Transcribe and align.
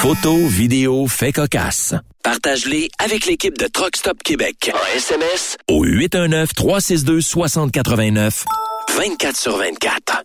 Photos, 0.00 0.50
vidéos, 0.50 1.06
faits 1.06 1.36
cocasse. 1.36 1.94
Partage-les 2.24 2.88
avec 2.98 3.26
l'équipe 3.26 3.56
de 3.56 3.66
Truck 3.66 3.96
Stop 3.96 4.20
Québec. 4.24 4.72
En 4.74 4.96
SMS 4.96 5.56
au 5.68 5.86
819-362-6089. 5.86 8.44
24 8.96 9.36
sur 9.36 9.56
24. 9.58 10.24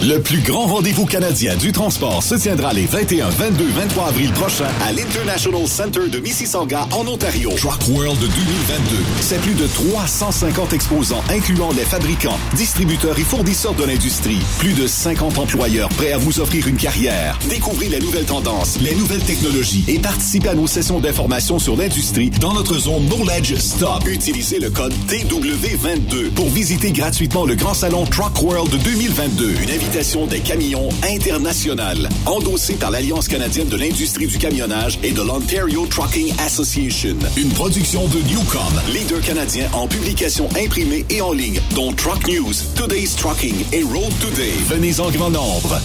Le 0.00 0.20
plus 0.20 0.40
grand 0.42 0.66
rendez-vous 0.66 1.06
canadien 1.06 1.56
du 1.56 1.72
transport 1.72 2.22
se 2.22 2.36
tiendra 2.36 2.72
les 2.72 2.86
21, 2.86 3.30
22, 3.30 3.64
23 3.66 4.08
avril 4.08 4.30
prochains 4.30 4.70
à 4.86 4.92
l'International 4.92 5.66
Center 5.66 6.08
de 6.08 6.20
Mississauga 6.20 6.86
en 6.92 7.04
Ontario. 7.08 7.50
Truck 7.56 7.80
World 7.88 8.20
2022. 8.20 8.96
C'est 9.20 9.40
plus 9.40 9.54
de 9.54 9.66
350 9.66 10.72
exposants 10.72 11.22
incluant 11.30 11.72
les 11.72 11.82
fabricants, 11.82 12.38
distributeurs 12.54 13.18
et 13.18 13.24
fournisseurs 13.24 13.74
de 13.74 13.84
l'industrie. 13.84 14.38
Plus 14.60 14.72
de 14.74 14.86
50 14.86 15.36
employeurs 15.36 15.88
prêts 15.88 16.12
à 16.12 16.18
vous 16.18 16.38
offrir 16.38 16.68
une 16.68 16.76
carrière. 16.76 17.36
Découvrez 17.48 17.88
les 17.88 17.98
nouvelles 17.98 18.24
tendances, 18.24 18.78
les 18.80 18.94
nouvelles 18.94 19.24
technologies 19.24 19.84
et 19.88 19.98
participez 19.98 20.50
à 20.50 20.54
nos 20.54 20.68
sessions 20.68 21.00
d'information 21.00 21.58
sur 21.58 21.76
l'industrie 21.76 22.30
dans 22.30 22.54
notre 22.54 22.78
zone 22.78 23.08
Knowledge 23.08 23.56
Stop. 23.56 24.06
Utilisez 24.06 24.60
le 24.60 24.70
code 24.70 24.94
TW22 25.08 26.30
pour 26.30 26.48
visiter 26.50 26.92
gratuitement 26.92 27.44
le 27.44 27.56
grand 27.56 27.74
salon 27.74 28.04
Truck 28.04 28.40
World 28.42 28.70
2022. 28.84 29.54
Une 29.60 29.70
des 29.88 30.40
camions 30.40 30.88
internationales, 31.02 32.10
endossée 32.26 32.74
par 32.74 32.90
l'Alliance 32.90 33.26
canadienne 33.26 33.68
de 33.68 33.76
l'industrie 33.76 34.26
du 34.26 34.36
camionnage 34.36 34.98
et 35.02 35.12
de 35.12 35.22
l'Ontario 35.22 35.86
Trucking 35.86 36.34
Association. 36.40 37.16
Une 37.38 37.48
production 37.50 38.06
de 38.08 38.18
Newcom, 38.28 38.82
leader 38.92 39.20
canadien 39.22 39.66
en 39.72 39.88
publication 39.88 40.48
imprimée 40.62 41.06
et 41.08 41.22
en 41.22 41.32
ligne, 41.32 41.60
dont 41.74 41.92
Truck 41.92 42.28
News, 42.28 42.52
Today's 42.74 43.16
Trucking 43.16 43.64
et 43.72 43.82
Road 43.82 44.12
Today. 44.20 44.52
Venez 44.68 45.00
en 45.00 45.10
grand 45.10 45.30
nombre. 45.30 45.80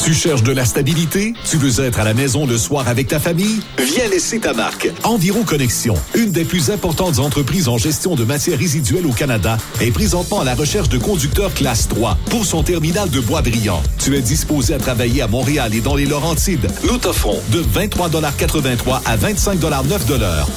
Tu 0.00 0.14
cherches 0.14 0.42
de 0.42 0.52
la 0.52 0.64
stabilité? 0.64 1.32
Tu 1.48 1.58
veux 1.58 1.84
être 1.84 2.00
à 2.00 2.04
la 2.04 2.12
maison 2.12 2.44
le 2.44 2.58
soir 2.58 2.88
avec 2.88 3.06
ta 3.06 3.20
famille? 3.20 3.60
Viens 3.78 4.08
laisser 4.08 4.40
ta 4.40 4.52
marque. 4.52 4.90
Environ 5.04 5.44
Connexion, 5.44 5.94
une 6.14 6.32
des 6.32 6.44
plus 6.44 6.70
importantes 6.70 7.20
entreprises 7.20 7.68
en 7.68 7.78
gestion 7.78 8.16
de 8.16 8.24
matières 8.24 8.58
résiduelles 8.58 9.06
au 9.06 9.12
Canada, 9.12 9.56
est 9.80 9.92
présentement 9.92 10.40
à 10.40 10.44
la 10.44 10.56
recherche 10.56 10.88
de 10.88 10.98
conducteurs 10.98 11.54
classe 11.54 11.86
3 11.88 12.18
pour 12.30 12.44
son 12.44 12.64
terminal 12.64 13.10
de 13.10 13.20
bois 13.20 13.42
brillant. 13.42 13.80
Tu 13.98 14.16
es 14.16 14.20
disposé 14.20 14.74
à 14.74 14.78
travailler 14.78 15.22
à 15.22 15.28
Montréal 15.28 15.72
et 15.74 15.80
dans 15.80 15.94
les 15.94 16.06
Laurentides. 16.06 16.66
Nous 16.84 16.98
t'offrons 16.98 17.38
de 17.52 17.62
23,83 17.62 19.02
à 19.04 19.16
25,9 19.16 19.62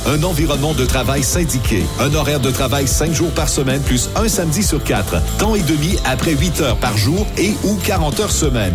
un 0.08 0.24
environnement 0.24 0.74
de 0.74 0.86
travail 0.86 1.22
syndiqué, 1.22 1.84
un 2.00 2.14
horaire 2.16 2.40
de 2.40 2.50
travail 2.50 2.88
5 2.88 3.14
jours 3.14 3.32
par 3.32 3.50
semaine 3.50 3.82
plus 3.82 4.10
un 4.16 4.28
samedi 4.28 4.64
sur 4.64 4.84
4, 4.84 5.38
temps 5.38 5.54
et 5.54 5.62
demi 5.62 5.98
après 6.06 6.34
8 6.34 6.62
heures 6.62 6.78
par 6.78 6.98
jour 6.98 7.28
et 7.38 7.54
ou 7.64 7.76
40 7.86 8.20
heures 8.22 8.32
semaine. 8.32 8.74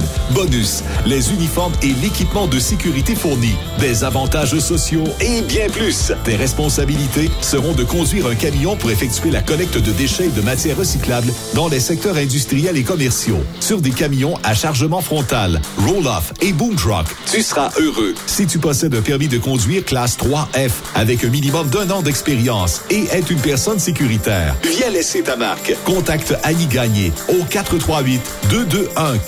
Les 1.06 1.32
uniformes 1.32 1.72
et 1.80 1.92
l'équipement 2.02 2.48
de 2.48 2.58
sécurité 2.58 3.14
fournis, 3.14 3.54
des 3.78 4.02
avantages 4.02 4.58
sociaux 4.58 5.04
et 5.20 5.42
bien 5.42 5.68
plus. 5.68 6.10
Tes 6.24 6.34
responsabilités 6.34 7.30
seront 7.40 7.72
de 7.72 7.84
conduire 7.84 8.26
un 8.26 8.34
camion 8.34 8.74
pour 8.74 8.90
effectuer 8.90 9.30
la 9.30 9.42
collecte 9.42 9.78
de 9.78 9.92
déchets 9.92 10.26
et 10.26 10.30
de 10.30 10.40
matières 10.40 10.76
recyclables 10.76 11.32
dans 11.54 11.68
les 11.68 11.78
secteurs 11.78 12.16
industriels 12.16 12.76
et 12.76 12.82
commerciaux, 12.82 13.38
sur 13.60 13.80
des 13.80 13.92
camions 13.92 14.34
à 14.42 14.54
chargement 14.54 15.00
frontal, 15.00 15.60
roll-off 15.86 16.32
et 16.40 16.52
boom 16.52 16.74
truck. 16.74 17.06
Tu 17.30 17.42
seras 17.42 17.70
heureux 17.78 18.14
si 18.26 18.46
tu 18.46 18.58
possèdes 18.58 18.96
un 18.96 19.02
permis 19.02 19.28
de 19.28 19.38
conduire 19.38 19.84
classe 19.84 20.18
3F 20.18 20.72
avec 20.96 21.22
un 21.22 21.28
minimum 21.28 21.68
d'un 21.68 21.88
an 21.90 22.02
d'expérience 22.02 22.82
et 22.90 23.04
est 23.12 23.30
une 23.30 23.38
personne 23.38 23.78
sécuritaire. 23.78 24.56
Viens 24.64 24.90
laisser 24.90 25.22
ta 25.22 25.36
marque. 25.36 25.76
Contacte 25.84 26.34
Annie 26.42 26.66
Gagné 26.66 27.12
au 27.28 27.44
438 27.44 28.20
221 28.50 29.18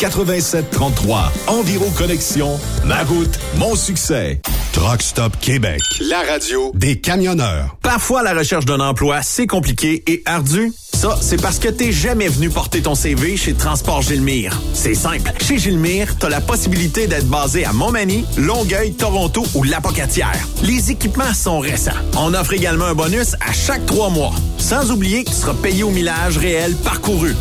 8733 1.12 1.32
Environ 1.48 1.90
Connexion, 1.90 2.58
ma 2.84 3.02
route, 3.04 3.38
mon 3.58 3.76
succès. 3.76 4.40
Truck 4.72 5.02
Stop 5.02 5.36
Québec. 5.40 5.80
La 6.00 6.22
radio 6.22 6.72
des 6.74 6.98
camionneurs. 6.98 7.76
Parfois, 7.82 8.22
la 8.22 8.32
recherche 8.32 8.64
d'un 8.64 8.80
emploi, 8.80 9.20
c'est 9.22 9.46
compliqué 9.46 10.02
et 10.06 10.22
ardu. 10.24 10.72
Ça, 10.94 11.18
c'est 11.20 11.40
parce 11.40 11.58
que 11.58 11.68
t'es 11.68 11.92
jamais 11.92 12.28
venu 12.28 12.48
porter 12.48 12.80
ton 12.80 12.94
CV 12.94 13.36
chez 13.36 13.52
Transport 13.54 14.02
Gilmire. 14.02 14.58
C'est 14.72 14.94
simple. 14.94 15.32
Chez 15.42 15.58
Gilmire, 15.58 16.16
t'as 16.18 16.28
la 16.30 16.40
possibilité 16.40 17.06
d'être 17.06 17.28
basé 17.28 17.64
à 17.64 17.72
Montmagny, 17.72 18.24
Longueuil, 18.38 18.92
Toronto 18.92 19.44
ou 19.54 19.64
Lapocatière. 19.64 20.38
Les 20.62 20.90
équipements 20.90 21.34
sont 21.34 21.58
récents. 21.58 21.90
On 22.16 22.32
offre 22.34 22.54
également 22.54 22.86
un 22.86 22.94
bonus 22.94 23.34
à 23.46 23.52
chaque 23.52 23.84
trois 23.84 24.08
mois. 24.10 24.32
Sans 24.58 24.90
oublier 24.90 25.24
que 25.24 25.30
tu 25.30 25.36
seras 25.36 25.54
payé 25.54 25.82
au 25.82 25.90
millage 25.90 26.38
réel 26.38 26.74
parcouru. 26.76 27.34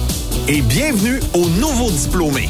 et 0.47 0.61
bienvenue 0.61 1.19
aux 1.33 1.47
nouveaux 1.59 1.91
diplômés. 1.91 2.49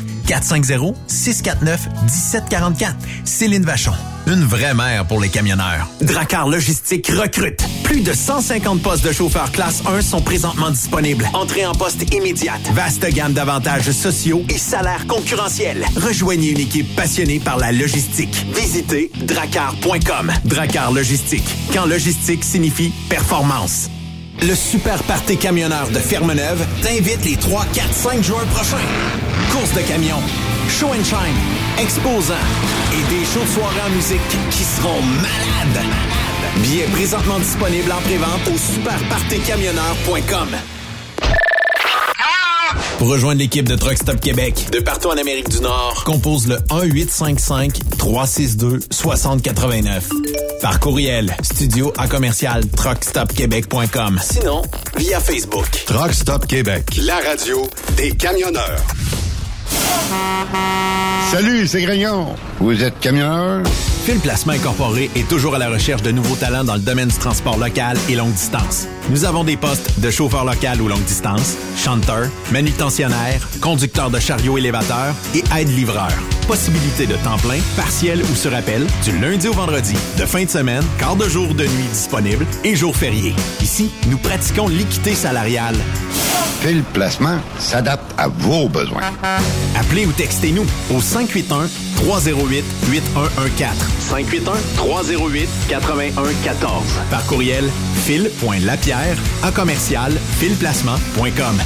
450-649-1744. 0.27 2.93
Céline 3.25 3.63
Vachon. 3.63 3.93
Une 4.27 4.43
vraie 4.43 4.73
mère 4.73 5.05
pour 5.05 5.19
les 5.19 5.29
camionneurs. 5.29 5.87
Dracar 6.01 6.47
Logistique 6.47 7.07
recrute. 7.07 7.61
Plus 7.83 8.01
de 8.01 8.13
150 8.13 8.81
postes 8.81 9.05
de 9.05 9.11
chauffeurs 9.11 9.51
classe 9.51 9.81
1 9.85 10.01
sont 10.01 10.21
présentement 10.21 10.69
disponibles. 10.69 11.27
Entrée 11.33 11.65
en 11.65 11.73
poste 11.73 12.13
immédiate. 12.13 12.61
Vaste 12.73 13.05
gamme 13.13 13.33
d'avantages 13.33 13.91
sociaux 13.91 14.43
et 14.49 14.57
salaires 14.57 15.07
concurrentiels. 15.07 15.85
Rejoignez 15.95 16.51
une 16.51 16.59
équipe 16.59 16.95
passionnée 16.95 17.39
par 17.39 17.57
la 17.57 17.71
logistique. 17.71 18.45
Visitez 18.55 19.11
dracar.com. 19.23 20.31
Dracar 20.45 20.91
Logistique. 20.91 21.47
Quand 21.73 21.85
logistique 21.85 22.43
signifie 22.43 22.91
performance. 23.09 23.89
Le 24.43 24.55
Super 24.55 25.03
Party 25.03 25.37
Camionneur 25.37 25.89
de 25.89 25.99
Fermeneuve 25.99 26.65
t'invite 26.81 27.23
les 27.25 27.37
3, 27.37 27.63
4, 27.73 27.93
5 27.93 28.23
juin 28.23 28.43
prochains. 28.55 28.77
Course 29.51 29.71
de 29.73 29.81
camions, 29.81 30.23
show 30.67 30.87
and 30.87 31.03
shine, 31.03 31.37
exposants 31.79 32.33
et 32.91 33.03
des 33.13 33.23
shows 33.23 33.43
de 33.43 33.49
soirée 33.49 33.81
en 33.85 33.91
musique 33.91 34.19
qui 34.49 34.63
seront 34.63 34.99
malades. 35.03 35.85
Billets 36.57 36.87
présentement 36.91 37.37
disponibles 37.37 37.91
en 37.91 38.01
prévente 38.01 38.47
au 38.51 38.57
superpartycamionneur.com. 38.57 40.47
Pour 43.01 43.09
rejoindre 43.09 43.39
l'équipe 43.39 43.67
de 43.67 43.75
Truck 43.75 43.97
Stop 43.97 44.19
Québec, 44.19 44.67
de 44.71 44.79
partout 44.79 45.07
en 45.07 45.17
Amérique 45.17 45.49
du 45.49 45.59
Nord, 45.59 46.03
compose 46.03 46.47
le 46.47 46.57
1-855-362-6089. 47.97 50.03
Par 50.61 50.79
courriel, 50.79 51.35
studio 51.41 51.91
à 51.97 52.07
commercial 52.07 52.63
truckstopquebec.com. 52.67 54.19
Sinon, 54.21 54.61
via 54.97 55.19
Facebook. 55.19 55.65
Truck 55.87 56.13
Stop 56.13 56.45
Québec, 56.45 56.99
la 57.03 57.15
radio 57.27 57.67
des 57.97 58.11
camionneurs. 58.11 58.83
Salut, 61.31 61.65
c'est 61.65 61.81
Grignon. 61.81 62.35
Vous 62.59 62.83
êtes 62.83 62.99
camionneur? 62.99 63.63
Fil 64.05 64.19
Placement 64.19 64.53
Incorporé 64.53 65.09
est 65.15 65.27
toujours 65.27 65.55
à 65.55 65.57
la 65.57 65.71
recherche 65.71 66.03
de 66.03 66.11
nouveaux 66.11 66.35
talents 66.35 66.65
dans 66.65 66.75
le 66.75 66.81
domaine 66.81 67.07
du 67.07 67.17
transport 67.17 67.57
local 67.57 67.97
et 68.09 68.15
longue 68.15 68.33
distance. 68.33 68.85
Nous 69.09 69.25
avons 69.25 69.43
des 69.43 69.57
postes 69.57 69.99
de 69.99 70.09
chauffeur 70.11 70.45
local 70.45 70.81
ou 70.81 70.87
longue 70.87 71.03
distance, 71.03 71.57
chanteur, 71.75 72.27
manutentionnaire, 72.51 73.47
conducteur 73.61 74.09
de 74.09 74.19
chariot 74.19 74.57
élévateur 74.57 75.13
et 75.35 75.43
aide-livreur. 75.57 76.11
Possibilité 76.47 77.07
de 77.07 77.15
temps 77.15 77.37
plein, 77.37 77.59
partiel 77.75 78.21
ou 78.21 78.35
sur 78.35 78.53
appel, 78.53 78.85
du 79.03 79.17
lundi 79.19 79.47
au 79.47 79.53
vendredi, 79.53 79.95
de 80.17 80.25
fin 80.25 80.43
de 80.43 80.49
semaine, 80.49 80.83
quart 80.97 81.15
de 81.15 81.27
jour 81.27 81.53
de 81.53 81.63
nuit 81.63 81.87
disponible 81.91 82.45
et 82.63 82.75
jours 82.75 82.95
fériés. 82.95 83.35
Ici, 83.61 83.91
nous 84.07 84.17
pratiquons 84.17 84.67
l'équité 84.67 85.13
salariale. 85.15 85.75
Fil 86.61 86.83
Placement 86.93 87.39
s'adapte 87.57 88.13
à 88.17 88.27
vos 88.27 88.69
besoins. 88.69 89.01
Appelez 89.75 90.05
ou 90.05 90.11
textez-nous 90.11 90.65
au 90.95 91.01
581 91.01 91.67
308 92.03 92.63
8114. 92.91 93.75
581 93.99 94.53
308 94.77 95.49
8114. 95.69 96.83
Par 97.09 97.25
courriel, 97.25 97.69
fil.lapierre 98.05 99.17
à 99.43 99.51
commercial 99.51 100.11
filplacement.com. 100.39 101.61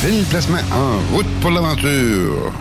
Fil 0.00 0.24
Placement 0.24 0.58
en 0.72 1.14
route 1.14 1.26
pour 1.40 1.50
l'aventure. 1.50 2.52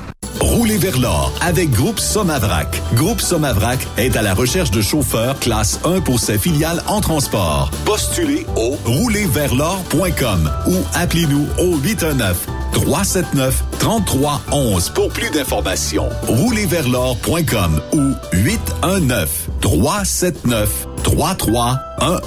Roulez 0.42 0.78
vers 0.78 1.00
l'or 1.00 1.34
avec 1.42 1.72
Groupe 1.72 2.00
Somavrac. 2.00 2.82
Groupe 2.94 3.22
Somavrac 3.22 3.80
est 3.98 4.16
à 4.16 4.22
la 4.22 4.34
recherche 4.34 4.72
de 4.72 4.82
chauffeurs 4.82 5.40
classe 5.40 5.80
1 5.86 6.02
pour 6.02 6.20
ses 6.20 6.38
filiales 6.38 6.82
en 6.88 7.02
transport. 7.02 7.72
Postulez 7.86 8.46
au 8.56 8.78
roulerversl'or.com 8.86 10.52
ou 10.68 10.76
appelez-nous 10.94 11.48
au 11.60 11.78
819 11.78 12.48
379 12.76 13.64
3311 13.80 14.90
pour 14.90 15.10
plus 15.10 15.30
d'informations. 15.30 16.10
Roulerversl'or.com 16.28 17.82
ou 17.94 18.12
819 18.34 19.50
379 19.62 20.88
3311. 21.04 22.20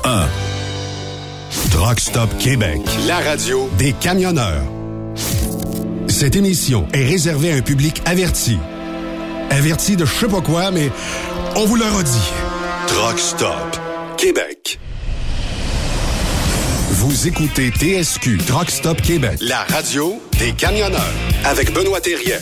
Truck 1.71 2.01
Stop 2.01 2.31
Québec, 2.39 2.81
la 3.07 3.19
radio 3.19 3.69
des 3.79 3.93
camionneurs. 3.93 4.63
Cette 6.09 6.35
émission 6.35 6.89
est 6.95 7.05
réservée 7.05 7.53
à 7.53 7.57
un 7.57 7.61
public 7.63 8.01
averti. 8.07 8.59
Averti 9.51 9.97
de 9.97 10.05
je 10.05 10.15
sais 10.15 10.29
pas 10.29 10.41
quoi, 10.41 10.71
mais 10.71 10.91
on 11.57 11.67
vous 11.67 11.77
le 11.77 11.85
redit. 11.85 12.33
Truck 12.87 13.19
Stop 13.19 13.79
Québec. 14.17 14.81
Vous 16.91 17.29
écoutez 17.29 17.71
TSQ 17.71 18.39
Truck 18.47 18.71
Stop 18.71 19.03
Québec, 19.03 19.39
la 19.43 19.65
radio 19.65 20.19
des 20.39 20.53
camionneurs 20.53 21.13
avec 21.45 21.71
Benoît 21.75 22.01
Thérien. 22.01 22.39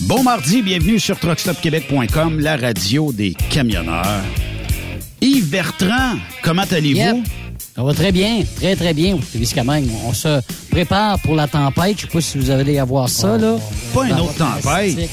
Bon 0.00 0.24
mardi, 0.24 0.62
bienvenue 0.62 0.98
sur 0.98 1.16
truckstopquebec.com, 1.16 2.40
la 2.40 2.56
radio 2.56 3.12
des 3.12 3.34
camionneurs. 3.50 4.24
Yves 5.20 5.48
Bertrand, 5.48 6.16
comment 6.42 6.64
allez-vous? 6.68 7.18
Yep. 7.18 7.26
Ça 7.76 7.84
va 7.84 7.94
très 7.94 8.10
bien, 8.10 8.42
très 8.56 8.74
très 8.74 8.92
bien 8.92 9.14
au. 9.14 9.20
On 10.04 10.12
se 10.12 10.40
prépare 10.72 11.20
pour 11.20 11.36
la 11.36 11.46
tempête. 11.46 11.98
Je 11.98 12.02
sais 12.02 12.08
pas 12.08 12.20
si 12.20 12.36
vous 12.36 12.50
allez 12.50 12.80
avoir 12.80 13.08
ça, 13.08 13.38
là. 13.38 13.56
Pas 13.94 14.06
une 14.08 14.18
autre 14.18 14.34
tempête. 14.34 15.08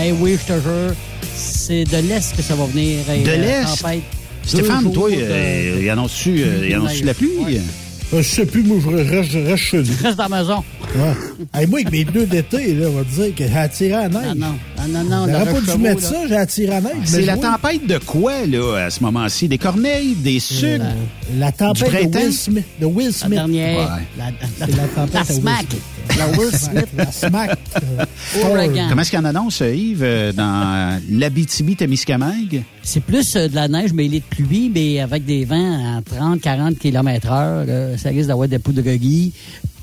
Eh 0.00 0.12
oui, 0.12 0.38
je 0.40 0.54
te 0.54 0.60
jure. 0.60 0.94
C'est 1.34 1.84
de 1.84 1.96
l'Est 2.08 2.36
que 2.36 2.42
ça 2.42 2.54
va 2.54 2.64
venir. 2.66 2.98
eh, 3.12 3.22
De 3.22 3.30
la 3.30 3.36
l'Est? 3.36 3.84
Stéphane, 4.44 4.84
Deux 4.84 4.90
toi, 4.92 5.10
de- 5.10 5.16
euh, 5.18 5.82
y 5.82 5.90
annonce-tu 5.90 6.42
euh, 6.42 6.66
y 6.68 6.74
annonce-tu 6.74 7.04
la 7.04 7.14
pluie? 7.14 7.28
Ouais. 7.44 7.60
Euh, 8.12 8.22
Je 8.22 8.22
sais 8.22 8.46
plus, 8.46 8.62
moi, 8.64 8.78
je 8.82 8.88
reste, 8.96 9.30
je 9.30 9.38
reste 9.38 9.62
chez 9.62 9.76
nous. 9.78 9.84
Reste 10.02 10.16
dans 10.16 10.26
la 10.28 10.38
maison. 10.40 10.64
Ouais. 10.96 11.12
Hey, 11.60 11.66
moi, 11.68 11.78
avec 11.80 11.92
mes 11.92 12.04
pneus 12.04 12.26
d'été, 12.26 12.74
là, 12.74 12.88
on 12.88 12.96
va 12.96 13.04
te 13.04 13.10
dire 13.22 13.34
que 13.36 13.46
j'ai 13.46 13.56
attiré 13.56 13.92
à 13.92 14.08
la 14.08 14.18
Ah 14.18 14.26
neige. 14.26 14.34
non, 14.36 14.54
ah 14.78 14.82
non, 14.88 15.04
non. 15.04 15.26
J'aurais 15.30 15.52
pas 15.52 15.60
dû 15.72 15.78
mettre 15.78 16.02
là. 16.02 16.08
ça, 16.08 16.16
j'ai 16.28 16.36
attiré 16.36 16.72
à 16.74 16.80
la 16.80 16.88
neige. 16.88 16.96
C'est 17.04 17.22
la 17.22 17.36
je 17.36 17.40
vois, 17.40 17.50
tempête 17.52 17.86
de 17.86 17.98
quoi, 17.98 18.32
là, 18.46 18.86
à 18.86 18.90
ce 18.90 19.00
moment-ci? 19.04 19.46
Des 19.46 19.58
corneilles, 19.58 20.14
des 20.16 20.40
sucres? 20.40 20.82
La, 21.38 21.46
la 21.46 21.52
tempête 21.52 21.90
Du 21.90 22.06
de? 22.08 22.18
Will 22.18 22.32
Smith. 22.32 22.64
De 22.80 22.86
Will 22.86 23.06
La 23.06 23.12
Smith. 23.12 23.30
dernière. 23.34 23.78
Ouais. 23.78 24.02
La, 24.18 24.24
C'est 24.58 24.76
la 24.76 24.82
tempête 24.96 25.14
la 25.14 25.20
à 25.20 25.24
Will 25.24 25.40
smack. 25.40 25.66
Smith. 25.68 25.82
La 26.18 26.28
Will 26.38 26.50
Smith. 26.52 26.86
La 26.96 27.10
smack. 27.12 27.58
euh. 27.82 28.86
Comment 28.88 29.02
est-ce 29.02 29.10
qu'il 29.10 29.18
en 29.18 29.24
annonce, 29.24 29.62
euh, 29.62 29.74
Yves, 29.74 30.02
euh, 30.02 30.32
dans 30.32 31.00
l'Abitibi-Témiscamingue? 31.10 32.62
C'est 32.82 33.00
plus 33.02 33.36
euh, 33.36 33.48
de 33.48 33.54
la 33.54 33.68
neige 33.68 33.92
mêlée 33.92 34.20
de 34.20 34.24
pluie, 34.24 34.70
mais 34.74 35.00
avec 35.00 35.24
des 35.24 35.44
vents 35.44 35.96
à 35.98 36.00
30-40 36.00 36.76
km 36.76 37.30
heure. 37.30 37.98
ça 37.98 38.08
risque 38.10 38.28
d'avoir 38.28 38.48
des 38.48 38.58
poudres 38.58 38.82
de 38.82 38.94
gui. 38.96 39.32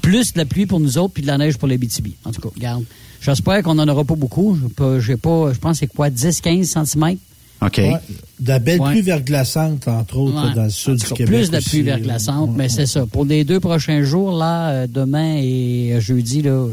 Plus 0.01 0.33
de 0.33 0.39
la 0.39 0.45
pluie 0.45 0.65
pour 0.65 0.79
nous 0.79 0.97
autres, 0.97 1.13
puis 1.13 1.21
de 1.23 1.27
la 1.27 1.37
neige 1.37 1.57
pour 1.57 1.67
BTB. 1.67 2.07
En 2.25 2.31
tout 2.31 2.41
cas, 2.41 2.49
regarde. 2.53 2.83
J'espère 3.21 3.61
qu'on 3.63 3.75
n'en 3.75 3.87
aura 3.87 4.03
pas 4.03 4.15
beaucoup. 4.15 4.57
J'ai 4.99 5.17
pas, 5.17 5.51
je 5.53 5.59
pense 5.59 5.73
que 5.73 5.79
c'est 5.79 5.87
quoi, 5.87 6.09
10-15 6.09 6.85
cm? 6.85 7.17
OK. 7.61 7.77
ouais. 7.77 7.93
De 8.39 8.49
la 8.49 8.59
belle 8.59 8.79
Ouais. 8.79 8.91
pluie 8.91 9.01
verglaçante, 9.01 9.87
entre 9.87 10.17
autres, 10.17 10.47
Ouais. 10.49 10.53
dans 10.53 10.63
le 10.65 10.69
sud 10.69 10.93
En 10.93 10.95
du 11.07 11.13
Québec. 11.13 11.25
Plus 11.27 11.49
de 11.51 11.57
aussi, 11.57 11.69
pluie 11.69 11.81
verglaçante, 11.81 12.49
Ouais, 12.49 12.55
mais 12.57 12.63
ouais. 12.65 12.69
c'est 12.69 12.85
ça. 12.85 13.05
Pour 13.05 13.25
les 13.25 13.43
deux 13.43 13.59
prochains 13.59 14.03
jours, 14.03 14.37
là, 14.37 14.69
euh, 14.69 14.87
demain 14.87 15.37
et 15.41 15.93
euh, 15.93 15.99
jeudi, 15.99 16.41
là, 16.43 16.51
euh, 16.51 16.69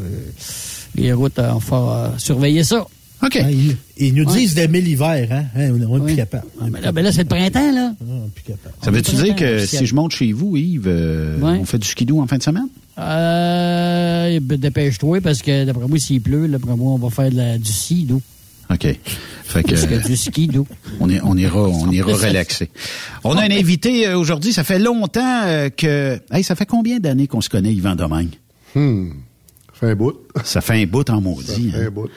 les 0.96 1.12
routes, 1.12 1.38
euh, 1.38 1.52
on 1.54 1.58
va 1.58 1.76
euh, 2.14 2.18
surveiller 2.18 2.64
ça. 2.64 2.86
OK. 3.24 3.38
Ah, 3.42 3.50
Ils, 3.50 3.76
ils 3.96 4.14
nous 4.14 4.24
Ouais. 4.26 4.36
disent 4.38 4.54
d'aimer 4.54 4.82
l'hiver, 4.82 5.26
hein? 5.30 5.44
Hein, 5.56 5.70
On 5.88 5.98
n'est 5.98 6.04
plus 6.04 6.16
capable. 6.16 6.44
Ah, 6.60 6.64
mais 6.70 6.80
là, 6.82 6.92
ben 6.92 7.02
là, 7.02 7.10
c'est 7.12 7.22
le 7.22 7.28
printemps, 7.28 7.72
là. 7.72 7.94
est 7.98 8.30
plus 8.34 8.42
capable. 8.52 8.74
Ça 8.82 8.90
veut-tu 8.90 9.14
dire 9.14 9.34
que 9.34 9.64
si 9.64 9.86
je 9.86 9.94
monte 9.94 10.12
chez 10.12 10.32
vous, 10.32 10.56
Yves, 10.58 10.84
euh, 10.86 11.38
Ouais. 11.40 11.58
on 11.60 11.64
fait 11.64 11.78
du 11.78 11.88
skidoo 11.88 12.20
en 12.20 12.26
fin 12.26 12.36
de 12.36 12.42
semaine? 12.42 12.68
Euh, 12.98 14.38
dépêche-toi, 14.40 15.20
parce 15.22 15.40
que 15.42 15.64
d'après 15.64 15.86
moi, 15.88 15.98
s'il 15.98 16.20
pleut, 16.20 16.48
d'après 16.48 16.76
moi, 16.76 16.92
on 16.92 16.98
va 16.98 17.08
faire 17.10 17.30
de 17.30 17.36
la- 17.36 17.56
du 17.58 17.70
nous. 18.08 18.20
OK. 18.74 18.98
Fait 19.44 19.62
que, 19.62 19.70
Parce 19.70 19.86
que 19.86 20.06
du 20.06 20.16
ski, 20.16 20.48
d'où? 20.48 20.66
on, 21.00 21.08
est, 21.08 21.20
on 21.22 21.36
ira, 21.36 21.60
on 21.60 21.90
ira 21.90 22.12
relaxer. 22.12 22.70
On 23.22 23.36
a 23.36 23.42
un 23.42 23.50
invité 23.50 24.08
euh, 24.08 24.18
aujourd'hui. 24.18 24.52
Ça 24.52 24.64
fait 24.64 24.78
longtemps 24.78 25.42
euh, 25.44 25.68
que. 25.68 26.18
Hey, 26.32 26.42
ça 26.42 26.56
fait 26.56 26.66
combien 26.66 26.98
d'années 26.98 27.28
qu'on 27.28 27.40
se 27.40 27.48
connaît, 27.48 27.72
Yvan 27.72 27.94
Domingue? 27.94 28.34
Hmm. 28.74 29.10
Ça 29.72 29.80
fait 29.80 29.90
un 29.90 29.94
bout. 29.94 30.14
Ça 30.42 30.60
fait 30.60 30.82
un 30.82 30.86
bout 30.86 31.08
en 31.08 31.20
maudit. 31.20 31.70
Ça 31.70 31.78
fait 31.78 31.84
hein. 31.84 31.86
un 31.86 31.90
bout. 31.90 32.08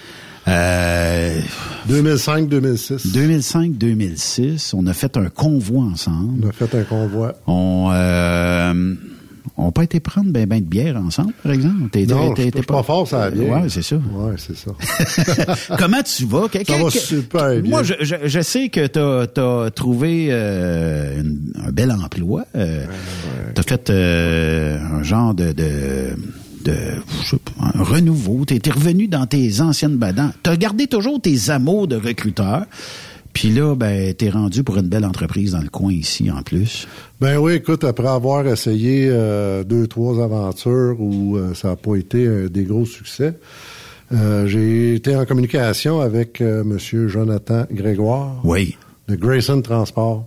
Euh, 0.47 1.41
2005-2006. 1.89 3.11
2005-2006, 3.11 4.73
on 4.75 4.87
a 4.87 4.93
fait 4.93 5.17
un 5.17 5.29
convoi 5.29 5.83
ensemble. 5.83 6.45
On 6.45 6.49
a 6.49 6.51
fait 6.53 6.73
un 6.73 6.83
convoi. 6.83 7.33
On 7.47 7.89
euh, 7.91 8.95
on 9.55 9.65
n'a 9.65 9.71
pas 9.71 9.83
été 9.83 9.99
prendre 9.99 10.31
ben 10.31 10.45
ben 10.45 10.59
de 10.59 10.65
bière 10.65 10.97
ensemble, 10.97 11.33
par 11.43 11.51
exemple. 11.51 11.89
T'es- 11.91 12.05
Non, 12.05 12.33
t'es- 12.33 12.45
je 12.45 12.49
t'es 12.49 12.61
pas 12.63 12.83
fort, 12.83 13.07
ça 13.07 13.29
bien. 13.29 13.43
Ouais, 13.43 13.69
c'est 13.69 13.81
ça. 13.81 13.95
Ouais, 13.95 14.33
c'est 14.37 14.57
ça. 14.57 14.71
Comment 15.77 16.01
tu 16.03 16.25
vas? 16.25 16.47
Que- 16.49 16.57
Ça 16.59 16.63
que- 16.77 16.83
va 16.83 16.89
que- 16.89 16.97
super 16.99 17.49
bien. 17.61 17.69
Moi, 17.69 17.83
je, 17.83 17.93
je, 18.01 18.15
je 18.25 18.41
sais 18.41 18.69
que 18.69 18.85
tu 18.87 18.99
as, 19.39 19.71
trouvé 19.71 20.27
euh, 20.29 21.21
une- 21.21 21.53
un 21.65 21.71
bel 21.71 21.91
emploi. 21.91 22.45
Euh, 22.55 22.85
Tu 23.55 23.59
as 23.61 23.63
fait 23.63 23.89
euh, 23.89 24.79
un 24.79 25.03
genre 25.03 25.33
de... 25.33 25.51
de 25.51 25.65
de, 26.65 26.73
je 27.23 27.29
sais 27.29 27.37
pas, 27.37 27.71
un 27.79 27.81
renouveau. 27.83 28.43
Tu 28.45 28.55
es 28.55 28.71
revenu 28.71 29.07
dans 29.07 29.25
tes 29.25 29.61
anciennes 29.61 29.95
badans. 29.95 30.31
Tu 30.43 30.49
as 30.49 30.57
gardé 30.57 30.87
toujours 30.87 31.21
tes 31.21 31.49
amours 31.49 31.87
de 31.87 31.95
recruteur. 31.95 32.65
Puis 33.39 33.50
là, 33.51 33.75
ben, 33.75 34.13
t'es 34.15 34.29
rendu 34.32 34.63
pour 34.63 34.77
une 34.77 34.88
belle 34.89 35.06
entreprise 35.06 35.51
dans 35.51 35.62
le 35.62 35.70
coin 35.70 35.94
ici, 35.94 36.32
en 36.32 36.41
plus. 36.41 36.88
Ben 37.22 37.38
oui, 37.38 37.53
écoute, 37.53 37.84
après 37.84 38.08
avoir 38.08 38.48
essayé 38.48 39.08
euh, 39.12 39.63
deux, 39.63 39.86
trois 39.86 40.24
aventures 40.24 40.96
où 41.00 41.38
euh, 41.38 41.53
ça 41.53 41.67
n'a 41.67 41.75
pas 41.75 41.96
été 41.98 42.25
euh, 42.25 42.50
des 42.50 42.63
gros 42.63 42.86
succès, 42.86 43.36
euh, 44.12 44.48
j'ai 44.48 44.96
été 44.96 45.15
en 45.15 45.25
communication 45.25 46.00
avec 46.01 46.41
euh, 46.41 46.63
M. 46.63 46.77
Jonathan 47.08 47.65
Grégoire 47.72 48.41
Oui. 48.44 48.75
de 49.08 49.15
Grayson 49.15 49.62
Transport. 49.62 50.25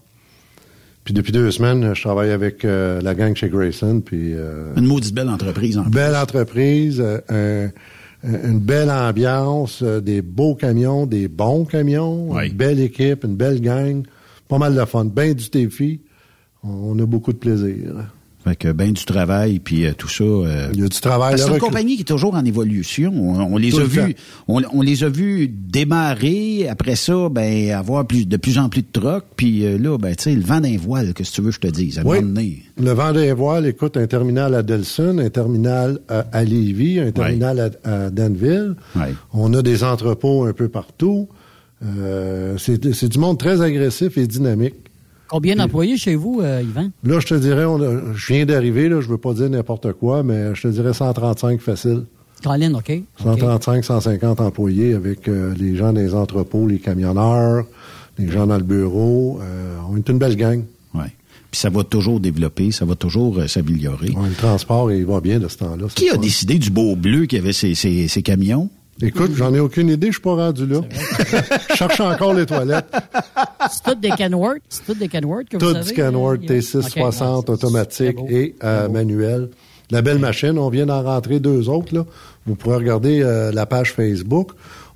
Puis 1.03 1.13
depuis 1.13 1.33
deux 1.33 1.51
semaines, 1.51 1.93
je 1.95 2.03
travaille 2.03 2.31
avec 2.31 2.65
euh, 2.65 3.01
la 3.01 3.17
gang 3.17 3.35
chez 3.35 3.49
Grayson. 3.49 4.03
Puis 4.05 4.35
euh, 4.35 4.73
Une 4.77 4.87
maudite 4.87 5.15
belle 5.15 5.31
entreprise, 5.31 5.79
en 5.79 5.83
plus. 5.83 5.91
belle 5.91 6.15
entreprise, 6.15 7.03
euh, 7.05 7.19
un- 7.29 7.71
une 8.25 8.59
belle 8.59 8.91
ambiance, 8.91 9.83
euh, 9.83 10.01
des 10.01 10.21
beaux 10.23 10.55
camions, 10.55 11.07
des 11.07 11.29
bons 11.29 11.65
camions, 11.65 12.31
Oui. 12.33 12.49
une 12.49 12.57
belle 12.57 12.81
équipe, 12.81 13.25
une 13.25 13.37
belle 13.37 13.61
gang, 13.61 14.03
pas 14.49 14.59
mal 14.59 14.75
de 14.75 14.85
fun, 14.85 15.05
bien 15.07 15.33
du 15.33 15.49
défi. 15.49 16.01
On 16.63 16.99
a 16.99 17.07
beaucoup 17.07 17.33
de 17.33 17.39
plaisir. 17.39 18.13
Fait 18.43 18.57
que 18.57 18.73
ben 18.73 18.91
du 18.93 19.05
travail, 19.05 19.59
puis 19.59 19.85
euh, 19.85 19.93
tout 19.93 20.09
ça. 20.09 20.25
euh, 20.25 20.71
Il 20.73 20.81
y 20.81 20.83
a 20.83 20.89
du 20.89 20.99
travail. 21.01 21.39
C'est 21.39 21.47
une 21.51 21.59
compagnie 21.59 21.97
qui 21.97 22.03
est 22.03 22.05
toujours 22.07 22.35
en 22.35 22.45
évolution. 22.45 23.13
On, 23.15 23.39
on 23.55 23.57
les 23.59 23.69
Tout 23.69 23.77
a 23.77 23.81
le 23.81 23.87
vus, 23.87 24.15
on, 24.49 24.63
on 24.73 24.81
les 24.81 25.05
a 25.05 25.11
vus 25.11 25.47
démarrer. 25.49 26.67
Après 26.69 26.97
ça, 26.97 27.29
ben 27.31 27.71
avoir 27.73 28.07
plus, 28.07 28.27
de 28.27 28.39
plus 28.39 28.57
en 28.59 28.71
plus 28.71 28.81
de 28.81 28.87
trocs. 28.91 29.25
Puis 29.37 29.67
euh, 29.67 29.77
là, 29.77 29.99
ben 29.99 30.17
tu 30.17 30.23
sais, 30.25 30.35
le 30.35 30.41
vent 30.41 30.61
d'un 30.61 30.79
voile, 30.79 31.13
que 31.13 31.23
si 31.23 31.33
tu 31.33 31.43
veux, 31.43 31.51
je 31.51 31.61
te 31.61 31.67
dise. 31.69 31.99
À 31.99 32.03
Oui. 32.07 32.21
donné? 32.23 32.63
Le 32.79 32.93
vent 32.93 33.13
des 33.13 33.33
voiles, 33.33 33.67
écoute, 33.67 33.99
un 33.99 34.07
terminal 34.07 34.55
à 34.55 34.63
Delson, 34.63 35.19
un 35.19 35.29
terminal 35.29 35.99
à, 36.09 36.21
à 36.33 36.43
Lévis, 36.43 36.99
un 36.99 37.11
terminal 37.13 37.73
à, 37.85 37.91
à 38.07 38.11
Danville. 38.11 38.75
On 39.35 39.53
a 39.53 39.61
des 39.61 39.85
entrepôts 39.85 40.45
un 40.45 40.55
peu 40.55 40.69
partout. 40.69 41.29
Euh, 41.85 42.57
c'est 42.59 43.09
du 43.09 43.19
monde 43.19 43.39
très 43.39 43.61
agressif 43.61 44.17
et 44.19 44.27
dynamique. 44.27 44.75
Combien 45.31 45.55
d'employés 45.57 45.97
chez 45.97 46.17
vous, 46.17 46.41
euh, 46.43 46.61
Yvan? 46.63 46.91
Là, 47.05 47.21
je 47.21 47.27
te 47.29 47.35
dirais, 47.35 47.65
on 47.65 47.81
a- 47.81 48.15
je 48.15 48.33
viens 48.33 48.45
d'arriver, 48.45 48.89
là, 48.89 49.01
je 49.01 49.09
veux 49.09 49.17
pas 49.19 49.33
dire 49.33 49.49
n'importe 49.49 49.93
quoi, 49.93 50.23
mais 50.25 50.55
je 50.55 50.63
te 50.63 50.69
dirais 50.69 50.93
135 50.93 51.61
facile. 51.61 52.03
Colin, 52.43 52.75
OK? 52.75 52.91
OK. 52.91 53.03
135, 53.23 53.85
150 53.85 54.41
employés 54.41 54.95
avec 54.95 55.29
euh, 55.29 55.55
les 55.59 55.77
gens 55.77 55.93
des 55.93 56.15
entrepôts, 56.15 56.67
les 56.67 56.79
camionneurs, 56.79 57.65
les 58.19 58.29
gens 58.29 58.47
dans 58.47 58.57
le 58.57 58.65
bureau. 58.65 59.39
Euh, 59.43 59.77
on 59.91 59.97
est 59.97 60.09
une 60.09 60.19
belle 60.19 60.37
gang. 60.37 60.65
Ouais. 60.95 61.13
Puis 61.51 61.61
ça 61.61 61.69
va 61.71 61.85
toujours 61.85 62.19
développer, 62.19 62.71
ça 62.73 62.85
va 62.85 62.95
toujours 62.97 63.39
euh, 63.39 63.47
s'améliorer. 63.47 64.11
Ouais, 64.11 64.29
le 64.29 64.35
transport, 64.35 64.91
il 64.91 65.05
va 65.05 65.21
bien 65.21 65.39
de 65.39 65.49
ce 65.49 65.59
temps-là. 65.59 65.87
Qui 65.95 66.09
a 66.09 66.15
fun. 66.15 66.21
décidé 66.21 66.59
du 66.59 66.71
beau 66.71 66.97
bleu 66.97 67.27
qui 67.27 67.37
avait 67.37 67.53
ces 67.53 68.23
camions? 68.25 68.69
Écoute, 69.03 69.33
j'en 69.35 69.55
ai 69.55 69.61
aucune 69.61 69.89
idée, 69.89 70.09
je 70.09 70.13
suis 70.13 70.21
pas 70.23 70.35
rendu 70.35 70.67
là. 70.67 70.81
Je 71.71 71.75
cherche 71.75 72.01
encore 72.01 72.35
les 72.35 72.47
toilettes. 72.47 72.87
C'est 73.71 73.83
tout 73.93 73.95
des 74.01 74.11
Kenworth? 74.11 74.59
C'est 74.69 74.85
tout 74.87 74.95
des 74.95 75.09
Kenworth 75.09 75.49
que 75.49 75.57
vous 75.57 75.61
Tout 75.71 75.77
avez? 75.77 75.85
du 75.87 75.93
Kenworth 75.95 76.51
euh, 76.51 76.61
T660 76.61 77.37
OK, 77.39 77.49
ouais, 77.49 77.51
automatique 77.55 78.17
et 78.29 78.55
euh, 78.63 78.89
manuel. 78.89 79.51
La 79.91 80.03
belle 80.03 80.19
machine, 80.19 80.57
on 80.59 80.69
vient 80.69 80.87
d'en 80.87 81.03
rentrer 81.03 81.41
deux 81.41 81.69
autres. 81.69 81.95
Là. 81.95 82.05
Vous 82.47 82.55
pourrez 82.55 82.77
regarder 82.77 83.23
euh, 83.23 83.51
la 83.53 83.67
page 83.67 83.93
Facebook. 83.93 84.51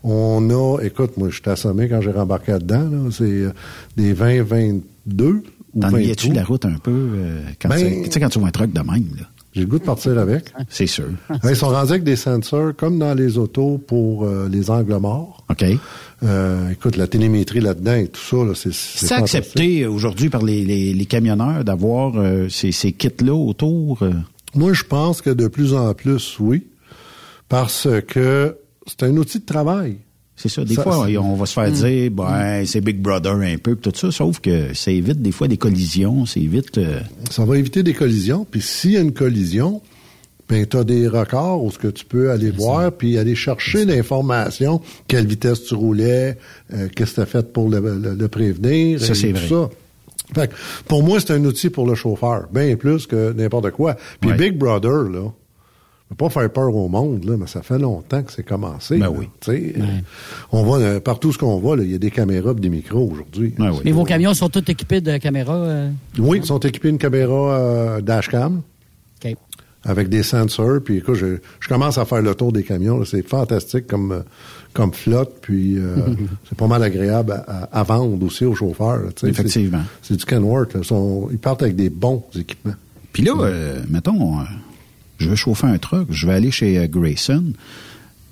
On 0.05 0.51
a, 0.51 0.79
écoute, 0.83 1.17
moi 1.17 1.29
je 1.31 1.37
suis 1.41 1.51
assommé 1.51 1.89
quand 1.89 2.01
j'ai 2.01 2.11
rembarqué 2.13 2.53
là-dedans. 2.53 2.89
Là. 2.91 2.99
C'est 3.11 3.25
euh, 3.25 3.53
des 3.97 4.13
2022 4.13 5.43
ou 5.75 5.81
T'ennuyais-tu 5.81 6.29
23. 6.29 6.31
de 6.31 6.37
la 6.37 6.45
route 6.45 6.65
un 6.67 6.79
peu 6.79 6.91
euh, 6.93 7.41
quand, 7.61 7.69
Ben- 7.71 7.79
tu 7.79 8.03
tu 8.05 8.11
sais, 8.13 8.21
quand 8.21 8.29
tu 8.29 8.39
vois 8.39 8.49
un 8.49 8.53
truck 8.53 8.73
de 8.73 8.81
même? 8.81 9.09
Là? 9.19 9.25
J'ai 9.55 9.61
le 9.61 9.67
goût 9.67 9.79
de 9.79 9.85
partir 9.85 10.19
avec. 10.19 10.53
C'est 10.69 10.87
sûr. 10.89 11.05
Ouais, 11.31 11.51
Ils 11.51 11.57
sont 11.57 11.69
rendus 11.69 11.91
avec 11.93 12.03
des 12.05 12.17
sensors 12.17 12.73
comme 12.77 12.99
dans 12.99 13.15
les 13.15 13.39
autos 13.39 13.79
pour 13.79 14.25
euh, 14.25 14.49
les 14.51 14.69
angles 14.69 14.97
morts. 14.97 15.45
OK. 15.49 15.65
Euh, 16.25 16.71
écoute, 16.71 16.97
la 16.97 17.07
télémétrie 17.07 17.61
là-dedans 17.61 17.95
et 17.95 18.09
tout 18.09 18.21
ça, 18.21 18.37
là, 18.45 18.53
c'est 18.55 18.73
c'est 18.75 19.13
accepté 19.15 19.87
aujourd'hui 19.87 20.29
par 20.29 20.43
les, 20.43 20.65
les, 20.65 20.93
les 20.93 21.07
camionneurs 21.07 21.65
d'avoir 21.65 22.15
euh, 22.17 22.49
ces, 22.49 22.73
ces 22.73 22.93
kits-là 22.93 23.33
autour? 23.35 24.03
euh? 24.03 24.13
Moi, 24.57 24.73
je 24.73 24.83
pense 24.85 25.21
que 25.23 25.31
de 25.31 25.47
plus 25.49 25.73
en 25.75 25.95
plus, 25.95 26.37
oui, 26.41 26.67
parce 27.49 27.87
que 28.09 28.57
c'est 28.87 29.03
un 29.05 29.17
outil 29.17 29.39
de 29.41 29.45
travail. 29.47 29.99
C'est 30.47 30.51
ça. 30.51 30.63
Des 30.65 30.75
Ça, 30.75 30.83
fois, 30.83 31.07
c'est- 31.07 31.17
on 31.17 31.37
va 31.37 31.47
se 31.47 31.55
faire 31.55 31.71
Mm. 31.71 31.73
dire, 31.73 32.11
ben, 32.11 32.67
c'est 32.67 32.83
Big 32.83 33.01
Brother 33.01 33.33
un 33.37 33.57
peu, 33.57 33.77
tout 33.77 33.93
ça, 33.95 34.11
sauf 34.11 34.41
que 34.41 34.75
ça 34.75 34.91
évite 34.91 35.23
des 35.23 35.33
fois 35.33 35.49
des 35.49 35.57
collisions, 35.57 36.27
ça 36.27 36.39
évite... 36.39 36.77
euh, 36.77 37.01
Ça 37.31 37.47
va 37.47 37.57
éviter 37.57 37.83
des 37.83 37.95
collisions. 37.95 38.47
Puis 38.51 38.61
s'il 38.61 38.91
y 38.93 38.97
a 38.99 39.01
une 39.01 39.13
collision, 39.15 39.81
ben 40.47 40.67
tu 40.67 40.77
as 40.77 40.85
des 40.85 41.09
records 41.09 41.65
où 41.65 41.71
ce 41.71 41.79
que 41.79 41.89
tu 41.89 42.05
peux 42.05 42.31
aller 42.31 42.51
voir 42.51 42.93
puis 42.93 43.17
aller 43.17 43.35
chercher 43.35 43.87
l'information, 43.87 44.83
quelle 45.09 45.27
vitesse 45.27 45.65
tu 45.65 45.75
roulais, 45.75 46.37
euh, 46.75 46.89
qu'est-ce 46.95 47.13
que 47.13 47.15
tu 47.15 47.21
as 47.23 47.27
fait 47.27 47.51
pour 47.51 47.71
le, 47.71 47.81
le- 47.81 48.15
le 48.15 48.29
prévenir. 48.29 49.01
Ça, 49.01 49.15
c'est 49.15 49.33
vrai. 49.33 49.49
ça. 49.49 49.71
Fait 50.35 50.49
que, 50.49 50.55
pour 50.89 51.03
moi, 51.03 51.21
c'est 51.21 51.33
un 51.33 51.43
outil 51.47 51.71
pour 51.71 51.87
le 51.87 51.95
chauffeur, 51.95 52.49
bien 52.53 52.77
plus 52.77 53.07
que 53.07 53.33
n'importe 53.33 53.71
quoi. 53.71 53.97
Puis 54.21 54.31
Ouais. 54.31 54.37
Big 54.37 54.59
Brother, 54.59 55.05
là, 55.11 55.31
pas 56.17 56.29
faire 56.31 56.51
peur 56.51 56.75
au 56.75 56.89
monde, 56.89 57.25
là, 57.25 57.37
mais 57.39 57.47
ça 57.47 57.63
fait 57.63 57.79
longtemps 57.79 58.23
que 58.23 58.33
c'est 58.33 58.43
commencé. 58.43 58.99
Ben 58.99 59.07
là. 59.07 59.11
oui. 59.11 59.29
Tu 59.41 59.51
sais, 59.51 59.75
On 60.53 60.65
va 60.65 60.79
euh, 60.85 61.01
partout 61.01 61.33
ce 61.33 61.39
qu'on 61.39 61.59
va, 61.59 61.77
là, 61.77 61.83
il 61.83 61.91
y 61.93 61.95
a 61.95 61.99
des 61.99 62.11
caméras 62.11 62.53
et 62.53 62.61
des 62.61 62.69
micros 62.71 63.09
aujourd'hui. 63.11 63.55
Oui. 63.59 63.67
Mais 63.85 63.93
vos 63.93 64.05
camions 64.05 64.35
sont 64.35 64.49
tous 64.49 64.65
équipés 64.69 65.01
de 65.01 65.17
caméras? 65.19 65.57
euh? 65.57 65.91
Oui, 66.19 66.39
ils 66.39 66.47
sont 66.47 66.59
équipés 66.61 66.89
d'une 66.89 66.99
caméra 66.99 67.35
euh, 67.59 68.01
dashcam 68.01 68.63
OK. 69.25 69.35
avec 69.85 70.09
des 70.09 70.23
sensors. 70.23 70.81
Puis 70.85 70.99
écoute, 70.99 71.15
je, 71.17 71.37
je 71.61 71.69
commence 71.69 71.99
à 71.99 72.05
faire 72.05 72.23
le 72.23 72.35
tour 72.35 72.53
des 72.53 72.63
camions. 72.63 73.05
C'est 73.05 73.27
fantastique 73.27 73.87
comme, 73.87 74.23
comme 74.73 74.93
flotte. 74.93 75.39
Puis 75.43 75.79
euh, 75.79 75.97
c'est 76.49 76.57
pas 76.59 76.67
mal 76.67 76.83
agréable 76.83 77.43
à, 77.73 77.83
vendre 77.83 78.25
aussi 78.25 78.45
aux 78.45 78.55
chauffeurs. 78.55 78.99
là. 79.03 79.11
Effectivement. 79.29 79.83
C'est 80.03 80.17
du 80.17 80.25
Kenworth. 80.25 80.73
Ils, 80.77 80.85
sont- 80.85 81.29
ils 81.31 81.39
partent 81.39 81.63
avec 81.63 81.77
des 81.77 81.91
bons 81.91 82.23
équipements. 82.39 82.75
Puis 83.13 83.23
là, 83.23 83.33
euh, 83.41 83.81
mettons, 83.89 84.41
euh, 84.41 84.43
je 85.19 85.29
veux 85.29 85.37
chauffer 85.37 85.67
un 85.67 85.79
truck, 85.79 86.09
je 86.11 86.27
vais 86.27 86.35
aller 86.35 86.51
chez 86.51 86.79
euh, 86.79 86.87
Grayson. 86.87 87.53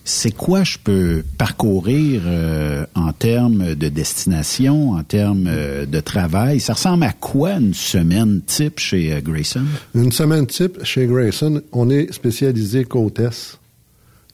C'est 0.05 0.33
quoi 0.33 0.65
je 0.65 0.79
peux 0.83 1.23
parcourir 1.39 2.23
euh, 2.27 2.85
en 2.97 3.13
termes 3.13 3.77
de 3.77 3.89
destination, 3.89 4.93
en 4.93 5.05
termes 5.05 5.47
euh, 5.47 5.87
de 5.87 6.01
travail? 6.01 6.59
Ça 6.59 6.73
ressemble 6.73 7.05
à 7.05 7.13
quoi 7.13 7.53
une 7.53 7.73
semaine 7.73 8.43
type 8.45 8.81
chez 8.81 9.21
Grayson? 9.23 9.65
Une 9.95 10.11
semaine 10.11 10.47
type 10.47 10.83
chez 10.83 11.07
Grayson, 11.07 11.63
on 11.71 11.89
est 11.89 12.13
spécialisé 12.13 12.85
côte 12.85 13.21
Est. 13.21 13.61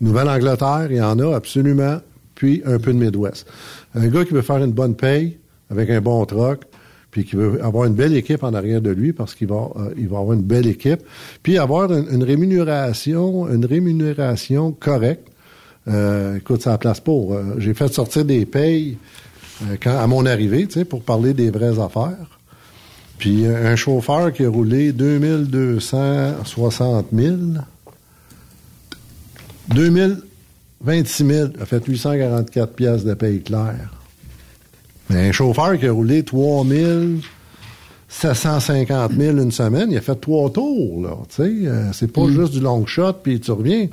Nouvelle-Angleterre, 0.00 0.87
il 0.90 0.97
y 0.97 1.02
en 1.02 1.19
a 1.19 1.37
absolument, 1.37 1.99
puis 2.35 2.62
un 2.64 2.78
peu 2.78 2.95
de 2.95 2.99
Midwest. 2.99 3.47
Un 3.95 4.09
gars 4.09 4.25
qui 4.25 4.33
veut 4.33 4.43
faire 4.43 4.62
une 4.64 4.73
bonne 4.73 4.95
paye 4.95 5.37
avec 5.71 5.90
un 5.90 6.00
bon 6.00 6.25
truck, 6.25 6.62
puis 7.18 7.26
qui 7.26 7.34
veut 7.34 7.60
avoir 7.64 7.87
une 7.87 7.94
belle 7.94 8.14
équipe 8.14 8.44
en 8.44 8.54
arrière 8.54 8.80
de 8.80 8.90
lui 8.90 9.12
parce 9.12 9.34
qu'il 9.34 9.48
va, 9.48 9.70
euh, 9.75 9.92
il 9.96 10.06
va 10.06 10.18
avoir 10.18 10.34
une 10.34 10.42
belle 10.42 10.68
équipe, 10.68 11.00
puis 11.42 11.58
avoir 11.58 11.92
une, 11.92 12.22
rémunération, 12.22 13.52
une 13.52 13.64
rémunération 13.64 14.70
correcte. 14.70 15.26
Euh, 15.88 16.37
écoute, 16.37 16.62
ça 16.62 16.70
ne 16.72 16.76
place 16.76 17.00
pas. 17.00 17.10
Euh, 17.10 17.54
J'ai 17.58 17.75
fait 17.75 17.92
sortir 17.92 18.25
des 18.25 18.46
payes 18.46 18.98
quand, 19.82 19.98
à 19.98 20.06
mon 20.06 20.26
arrivée, 20.26 20.68
tu 20.68 20.75
sais, 20.75 20.84
pour 20.84 21.02
parler 21.02 21.34
des 21.34 21.50
vraies 21.50 21.80
affaires. 21.80 22.38
Puis 23.18 23.46
un 23.46 23.75
chauffeur 23.75 24.32
qui 24.32 24.44
a 24.44 24.48
roulé 24.48 24.92
2260 24.92 27.06
000, 27.12 27.37
2026 29.75 31.26
000 31.26 31.48
a 31.60 31.66
fait 31.66 31.84
844 31.84 32.75
pièces 32.75 33.04
de 33.04 33.14
paye 33.14 33.42
claire. 33.42 33.98
Mais 35.10 35.28
un 35.28 35.32
chauffeur 35.32 35.78
qui 35.78 35.86
a 35.86 35.92
roulé 35.92 36.22
3 36.22 36.64
750 38.08 39.12
000 39.12 39.36
une 39.38 39.52
semaine, 39.52 39.90
il 39.90 39.98
a 39.98 40.00
fait 40.00 40.14
trois 40.14 40.50
tours, 40.50 41.02
là, 41.02 41.10
tu 41.28 41.36
sais. 41.36 41.68
euh, 41.68 41.92
c'est 41.92 42.10
pas 42.10 42.26
juste 42.28 42.52
du 42.54 42.60
long 42.60 42.86
shot, 42.86 43.12
puis 43.22 43.38
tu 43.38 43.50
reviens. 43.52 43.86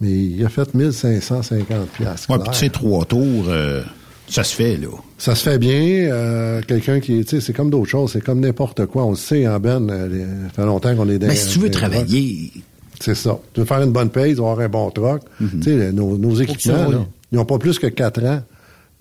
Mais 0.00 0.10
il 0.10 0.44
a 0.44 0.50
fait 0.50 0.74
1550 0.74 1.88
pièces 1.88 2.26
Ouais, 2.28 2.38
puis 2.38 2.50
tu 2.52 2.58
sais, 2.58 2.68
trois 2.68 3.06
tours, 3.06 3.46
euh, 3.48 3.82
Ça 4.28 4.44
se 4.44 4.54
fait, 4.54 4.76
là. 4.76 4.88
Ça 5.16 5.34
se 5.34 5.48
fait 5.48 5.58
bien. 5.58 6.10
Euh, 6.10 6.60
Quelqu'un 6.66 7.00
qui, 7.00 7.24
tu 7.24 7.30
sais, 7.30 7.40
c'est 7.40 7.54
comme 7.54 7.70
d'autres 7.70 7.88
choses. 7.88 8.12
C'est 8.12 8.20
comme 8.20 8.40
n'importe 8.40 8.84
quoi. 8.86 9.04
On 9.06 9.10
le 9.10 9.16
sait, 9.16 9.48
en 9.48 9.58
Ben, 9.58 9.88
euh, 9.88 10.26
ça 10.48 10.62
fait 10.62 10.66
longtemps 10.66 10.94
qu'on 10.94 11.08
est 11.08 11.18
dans... 11.18 11.28
Mais 11.28 11.34
si 11.34 11.54
tu 11.54 11.60
veux 11.60 11.70
travailler, 11.70 12.52
C'est 13.00 13.14
ça. 13.14 13.38
Tu 13.54 13.60
veux 13.60 13.66
faire 13.66 13.80
une 13.80 13.92
bonne 13.92 14.10
paye, 14.10 14.34
tu 14.34 14.42
vas 14.42 14.50
avoir 14.50 14.66
un 14.66 14.68
bon 14.68 14.90
truck. 14.90 15.22
Tu 15.38 15.62
sais, 15.62 15.92
nos, 15.92 16.34
équipements, 16.34 17.06
ils 17.32 17.36
n'ont 17.38 17.46
pas 17.46 17.56
plus 17.58 17.78
que 17.78 17.86
4 17.86 18.24
ans 18.24 18.42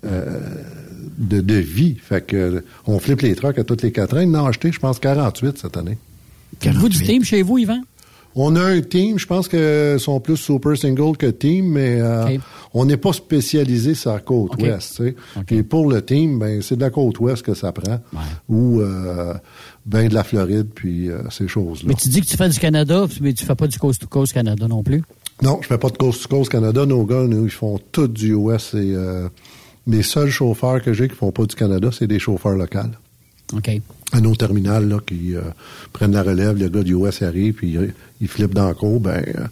euh, 0.05 0.39
de, 1.17 1.41
de 1.41 1.55
vie. 1.55 1.95
Fait 2.01 2.25
que 2.25 2.35
euh, 2.35 2.61
on 2.85 2.99
flippe 2.99 3.21
les 3.21 3.35
trucks 3.35 3.57
à 3.57 3.63
tous 3.63 3.81
les 3.83 3.91
4 3.91 4.17
ans. 4.17 4.21
Ils 4.21 4.35
en 4.35 4.45
acheté, 4.45 4.71
je 4.71 4.79
pense, 4.79 4.99
48 4.99 5.57
cette 5.57 5.77
année. 5.77 5.97
Vous 6.61 6.89
du 6.89 7.03
team 7.03 7.23
chez 7.23 7.41
vous, 7.41 7.57
Yvan? 7.57 7.81
On 8.37 8.57
a 8.57 8.61
un 8.61 8.81
team, 8.81 9.17
je 9.17 9.25
pense 9.25 9.47
que 9.47 9.95
sont 9.97 10.19
plus 10.19 10.35
super 10.35 10.77
single 10.77 11.15
que 11.15 11.27
team, 11.27 11.69
mais 11.69 12.01
euh, 12.01 12.37
on 12.73 12.83
n'est 12.83 12.97
pas 12.97 13.13
spécialisé 13.13 13.95
sur 13.95 14.11
la 14.11 14.19
côte 14.19 14.61
ouest. 14.61 14.97
tu 14.97 15.03
sais. 15.05 15.15
Puis 15.47 15.63
pour 15.63 15.89
le 15.89 16.03
team, 16.03 16.37
ben 16.37 16.61
c'est 16.61 16.75
de 16.75 16.81
la 16.81 16.89
côte 16.89 17.17
ouest 17.21 17.43
que 17.43 17.53
ça 17.53 17.71
prend, 17.71 18.01
ou 18.49 18.81
euh, 18.81 19.33
ben 19.85 20.09
de 20.09 20.13
la 20.13 20.25
Floride, 20.25 20.67
puis 20.75 21.09
euh, 21.09 21.21
ces 21.29 21.47
choses-là. 21.47 21.87
Mais 21.87 21.93
tu 21.93 22.09
dis 22.09 22.19
que 22.19 22.25
tu 22.25 22.35
fais 22.35 22.49
du 22.49 22.59
Canada, 22.59 23.05
mais 23.21 23.31
tu 23.31 23.45
fais 23.45 23.55
pas 23.55 23.67
du 23.67 23.79
Coast 23.79 24.01
to 24.01 24.07
Coast 24.07 24.33
Canada 24.33 24.67
non 24.67 24.83
plus? 24.83 25.01
Non, 25.41 25.59
je 25.61 25.67
fais 25.67 25.77
pas 25.77 25.89
de 25.89 25.97
coast 25.97 26.23
to 26.23 26.29
coast 26.29 26.49
Canada. 26.49 26.85
Nos 26.85 27.03
gars, 27.03 27.23
nous, 27.27 27.45
ils 27.45 27.51
font 27.51 27.79
tout 27.91 28.07
du 28.07 28.33
US. 28.35 28.73
Et, 28.73 28.93
euh, 28.95 29.27
les 29.87 30.03
seuls 30.03 30.29
chauffeurs 30.29 30.81
que 30.81 30.93
j'ai 30.93 31.07
qui 31.07 31.15
font 31.15 31.31
pas 31.31 31.45
du 31.45 31.55
Canada, 31.55 31.89
c'est 31.91 32.07
des 32.07 32.19
chauffeurs 32.19 32.55
locaux. 32.55 32.79
OK. 33.53 33.69
À 34.11 34.21
nos 34.21 34.35
terminales, 34.35 34.87
là, 34.87 34.99
qui 35.05 35.35
euh, 35.35 35.41
prennent 35.93 36.13
la 36.13 36.23
relève, 36.23 36.57
le 36.57 36.69
gars 36.69 36.83
du 36.83 36.95
US 36.95 37.21
arrive, 37.21 37.53
puis 37.55 37.73
il, 37.73 37.93
il 38.21 38.27
flippe 38.27 38.53
dans 38.53 38.67
le 38.67 38.73
cours, 38.73 38.99
ben, 38.99 39.23
euh, 39.35 39.47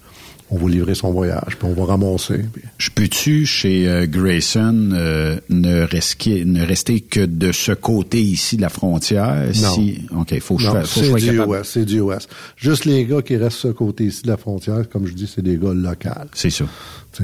on 0.53 0.57
va 0.57 0.69
livrer 0.69 0.93
son 0.93 1.11
voyage, 1.11 1.57
puis 1.57 1.67
on 1.67 1.73
va 1.73 1.85
ramasser. 1.93 2.39
puis- 2.53 2.61
je 2.77 2.89
peux-tu, 2.91 3.45
chez 3.47 3.87
euh, 3.87 4.05
Grayson, 4.05 4.91
euh, 4.93 5.37
ne, 5.49 5.81
rester, 5.81 6.45
ne 6.45 6.63
rester 6.63 6.99
que 7.01 7.25
de 7.25 7.51
ce 7.51 7.71
côté 7.71 8.21
ici 8.21 8.55
de 8.57 8.61
la 8.61 8.69
frontière? 8.69 9.45
Non. 9.61 9.73
Si, 9.73 10.01
OK, 10.15 10.39
faut 10.41 10.55
que 10.57 10.61
je 10.61 10.67
Non, 10.67 10.73
fasse- 10.75 10.89
faut 10.91 10.99
que 10.99 11.05
je 11.05 11.09
sois 11.11 11.19
du 11.19 11.25
capable. 11.37 11.55
US, 11.59 11.67
c'est 11.67 11.85
du 11.85 11.99
US. 12.01 12.27
Juste 12.55 12.85
les 12.85 13.05
gars 13.05 13.21
qui 13.23 13.35
restent 13.35 13.57
sur 13.57 13.69
ce 13.69 13.73
côté-ci 13.73 14.21
de 14.23 14.27
la 14.27 14.37
frontière, 14.37 14.87
comme 14.89 15.07
je 15.07 15.13
dis, 15.13 15.29
c'est 15.33 15.41
des 15.41 15.57
gars 15.57 15.73
locaux. 15.73 16.09
C'est 16.33 16.49
ça. 16.51 16.65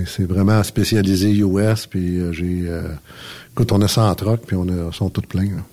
C'est 0.05 0.27
vraiment 0.27 0.61
spécialisé 0.63 1.31
US, 1.31 1.85
puis 1.87 2.19
euh, 2.19 2.31
j'ai... 2.33 2.63
écoute, 3.51 3.71
on 3.71 3.81
a 3.81 3.87
100 3.87 4.15
trucks, 4.15 4.41
puis 4.47 4.55
on 4.55 4.67
a, 4.69 4.91
sont 4.91 5.09
tous 5.09 5.21
pleins. 5.21 5.43
là. 5.43 5.63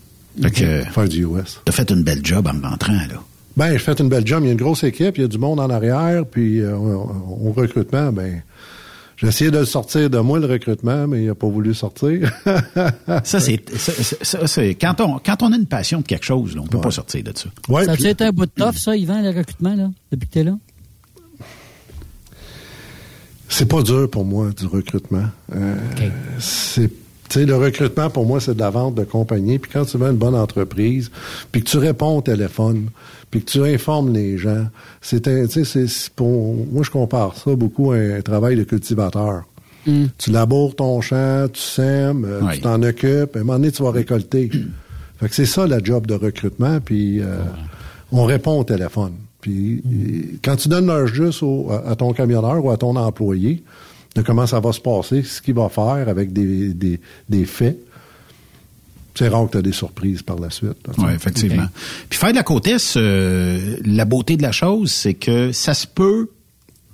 Fait 0.43 0.51
que, 0.51 0.83
Faire 0.93 1.09
du 1.09 1.23
US. 1.25 1.61
t'as 1.65 1.73
fait 1.73 1.91
une 1.91 2.03
belle 2.03 2.21
job 2.23 2.47
en 2.47 2.69
rentrant, 2.69 2.93
là. 2.93 3.23
Ben, 3.57 3.73
j'ai 3.73 3.79
fait 3.79 3.99
une 4.01 4.09
belle 4.09 4.27
job. 4.27 4.43
Il 4.43 4.47
y 4.47 4.49
a 4.51 4.53
une 4.53 4.59
grosse 4.59 4.85
équipe, 4.85 5.17
il 5.17 5.23
y 5.23 5.25
a 5.25 5.29
du 5.29 5.39
monde 5.39 5.61
en 5.61 5.71
arrière, 5.71 6.25
puis 6.27 6.61
euh, 6.61 6.77
au 6.77 7.53
recrutement, 7.57 8.13
ben, 8.13 8.43
j'ai 9.17 9.29
essayé 9.29 9.51
de 9.51 9.59
le 9.59 9.65
sortir 9.65 10.11
de 10.11 10.19
moi, 10.19 10.39
le 10.39 10.47
recrutement, 10.47 11.07
mais 11.09 11.23
il 11.23 11.27
n'a 11.29 11.35
pas 11.35 11.47
voulu 11.49 11.73
sortir. 11.73 12.31
Ça, 13.25 13.41
c'est, 13.41 13.63
ça, 13.79 13.93
ça- 13.93 14.17
ça, 14.21 14.47
c'est, 14.47 14.75
quand 14.75 15.01
on, 15.01 15.19
quand 15.25 15.43
on 15.43 15.53
a 15.53 15.57
une 15.57 15.65
passion 15.67 16.01
de 16.01 16.05
quelque 16.07 16.25
chose, 16.27 16.55
là, 16.55 16.61
on 16.63 16.67
peut 16.67 16.81
pas 16.81 16.91
sortir 16.91 17.23
de 17.25 17.33
ça. 17.35 17.49
Ouais, 17.71 17.87
ça 17.87 17.95
puis- 17.95 18.03
a-tu 18.05 18.11
été 18.13 18.25
un 18.25 18.33
bout 18.33 18.45
de 18.45 18.51
tough, 18.55 18.75
ça, 18.77 18.95
Yvan, 18.95 19.23
le 19.23 19.31
recrutement, 19.31 19.75
là, 19.75 19.91
depuis 20.13 20.27
que 20.29 20.33
t'es 20.35 20.45
là? 20.45 20.53
c'est 23.49 23.67
pas 23.69 23.83
dur 23.83 24.11
pour 24.11 24.25
moi, 24.25 24.51
du 24.51 24.67
recrutement. 24.67 25.25
Euh, 25.55 25.75
OK. 25.93 26.03
C'est 26.41 26.91
tu 27.29 27.41
sais, 27.41 27.47
le 27.47 27.57
recrutement, 27.57 28.09
pour 28.09 28.25
moi, 28.25 28.41
c'est 28.41 28.55
de 28.55 28.61
la 28.61 28.71
vente 28.71 28.95
de 28.95 29.03
compagnie. 29.03 29.59
Puis 29.59 29.69
quand 29.73 29.85
tu 29.85 29.99
veux 29.99 30.09
une 30.09 30.17
bonne 30.17 30.37
entreprise, 30.37 31.11
puis 31.51 31.63
que 31.65 31.69
tu 31.69 31.79
réponds 31.79 32.19
au 32.19 32.23
téléphone, 32.23 32.89
puis 33.31 33.43
que 33.43 33.51
tu 33.51 33.65
informes 33.65 34.13
les 34.13 34.39
gens, 34.39 34.67
c'est 35.01 35.27
un, 35.29 35.47
tu 35.47 35.53
sais, 35.53 35.65
c'est- 35.65 35.87
c'est 35.89 36.11
pour, 36.13 36.55
moi, 36.73 36.83
je 36.85 36.91
compare 36.91 37.37
ça 37.37 37.55
beaucoup 37.57 37.93
à 37.93 37.97
un 37.97 38.21
travail 38.23 38.57
de 38.57 38.65
cultivateur. 38.65 39.43
Tu 40.19 40.31
laboures 40.33 40.75
ton 40.75 41.01
champ, 41.01 41.47
tu 41.53 41.61
sèmes, 41.61 42.25
euh, 42.25 42.41
tu 42.55 42.61
t'en 42.61 42.83
occupes, 42.83 43.37
à 43.37 43.39
un 43.39 43.43
moment 43.45 43.59
donné, 43.59 43.71
tu 43.71 43.83
vas 43.83 43.91
récolter. 43.93 44.51
fait 45.21 45.29
que 45.29 45.35
c'est 45.35 45.47
ça, 45.47 45.67
la 45.67 45.79
job 45.83 46.07
de 46.07 46.15
recrutement, 46.15 46.81
puis 46.81 47.21
euh, 47.21 47.39
on 48.13 48.25
répond 48.25 48.59
au 48.61 48.65
téléphone. 48.65 49.13
Puis 49.41 49.83
euh, 49.87 50.37
quand 50.45 50.57
tu 50.57 50.69
donnes 50.69 50.87
l'heure 50.87 51.07
juste 51.07 51.43
au- 51.43 51.71
à, 51.71 51.91
à 51.91 51.95
ton 51.97 52.13
camionneur 52.13 52.65
ou 52.65 52.71
à 52.71 52.77
ton 52.77 52.97
employé 52.97 53.63
de 54.17 54.23
comment 54.23 54.47
ça 54.47 54.59
va 54.61 54.73
se 54.73 54.81
passer, 54.81 55.23
ce 55.23 55.41
qu'il 55.41 55.55
va 55.55 55.69
faire 55.69 56.09
avec 56.09 56.33
des, 56.33 56.73
des, 56.75 56.99
des 57.29 57.45
faits, 57.45 57.79
c'est 59.19 59.29
rare 59.29 59.47
que 59.47 59.53
tu 59.53 59.59
as 59.59 59.63
des 59.63 59.73
surprises 59.73 60.23
par 60.23 60.39
la 60.39 60.51
suite. 60.51 60.77
Oui, 60.99 61.13
effectivement. 61.15 61.67
Puis 62.09 62.19
faire 62.19 62.31
de 62.31 62.37
la 62.37 62.43
côte 62.43 62.67
Est, 62.67 62.97
euh, 62.97 63.77
la 63.85 64.05
beauté 64.05 64.37
de 64.37 64.43
la 64.43 64.53
chose, 64.53 64.91
c'est 64.91 65.15
que 65.15 65.53
ça 65.53 65.75
se 65.75 65.87
peut, 65.87 66.31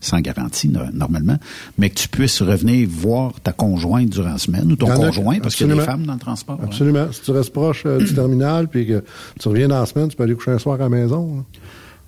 sans 0.01 0.21
garantie 0.21 0.69
no- 0.69 0.81
normalement, 0.93 1.39
mais 1.79 1.91
que 1.91 1.95
tu 1.95 2.09
puisses 2.09 2.43
revenir 2.43 2.89
voir 2.91 3.33
ta 3.43 3.53
conjointe 3.53 4.09
durant 4.11 4.31
la 4.33 4.39
semaine 4.39 4.73
ou 4.73 4.77
ton 4.77 4.87
conjoint, 4.89 5.39
parce 5.41 5.55
qu'il 5.55 5.67
y 5.69 5.71
a 5.71 5.75
des 5.75 5.81
femmes 5.81 6.07
dans 6.07 6.15
le 6.15 6.19
transport. 6.19 6.59
hein. 6.61 6.65
Absolument. 6.67 7.07
Si 7.13 7.23
tu 7.23 7.31
restes 7.31 7.53
proche 7.53 7.85
euh, 7.87 7.99
du 7.99 8.13
terminal 8.15 8.69
puis 8.69 8.87
que 8.87 9.05
tu 9.41 9.49
reviens 9.49 9.69
dans 9.69 9.79
la 9.81 9.87
semaine, 9.87 10.09
tu 10.09 10.17
peux 10.17 10.25
aller 10.25 10.35
coucher 10.35 10.51
un 10.53 10.59
soir 10.59 10.77
à 10.77 10.79
la 10.85 10.89
maison. 10.89 11.45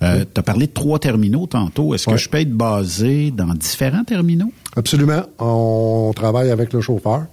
Euh, 0.03 0.25
tu 0.35 0.41
as 0.41 0.43
parlé 0.43 0.67
de 0.67 0.73
trois 0.73 0.99
terminaux 0.99 1.47
tantôt. 1.47 1.95
Est-ce 1.95 2.07
que 2.07 2.17
je 2.17 2.29
peux 2.29 2.39
être 2.41 2.53
basé 2.53 3.31
dans 3.31 3.55
différents 3.55 4.03
terminaux? 4.05 4.51
Absolument. 4.77 5.23
On 5.39 6.13
travaille 6.15 6.51
avec 6.51 6.73
le 6.73 6.81
chauffeur, 6.81 7.27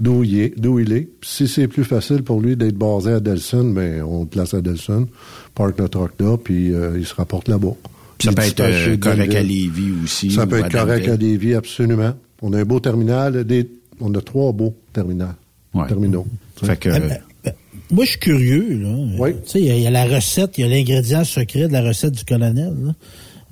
d'où 0.00 0.24
il 0.24 0.40
est. 0.40 0.58
D'où 0.60 0.78
il 0.80 0.92
est. 0.92 1.08
Puis 1.20 1.30
Si 1.30 1.48
c'est 1.48 1.68
plus 1.68 1.84
facile 1.84 2.22
pour 2.22 2.40
lui 2.40 2.56
d'être 2.56 2.76
basé 2.76 3.12
à 3.12 3.20
Delson, 3.20 3.64
ben, 3.70 4.02
on 4.02 4.20
le 4.22 4.26
place 4.26 4.54
à 4.54 4.60
Delson, 4.60 5.06
parque 5.54 5.78
le 5.78 5.88
truck 5.88 6.12
là, 6.20 6.36
puis 6.36 6.72
euh, 6.72 6.96
il 6.98 7.06
se 7.06 7.14
rapporte 7.14 7.48
là-bas. 7.48 7.74
Ça 8.22 8.32
peut 8.32 8.42
être 8.42 8.60
euh, 8.60 8.96
correct 8.96 9.34
à 9.34 9.42
Lévis 9.42 9.92
aussi. 10.02 10.30
Ça 10.30 10.46
peut 10.46 10.58
être 10.60 10.70
correct 10.70 11.08
à. 11.08 11.16
Lévis, 11.16 11.54
absolument. 11.54 12.12
On 12.42 12.52
a 12.52 12.60
un 12.60 12.64
beau 12.64 12.80
terminal. 12.80 13.44
Des, 13.44 13.68
on 14.00 14.14
a 14.14 14.20
trois 14.20 14.52
beaux 14.52 14.74
terminaux. 14.92 15.26
Ouais. 15.74 15.86
terminaux. 15.88 16.26
Fait 16.62 16.76
que, 16.76 16.88
Euh, 16.90 16.98
euh, 17.46 17.50
Moi, 17.90 18.04
je 18.04 18.10
suis 18.10 18.20
curieux, 18.20 18.78
là. 18.78 18.94
Oui. 19.18 19.32
Tu 19.44 19.50
sais, 19.50 19.60
il 19.60 19.66
y 19.66 19.70
a- 19.70 19.76
il 19.76 19.82
y, 19.82 19.86
a 19.86 19.90
la 19.90 20.04
recette, 20.06 20.56
il 20.56 20.60
y 20.62 20.64
a 20.64 20.68
l'ingrédient 20.68 21.24
secret 21.24 21.66
de 21.68 21.72
la 21.72 21.82
recette 21.82 22.12
du 22.14 22.24
colonel, 22.24 22.72
là. 22.84 22.94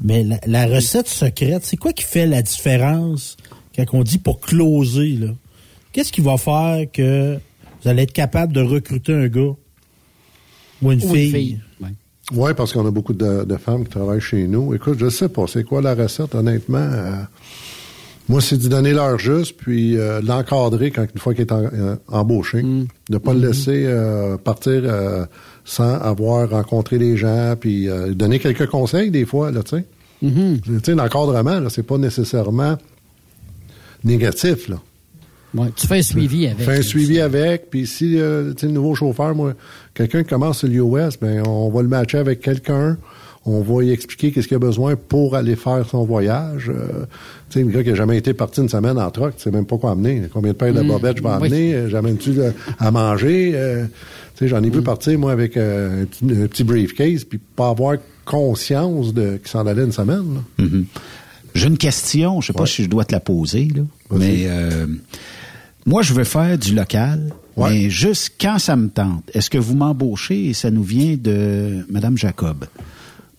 Mais 0.04 0.22
la, 0.24 0.38
la 0.46 0.66
recette 0.66 1.08
secrète, 1.08 1.64
c'est 1.64 1.76
quoi 1.76 1.92
qui 1.92 2.04
fait 2.04 2.26
la 2.26 2.42
différence 2.42 3.36
quand 3.76 3.84
on 3.92 4.02
dit 4.02 4.18
pour 4.18 4.40
closer, 4.40 5.10
là? 5.20 5.28
Qu'est-ce 5.92 6.12
qui 6.12 6.20
va 6.20 6.36
faire 6.36 6.86
que 6.92 7.34
vous 7.82 7.88
allez 7.88 8.02
être 8.02 8.12
capable 8.12 8.52
de 8.52 8.60
recruter 8.62 9.12
un 9.12 9.28
gars 9.28 9.52
ou 10.80 10.92
une 10.92 11.02
Ou 11.02 11.12
fille? 11.14 11.24
une 11.26 11.32
fille? 11.32 11.60
Ouais. 11.82 11.88
Oui, 12.32 12.50
parce 12.56 12.72
qu'on 12.72 12.86
a 12.86 12.90
beaucoup 12.90 13.12
de, 13.12 13.44
de 13.44 13.56
femmes 13.56 13.84
qui 13.84 13.90
travaillent 13.90 14.20
chez 14.20 14.46
nous. 14.48 14.74
Écoute, 14.74 14.98
je 14.98 15.08
sais 15.10 15.28
pas, 15.28 15.46
c'est 15.46 15.64
quoi 15.64 15.82
la 15.82 15.94
recette, 15.94 16.34
honnêtement. 16.34 16.78
euh, 16.78 17.22
moi, 18.28 18.40
c'est 18.40 18.56
de 18.56 18.68
donner 18.68 18.92
l'heure 18.92 19.18
juste, 19.18 19.56
puis 19.58 19.98
euh, 19.98 20.20
l'encadrer 20.22 20.92
quand 20.92 21.04
une 21.12 21.20
fois 21.20 21.34
qu'il 21.34 21.42
est 21.42 21.52
en- 21.52 21.64
euh, 21.64 21.96
embauché. 22.08 22.62
De 22.62 22.86
ne 23.10 23.18
pas 23.18 23.34
le 23.34 23.40
laisser 23.48 23.84
euh, 23.84 24.38
partir 24.38 24.82
euh, 24.84 25.26
sans 25.64 25.94
avoir 26.00 26.48
rencontré 26.48 26.98
les 26.98 27.16
gens, 27.16 27.54
puis 27.58 27.88
euh, 27.88 28.14
donner 28.14 28.38
quelques 28.38 28.68
conseils 28.68 29.10
des 29.10 29.26
fois, 29.26 29.50
là, 29.50 29.62
tu 29.64 29.76
sais. 29.76 29.84
Tu 30.20 30.80
sais, 30.84 30.94
l'encadrement, 30.94 31.58
là, 31.58 31.68
c'est 31.68 31.82
pas 31.82 31.98
nécessairement 31.98 32.78
négatif, 34.04 34.68
là. 34.68 34.76
Ouais, 35.54 35.68
Tu 35.76 35.86
fais 35.86 35.98
un 35.98 36.02
suivi 36.02 36.46
avec. 36.46 36.64
Fais 36.64 36.78
un 36.78 36.82
suivi 36.82 37.20
avec, 37.20 37.68
puis 37.70 37.86
si 37.86 38.18
euh, 38.18 38.52
tu 38.54 38.60
sais, 38.62 38.66
le 38.66 38.72
nouveau 38.72 38.94
chauffeur, 38.94 39.34
moi, 39.34 39.52
quelqu'un 39.94 40.22
commence 40.24 40.58
sur 40.60 40.68
l'US, 40.68 41.18
ben 41.20 41.42
on 41.46 41.68
va 41.70 41.82
le 41.82 41.88
matcher 41.88 42.18
avec 42.18 42.40
quelqu'un, 42.40 42.96
on 43.44 43.60
va 43.60 43.82
lui 43.82 43.90
expliquer 43.90 44.32
qu'est-ce 44.32 44.48
qu'il 44.48 44.54
a 44.56 44.60
besoin 44.60 44.96
pour 44.96 45.36
aller 45.36 45.56
faire 45.56 45.84
son 45.86 46.04
voyage. 46.06 46.70
Euh, 46.74 47.04
tu 47.50 47.58
sais, 47.58 47.64
le 47.64 47.70
gars 47.70 47.82
qui 47.84 47.90
a 47.90 47.94
jamais 47.94 48.16
été 48.16 48.32
parti 48.32 48.60
une 48.62 48.68
semaine 48.70 48.98
en 48.98 49.10
truck, 49.10 49.36
tu 49.36 49.42
sais 49.42 49.50
même 49.50 49.66
pas 49.66 49.76
quoi 49.76 49.90
amener. 49.90 50.22
Combien 50.32 50.52
de 50.52 50.56
paires 50.56 50.72
de 50.72 50.80
Mm, 50.82 50.88
bobettes 50.88 51.18
je 51.18 51.22
vais 51.22 51.28
oui. 51.28 51.34
amener? 51.34 51.74
Euh, 51.74 51.88
J'amène-tu 51.90 52.32
à 52.78 52.90
manger? 52.90 53.52
Euh, 53.54 53.84
tu 54.36 54.44
sais, 54.44 54.48
j'en 54.48 54.62
ai 54.62 54.70
vu 54.70 54.80
partir, 54.80 55.18
moi, 55.18 55.32
avec 55.32 55.58
euh, 55.58 56.02
un, 56.02 56.06
petit, 56.06 56.24
un 56.24 56.46
petit 56.46 56.64
briefcase, 56.64 57.24
puis 57.24 57.38
pas 57.38 57.68
avoir 57.68 57.96
conscience 58.24 59.12
de 59.12 59.36
qu'il 59.36 59.48
s'en 59.48 59.66
allait 59.66 59.84
une 59.84 59.92
semaine. 59.92 60.42
Mhm. 60.58 60.86
J'ai 61.54 61.66
une 61.68 61.76
question, 61.76 62.40
je 62.40 62.46
sais 62.46 62.52
pas 62.54 62.64
si 62.64 62.82
je 62.84 62.88
dois 62.88 63.04
te 63.04 63.12
la 63.12 63.20
poser, 63.20 63.68
là, 63.76 63.82
mais 64.16 64.44
euh, 64.46 64.86
moi, 65.86 66.02
je 66.02 66.14
veux 66.14 66.24
faire 66.24 66.56
du 66.58 66.74
local, 66.74 67.32
Ouais. 67.56 67.70
mais 67.70 67.90
juste 67.90 68.34
quand 68.40 68.58
ça 68.58 68.76
me 68.76 68.88
tente. 68.88 69.24
Est-ce 69.34 69.50
que 69.50 69.58
vous 69.58 69.74
m'embauchez 69.74 70.46
et 70.48 70.54
ça 70.54 70.70
nous 70.70 70.82
vient 70.84 71.16
de 71.16 71.84
Madame 71.90 72.16
Jacob? 72.16 72.64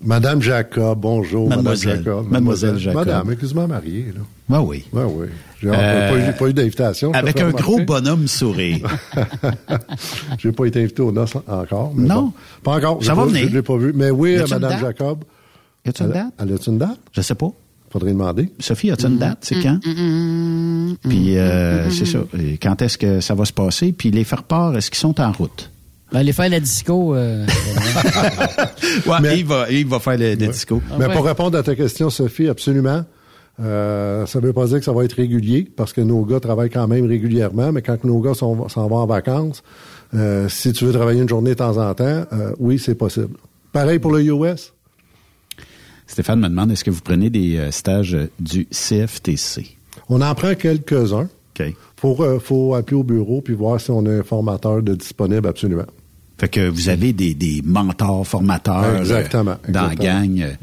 Madame 0.06 0.41
Jacob, 0.41 0.99
bonjour, 0.99 1.47
Mademoiselle. 1.47 1.99
Madame 1.99 2.03
Jacob. 2.06 2.32
Mademoiselle 2.32 2.77
Jacob. 2.77 3.06
Madame, 3.08 3.36
quasiment 3.38 3.67
mariée, 3.67 4.08
là. 4.13 4.21
Ben 4.49 4.60
oui. 4.60 4.84
Oui, 4.91 5.01
oui. 5.06 5.27
J'ai 5.62 5.69
Euh, 5.69 6.10
pas 6.10 6.17
eu, 6.29 6.34
pas 6.38 6.47
eu 6.49 6.53
d'invitation. 6.53 7.13
Avec 7.13 7.39
un 7.39 7.45
remarquer. 7.47 7.63
gros 7.63 7.79
bonhomme 7.86 8.27
sourire. 8.27 8.86
J'ai 10.39 10.51
pas 10.51 10.65
été 10.65 10.82
invité 10.84 11.01
aux 11.01 11.13
noces 11.13 11.38
encore. 11.47 11.93
mais 11.95 12.10
Non. 12.10 12.21
bon. 12.23 12.34
Pas 12.63 12.71
encore. 12.77 13.01
Ça 13.03 13.13
va 13.15 13.23
pas- 13.23 13.29
venir. 13.29 13.47
Je 13.49 13.56
l'ai 13.56 13.62
pas 13.62 13.77
vu. 13.77 13.93
Mais 13.95 14.10
oui, 14.12 14.36
Madame? 14.49 14.79
Jacob. 14.82 15.23
Y 15.86 15.89
a-tu 15.89 16.03
une 16.03 16.10
date? 16.12 16.34
Elle 16.38 16.53
a-tu 16.53 16.69
une 16.69 16.77
date? 16.77 16.99
Je 17.13 17.21
sais 17.21 17.36
pas. 17.36 17.49
Faudrait 17.93 18.12
demander. 18.12 18.49
Sophie, 18.60 18.89
as-tu 18.89 19.06
une 19.06 19.19
date? 19.19 19.38
C'est 19.41 19.62
quand? 19.62 19.77
Puis 21.08 21.38
euh, 21.38 21.91
c'est 21.91 22.06
ça. 22.08 22.19
Et 22.39 22.58
quand 22.58 22.82
est-ce 22.82 22.97
que 22.97 23.19
ça 23.21 23.36
va 23.36 23.45
se 23.45 23.53
passer? 23.53 23.91
Puis 23.93 24.10
les 24.10 24.23
faire 24.23 24.41
part, 24.41 24.75
est-ce 24.75 24.89
qu'ils 24.89 24.97
sont 24.99 25.21
en 25.21 25.32
route? 25.32 25.69
Ben, 26.12 26.19
aller 26.19 26.34
faire 26.34 26.49
la 26.49 26.60
disco. 26.60 27.13
euh, 27.13 27.45
Ouais, 29.06 29.17
Mais- 29.21 29.38
il, 29.39 29.45
va, 29.45 29.69
il 29.71 29.86
va 29.86 29.99
faire 29.99 30.17
le 30.17 30.36
disco. 30.36 30.82
Mais 30.97 31.06
ouais. 31.06 31.13
pour 31.13 31.23
répondre 31.23 31.56
à 31.56 31.62
ta 31.62 31.75
question, 31.75 32.10
Sophie, 32.10 32.47
absolument. 32.47 33.03
Euh, 33.60 34.25
ça 34.25 34.39
veut 34.39 34.53
pas 34.53 34.65
dire 34.65 34.79
que 34.79 34.86
ça 34.86 34.91
va 34.91 35.03
être 35.06 35.13
régulier, 35.13 35.67
parce 35.75 35.93
que 35.93 36.01
nos 36.01 36.25
gars 36.25 36.39
travaillent 36.39 36.71
quand 36.71 36.88
même 36.88 37.06
régulièrement, 37.06 37.71
mais 37.71 37.84
quand 37.84 38.03
nos 38.03 38.19
gars 38.21 38.34
s'en 38.34 38.56
vont 38.56 38.95
en 38.95 39.06
vacances, 39.06 39.62
euh, 40.15 40.49
si 40.49 40.73
tu 40.73 40.86
veux 40.86 40.93
travailler 40.93 41.21
une 41.21 41.29
journée 41.29 41.51
de 41.51 41.56
temps 41.58 41.77
en 41.77 41.93
temps, 41.93 42.03
euh, 42.34 42.53
oui, 42.58 42.79
c'est 42.79 42.95
possible. 42.95 43.38
Pareil 43.71 43.99
pour 43.99 44.12
le 44.12 44.23
US. 44.23 44.73
Stéphane 46.08 46.39
me 46.39 46.50
demande, 46.50 46.72
est-ce 46.72 46.84
que 46.84 46.92
vous 46.92 47.02
prenez 47.02 47.30
des 47.30 47.58
euh, 47.58 47.72
stages 47.72 48.13
euh, 48.16 48.30
du 48.39 48.66
CFTC? 48.66 49.78
On 50.10 50.22
en 50.22 50.36
prend 50.36 50.54
quelques-uns. 50.56 51.30
OK. 51.60 51.74
Faut, 51.98 52.18
euh, 52.22 52.39
faut 52.39 52.76
appeler 52.76 52.98
au 52.98 53.04
bureau 53.04 53.42
puis 53.42 53.54
voir 53.54 53.80
si 53.80 53.92
on 53.92 54.06
a 54.06 54.10
un 54.12 54.24
formateur 54.24 54.82
de 54.82 54.96
disponible, 54.96 55.48
absolument. 55.48 55.86
Fait 56.38 56.50
que 56.50 56.68
vous 56.68 56.89
avez 56.89 57.13
des, 57.13 57.34
des 57.34 57.62
mentors, 57.63 58.26
formateurs 58.28 58.98
Exactement, 58.98 59.56
dans 59.70 59.88
la 59.88 59.96
gang. 59.96 60.42
euh. 60.42 60.54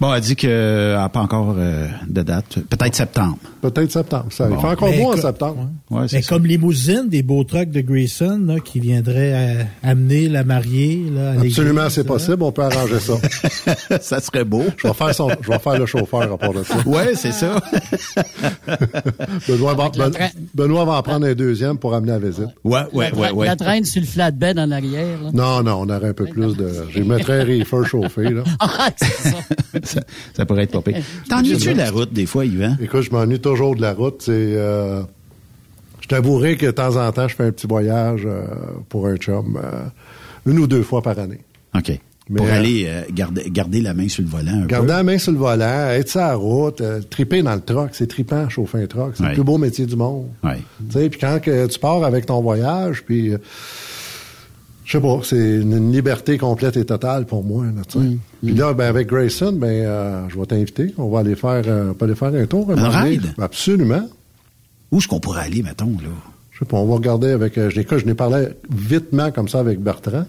Bon, 0.00 0.14
elle 0.14 0.22
dit 0.22 0.36
qu'elle 0.36 0.94
n'a 0.94 1.08
pas 1.10 1.20
encore 1.20 1.54
de 1.54 2.22
date. 2.22 2.60
Peut-être 2.70 2.94
septembre. 2.94 3.36
Peut-être 3.60 3.90
septembre. 3.92 4.26
Ça 4.30 4.48
il 4.50 4.56
fait 4.58 4.66
encore 4.66 4.92
beau 4.92 5.12
en 5.12 5.16
septembre. 5.16 5.68
Ouais, 5.90 6.06
Mais 6.12 6.22
ça. 6.22 6.28
comme 6.34 6.46
limousine, 6.46 7.08
des 7.08 7.22
beaux 7.22 7.44
trucks 7.44 7.70
de 7.70 7.80
Grayson 7.80 8.40
là, 8.46 8.58
qui 8.60 8.80
viendraient 8.80 9.58
euh, 9.60 9.62
amener 9.82 10.28
la 10.28 10.44
mariée 10.44 11.04
là, 11.14 11.32
à 11.32 11.40
Absolument, 11.42 11.90
c'est 11.90 12.04
possible. 12.04 12.42
On 12.42 12.52
peut 12.52 12.62
arranger 12.62 12.98
ça. 13.00 13.14
ça 14.00 14.20
serait 14.20 14.44
beau. 14.44 14.64
Je 14.78 14.88
vais 14.88 14.94
faire, 14.94 15.14
son, 15.14 15.28
je 15.42 15.48
vais 15.50 15.58
faire 15.58 15.78
le 15.78 15.86
chauffeur 15.86 16.22
à 16.22 16.26
rapport 16.26 16.54
de 16.54 16.62
ça. 16.62 16.76
Ouais, 16.86 17.14
c'est 17.14 17.32
ça. 17.32 17.60
Benoît, 19.48 19.74
va, 19.74 19.90
Ben- 19.90 20.12
Benoît 20.54 20.84
va 20.84 20.92
en 20.92 21.02
prendre 21.02 21.26
un 21.26 21.34
deuxième 21.34 21.78
pour 21.78 21.94
amener 21.94 22.12
la 22.12 22.18
visite. 22.18 22.48
Ouais, 22.64 22.80
ouais, 22.92 23.10
la, 23.10 23.16
ouais, 23.16 23.28
tra- 23.28 23.32
ouais. 23.32 23.46
la 23.46 23.56
traîne 23.56 23.84
sur 23.84 24.00
le 24.00 24.06
flatbed 24.06 24.58
en 24.58 24.70
arrière. 24.70 25.22
Là. 25.22 25.30
Non, 25.32 25.62
non, 25.62 25.80
on 25.86 25.88
aurait 25.94 26.08
un 26.08 26.12
peu 26.14 26.24
plus 26.26 26.56
de... 26.56 26.68
Je 26.90 27.00
mettrais 27.02 27.40
un 27.40 27.44
reefer 27.44 27.84
chauffé, 27.84 28.30
là. 28.30 28.42
Ah, 28.60 28.90
c'est 28.96 29.30
ça. 29.30 29.36
ça. 29.82 30.00
ça 30.36 30.46
pourrait 30.46 30.64
être 30.64 30.72
pas 30.72 30.82
pire. 30.92 31.02
T'ennuies-tu 31.28 31.72
de 31.72 31.78
la 31.78 31.90
route 31.90 32.12
des 32.12 32.26
fois, 32.26 32.44
Yvan? 32.44 32.76
Écoute, 32.80 33.02
je 33.02 33.10
m'ennuie 33.10 33.40
toujours 33.50 33.76
de 33.76 33.80
la 33.82 33.92
route. 33.94 34.22
C'est, 34.22 34.30
euh, 34.32 35.02
je 36.00 36.08
t'avouerai 36.08 36.56
que 36.56 36.66
de 36.66 36.70
temps 36.70 36.96
en 36.96 37.10
temps, 37.12 37.28
je 37.28 37.34
fais 37.36 37.44
un 37.44 37.52
petit 37.52 37.66
voyage 37.66 38.22
euh, 38.26 38.44
pour 38.88 39.06
un 39.06 39.16
chum, 39.16 39.58
euh, 39.62 39.84
une 40.50 40.58
ou 40.58 40.66
deux 40.66 40.82
fois 40.82 41.02
par 41.02 41.18
année. 41.18 41.40
OK. 41.76 41.98
Mais, 42.32 42.36
Pour 42.36 42.46
euh, 42.46 42.52
aller 42.56 42.88
garder, 43.12 43.50
garder 43.50 43.80
la 43.80 43.92
main 43.92 44.08
sur 44.08 44.22
le 44.22 44.28
volant 44.28 44.62
un 44.62 44.66
Garder 44.66 44.86
peu. 44.86 44.92
la 44.92 45.02
main 45.02 45.18
sur 45.18 45.32
le 45.32 45.38
volant, 45.38 45.88
être 45.90 46.08
sur 46.08 46.20
la 46.20 46.34
route, 46.36 46.80
triper 47.10 47.42
dans 47.42 47.54
le 47.56 47.60
truck, 47.60 47.90
c'est 47.92 48.06
trippant, 48.06 48.48
chauffer 48.48 48.82
un 48.84 48.86
truck. 48.86 49.14
C'est 49.16 49.22
Ouais. 49.24 49.28
le 49.30 49.34
plus 49.34 49.42
beau 49.42 49.58
métier 49.58 49.84
du 49.84 49.96
monde. 49.96 50.26
Ouais. 50.44 50.58
Tu 50.92 50.92
sais, 51.00 51.10
puis 51.10 51.18
quand 51.18 51.40
que 51.42 51.66
tu 51.66 51.78
pars 51.80 52.04
avec 52.04 52.26
ton 52.26 52.40
voyage, 52.40 53.02
puis... 53.04 53.32
euh, 54.96 54.98
je 54.98 54.98
sais 54.98 55.00
pas, 55.00 55.20
c'est 55.24 55.62
une, 55.62 55.92
liberté 55.92 56.38
complète 56.38 56.76
et 56.76 56.84
totale 56.84 57.26
pour 57.26 57.44
moi. 57.44 57.64
Là, 57.64 57.82
sais. 57.88 57.98
Mm. 57.98 58.18
Puis 58.44 58.54
là, 58.54 58.74
ben, 58.74 58.86
avec 58.86 59.08
Grayson, 59.08 59.52
ben, 59.52 59.68
euh, 59.68 60.28
je 60.28 60.38
vais 60.38 60.46
t'inviter. 60.46 60.94
On 60.98 61.08
va 61.08 61.20
aller 61.20 61.36
faire, 61.36 61.62
euh, 61.66 61.90
on 61.90 61.94
peut 61.94 62.06
aller 62.06 62.14
faire 62.14 62.34
un 62.34 62.46
tour. 62.46 62.70
Un 62.70 62.88
ride? 62.88 63.34
Absolument. 63.38 64.08
Où 64.90 64.98
est-ce 64.98 65.08
qu'on 65.08 65.20
pourrait 65.20 65.44
aller, 65.44 65.62
mettons, 65.62 65.96
là? 66.02 66.10
Je 66.52 66.58
sais 66.60 66.64
pas, 66.64 66.76
on 66.76 66.86
va 66.86 66.94
regarder 66.94 67.30
avec... 67.30 67.56
Euh, 67.56 67.70
je 67.70 68.04
n'ai 68.04 68.14
parlé 68.14 68.48
vitement 68.70 69.30
comme 69.30 69.48
ça 69.48 69.60
avec 69.60 69.80
Bertrand. 69.80 70.26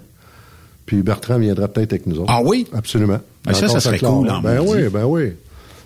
Puis 0.85 1.01
Bertrand 1.01 1.39
viendra 1.39 1.67
peut-être 1.67 1.93
avec 1.93 2.07
nous 2.07 2.19
autres. 2.19 2.31
Ah 2.31 2.41
oui? 2.43 2.67
Absolument. 2.73 3.19
Ben 3.45 3.53
ça, 3.53 3.67
ça 3.67 3.79
serait 3.79 3.99
cool, 3.99 4.29
en 4.29 4.41
Ben 4.41 4.61
oui, 4.65 4.87
ben 4.91 5.05
oui. 5.05 5.33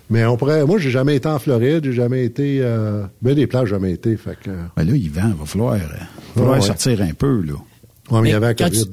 Mais 0.08 0.24
on 0.24 0.36
pourrait... 0.36 0.64
Moi, 0.64 0.78
j'ai 0.78 0.90
jamais 0.90 1.16
été 1.16 1.28
en 1.28 1.38
Floride. 1.38 1.84
J'ai 1.84 1.92
jamais 1.92 2.24
été... 2.24 2.60
Euh, 2.60 3.04
ben 3.22 3.34
des 3.34 3.46
plages, 3.46 3.70
jamais 3.70 3.92
été. 3.92 4.16
Fait 4.16 4.38
que... 4.40 4.50
Ben 4.76 4.84
là, 4.84 4.94
Yvan, 4.94 5.28
il 5.28 5.34
va 5.34 5.46
falloir, 5.46 5.74
euh, 5.74 5.78
falloir 6.34 6.54
ouais. 6.54 6.60
sortir 6.60 7.00
un 7.02 7.12
peu, 7.12 7.42
là. 7.42 7.54
Ouais, 8.10 8.20
mais 8.22 8.28
il 8.28 8.32
y 8.32 8.34
avait 8.34 8.46
la 8.46 8.54
quand, 8.54 8.70
tu, 8.70 8.78
COVID. 8.78 8.90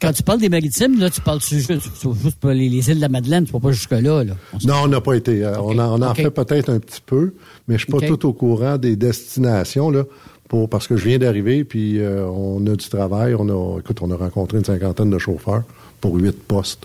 quand 0.00 0.12
tu 0.12 0.22
parles 0.22 0.40
des 0.40 0.48
maritimes, 0.48 0.98
là, 0.98 1.10
tu 1.10 1.20
parles 1.20 1.40
juste, 1.40 1.72
juste 1.72 2.36
pour 2.40 2.50
les, 2.50 2.68
les 2.68 2.88
îles 2.90 2.96
de 2.96 3.00
la 3.00 3.08
Madeleine, 3.08 3.44
tu 3.44 3.52
vas 3.52 3.60
pas 3.60 3.72
jusque-là. 3.72 4.24
Là. 4.24 4.34
On 4.52 4.58
Non, 4.66 4.74
on 4.84 4.88
n'a 4.88 5.00
pas 5.00 5.14
été. 5.14 5.44
Euh, 5.44 5.58
On, 5.60 5.78
en, 5.78 6.00
on 6.00 6.02
en 6.02 6.14
fait 6.14 6.30
peut-être 6.30 6.68
un 6.70 6.78
petit 6.78 7.00
peu, 7.04 7.32
mais 7.68 7.78
je 7.78 7.84
suis 7.84 7.92
pas 7.92 8.00
tout 8.06 8.26
au 8.26 8.32
courant 8.32 8.76
des 8.78 8.96
destinations, 8.96 9.90
là, 9.90 10.04
pour, 10.48 10.68
parce 10.68 10.86
que 10.88 10.96
je 10.96 11.04
viens 11.08 11.18
d'arriver, 11.18 11.64
puis 11.64 11.98
euh, 12.00 12.26
on 12.26 12.64
a 12.66 12.76
du 12.76 12.88
travail. 12.88 13.34
On 13.34 13.48
a, 13.48 13.78
écoute, 13.80 13.98
on 14.02 14.10
a 14.10 14.16
rencontré 14.16 14.58
une 14.58 14.64
cinquantaine 14.64 15.10
de 15.10 15.18
chauffeurs 15.18 15.62
pour 16.00 16.14
huit 16.16 16.36
postes 16.46 16.84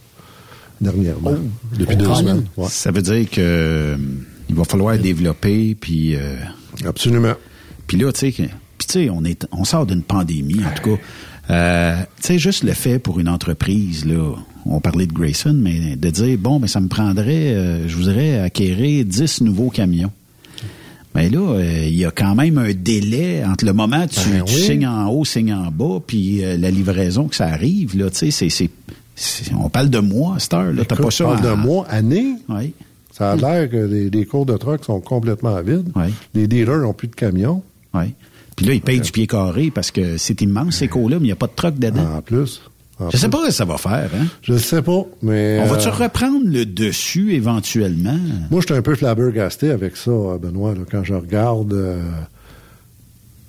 dernièrement, 0.82 1.36
depuis 1.78 1.96
Oh, 2.00 2.04
deux 2.04 2.14
semaines. 2.16 2.46
Ouais. 2.58 2.68
Ça 2.70 2.92
veut 2.92 3.02
dire 3.02 3.30
que 3.30 3.40
euh, 3.42 3.98
il 4.50 4.56
va 4.56 4.64
falloir 4.66 4.98
développer, 4.98 5.76
puis... 5.80 6.16
euh, 6.16 6.36
Absolument. 6.86 7.34
Puis 7.88 7.98
là, 7.98 8.12
tu 8.12 8.20
sais, 8.20 8.32
que- 8.32 8.44
puis 8.78 8.88
tu 8.88 8.94
sais, 8.94 9.10
on 9.10 9.24
est, 9.24 9.48
on 9.54 9.64
sort 9.64 9.86
d'une 9.86 10.04
pandémie, 10.04 10.60
en 10.66 10.76
tout 10.76 10.96
cas. 10.96 11.02
Euh, 11.50 11.96
tu 12.22 12.28
sais, 12.28 12.40
juste 12.40 12.64
le 12.64 12.74
fait 12.74 12.98
pour 13.00 13.20
une 13.20 13.30
entreprise, 13.30 14.06
là, 14.06 14.36
on 14.66 14.80
parlait 14.80 15.06
de 15.06 15.14
Grayson, 15.14 15.54
mais 15.56 15.96
de 15.96 16.10
dire, 16.10 16.38
bon, 16.40 16.60
mais 16.60 16.68
ça 16.68 16.80
me 16.80 16.88
prendrait, 16.88 17.54
euh, 17.54 17.88
je 17.88 17.96
voudrais 17.96 18.40
acquérir 18.40 19.06
10 19.06 19.42
nouveaux 19.42 19.70
camions. 19.70 20.12
Mais 21.14 21.30
là, 21.30 21.40
euh, 21.40 21.86
il 21.88 21.96
y 21.96 22.04
a 22.04 22.12
quand 22.12 22.36
même 22.36 22.58
un 22.58 22.74
délai 22.74 23.46
entre 23.46 23.64
le 23.66 23.74
moment 23.74 24.04
où 24.04 24.08
tu, 24.08 24.30
Ben 24.32 24.44
tu 24.44 24.54
oui. 24.54 24.62
signes 24.62 24.88
en 24.88 25.08
haut, 25.10 25.24
signes 25.24 25.54
en 25.54 25.72
bas, 25.72 26.00
puis 26.06 26.44
euh, 26.44 26.58
la 26.58 26.72
livraison 26.72 27.28
que 27.28 27.36
ça 27.36 27.46
arrive, 27.48 27.98
là, 27.98 28.10
tu 28.10 28.32
sais, 28.32 28.50
c'est, 28.50 28.70
on 29.58 29.70
parle 29.70 29.90
de 29.90 30.00
mois 30.00 30.36
à 30.36 30.40
cette 30.40 30.54
heure, 30.56 30.74
là, 30.74 30.84
t'as 30.84 30.96
pas 30.98 31.12
ça 31.12 31.24
parle 31.26 31.42
de 31.42 31.52
mois, 31.52 31.88
année. 31.90 32.34
Oui, 32.50 32.74
Ça 33.14 33.32
a 33.32 33.36
l'air 33.38 33.70
que 33.70 33.78
les, 33.78 34.10
les 34.10 34.26
cours 34.26 34.46
de 34.46 34.58
truck 34.58 34.84
sont 34.84 35.00
complètement 35.00 35.62
vides. 35.62 35.90
Ouais. 35.96 36.10
Les 36.34 36.48
dealers 36.48 36.80
n'ont 36.82 36.94
plus 36.94 37.08
de 37.08 37.16
camions. 37.16 37.62
oui. 37.94 38.08
Puis 38.56 38.66
là, 38.66 38.74
ils 38.74 38.82
payent 38.82 39.02
du 39.02 39.12
pied 39.12 39.28
carré 39.28 39.70
parce 39.70 39.92
que 39.92 40.18
c'est 40.18 40.42
immense, 40.42 40.78
ces 40.78 40.88
cours-là, 40.88 41.18
mais 41.18 41.24
il 41.26 41.28
n'y 41.28 41.32
a 41.34 41.36
pas 41.36 41.48
de 41.48 41.54
truck 41.56 41.78
dedans. 41.78 42.18
En 42.18 42.22
plus. 42.22 42.62
En 43.00 43.10
Je 43.10 43.18
sais 43.18 43.28
plus. 43.28 43.32
pas 43.32 43.40
ce 43.42 43.48
que 43.48 43.52
ça 43.54 43.66
va 43.66 43.78
faire, 43.78 44.10
hein? 44.16 44.28
Je 44.42 44.54
ne 44.54 44.58
sais 44.58 44.82
pas, 44.82 45.04
mais... 45.22 45.60
On 45.62 45.66
va-tu 45.68 45.90
euh, 45.90 45.92
reprendre 45.92 46.40
le 46.46 46.66
dessus 46.66 47.34
éventuellement? 47.34 48.18
Moi, 48.50 48.62
je 48.62 48.68
suis 48.68 48.76
un 48.76 48.82
peu 48.82 48.96
flabbergasté 48.96 49.70
avec 49.72 49.98
ça, 49.98 50.12
euh, 50.12 50.38
Benoît, 50.38 50.74
là, 50.74 50.82
quand 50.90 51.04
je 51.04 51.14
regarde 51.14 51.74
euh, 51.74 52.02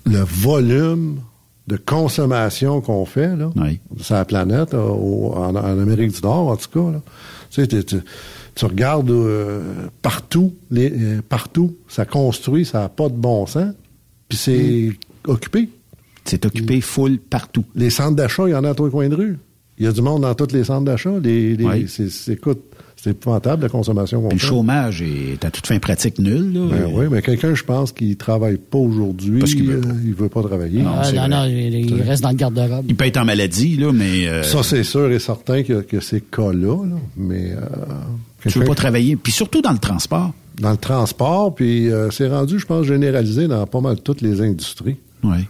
le 0.05 0.19
volume 0.19 1.19
de 1.67 1.77
consommation 1.77 2.81
qu'on 2.81 3.05
fait 3.05 3.35
là, 3.35 3.49
Oui. 3.55 3.79
sur 4.01 4.15
la 4.15 4.25
planète, 4.25 4.73
au- 4.73 5.33
en, 5.35 5.55
en 5.55 5.79
Amérique 5.79 6.13
du 6.13 6.21
Nord, 6.21 6.47
en 6.49 6.55
tout 6.57 6.69
cas. 6.73 6.91
Là. 6.91 7.01
Tu, 7.49 7.61
sais, 7.61 7.67
tu, 7.67 7.83
tu- 7.85 8.01
tu 8.55 8.65
regardes 8.65 9.11
euh, 9.11 9.61
partout, 10.01 10.55
les, 10.71 10.91
partout, 11.29 11.75
ça 11.87 12.05
construit, 12.05 12.65
ça 12.65 12.79
n'a 12.79 12.89
pas 12.89 13.07
de 13.09 13.15
bon 13.15 13.45
sens, 13.45 13.73
puis 14.29 14.37
c'est 14.37 14.89
occupé. 15.27 15.69
C'est 16.25 16.45
occupé 16.45 16.81
full 16.81 17.19
partout. 17.19 17.63
Les 17.75 17.89
centres 17.89 18.15
d'achat, 18.15 18.43
il 18.47 18.51
y 18.51 18.55
en 18.55 18.63
a 18.63 18.71
à 18.71 18.75
tous 18.75 18.85
les 18.85 18.91
coins 18.91 19.07
de 19.09 19.15
rue. 19.15 19.37
Il 19.79 19.85
y 19.85 19.87
a 19.87 19.91
du 19.91 20.01
monde 20.01 20.23
dans 20.23 20.33
tous 20.35 20.51
les 20.53 20.63
centres 20.63 20.85
d'achat. 20.85 21.11
Les, 21.23 21.55
les- 21.55 21.63
Oui. 21.65 21.85
c'est, 21.87 22.09
c'est- 22.09 22.33
écoute, 22.33 22.59
c'est 22.97 23.11
épouvantable 23.11 23.61
la 23.61 23.69
consommation 23.69 24.21
qu'on 24.21 24.29
Puis 24.29 24.39
le 24.39 24.43
chômage 24.43 25.03
est 25.03 25.45
à 25.45 25.51
toute 25.51 25.67
fin 25.67 25.77
pratique 25.77 26.17
nulle. 26.19 26.51
Là. 26.51 26.67
Ben 26.71 26.91
oui, 26.91 27.05
mais 27.11 27.21
quelqu'un, 27.21 27.53
je 27.53 27.63
pense, 27.63 27.91
qui 27.91 28.17
travaille 28.17 28.57
pas 28.57 28.79
aujourd'hui, 28.79 29.39
Parce 29.39 29.53
qu'il 29.53 29.67
veut 29.67 29.77
euh, 29.77 29.81
pas. 29.81 29.89
il 30.03 30.13
veut 30.15 30.29
pas 30.29 30.41
travailler. 30.41 30.81
Ah, 30.85 31.03
c'est 31.03 31.15
non, 31.15 31.27
non, 31.29 31.45
il, 31.45 31.75
il 31.91 32.01
reste 32.01 32.23
dans 32.23 32.31
le 32.31 32.35
garde-robe. 32.35 32.85
Il 32.89 32.95
peut 32.95 33.05
être 33.05 33.17
en 33.17 33.25
maladie, 33.25 33.77
là, 33.77 33.93
mais 33.93 34.27
euh, 34.27 34.41
Ça, 34.43 34.63
c'est 34.63 34.83
sûr 34.83 35.09
et 35.11 35.19
certain 35.19 35.61
que, 35.61 35.81
que 35.81 35.99
ces 35.99 36.21
cas-là, 36.21 36.83
là, 36.85 36.95
mais 37.15 37.51
euh, 37.51 37.61
tu 38.49 38.57
veux 38.59 38.65
pas 38.65 38.75
travailler. 38.75 39.15
Puis 39.15 39.31
surtout 39.31 39.61
dans 39.61 39.71
le 39.73 39.77
transport. 39.79 40.33
Dans 40.59 40.71
le 40.71 40.77
transport, 40.77 41.53
puis 41.53 41.91
euh, 41.91 42.09
c'est 42.11 42.27
rendu, 42.27 42.59
je 42.59 42.65
pense, 42.65 42.85
généralisé 42.85 43.47
dans 43.47 43.65
pas 43.67 43.81
mal 43.81 43.99
toutes 43.99 44.21
les 44.21 44.41
industries. 44.41 44.97
Oui. 45.23 45.47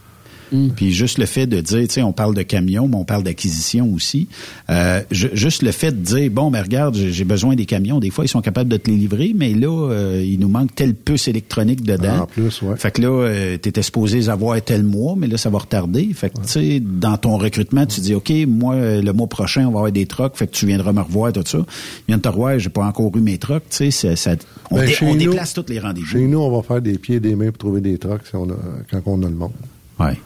Puis 0.75 0.91
juste 0.91 1.17
le 1.17 1.25
fait 1.25 1.47
de 1.47 1.59
dire, 1.61 1.87
tu 1.87 1.93
sais, 1.95 2.01
on 2.01 2.13
parle 2.13 2.33
de 2.35 2.41
camions, 2.41 2.87
mais 2.87 2.95
on 2.95 3.03
parle 3.05 3.23
d'acquisition 3.23 3.91
aussi. 3.93 4.27
Euh, 4.69 5.01
ju- 5.11 5.29
juste 5.33 5.61
le 5.61 5.71
fait 5.71 5.91
de 5.91 6.03
dire, 6.05 6.31
bon, 6.31 6.51
ben 6.51 6.61
regarde, 6.61 6.95
j'ai 6.95 7.23
besoin 7.23 7.55
des 7.55 7.65
camions. 7.65 7.99
Des 7.99 8.09
fois, 8.09 8.25
ils 8.25 8.29
sont 8.29 8.41
capables 8.41 8.69
de 8.69 8.77
te 8.77 8.89
les 8.89 8.97
livrer, 8.97 9.33
mais 9.35 9.53
là, 9.53 9.89
euh, 9.91 10.23
il 10.25 10.39
nous 10.39 10.47
manque 10.49 10.73
telle 10.75 10.93
puce 10.95 11.27
électronique 11.27 11.81
dedans. 11.83 12.21
En 12.21 12.25
plus, 12.27 12.61
ouais. 12.61 12.77
Fait 12.77 12.91
que 12.91 13.01
là, 13.01 13.09
euh, 13.09 13.57
t'étais 13.57 13.81
supposé 13.81 14.29
avoir 14.29 14.61
tel 14.61 14.83
mois, 14.83 15.15
mais 15.17 15.27
là, 15.27 15.37
ça 15.37 15.49
va 15.49 15.59
retarder. 15.59 16.09
Fait 16.13 16.29
que, 16.29 16.37
tu 16.41 16.47
sais, 16.47 16.79
dans 16.79 17.17
ton 17.17 17.37
recrutement, 17.37 17.85
tu 17.85 18.01
dis, 18.01 18.13
OK, 18.15 18.31
moi, 18.47 18.75
euh, 18.75 19.01
le 19.01 19.13
mois 19.13 19.27
prochain, 19.27 19.61
on 19.67 19.71
va 19.71 19.77
avoir 19.79 19.91
des 19.91 20.05
trucks, 20.05 20.35
fait 20.35 20.47
que 20.47 20.53
tu 20.53 20.65
viendras 20.65 20.93
me 20.93 21.01
revoir, 21.01 21.33
tout 21.33 21.43
ça. 21.45 21.57
Il 21.59 21.65
vient 22.07 22.17
de 22.17 22.21
te 22.21 22.29
revoir, 22.29 22.57
j'ai 22.59 22.69
pas 22.69 22.85
encore 22.85 23.11
eu 23.15 23.21
mes 23.21 23.37
trucks, 23.37 23.63
tu 23.69 23.77
sais, 23.77 23.91
ça, 23.91 24.15
ça- 24.15 24.35
on, 24.71 24.77
Ben, 24.77 24.85
dé- 24.85 24.93
chez 24.93 25.05
on 25.05 25.13
nous- 25.13 25.19
déplace 25.19 25.53
tous 25.53 25.65
les 25.69 25.79
rendez-vous. 25.79 26.07
Chez 26.07 26.25
nous, 26.27 26.39
on 26.39 26.55
va 26.55 26.61
faire 26.63 26.81
des 26.81 26.97
pieds 26.97 27.15
et 27.15 27.19
des 27.19 27.35
mains 27.35 27.47
pour 27.51 27.57
trouver 27.57 27.81
des 27.81 27.97
trucks 27.97 28.21
si 28.29 28.35
on 28.35 28.49
a, 28.49 28.55
quand 28.91 29.01
on 29.05 29.21
a 29.23 29.29
le 29.29 29.35
monde. 29.35 29.51
Ouais. 29.99 30.17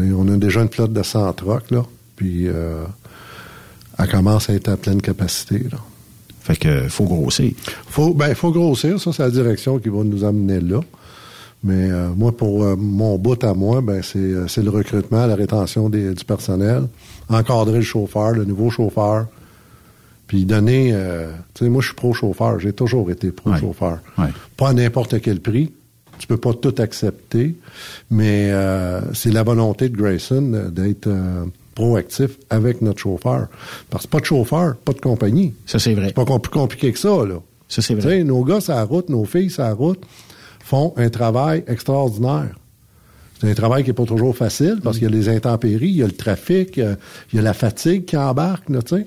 On 0.00 0.28
a 0.28 0.36
déjà 0.36 0.62
une 0.62 0.68
flotte 0.70 0.92
de 0.92 1.02
100 1.02 1.32
trucks, 1.34 1.70
là, 1.70 1.84
puis 2.16 2.48
euh, 2.48 2.84
elle 3.98 4.08
commence 4.08 4.48
à 4.50 4.54
être 4.54 4.68
à 4.68 4.76
pleine 4.76 5.00
capacité. 5.02 5.58
Là. 5.70 5.78
Fait 6.40 6.56
que, 6.56 6.88
faut 6.88 7.04
grossir. 7.04 7.52
Faut, 7.88 8.14
ben, 8.14 8.34
faut 8.34 8.50
grossir, 8.52 8.98
ça, 9.00 9.12
c'est 9.12 9.22
la 9.22 9.30
direction 9.30 9.78
qui 9.78 9.88
va 9.90 10.02
nous 10.04 10.24
amener 10.24 10.60
là. 10.60 10.80
Mais 11.64 11.90
euh, 11.90 12.08
moi, 12.16 12.34
pour 12.36 12.62
euh, 12.64 12.76
mon 12.76 13.18
bout 13.18 13.42
à 13.44 13.52
moi, 13.52 13.80
ben, 13.80 14.00
c'est, 14.02 14.48
c'est 14.48 14.62
le 14.62 14.70
recrutement, 14.70 15.26
la 15.26 15.34
rétention 15.34 15.88
des- 15.90 16.14
du 16.14 16.24
personnel, 16.24 16.84
encadrer 17.28 17.78
le 17.78 17.82
chauffeur, 17.82 18.30
le 18.32 18.44
nouveau 18.44 18.70
chauffeur, 18.70 19.26
puis 20.28 20.44
donner... 20.44 20.94
tu 21.54 21.64
sais, 21.64 21.70
moi, 21.70 21.80
je 21.80 21.86
suis 21.86 21.94
pro-chauffeur. 21.96 22.60
J'ai 22.60 22.72
toujours 22.74 23.10
été 23.10 23.30
pro-chauffeur. 23.32 23.98
Ouais. 24.18 24.26
Pas 24.58 24.68
à 24.68 24.72
n'importe 24.74 25.20
quel 25.22 25.40
prix. 25.40 25.72
Tu 26.18 26.26
peux 26.26 26.36
pas 26.36 26.52
tout 26.54 26.74
accepter, 26.78 27.54
mais 28.10 28.48
euh, 28.50 29.00
c'est 29.14 29.30
la 29.30 29.42
volonté 29.42 29.88
de 29.88 29.96
Grayson 29.96 30.52
euh, 30.54 30.68
d'être 30.70 31.06
euh, 31.06 31.44
proactif 31.74 32.30
avec 32.50 32.82
notre 32.82 32.98
chauffeur. 32.98 33.48
Parce 33.90 34.06
que 34.06 34.10
pas 34.10 34.20
de 34.20 34.24
chauffeur, 34.24 34.76
pas 34.76 34.92
de 34.92 35.00
compagnie. 35.00 35.54
Ça, 35.66 35.78
c'est 35.78 35.94
vrai. 35.94 36.08
C'est 36.08 36.14
pas 36.14 36.38
plus 36.38 36.50
compliqué 36.50 36.92
que 36.92 36.98
ça, 36.98 37.24
là. 37.24 37.40
Ça, 37.68 37.82
c'est 37.82 37.94
Tu 37.94 38.00
vrai. 38.00 38.18
sais, 38.18 38.24
nos 38.24 38.42
gars 38.44 38.58
la 38.68 38.82
route, 38.84 39.08
nos 39.08 39.24
filles 39.24 39.52
la 39.58 39.72
route 39.74 40.02
font 40.64 40.92
un 40.96 41.08
travail 41.10 41.64
extraordinaire. 41.66 42.54
C'est 43.40 43.50
un 43.50 43.54
travail 43.54 43.84
qui 43.84 43.90
n'est 43.90 43.94
pas 43.94 44.04
toujours 44.04 44.36
facile 44.36 44.80
parce 44.82 44.98
qu'il 44.98 45.08
y 45.08 45.12
a 45.12 45.14
les 45.14 45.28
intempéries, 45.28 45.88
il 45.90 45.96
y 45.96 46.02
a 46.02 46.06
le 46.06 46.12
trafic, 46.12 46.76
il 46.76 46.80
y 46.80 46.82
a, 46.86 46.96
il 47.32 47.36
y 47.36 47.38
a 47.38 47.42
la 47.42 47.54
fatigue 47.54 48.04
qui 48.04 48.16
embarque, 48.16 48.66
tu 48.66 48.96
sais. 48.96 49.06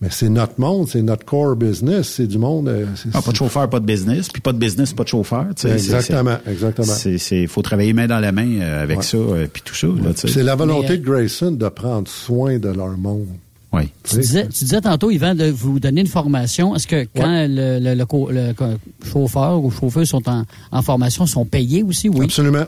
Mais 0.00 0.08
c'est 0.10 0.28
notre 0.28 0.60
monde, 0.60 0.88
c'est 0.88 1.00
notre 1.02 1.24
core 1.24 1.56
business, 1.56 2.08
c'est 2.08 2.26
du 2.26 2.36
monde. 2.36 2.70
c'est- 2.96 3.08
Ah, 3.14 3.22
pas 3.22 3.30
de 3.30 3.36
chauffeur, 3.36 3.70
pas 3.70 3.80
de 3.80 3.86
business, 3.86 4.28
puis 4.28 4.42
pas 4.42 4.52
de 4.52 4.58
business, 4.58 4.92
pas 4.92 5.04
de 5.04 5.08
chauffeur. 5.08 5.46
tu 5.56 5.62
sais. 5.62 5.68
C'est- 5.78 5.94
Exactement, 5.94 6.36
exactement. 6.46 6.86
C'est, 6.92 7.16
c'est, 7.18 7.46
faut 7.46 7.62
travailler 7.62 7.92
main 7.92 8.06
dans 8.06 8.18
la 8.20 8.32
main 8.32 8.60
euh, 8.60 8.82
avec 8.82 8.98
Ouais. 8.98 9.02
ça, 9.04 9.16
euh, 9.16 9.46
puis 9.50 9.62
tout 9.64 9.74
ça. 9.74 9.86
Là, 9.86 10.12
tu 10.12 10.20
sais. 10.20 10.28
C'est 10.28 10.42
la 10.42 10.56
volonté 10.56 10.88
Mais, 10.90 10.98
de 10.98 11.04
Grayson 11.04 11.52
de 11.52 11.68
prendre 11.68 12.08
soin 12.08 12.58
de 12.58 12.68
leur 12.68 12.96
monde. 12.98 13.26
Oui. 13.72 13.84
Tu 14.04 14.16
disais, 14.18 14.46
tu 14.48 14.64
disais 14.64 14.80
tantôt, 14.80 15.10
Yvan, 15.10 15.34
de 15.34 15.46
vous 15.46 15.80
donner 15.80 16.02
une 16.02 16.06
formation. 16.06 16.76
Est-ce 16.76 16.86
que 16.86 17.06
quand 17.16 17.46
le, 17.48 17.78
le- 17.80 18.76
chauffeur 19.10 19.62
ou 19.64 19.70
chauffeurs 19.70 20.06
sont 20.06 20.28
en, 20.28 20.44
en 20.70 20.82
formation, 20.82 21.26
sont 21.26 21.44
payés 21.44 21.82
aussi? 21.82 22.08
Oui. 22.08 22.24
Absolument. 22.26 22.66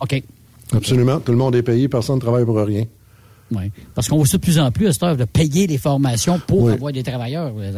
OK. 0.00 0.22
Absolument. 0.72 1.20
Tout 1.20 1.32
le 1.32 1.38
monde 1.38 1.54
est 1.54 1.62
payé, 1.62 1.88
personne 1.88 2.16
ne 2.16 2.20
travaille 2.20 2.44
pour 2.44 2.56
rien. 2.58 2.84
Oui. 3.50 3.70
Parce 3.94 4.08
qu'on 4.08 4.16
voit 4.18 4.26
ça 4.26 4.36
de 4.36 4.42
plus 4.42 4.58
en 4.58 4.70
plus 4.70 4.86
à 4.88 4.92
cette 4.92 5.02
heure 5.02 5.16
de 5.16 5.24
payer 5.24 5.66
les 5.66 5.78
formations 5.78 6.38
pour 6.46 6.64
Oui. 6.64 6.72
avoir 6.72 6.92
des 6.92 7.02
travailleurs. 7.02 7.52
Euh, 7.58 7.72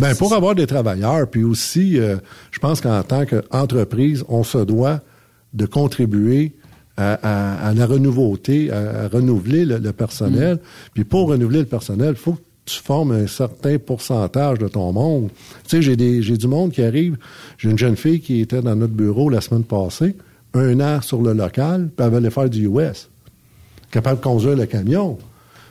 Ben, 0.00 0.14
pour 0.14 0.32
avoir 0.34 0.54
des 0.54 0.66
travailleurs, 0.66 1.28
puis 1.28 1.44
aussi, 1.44 1.98
euh, 1.98 2.16
je 2.50 2.58
pense 2.58 2.80
qu'en 2.80 3.02
tant 3.02 3.24
qu'entreprise, 3.26 4.24
on 4.28 4.42
se 4.42 4.58
doit 4.58 5.00
de 5.52 5.66
contribuer 5.66 6.52
à, 6.96 7.12
à- 7.22 7.68
à 7.68 7.74
la 7.74 7.86
renouveauté, 7.86 8.70
à, 8.70 9.04
à 9.04 9.08
renouveler 9.08 9.64
le, 9.64 9.78
le 9.78 9.92
personnel. 9.92 10.58
Puis 10.94 11.04
pour 11.04 11.28
renouveler 11.28 11.60
le 11.60 11.66
personnel, 11.66 12.10
il 12.10 12.16
faut 12.16 12.32
que 12.34 12.40
tu 12.64 12.78
formes 12.80 13.12
un 13.12 13.26
certain 13.26 13.76
pourcentage 13.78 14.58
de 14.58 14.68
ton 14.68 14.92
monde. 14.92 15.28
Tu 15.68 15.82
sais, 15.82 15.82
j'ai 15.82 16.36
du 16.36 16.46
monde 16.46 16.70
qui 16.70 16.82
arrive. 16.82 17.16
J'ai 17.58 17.70
une 17.70 17.78
jeune 17.78 17.96
fille 17.96 18.20
qui 18.20 18.40
était 18.40 18.62
dans 18.62 18.76
notre 18.76 18.92
bureau 18.94 19.28
la 19.30 19.40
semaine 19.40 19.64
passée, 19.64 20.16
un 20.54 20.80
an 20.80 21.00
sur 21.00 21.20
le 21.22 21.32
local, 21.32 21.90
puis 21.96 22.06
elle 22.06 22.14
allait 22.14 22.30
faire 22.30 22.48
du 22.48 22.66
US. 22.68 23.08
Capable 23.92 24.18
de 24.18 24.24
conduire 24.24 24.56
le 24.56 24.66
camion. 24.66 25.16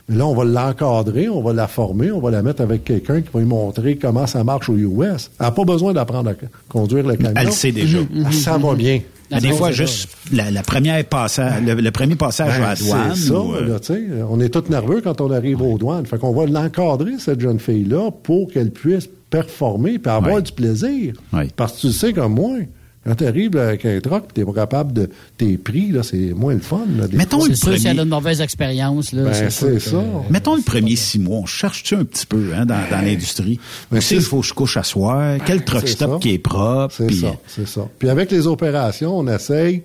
Mais 0.08 0.16
là, 0.16 0.26
on 0.26 0.34
va 0.34 0.44
l'encadrer, 0.44 1.28
on 1.28 1.42
va 1.42 1.52
la 1.52 1.68
former, 1.68 2.10
on 2.10 2.20
va 2.20 2.30
la 2.30 2.42
mettre 2.42 2.62
avec 2.62 2.84
quelqu'un 2.84 3.20
qui 3.20 3.28
va 3.32 3.40
lui 3.40 3.46
montrer 3.46 3.96
comment 3.96 4.26
ça 4.26 4.42
marche 4.44 4.68
au 4.70 4.76
US. 4.76 5.30
Elle 5.38 5.46
n'a 5.46 5.50
pas 5.52 5.64
besoin 5.64 5.92
d'apprendre 5.92 6.30
à 6.30 6.34
conduire 6.68 7.06
le 7.06 7.16
camion. 7.16 7.34
Elle 7.36 7.46
le 7.46 7.52
sait 7.52 7.70
déjà. 7.72 7.98
Ah, 8.24 8.32
Ça 8.32 8.56
va 8.58 8.74
bien. 8.74 9.00
Mais 9.30 9.40
des 9.40 9.52
fois, 9.52 9.70
juste 9.70 10.10
la, 10.32 10.50
la 10.50 10.62
première 10.62 11.02
passage, 11.06 11.62
le, 11.64 11.74
le 11.74 11.90
premier 11.90 12.16
passage 12.16 12.58
Ben, 12.58 12.64
à 12.64 12.68
la 12.70 12.74
douane. 12.74 13.14
C'est 13.14 13.28
ça, 13.28 13.40
ou, 13.40 13.54
euh, 13.54 13.66
là. 13.78 14.26
On 14.28 14.40
est 14.40 14.50
tous 14.50 14.68
nerveux 14.70 15.00
quand 15.02 15.20
on 15.20 15.30
arrive 15.30 15.62
aux 15.62 15.78
douanes. 15.78 16.04
Fait 16.04 16.18
qu'on 16.18 16.32
va 16.34 16.44
l'encadrer, 16.46 17.12
cette 17.18 17.40
jeune 17.40 17.58
fille-là, 17.58 18.10
pour 18.22 18.52
qu'elle 18.52 18.70
puisse 18.70 19.08
performer 19.30 19.94
et 20.04 20.08
avoir 20.08 20.34
Ouais. 20.34 20.42
du 20.42 20.52
plaisir. 20.52 21.14
Ouais. 21.32 21.48
Parce 21.56 21.72
que 21.74 21.80
tu 21.80 21.86
le 21.86 21.92
sais 21.94 22.12
comme 22.12 22.34
moi, 22.34 22.58
quand 23.04 23.14
tu 23.16 23.26
arrives 23.26 23.56
avec 23.56 23.84
un 23.84 23.98
truck 24.00 24.24
et 24.30 24.40
tu 24.40 24.46
pas 24.46 24.52
capable 24.52 24.92
de 24.92 25.10
tes 25.36 25.58
prix, 25.58 25.90
là, 25.90 26.02
c'est 26.02 26.32
moins 26.34 26.54
le 26.54 26.60
fun. 26.60 26.82
Là, 26.96 27.08
des 27.08 27.16
Mettons 27.16 27.38
fois. 27.40 27.48
le 27.48 27.54
C'est 27.54 27.64
sûr, 27.70 27.78
si 27.78 27.86
elle 27.86 27.92
a 27.92 27.94
premier. 27.96 28.02
une 28.04 28.08
mauvaise 28.14 28.40
expérience, 28.40 29.12
là, 29.12 29.24
Ben, 29.24 29.50
c'est 29.50 29.72
que- 29.72 29.78
ça. 29.80 30.02
Mettons 30.30 30.54
le 30.54 30.62
premier 30.62 30.94
six 30.96 31.18
mois, 31.18 31.38
on 31.38 31.46
cherche-tu 31.46 31.94
un 31.96 32.04
petit 32.04 32.26
peu 32.26 32.50
hein, 32.56 32.64
dans, 32.64 32.78
dans 32.90 33.04
l'industrie? 33.04 33.58
Ben, 33.90 34.00
c'est 34.00 34.08
c'est- 34.08 34.14
qu'il 34.16 34.24
faut 34.24 34.40
que 34.40 34.46
je 34.46 34.54
couche 34.54 34.76
à 34.76 34.82
soir? 34.84 35.38
Quel 35.44 35.64
truck 35.64 35.88
stop 35.88 36.10
ça. 36.12 36.18
qui 36.20 36.34
est 36.34 36.38
propre? 36.38 36.94
C'est 36.96 37.12
ça, 37.12 37.34
c'est 37.48 37.66
ça. 37.66 37.88
Puis 37.98 38.08
avec 38.08 38.30
les 38.30 38.46
opérations, 38.46 39.18
on 39.18 39.26
essaye, 39.26 39.82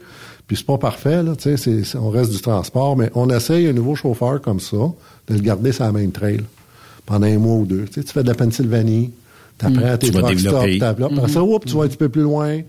puis 0.47 0.56
c'est 0.56 0.65
pas 0.65 0.77
parfait, 0.77 1.23
là, 1.23 1.36
tu 1.36 1.43
sais, 1.43 1.58
c'est- 1.58 1.84
c'est- 1.84 1.97
on 1.97 2.10
reste 2.10 2.32
du 2.32 2.39
transport, 2.39 2.95
mais 2.95 3.10
on 3.15 3.30
essaye 3.30 3.67
un 3.67 3.73
nouveau 3.73 3.95
chauffeur 3.95 4.39
comme 4.41 4.60
ça, 4.60 4.77
de 4.77 5.34
le 5.34 5.39
garder 5.39 5.71
sur 5.71 5.86
la 5.86 5.91
même 5.91 6.12
trail 6.12 6.41
pendant 7.08 7.25
un 7.25 7.38
mois 7.39 7.56
ou 7.56 7.65
deux. 7.65 7.86
Tu 7.86 7.93
sais, 7.95 8.03
tu 8.03 8.13
fais 8.13 8.21
de 8.23 8.27
la 8.27 8.36
Pennsylvanie, 8.36 9.12
tu 9.58 9.65
apprends 9.65 9.97
tes 9.97 10.08
Tu 10.08 10.13
truck 10.13 10.39
stops, 10.39 10.77
t'apprends- 10.80 11.27
ça, 11.27 11.41
oups, 11.43 11.65
tu 11.65 11.75
vas 11.75 11.84
un 11.86 11.88
petit 11.88 11.97
peu 11.97 12.10
plus 12.10 12.21
loin, 12.21 12.60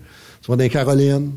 tu 0.41 0.49
vas 0.51 0.57
dans 0.57 0.63
les 0.63 0.69
Carolines. 0.69 1.31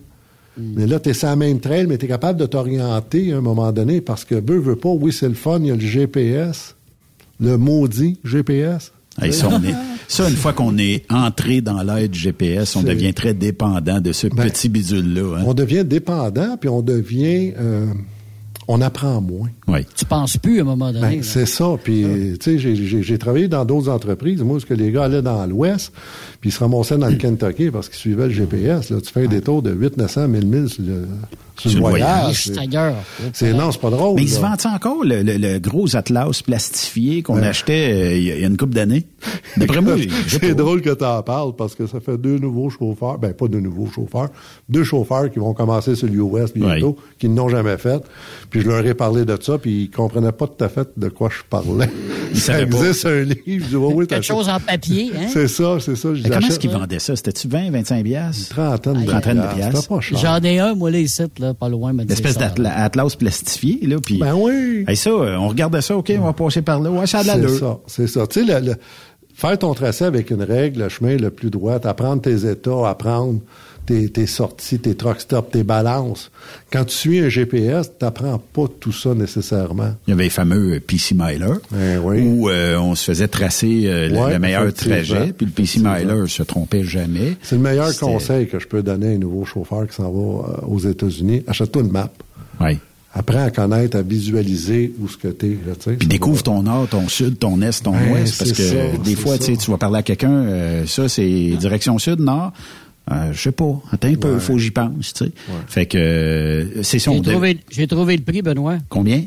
Mais 0.59 0.87
là, 0.87 1.01
tu 1.01 1.09
es 1.09 1.15
sur 1.15 1.29
la 1.29 1.37
même 1.37 1.61
trail, 1.61 1.87
mais 1.87 1.97
tu 1.97 2.05
es 2.05 2.09
capable 2.09 2.39
de 2.39 2.45
t'orienter 2.45 3.33
à 3.33 3.39
un 3.39 3.41
moment 3.41 3.73
donné 3.73 4.01
parce 4.03 4.25
que, 4.25 4.35
veut, 4.35 4.59
veut 4.59 4.77
pas, 4.77 4.91
oui, 4.91 5.11
c'est 5.13 5.29
le 5.29 5.35
fun, 5.35 5.59
il 5.61 5.67
y 5.67 5.71
a 5.71 5.75
le 5.75 5.81
GPS, 5.81 6.77
le 7.41 7.57
maudit 7.57 8.19
GPS. 8.23 8.93
Hey, 9.21 9.33
ça, 9.33 9.49
on 9.51 9.63
est- 9.63 9.75
ça, 10.09 10.29
une 10.29 10.37
fois 10.37 10.53
qu'on 10.53 10.77
est 10.79 11.05
entré 11.11 11.61
dans 11.63 11.83
l'ère 11.83 12.07
du 12.09 12.19
GPS, 12.19 12.77
on 12.77 12.83
devient 12.83 13.15
très 13.15 13.33
dépendant 13.35 14.01
de 14.01 14.13
ce 14.13 14.27
Ben, 14.27 14.45
petit 14.45 14.69
bidule-là. 14.69 15.39
hein. 15.39 15.45
On 15.47 15.55
devient 15.55 15.85
dépendant, 15.87 16.57
puis 16.59 16.69
on 16.69 16.83
devient... 16.83 17.53
euh, 17.59 17.87
on 18.69 18.81
apprend 18.81 19.21
moins. 19.21 19.49
Oui. 19.69 19.81
Tu 19.97 20.05
penses 20.05 20.37
plus 20.37 20.59
à 20.59 20.63
un 20.63 20.65
moment 20.65 20.93
donné. 20.93 21.17
Ben, 21.17 21.23
c'est 21.23 21.47
ça. 21.47 21.77
Puis, 21.83 22.05
tu 22.41 22.59
sais, 22.59 22.77
j'ai- 23.03 23.19
travaillé 23.19 23.49
dans 23.49 23.65
d'autres 23.65 23.89
entreprises. 23.89 24.43
Moi, 24.43 24.61
ce 24.61 24.67
que 24.67 24.75
les 24.75 24.91
gars 24.93 25.05
allaient 25.05 25.23
dans 25.23 25.45
l'Ouest, 25.47 25.93
puis 26.41 26.51
ils 26.51 26.53
se 26.53 26.61
ramassaient 26.61 26.99
dans 26.99 27.09
le 27.09 27.17
Kentucky 27.17 27.71
parce 27.71 27.89
qu'ils 27.89 27.99
suivaient 27.99 28.29
le 28.29 28.33
GPS. 28.33 28.91
Là. 28.91 29.01
Tu 29.01 29.13
fais 29.13 29.25
un 29.25 29.29
détour 29.29 29.63
de 29.63 29.73
8 29.73 29.97
900 29.97 30.29
1000 30.29 30.47
milles 30.47 30.69
sur 31.69 31.81
le, 31.81 31.89
voyage. 31.89 32.51
voyage. 32.53 32.95
C'est-. 33.19 33.31
C'est 33.33 33.53
non, 33.55 33.71
c'est 33.73 33.81
pas 33.81 33.91
drôle. 33.91 34.17
Mais 34.17 34.23
il 34.23 34.29
se 34.31 34.41
vend 34.41 34.55
encore 34.75 35.05
le, 35.05 35.23
le- 35.23 35.37
le 35.39 35.59
gros 35.59 35.95
Atlas 35.97 36.43
plastifié 36.43 37.23
qu'on 37.23 37.43
achetait 37.43 37.93
euh, 37.93 38.17
il 38.17 38.23
y, 38.25 38.31
a- 38.31 38.35
il 38.37 38.41
y 38.41 38.45
a 38.45 38.49
une 38.49 38.57
couple 38.57 38.75
d'années? 38.75 39.07
D'après 39.57 39.81
moi, 39.81 39.95
c'est 40.29 40.55
drôle 40.55 40.81
que 40.83 40.91
tu 40.91 41.05
en 41.05 41.23
parles 41.23 41.55
parce 41.57 41.75
que 41.75 41.87
ça 41.87 42.01
fait 42.01 42.17
deux 42.19 42.39
nouveaux 42.39 42.71
chauffeurs, 42.71 43.19
ben 43.19 43.33
pas 43.33 43.49
deux 43.49 43.61
nouveaux 43.61 43.87
chauffeurs, 43.91 44.29
deux 44.69 44.85
chauffeurs 44.85 45.31
qui 45.31 45.39
vont 45.39 45.55
commencer 45.55 45.95
sur 45.95 46.09
l'US 46.09 46.53
bientôt, 46.55 46.97
qui 47.19 47.29
ne 47.29 47.37
l'ont 47.37 47.49
jamais 47.49 47.77
fait. 47.79 48.03
Puis 48.51 48.61
je 48.63 48.69
leur 48.69 48.85
ai 48.87 48.95
parlé 48.95 49.25
de 49.25 49.37
ça, 49.41 49.59
puis 49.59 49.85
ils 49.85 49.91
comprenaient 49.91 50.33
pas 50.33 50.47
tout 50.47 50.63
à 50.65 50.69
fait 50.69 50.89
de 50.97 51.09
quoi 51.09 51.29
je 51.31 51.43
parlais. 51.49 51.89
Ils 52.35 52.41
ça 52.41 52.55
pas. 52.55 52.61
existe 52.63 53.07
un 53.07 53.23
livre. 53.23 53.37
Je 53.47 53.65
dis, 53.69 53.77
oui, 53.77 54.07
Quelque 54.07 54.25
chose 54.25 54.49
en 54.49 54.59
papier, 54.61 55.11
hein? 55.17 55.27
C'est 55.33 55.49
ça, 55.49 55.77
c'est 55.81 55.97
ça. 55.97 56.15
Je 56.15 56.23
Mais 56.23 56.31
comment 56.31 56.47
est-ce 56.49 56.59
qu'ils 56.59 56.71
vendaient 56.71 56.99
ça? 56.99 57.15
C'était-tu 57.17 57.49
20, 57.49 57.71
25 57.71 58.03
biasses? 58.05 58.49
Trentaine 58.49 59.03
de 59.03 59.07
Trentaine 59.07 59.37
de. 59.39 59.43
C'était 59.81 60.01
cher. 60.01 60.19
J'en 60.19 60.41
ai 60.43 60.59
un, 60.59 60.75
moi, 60.75 60.91
là, 60.91 60.99
ici, 60.99 61.23
là, 61.39 61.52
pas 61.55 61.69
loin, 61.69 61.93
L'espèce 61.93 62.37
d'Atlas 62.39 63.17
plastifié, 63.17 63.79
là, 63.87 63.97
puis... 64.05 64.19
Ben 64.19 64.35
oui. 64.35 64.85
Hey, 64.89 64.97
ça, 64.97 65.11
euh, 65.11 65.37
on 65.37 65.49
regardait 65.49 65.81
ça, 65.83 65.97
OK, 65.97 66.13
on 66.19 66.25
va 66.25 66.33
passer 66.33 66.63
par 66.63 66.81
là. 66.81 66.91
Ouais, 66.91 67.07
ça 67.07 67.19
a 67.21 67.39
de 67.39 67.49
C'est 67.49 67.59
ça, 67.59 67.79
c'est 67.87 68.07
ça. 68.07 68.27
Tu 68.27 68.45
sais, 68.47 68.61
le- 68.61 68.67
le- 68.67 68.77
faire 69.35 69.59
ton 69.59 69.73
tracé 69.75 70.05
avec 70.05 70.31
une 70.31 70.43
règle, 70.43 70.81
le 70.83 70.89
chemin 70.89 71.17
le 71.17 71.31
plus 71.31 71.51
droit, 71.51 71.75
apprendre 71.87 72.23
tes 72.23 72.47
états, 72.51 72.89
apprendre 72.89 73.41
tes, 73.87 74.09
tes 74.11 74.27
sorties, 74.27 74.79
tes 74.79 74.95
truck 74.95 75.21
stops, 75.21 75.51
tes 75.51 75.65
balances. 75.65 76.31
Quand 76.71 76.85
tu 76.85 76.95
suis 76.95 77.19
un 77.21 77.29
GPS, 77.29 77.91
tu 77.99 78.05
n'apprends 78.05 78.39
pas 78.39 78.65
tout 78.81 78.93
ça 78.93 79.15
nécessairement. 79.15 79.95
Il 80.07 80.11
y 80.11 80.13
avait 80.13 80.25
les 80.25 80.31
fameux 80.31 80.75
euh, 80.77 80.81
PC 80.81 81.15
Miler, 81.15 81.55
Ben 81.71 82.01
oui. 82.03 82.23
où 82.23 82.49
euh, 82.49 82.77
on 82.79 82.95
se 82.95 83.05
faisait 83.05 83.29
tracer 83.29 83.83
euh, 83.87 84.09
le- 84.09 84.17
Ouais, 84.19 84.33
le 84.35 84.39
meilleur 84.39 84.73
trajet, 84.73 85.33
puis 85.37 85.47
le 85.47 85.53
PC 85.53 85.81
Miler 85.81 86.25
se 86.29 86.43
trompait 86.43 86.85
jamais. 86.85 87.37
C'est 87.43 87.57
le 87.57 87.63
meilleur 87.63 87.97
conseil 87.99 88.47
que 88.49 88.59
je 88.59 88.67
peux 88.67 88.83
donner 88.83 89.09
à 89.09 89.11
un 89.11 89.19
nouveau 89.19 89.45
chauffeur 89.45 89.87
qui 89.89 89.95
s'en 89.97 90.11
va 90.11 90.61
aux 90.67 90.79
États-Unis. 90.79 91.43
Achète-toi 91.47 91.83
une 91.83 91.91
map. 91.93 92.11
Oui. 92.61 92.79
Apprends 93.15 93.45
à 93.45 93.51
connaître, 93.51 93.99
à 93.99 94.03
visualiser 94.03 94.95
où 94.99 95.07
ce 95.07 95.19
que 95.19 95.29
t'es. 95.29 95.59
là. 95.67 95.75
Puis 95.99 96.09
découvre 96.09 96.37
va- 96.37 96.43
ton 96.45 96.63
nord, 96.63 96.89
ton 96.89 97.09
sud, 97.09 97.39
ton 97.39 97.61
est, 97.61 97.83
ton 97.83 97.93
Ben, 97.93 98.11
ouest, 98.13 98.39
parce 98.39 98.53
que 98.53 98.63
ça, 98.63 98.75
des 99.05 99.17
fois, 99.17 99.37
tu 99.37 99.55
vas 99.71 99.77
parler 99.77 99.99
à 99.99 100.03
quelqu'un, 100.03 100.31
euh, 100.33 100.87
ça, 100.87 101.11
c'est 101.11 101.51
direction 101.59 101.99
sud, 101.99 102.21
nord. 102.21 102.55
Euh, 103.11 103.33
je 103.33 103.41
sais 103.41 103.53
pas. 103.53 103.81
Attends 103.91 104.09
un 104.09 104.15
peu, 104.15 104.35
Ouais. 104.35 104.41
faut 104.41 104.55
que 104.55 104.59
j'y 104.61 104.71
pense, 104.71 105.13
tu 105.13 105.25
sais. 105.25 105.33
Fait 105.67 105.87
que 105.87 105.99
euh, 105.99 106.83
c'est 106.83 106.99
ça. 106.99 107.11
on 107.11 107.23
J'ai 107.71 107.87
trouvé, 107.89 108.17
le 108.17 108.23
prix, 108.23 108.43
Benoît. 108.43 108.79
Combien? 108.89 109.25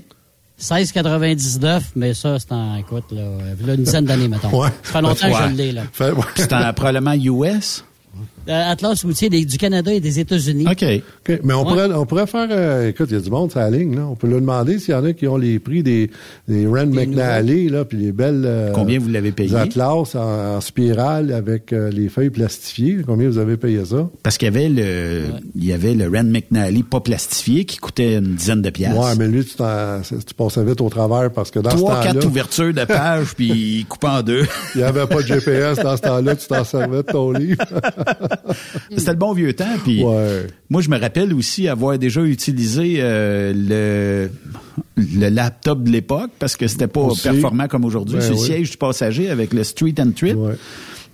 16,99, 0.59 1.81
mais 1.97 2.13
ça, 2.13 2.39
c'est 2.39 2.51
en, 2.53 2.77
écoute, 2.77 3.05
là, 3.11 3.23
là, 3.65 3.73
une 3.73 3.83
dizaine 3.83 4.05
d'années, 4.05 4.29
mettons. 4.29 4.57
Ouais. 4.57 4.69
Ça 4.83 4.93
fait 4.93 5.01
longtemps 5.01 5.29
que 5.31 5.49
je 5.51 5.55
l'ai, 5.55 5.71
là. 5.73 5.83
Fait- 5.91 6.11
ouais. 6.11 6.23
C'est 6.35 6.53
en- 6.53 6.73
probablement 6.73 7.13
US. 7.13 7.83
Euh, 8.47 8.71
Atlas 8.71 9.03
routier 9.03 9.29
des- 9.29 9.43
du 9.45 9.57
Canada 9.57 9.91
et 9.93 9.99
des 9.99 10.19
États-Unis. 10.19 10.65
OK. 10.69 10.83
OK, 10.83 11.39
Mais 11.43 11.53
on, 11.53 11.59
Ouais. 11.59 11.63
pourrait, 11.63 11.93
on 11.93 12.05
pourrait 12.05 12.27
faire... 12.27 12.47
euh, 12.51 12.89
écoute, 12.89 13.07
il 13.09 13.15
y 13.15 13.17
a 13.17 13.21
du 13.21 13.29
monde 13.29 13.49
sur 13.51 13.59
la 13.59 13.69
ligne. 13.71 13.95
Là. 13.95 14.05
On 14.07 14.15
peut 14.15 14.27
leur 14.27 14.39
demander 14.41 14.77
s'il 14.79 14.93
y 14.93 14.97
en 14.97 15.03
a 15.05 15.13
qui 15.13 15.27
ont 15.27 15.37
les 15.37 15.57
prix 15.59 15.81
des, 15.83 16.11
des 16.47 16.67
Rand 16.67 16.85
McNally, 16.85 17.69
là, 17.69 17.85
puis 17.85 17.97
les 17.97 18.11
belles... 18.11 18.43
euh, 18.45 18.71
Combien 18.73 18.99
vous 18.99 19.09
l'avez 19.09 19.31
payé? 19.31 19.55
Atlas 19.55 20.15
en, 20.15 20.55
en 20.57 20.61
spirale 20.61 21.31
avec 21.31 21.73
euh, 21.73 21.89
les 21.89 22.07
feuilles 22.09 22.29
plastifiées. 22.29 22.97
Combien 23.05 23.27
vous 23.29 23.37
avez 23.37 23.57
payé 23.57 23.83
ça? 23.85 24.07
Parce 24.23 24.37
qu'il 24.37 24.45
y 24.47 24.55
avait 24.55 24.69
le, 24.69 25.23
il 25.55 25.65
y 25.65 25.73
avait 25.73 25.93
le 25.93 26.05
Rand 26.05 26.23
McNally 26.29 26.83
pas 26.83 26.99
plastifié 26.99 27.65
qui 27.65 27.77
coûtait 27.77 28.15
une 28.17 28.35
dizaine 28.35 28.61
de 28.61 28.69
piastres. 28.69 28.99
Ouais, 28.99 29.15
mais 29.17 29.27
lui, 29.27 29.43
tu, 29.43 29.55
t'en- 29.55 30.01
tu 30.03 30.33
passais 30.35 30.63
vite 30.63 30.81
au 30.81 30.89
travers 30.89 31.31
parce 31.31 31.49
que 31.51 31.59
dans 31.59 31.69
Trois, 31.71 31.97
ce 31.99 32.03
quatre 32.07 32.13
temps-là, 32.15 32.25
ouvertures 32.27 32.73
de 32.73 32.85
page, 32.85 33.33
puis 33.35 33.79
il 33.79 33.85
coupe 33.85 34.03
en 34.03 34.21
deux. 34.21 34.43
il 34.75 34.79
n'y 34.79 34.83
avait 34.83 35.07
pas 35.07 35.21
de 35.21 35.27
GPS 35.27 35.79
dans 35.79 35.97
ce 35.97 36.01
temps-là. 36.03 36.35
Tu 36.35 36.47
t'en 36.47 36.63
servais 36.63 36.97
de 36.97 37.01
ton 37.11 37.31
livre. 37.31 37.63
C'était 38.97 39.11
le 39.11 39.17
bon 39.17 39.33
vieux 39.33 39.53
temps. 39.53 39.65
Puis 39.83 40.03
Ouais. 40.03 40.47
moi, 40.69 40.81
je 40.81 40.89
me 40.89 40.97
rappelle 40.99 41.33
aussi 41.33 41.67
avoir 41.67 41.97
déjà 41.97 42.21
utilisé 42.21 42.95
euh, 42.99 43.53
le, 43.55 44.29
le 44.97 45.29
laptop 45.29 45.83
de 45.83 45.91
l'époque 45.91 46.31
parce 46.39 46.55
que 46.55 46.67
c'était 46.67 46.87
pas 46.87 47.01
Aussi. 47.01 47.23
performant 47.23 47.67
comme 47.67 47.85
aujourd'hui. 47.85 48.15
Ben 48.15 48.21
C'est 48.21 48.29
le 48.29 48.35
oui. 48.35 48.41
siège 48.45 48.71
du 48.71 48.77
passager 48.77 49.29
avec 49.29 49.53
le 49.53 49.63
Street 49.63 49.95
and 49.99 50.11
Trip. 50.15 50.35
Ouais. 50.37 50.53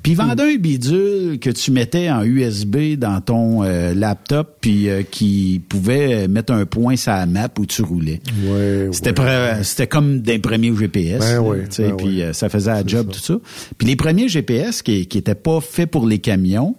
Puis 0.04 0.14
ils 0.14 0.16
vendaient 0.16 0.56
un 0.56 0.56
bidule 0.56 1.38
que 1.40 1.52
tu 1.52 1.70
mettais 1.70 2.10
en 2.10 2.24
USB 2.24 2.96
dans 2.98 3.22
ton 3.22 3.64
euh, 3.64 3.94
laptop, 3.94 4.58
puis 4.60 4.90
euh, 4.90 5.04
qui 5.04 5.62
pouvait 5.70 6.28
mettre 6.28 6.54
un 6.54 6.66
point 6.66 6.96
sur 6.96 7.12
la 7.12 7.28
map 7.28 7.50
où 7.60 7.68
tu 7.68 7.84
roulais. 7.84 8.20
Ouais, 8.48 8.88
C'était 8.94 9.14
ouais. 9.22 9.60
c'était 9.62 9.86
comme 9.86 10.22
des 10.22 10.40
premiers 10.40 10.76
GPS. 10.76 11.20
Ben 11.20 11.44
ben 11.44 11.96
puis 11.98 12.24
euh, 12.24 12.34
ça 12.34 12.50
faisait 12.50 12.72
la 12.72 12.84
job, 12.84 13.12
tout 13.12 13.20
ça. 13.20 13.36
Puis 13.78 13.88
les 13.88 13.96
premiers 13.96 14.28
GPS 14.28 14.82
qui, 14.82 15.06
qui 15.06 15.20
étaient 15.20 15.36
pas 15.36 15.62
faits 15.62 15.92
pour 15.92 16.08
les 16.08 16.18
camions, 16.18 16.76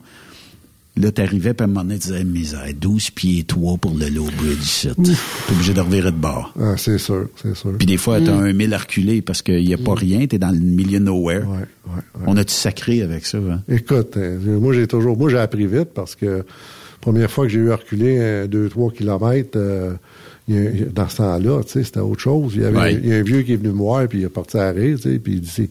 là, 0.97 1.11
t'arrivais, 1.11 1.55
puis 1.55 1.63
à 1.63 1.65
un 1.65 1.69
moment 1.69 1.83
donné, 1.83 1.99
tu 1.99 2.09
disais, 2.09 2.25
misère, 2.25 2.67
12 2.79 3.11
pieds 3.11 3.45
3 3.45 3.79
pour 3.79 3.95
le 3.95 4.09
low 4.09 4.27
bridge 4.37 4.63
ici. 4.63 4.89
T'es 4.97 5.53
obligé 5.53 5.73
de 5.73 5.81
revirer 5.81 6.13
de 6.13 6.17
bord. 6.17 6.53
Ah, 6.61 6.77
c'est 6.77 6.99
sûr, 6.99 7.29
c'est 7.41 7.57
sûr. 7.57 7.73
Puis 7.79 7.87
des 7.87 7.97
fois, 7.97 8.21
t'as 8.21 8.35
un 8.35 8.53
mille 8.53 8.75
à 8.75 8.79
reculer 8.79 9.23
parce 9.23 9.43
qu'il 9.43 9.65
n'y 9.65 9.75
a 9.75 9.79
pas 9.79 9.95
rien, 9.95 10.27
t'es 10.27 10.39
dans 10.39 10.51
le 10.51 10.59
milieu 10.59 10.99
de 10.99 11.05
nowhere. 11.05 11.49
Ouais, 11.49 11.57
ouais, 11.57 11.95
ouais. 11.95 12.25
On 12.27 12.37
a-tu 12.37 12.53
sacré 12.53 13.03
avec 13.03 13.27
ça? 13.27 13.39
Hein? 13.39 13.63
Écoute, 13.69 14.17
euh, 14.17 14.61
moi 14.61 14.73
j'ai 14.75 14.87
toujours, 14.87 15.17
moi 15.17 15.31
j'ai 15.31 15.39
appris 15.39 15.67
vite 15.67 15.91
parce 15.95 16.15
que 16.15 16.45
première 17.01 17.31
fois 17.31 17.47
que 17.47 17.53
j'ai 17.53 17.59
eu 17.59 17.73
à 17.73 17.77
reculer 17.77 18.47
2-3 18.47 18.93
kilomètres, 18.93 19.57
euh, 19.57 19.95
dans 20.49 21.09
ce 21.09 21.19
temps-là, 21.19 21.63
tu 21.63 21.71
sais, 21.71 21.85
c'était 21.85 22.01
autre 22.01 22.21
chose. 22.21 22.53
Il 22.57 22.63
y 22.63 22.65
avait 22.65 22.95
il 22.95 23.07
y 23.07 23.13
a 23.13 23.17
un 23.17 23.23
vieux 23.23 23.43
qui 23.43 23.53
est 23.53 23.57
venu 23.57 23.69
me 23.69 23.79
voir 23.79 24.07
puis 24.09 24.21
il 24.21 24.25
est 24.25 24.29
parti 24.29 24.59
à 24.59 24.71
rire, 24.71 24.97
tu 24.97 25.13
sais, 25.13 25.19
puis 25.19 25.35
il 25.35 25.41
dit, 25.41 25.71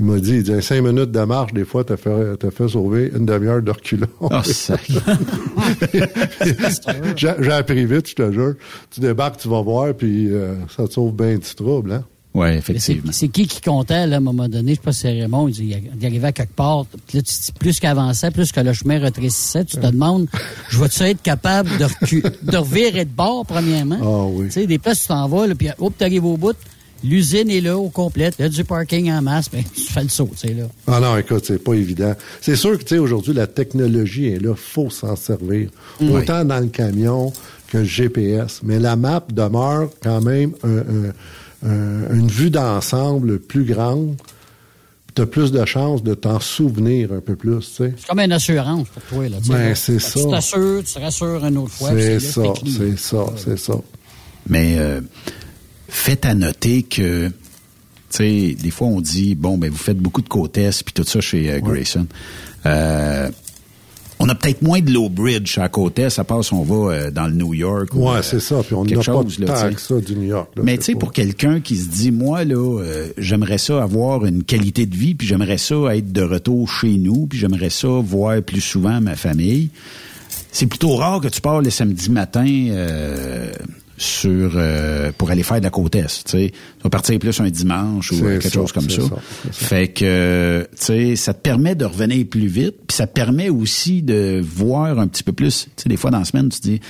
il 0.00 0.06
m'a 0.06 0.18
dit, 0.18 0.36
il 0.36 0.42
dit, 0.42 0.62
cinq 0.62 0.82
minutes 0.82 1.10
de 1.12 1.20
marche, 1.20 1.52
des 1.52 1.64
fois, 1.64 1.84
t'as 1.84 1.96
fait, 1.98 2.36
t'as 2.38 2.50
fait 2.50 2.68
sauver 2.68 3.12
une 3.14 3.26
demi-heure 3.26 3.62
de 3.62 3.70
reculons. 3.70 4.08
Oh, 4.20 4.28
sac. 4.42 4.90
j'ai 7.16 7.52
appris 7.52 7.84
vite, 7.86 8.08
je 8.08 8.14
te 8.14 8.32
jure. 8.32 8.54
Tu 8.90 9.00
débarques, 9.00 9.36
tu 9.38 9.48
vas 9.48 9.60
voir, 9.62 9.94
puis 9.94 10.28
euh, 10.30 10.54
ça 10.74 10.86
te 10.88 10.92
sauve 10.94 11.14
bien 11.14 11.34
du 11.34 11.54
trouble, 11.54 11.92
hein? 11.92 12.04
Oui, 12.32 12.46
effectivement. 12.50 13.10
c'est 13.10 13.26
qui 13.26 13.48
qui 13.48 13.60
comptait, 13.60 14.06
là, 14.06 14.16
à 14.16 14.18
un 14.18 14.22
moment 14.22 14.48
donné? 14.48 14.70
Je 14.72 14.76
sais 14.76 14.82
pas 14.82 14.92
si 14.92 15.00
c'est 15.00 15.20
Raymond. 15.20 15.48
Il, 15.48 15.54
dit, 15.54 15.74
il 15.98 16.06
arrivait 16.06 16.28
à 16.28 16.32
quelque 16.32 16.54
part. 16.54 16.86
Puis 17.08 17.18
là, 17.18 17.22
tu 17.22 17.34
te 17.34 17.46
dis, 17.46 17.52
plus 17.58 17.80
qu'avançait, 17.80 18.30
plus 18.30 18.52
que 18.52 18.60
le 18.60 18.72
chemin 18.72 19.00
rétrécissait, 19.00 19.64
tu 19.64 19.78
te 19.78 19.86
demandes, 19.88 20.28
je 20.68 20.80
vais-tu 20.80 21.02
être 21.02 21.22
capable 21.22 21.68
de, 21.76 21.86
recu- 21.86 22.22
de 22.42 22.56
revirer 22.56 23.04
de 23.04 23.10
bord, 23.10 23.44
premièrement? 23.44 23.98
Ah 24.00 24.30
oui. 24.32 24.44
Tu 24.46 24.52
sais, 24.52 24.66
des 24.68 24.78
places, 24.78 25.00
tu 25.02 25.08
t'en 25.08 25.26
vas, 25.28 25.48
là, 25.48 25.56
puis 25.56 25.68
hop, 25.76 25.92
tu 25.98 26.04
arrives 26.04 26.24
au 26.24 26.36
bout. 26.36 26.54
L'usine 27.02 27.48
est 27.50 27.60
là, 27.60 27.76
au 27.78 27.88
complet. 27.88 28.30
Il 28.38 28.42
y 28.42 28.44
a 28.44 28.48
du 28.48 28.64
parking 28.64 29.10
en 29.10 29.22
masse, 29.22 29.50
mais 29.52 29.64
tu 29.74 29.80
fais 29.92 30.02
le 30.02 30.08
saut, 30.08 30.28
tu 30.32 30.48
sais, 30.48 30.54
là. 30.54 30.64
Ah 30.86 31.00
non, 31.00 31.16
écoute, 31.16 31.44
c'est 31.46 31.62
pas 31.62 31.74
évident. 31.74 32.14
C'est 32.40 32.56
sûr 32.56 32.76
que, 32.78 32.82
tu 32.82 32.88
sais, 32.94 32.98
aujourd'hui, 32.98 33.32
la 33.32 33.46
technologie 33.46 34.26
est 34.28 34.38
là, 34.38 34.54
faut 34.54 34.90
s'en 34.90 35.16
servir. 35.16 35.70
Autant 36.00 36.44
dans 36.44 36.60
le 36.60 36.66
camion 36.68 37.32
que 37.68 37.78
le 37.78 37.84
GPS. 37.84 38.60
Mais 38.62 38.78
la 38.78 38.96
map 38.96 39.24
demeure 39.32 39.90
quand 40.02 40.20
même 40.20 40.52
un- 40.64 40.78
un- 40.78 41.68
un- 41.70 42.14
une 42.14 42.28
vue 42.28 42.50
d'ensemble 42.50 43.38
plus 43.38 43.64
grande. 43.64 44.16
Tu 45.14 45.22
as 45.22 45.26
plus 45.26 45.50
de 45.50 45.64
chances 45.64 46.02
de 46.04 46.14
t'en 46.14 46.38
souvenir 46.38 47.12
un 47.12 47.20
peu 47.20 47.34
plus, 47.34 47.58
tu 47.60 47.64
sais. 47.84 47.94
C'est 47.98 48.06
comme 48.06 48.20
une 48.20 48.30
assurance 48.32 48.88
pour 48.88 49.02
toi, 49.02 49.28
là. 49.28 49.38
tu 49.42 49.50
Ben, 49.50 49.74
c'est 49.74 49.94
Tu 49.96 50.00
ça. 50.00 50.20
t'assures, 50.30 50.82
tu 50.84 50.94
te 50.94 50.98
rassures 51.00 51.44
une 51.44 51.58
autre 51.58 51.72
fois. 51.72 51.90
C'est 51.90 52.20
ça, 52.20 52.42
c'est 52.64 52.96
ça, 52.98 53.26
c'est 53.36 53.58
ça. 53.58 53.74
Mais 54.48 54.76
euh, 54.78 55.00
faites 55.90 56.24
à 56.24 56.34
noter 56.34 56.82
que, 56.82 57.28
tu 57.28 57.32
sais, 58.10 58.56
des 58.60 58.70
fois 58.70 58.88
on 58.88 59.00
dit, 59.00 59.34
bon, 59.34 59.58
ben 59.58 59.70
vous 59.70 59.76
faites 59.76 59.98
beaucoup 59.98 60.22
de 60.22 60.28
côtes 60.28 60.52
puis 60.52 60.94
tout 60.94 61.04
ça 61.04 61.20
chez 61.20 61.50
euh, 61.50 61.60
Grayson. 61.60 62.06
Euh, 62.66 63.30
on 64.22 64.28
a 64.28 64.34
peut-être 64.34 64.60
moins 64.60 64.80
de 64.80 64.90
low 64.92 65.08
bridge 65.08 65.56
à 65.58 65.64
à 65.64 66.24
part 66.24 66.44
si 66.44 66.52
on 66.52 66.62
va 66.62 66.92
euh, 66.92 67.10
dans 67.10 67.26
le 67.26 67.32
New 67.32 67.54
York. 67.54 67.94
ou, 67.94 68.10
Ouais, 68.10 68.22
c'est 68.22 68.40
ça. 68.40 68.62
Puis 68.62 68.74
on 68.74 68.84
n'a 68.84 68.90
quelque 68.90 69.06
pas 69.06 69.12
chose, 69.12 69.38
de 69.38 69.46
là, 69.46 69.70
que 69.70 69.80
ça 69.80 69.98
du 69.98 70.14
New 70.14 70.28
York. 70.28 70.50
là. 70.56 70.62
Mais 70.64 70.76
tu 70.76 70.84
sais, 70.84 70.94
pour 70.94 71.12
quelqu'un 71.12 71.60
qui 71.60 71.76
se 71.76 71.88
dit, 71.88 72.10
moi, 72.10 72.44
là, 72.44 72.78
j'aimerais 73.16 73.58
ça 73.58 73.82
avoir 73.82 74.26
une 74.26 74.44
qualité 74.44 74.84
de 74.84 74.94
vie, 74.94 75.14
puis 75.14 75.26
j'aimerais 75.26 75.58
ça 75.58 75.96
être 75.96 76.12
de 76.12 76.22
retour 76.22 76.68
chez 76.68 76.98
nous, 76.98 77.26
puis 77.26 77.38
j'aimerais 77.38 77.70
ça 77.70 77.88
voir 77.88 78.42
plus 78.42 78.60
souvent 78.60 79.00
ma 79.00 79.16
famille. 79.16 79.70
C'est 80.52 80.66
plutôt 80.66 80.96
rare 80.96 81.20
que 81.20 81.28
tu 81.28 81.40
pars 81.40 81.62
le 81.62 81.70
samedi 81.70 82.10
matin 82.10 82.46
euh, 82.46 83.52
sur 84.00 84.52
euh, 84.54 85.12
pour 85.16 85.30
aller 85.30 85.42
faire 85.42 85.58
de 85.58 85.64
la 85.64 85.70
côte 85.70 85.94
est. 85.94 86.24
Tu 86.24 86.30
sais, 86.30 86.52
vas 86.82 86.88
partir 86.88 87.18
plus 87.18 87.38
un 87.38 87.50
dimanche 87.50 88.12
ou 88.12 88.24
euh, 88.24 88.38
quelque 88.38 88.44
ça, 88.44 88.54
chose 88.54 88.72
comme 88.72 88.88
ça. 88.88 89.02
Fait 89.52 89.88
que 89.88 90.66
tu 90.70 90.76
sais, 90.76 91.16
ça 91.16 91.34
te 91.34 91.40
permet 91.40 91.74
de 91.74 91.84
revenir 91.84 92.26
plus 92.26 92.46
vite, 92.46 92.76
puis 92.88 92.96
ça 92.96 93.06
te 93.06 93.12
permet 93.12 93.50
aussi 93.50 94.02
de 94.02 94.42
voir 94.42 94.98
un 94.98 95.06
petit 95.06 95.22
peu 95.22 95.32
plus. 95.32 95.64
Tu 95.76 95.82
sais, 95.82 95.88
des 95.90 95.98
fois 95.98 96.10
dans 96.10 96.18
la 96.18 96.24
semaine, 96.24 96.48
tu 96.48 96.60
te 96.60 96.66
dis 96.66 96.80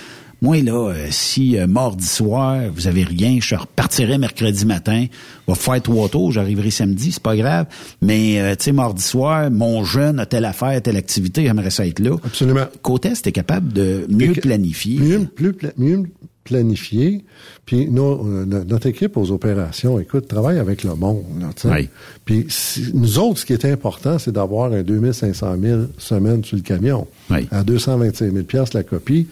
moi, 0.40 0.62
là, 0.62 0.90
euh, 0.90 1.06
si 1.10 1.56
mardi 1.68 2.06
soir, 2.06 2.62
vous 2.72 2.86
avez 2.86 3.02
rien, 3.02 3.38
je 3.42 3.56
repartirai 3.56 4.16
mercredi 4.16 4.64
matin, 4.64 5.06
va 5.48 5.54
faire 5.56 5.82
trois 5.82 6.08
tours, 6.08 6.30
j'arriverai 6.30 6.70
samedi, 6.70 7.10
c'est 7.12 7.22
pas 7.22 7.36
grave. 7.36 7.66
Mais, 8.00 8.56
tu 8.56 8.64
sais, 8.66 8.72
mardi 8.72 9.02
soir, 9.02 9.50
mon 9.50 9.84
jeune 9.84 10.20
a 10.20 10.26
telle 10.26 10.44
affaire, 10.44 10.80
telle 10.80 10.96
activité, 10.96 11.42
j'aimerais 11.42 11.70
ça 11.70 11.86
être 11.86 11.98
là. 11.98 12.16
Absolument. 12.24 12.66
Côté, 12.82 13.12
t'es 13.14 13.32
capable 13.32 13.72
de 13.72 14.06
mieux 14.08 14.32
planifier. 14.32 15.00
Mieux, 15.00 15.24
plus 15.24 15.54
mieux 15.76 16.04
planifié. 16.44 17.24
Puis 17.66 17.87
nos- 17.88 18.26
euh, 18.26 18.44
no- 18.44 18.64
notre 18.64 18.87
équipe 18.87 19.16
aux 19.16 19.31
opérations, 19.31 19.98
écoute, 20.00 20.26
travaille 20.29 20.59
avec 20.59 20.85
le 20.85 20.94
monde. 20.94 21.24
Là, 21.40 21.48
tu 21.55 21.62
sais. 21.68 21.74
Oui. 21.74 21.88
Puis 22.24 22.46
si- 22.48 22.90
nous 22.94 23.18
autres, 23.18 23.40
ce 23.40 23.46
qui 23.46 23.53
est 23.53 23.64
important, 23.66 24.18
c'est 24.18 24.33
d'avoir 24.33 24.72
un 24.72 24.83
2500 24.83 25.57
000 25.61 25.81
semaines 25.98 26.44
sur 26.44 26.57
le 26.57 26.62
camion. 26.62 27.07
Oui. 27.31 27.46
À 27.50 27.62
225 27.62 28.33
000 28.33 28.44
piastres 28.44 28.76
la 28.76 28.83
copie. 28.83 29.26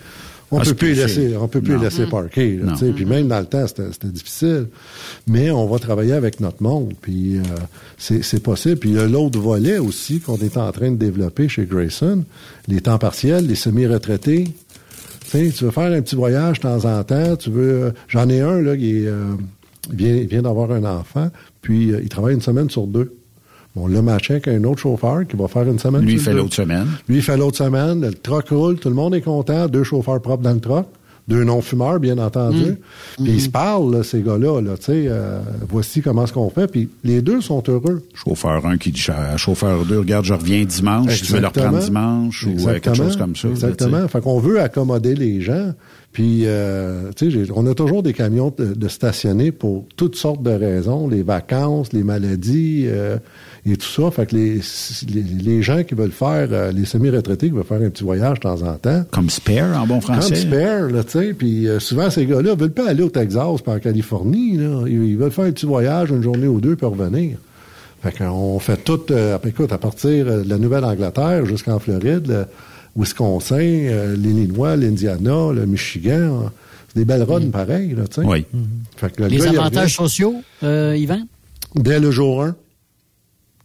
On 0.51 0.61
Ah, 0.61 0.65
peut 0.65 0.73
plus 0.73 0.95
laisser, 0.95 1.37
on 1.37 1.47
peut 1.47 1.61
plus 1.61 1.75
Non. 1.75 1.83
laisser 1.83 2.07
parquer. 2.07 2.57
là, 2.57 2.65
Non. 2.65 2.73
tu 2.73 2.87
sais. 2.87 2.93
Puis 2.93 3.05
même 3.05 3.29
dans 3.29 3.39
le 3.39 3.45
temps, 3.45 3.67
c'était 3.67 3.93
c'était 3.93 4.07
difficile. 4.09 4.69
Mais 5.27 5.51
on 5.51 5.67
va 5.67 5.79
travailler 5.79 6.15
avec 6.15 6.41
notre 6.41 6.63
monde. 6.63 6.95
Puis 7.03 7.37
euh, 7.37 7.43
c'est 7.99 8.23
c'est 8.25 8.41
possible. 8.43 8.77
Puis 8.77 8.91
il 8.91 8.97
y 8.97 8.99
a 8.99 9.07
l'autre 9.07 9.39
volet 9.39 9.77
aussi 9.77 10.21
qu'on 10.21 10.39
est 10.39 10.57
en 10.57 10.73
train 10.73 10.91
de 10.91 10.97
développer 10.97 11.49
chez 11.51 11.67
Grayson, 11.67 12.25
les 12.67 12.81
temps 12.81 12.97
partiels, 12.97 13.47
les 13.47 13.57
semi-retraités. 13.57 14.45
Tu 15.31 15.37
sais, 15.47 15.51
tu 15.51 15.65
veux 15.65 15.71
faire 15.71 15.93
un 15.93 16.01
petit 16.01 16.17
voyage 16.17 16.59
de 16.59 16.63
temps 16.63 16.85
en 16.85 17.03
temps, 17.05 17.37
tu 17.37 17.51
veux. 17.51 17.83
euh, 17.85 17.91
J'en 18.09 18.29
ai 18.29 18.41
un 18.41 18.61
là 18.63 18.77
qui 18.77 19.03
est, 19.03 19.07
euh, 19.07 19.35
il 19.91 19.97
vient, 19.97 20.15
il 20.15 20.27
vient 20.27 20.43
d'avoir 20.43 20.71
un 20.71 20.85
enfant, 20.85 21.31
puis 21.61 21.93
euh, 21.93 22.01
il 22.03 22.09
travaille 22.09 22.35
une 22.35 22.41
semaine 22.41 22.71
sur 22.71 22.87
deux. 22.87 23.15
Bon, 23.77 23.85
on 23.85 23.87
l'a 23.89 24.01
matché 24.01 24.35
avec 24.35 24.49
un 24.49 24.65
autre 24.65 24.81
chauffeur 24.81 25.27
qui 25.27 25.37
va 25.37 25.47
faire 25.49 25.65
une 25.65 25.79
semaine 25.79 26.03
Lui, 26.03 26.15
il 26.15 26.19
fait 26.21 26.33
l'autre 26.33 26.55
semaine. 26.55 26.87
Lui, 27.09 27.17
il 27.17 27.23
fait 27.23 27.37
l'autre 27.37 27.59
semaine, 27.59 28.01
le 28.01 28.15
truck 28.15 28.49
roule, 28.49 28.79
tout 28.79 28.89
le 28.89 28.95
monde 28.95 29.15
est 29.15 29.21
content, 29.21 29.69
deux 29.69 29.85
chauffeurs 29.85 30.21
propres 30.23 30.43
dans 30.43 30.55
le 30.55 30.61
truck, 30.61 30.87
deux 31.29 31.45
non-fumeurs, 31.45 32.01
bien 32.01 32.19
entendu. 32.19 32.79
Puis 33.17 33.33
ils 33.33 33.41
se 33.43 33.49
parlent, 33.51 33.95
là, 33.95 34.03
ces 34.03 34.23
gars-là, 34.23 34.61
là, 34.61 34.77
tu 34.79 34.85
sais, 34.85 35.05
euh, 35.09 35.41
voici 35.69 36.01
comment 36.01 36.27
ce 36.27 36.33
qu'on 36.33 36.49
fait, 36.51 36.67
puis 36.67 36.89
les 37.05 37.21
deux 37.21 37.41
sont 37.43 37.63
heureux. 37.69 38.03
Chauffeur 38.15 38.65
1 38.65 38.79
qui 38.79 38.91
dit 38.93 39.07
à 39.11 39.37
chauffeur 39.37 39.85
2, 39.85 39.99
regarde, 39.99 40.25
je 40.25 40.35
reviens 40.35 40.65
dimanche, 40.65 41.23
tu 41.23 41.33
veux 41.33 41.41
le 41.41 41.47
reprendre 41.47 41.79
dimanche 41.79 42.47
ou 42.47 42.69
euh, 42.69 42.79
quelque 42.81 42.95
chose 42.95 43.17
comme 43.17 43.37
ça. 43.37 43.49
là. 43.49 43.55
Exactement. 43.55 44.09
Fait 44.09 44.21
qu'on 44.23 44.41
veut 44.41 44.61
accommoder 44.61 45.15
les 45.15 45.41
gens. 45.43 45.73
Puis, 46.19 46.47
euh, 46.47 47.13
tu 47.15 47.31
sais, 47.31 47.53
on 47.55 47.65
a 47.69 47.75
toujours 47.75 48.03
des 48.03 48.13
camions 48.13 48.53
de, 48.59 48.75
de 48.75 48.89
stationner 48.89 49.53
pour 49.53 49.85
toutes 49.95 50.17
sortes 50.17 50.43
de 50.43 50.51
raisons, 50.51 51.07
les 51.07 51.23
vacances, 51.23 51.93
les 51.93 52.03
maladies 52.03 52.87
euh, 52.89 53.19
et 53.65 53.77
tout 53.77 53.87
ça. 53.87 54.11
Fait 54.11 54.27
que 54.27 54.35
les, 54.35 54.61
les, 55.15 55.23
les 55.23 55.63
gens 55.63 55.85
qui 55.85 55.95
veulent 55.95 56.11
faire, 56.11 56.49
euh, 56.51 56.73
les 56.73 56.87
semi-retraités 56.87 57.51
qui 57.51 57.55
veulent 57.55 57.63
faire 57.63 57.81
un 57.81 57.91
petit 57.91 58.03
voyage 58.03 58.39
de 58.39 58.43
temps 58.43 58.63
en 58.63 58.75
temps, 58.75 59.05
Comme 59.13 59.31
spare 59.31 59.81
en 59.81 59.87
bon 59.87 60.01
français. 60.01 60.35
comme 60.35 60.37
spare, 60.53 60.89
là, 60.91 61.05
tu 61.05 61.11
sais. 61.11 61.35
Puis 61.35 61.69
euh, 61.69 61.79
souvent, 61.79 62.11
ces 62.11 62.27
gars-là 62.27 62.57
veulent 62.57 62.73
pas 62.73 62.89
aller 62.89 63.05
au 63.05 63.11
Texas 63.11 63.63
pas 63.65 63.75
en 63.75 63.79
Californie, 63.79 64.57
là. 64.57 64.87
Ils, 64.89 65.11
ils 65.11 65.17
veulent 65.17 65.31
faire 65.31 65.45
un 65.45 65.53
petit 65.53 65.67
voyage, 65.67 66.11
une 66.11 66.25
journée 66.25 66.49
ou 66.49 66.61
deux, 66.61 66.75
puis 66.75 66.85
revenir. 66.87 67.39
Fait 68.03 68.11
qu'on 68.19 68.59
fait 68.59 68.79
tout, 68.83 69.13
euh, 69.13 69.39
écoute, 69.47 69.73
à 69.73 69.79
partir 69.79 70.27
de 70.27 70.49
la 70.49 70.59
Nouvelle-Angleterre 70.59 71.47
jusqu'en 71.47 71.79
Floride, 71.79 72.49
Wisconsin, 72.99 73.57
euh, 73.59 74.17
l'Illinois, 74.17 74.77
l'Indiana, 74.77 75.53
le 75.55 75.65
Michigan. 75.67 76.51
C'est 76.89 76.99
des 76.99 77.05
belles 77.05 77.23
runs 77.23 77.51
pareilles, 77.51 77.95
là, 77.95 78.07
tu 78.09 78.21
sais. 78.21 78.27
Oui. 78.27 78.45
Fait 78.97 79.15
que 79.15 79.23
le 79.23 79.29
Les 79.29 79.39
gars, 79.39 79.51
avantages 79.51 79.95
sociaux, 79.95 80.35
euh, 80.63 80.97
Yvan? 80.97 81.21
Dès 81.77 82.01
le 82.01 82.11
jour 82.11 82.43
1, 82.45 82.49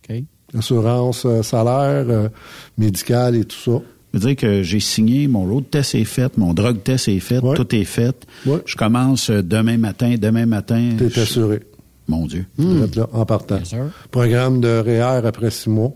OK. 0.10 0.24
assurance, 0.58 1.26
euh, 1.26 1.42
salaire, 1.42 2.06
euh, 2.10 2.30
médical 2.78 3.36
et 3.36 3.46
tout 3.46 3.58
ça. 3.58 3.82
Je 4.14 4.20
veux 4.20 4.28
dire 4.28 4.36
que 4.36 4.62
j'ai 4.62 4.80
signé, 4.80 5.28
mon 5.28 5.46
road 5.46 5.64
test 5.72 5.96
est 5.96 6.04
fait, 6.04 6.38
mon 6.38 6.54
drug 6.54 6.84
test 6.84 7.08
est 7.08 7.20
fait, 7.20 7.40
Ouais. 7.40 7.56
tout 7.56 7.74
est 7.76 7.84
fait. 7.86 8.28
Ouais. 8.46 8.62
Je 8.66 8.76
commence 8.76 9.32
demain 9.32 9.78
matin, 9.78 10.16
demain 10.20 10.46
matin. 10.46 10.92
T'es 11.00 11.10
je- 11.10 11.22
assuré. 11.22 11.62
Mon 12.08 12.28
Dieu. 12.28 12.46
Tu 12.60 12.66
vas 12.66 12.86
être 12.86 12.96
là, 12.98 13.08
en 13.14 13.26
partant. 13.26 13.56
Bien 13.56 13.64
sûr. 13.66 13.86
Programme 14.12 14.60
de 14.60 14.68
REER 14.86 15.26
après 15.26 15.50
six 15.50 15.70
mois. 15.70 15.94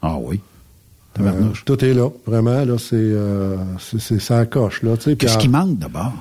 Ah 0.00 0.16
oui. 0.18 0.40
Euh, 1.26 1.52
tout 1.64 1.84
est 1.84 1.94
là, 1.94 2.08
vraiment, 2.26 2.64
là, 2.64 2.76
c'est, 2.78 2.94
euh, 2.96 3.56
c'est, 3.78 4.20
ça 4.20 4.46
coche, 4.46 4.82
là, 4.82 4.96
tu 4.96 5.02
sais. 5.04 5.16
puis 5.16 5.26
Qu'est-ce 5.26 5.38
qui 5.38 5.48
manque 5.48 5.78
d'abord? 5.78 6.12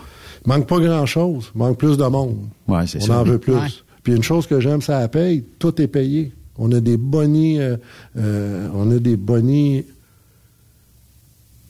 Il 0.46 0.50
manque 0.50 0.68
pas 0.68 0.80
grand-chose, 0.80 1.52
il 1.54 1.58
manque 1.60 1.78
plus 1.78 1.98
de 1.98 2.06
monde. 2.06 2.38
Ouais, 2.68 2.88
c'est 2.88 3.02
On 3.04 3.08
ça. 3.08 3.20
en 3.20 3.24
veut 3.24 3.40
plus. 3.40 3.54
Ouais. 3.54 3.68
Puis 4.04 4.16
une 4.16 4.24
chose 4.24 4.48
que 4.48 4.60
j'aime, 4.60 4.82
ça 4.82 5.00
la 5.00 5.08
paye, 5.08 5.44
tout 5.60 5.82
est 5.82 5.88
payé. 5.88 6.32
On 6.58 6.72
a 6.72 6.80
des 6.80 6.98
bonnies, 6.98 7.60
euh, 7.60 7.78
euh, 8.18 8.68
on 8.74 8.90
a 8.92 9.00
des 9.00 9.16
bonnies 9.18 9.86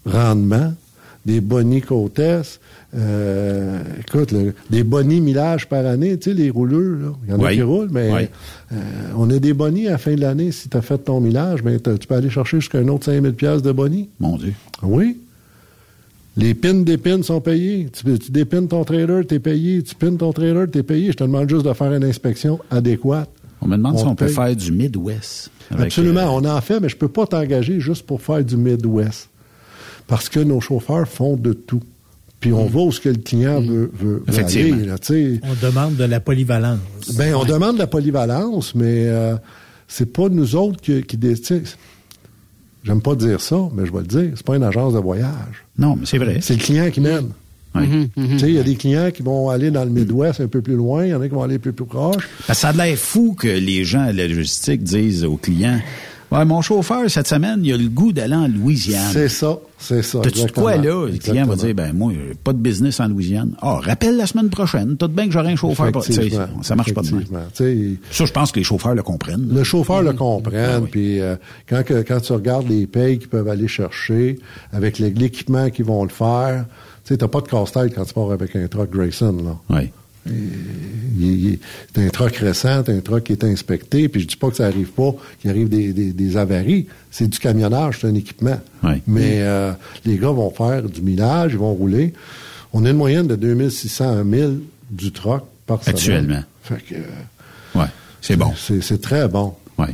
rendements 0.05 0.73
des 1.25 1.41
bonnies 1.41 1.81
côte 1.81 2.17
est. 2.19 2.59
Euh, 2.95 3.79
écoute, 3.99 4.31
le- 4.31 4.53
des 4.69 4.83
bonnies 4.83 5.21
millage 5.21 5.67
par 5.67 5.85
année, 5.85 6.17
tu 6.17 6.31
sais, 6.31 6.35
les 6.35 6.49
rouleux. 6.49 6.99
Il 7.27 7.31
y 7.31 7.33
en 7.33 7.43
a 7.43 7.51
qui 7.53 7.61
roulent, 7.61 7.89
mais 7.91 8.11
Oui. 8.11 8.21
euh, 8.73 8.75
on 9.17 9.29
a 9.29 9.37
des 9.39 9.53
bonnies 9.53 9.87
à 9.87 9.91
la 9.91 9.97
fin 9.97 10.15
de 10.15 10.21
l'année. 10.21 10.51
Si 10.51 10.69
tu 10.69 10.77
as 10.77 10.81
fait 10.81 10.97
ton 10.97 11.19
millage, 11.19 11.61
ben, 11.61 11.79
tu 11.79 12.07
peux 12.07 12.15
aller 12.15 12.29
chercher 12.29 12.59
jusqu'à 12.59 12.79
un 12.79 12.87
autre 12.87 13.05
5000 13.05 13.33
pièces 13.33 13.61
de 13.61 13.71
bonnies. 13.71 14.09
Mon 14.19 14.37
Dieu. 14.37 14.53
Oui. 14.81 15.17
Les 16.37 16.53
pins 16.53 16.73
des 16.73 16.97
pins 16.97 17.21
sont 17.21 17.41
payés. 17.41 17.87
Tu, 17.91 18.17
tu 18.17 18.31
dépines 18.31 18.67
ton 18.67 18.83
trailer, 18.85 19.25
t'es 19.27 19.39
payé. 19.39 19.83
Tu 19.83 19.93
pines 19.95 20.17
ton 20.17 20.31
trailer, 20.31 20.69
t'es 20.71 20.83
payé. 20.83 21.11
Je 21.11 21.17
te 21.17 21.23
demande 21.23 21.49
juste 21.49 21.65
de 21.65 21.73
faire 21.73 21.91
une 21.93 22.03
inspection 22.03 22.59
adéquate. 22.71 23.29
On 23.61 23.67
me 23.67 23.75
demande 23.75 23.97
si 23.99 24.05
on 24.05 24.15
peut 24.15 24.27
faire 24.27 24.55
du 24.55 24.71
Midwest. 24.71 25.51
Absolument, 25.77 26.21
euh, 26.21 26.39
on 26.41 26.45
en 26.45 26.61
fait, 26.61 26.79
mais 26.79 26.87
je 26.89 26.95
peux 26.95 27.09
pas 27.09 27.27
t'engager 27.27 27.79
juste 27.81 28.03
pour 28.05 28.21
faire 28.21 28.43
du 28.43 28.55
Midwest. 28.55 29.29
Parce 30.09 30.27
que 30.27 30.39
nos 30.41 30.59
chauffeurs 30.59 31.07
font 31.07 31.37
de 31.37 31.53
tout. 31.53 31.81
Puis 32.41 32.51
on 32.51 32.65
va 32.67 32.79
où 32.81 32.91
ce 32.91 32.99
que 32.99 33.09
le 33.09 33.15
client 33.17 33.61
veut, 33.61 33.91
veut, 33.93 34.15
veut 34.15 34.23
Effectivement. 34.27 34.77
aller. 34.77 34.85
là. 35.39 35.39
On 35.43 35.65
demande 35.67 35.95
de 35.95 36.03
la 36.05 36.19
polyvalence. 36.19 36.79
Ben, 37.15 37.35
on 37.35 37.45
demande 37.45 37.77
la 37.77 37.87
polyvalence, 37.87 38.73
mais 38.75 39.07
euh, 39.07 39.35
c'est 39.87 40.11
pas 40.11 40.29
nous 40.29 40.55
autres 40.55 40.81
qui, 40.81 41.03
qui 41.03 41.15
décident. 41.17 41.61
J'aime 42.83 43.01
pas 43.01 43.15
dire 43.15 43.41
ça, 43.41 43.57
mais 43.73 43.85
je 43.85 43.91
vais 43.91 43.99
le 43.99 44.05
dire. 44.05 44.31
C'est 44.35 44.45
pas 44.45 44.55
une 44.55 44.63
agence 44.63 44.93
de 44.93 44.99
voyage. 44.99 45.65
Non, 45.77 45.95
mais 45.97 46.05
c'est 46.05 46.17
vrai. 46.17 46.39
C'est 46.41 46.53
le 46.55 46.61
client 46.61 46.89
qui 46.91 47.01
mène. 47.01 47.29
Oui. 47.75 48.09
Tu 48.15 48.39
sais, 48.39 48.47
il 48.47 48.55
y 48.55 48.59
a 48.59 48.63
des 48.63 48.75
clients 48.75 49.11
qui 49.11 49.21
vont 49.21 49.49
aller 49.49 49.69
dans 49.69 49.83
le 49.83 49.91
Midwest 49.91 50.41
un 50.41 50.47
peu 50.47 50.61
plus 50.61 50.75
loin, 50.75 51.05
il 51.05 51.09
y 51.11 51.13
en 51.13 51.21
a 51.21 51.27
qui 51.27 51.35
vont 51.35 51.43
aller 51.43 51.55
un 51.55 51.59
peu 51.59 51.71
plus 51.71 51.85
proche. 51.85 52.27
Ça 52.51 52.69
a 52.69 52.73
l'air 52.73 52.97
fou 52.97 53.35
que 53.37 53.47
les 53.47 53.83
gens 53.83 54.01
à 54.01 54.11
la 54.11 54.27
logistique 54.27 54.81
disent 54.81 55.23
aux 55.23 55.37
clients 55.37 55.79
Ouais, 56.31 56.45
mon 56.45 56.61
chauffeur, 56.61 57.09
cette 57.09 57.27
semaine, 57.27 57.61
il 57.63 57.73
a 57.73 57.77
le 57.77 57.89
goût 57.89 58.11
d'aller 58.13 58.35
en 58.35 58.47
Louisiane. 58.47 59.09
C'est 59.11 59.29
ça, 59.29 59.57
c'est 59.79 60.03
ça. 60.03 60.19
T'as-tu 60.21 60.45
de 60.45 60.51
quoi 60.51 60.75
là? 60.77 61.05
Le 61.07 61.17
client 61.17 61.45
va 61.47 61.55
dire, 61.65 61.73
ben 61.73 61.91
moi, 61.93 62.11
j'ai 62.13 62.35
pas 62.35 62.53
de 62.53 62.59
business 62.59 62.99
en 62.99 63.07
Louisiane. 63.07 63.53
Ah, 63.61 63.79
rappelle 63.81 64.15
la 64.15 64.27
semaine 64.27 64.49
prochaine. 64.49 64.95
Tout 64.95 65.07
de 65.07 65.13
bien 65.13 65.25
que 65.25 65.31
j'aurai 65.31 65.47
un 65.47 65.55
chauffeur. 65.55 65.87
Ça 66.61 66.75
marche 66.75 66.93
pas 66.93 67.01
de 67.01 67.07
même. 67.15 67.25
Ça, 68.11 68.25
je 68.25 68.31
pense 68.31 68.51
que 68.51 68.59
les 68.59 68.63
chauffeurs 68.63 68.93
le 68.93 69.01
comprennent. 69.01 69.49
Le 69.51 69.63
chauffeur 69.63 70.03
le 70.03 70.13
comprend, 70.13 70.51
puis 70.91 71.19
euh, 71.19 71.35
quand, 71.67 71.83
que- 71.83 72.03
quand 72.03 72.19
tu 72.19 72.33
regardes 72.33 72.69
les 72.69 72.85
payes 72.85 73.17
qu'ils 73.17 73.29
peuvent 73.29 73.47
aller 73.49 73.67
chercher, 73.67 74.37
avec 74.71 74.99
l'équipement 74.99 75.69
qu'ils 75.71 75.85
vont 75.85 76.03
le 76.03 76.09
faire, 76.09 76.65
tu 77.05 77.13
sais, 77.13 77.17
t'as 77.17 77.27
pas 77.27 77.41
de 77.41 77.47
casse-tête 77.47 77.95
quand 77.95 78.05
tu 78.05 78.13
pars 78.13 78.31
avec 78.31 78.55
un 78.55 78.67
truck 78.67 78.91
Grayson, 78.91 79.35
là. 79.43 79.77
Oui. 79.79 79.89
C'est 80.27 82.01
un 82.05 82.09
truck 82.09 82.35
récent, 82.37 82.83
c'est 82.85 82.95
un 82.95 82.99
truck 82.99 83.23
qui 83.23 83.33
est 83.33 83.43
inspecté, 83.43 84.09
puis 84.09 84.21
je 84.21 84.27
dis 84.27 84.35
pas 84.35 84.49
que 84.49 84.55
ça 84.57 84.65
arrive 84.67 84.89
pas, 84.89 85.13
qu'il 85.41 85.49
arrive 85.49 85.69
des, 85.69 85.93
des- 85.93 86.13
des 86.13 86.37
avaries. 86.37 86.87
C'est 87.11 87.27
du 87.27 87.39
camionnage, 87.39 87.99
c'est 88.01 88.07
un 88.07 88.15
équipement. 88.15 88.59
Oui. 88.83 89.01
Mais 89.07 89.39
euh, 89.41 89.71
les 90.05 90.17
gars 90.17 90.29
vont 90.31 90.51
faire 90.51 90.83
du 90.83 91.01
millage, 91.01 91.51
ils 91.53 91.57
vont 91.59 91.73
rouler. 91.73 92.13
On 92.73 92.85
a 92.85 92.89
une 92.91 92.97
moyenne 92.97 93.27
de 93.27 93.35
2600 93.35 94.19
à 94.19 94.23
1000 94.23 94.59
du 94.91 95.11
truck 95.11 95.43
par 95.65 95.83
semaine. 95.83 95.95
Actuellement. 95.97 96.43
Fait 96.63 96.83
que, 96.87 96.95
euh, 96.95 97.79
Ouais. 97.79 97.87
C'est 98.21 98.35
bon. 98.35 98.51
c'est 98.57 99.01
très 99.01 99.27
bon. 99.27 99.53
Oui. 99.77 99.85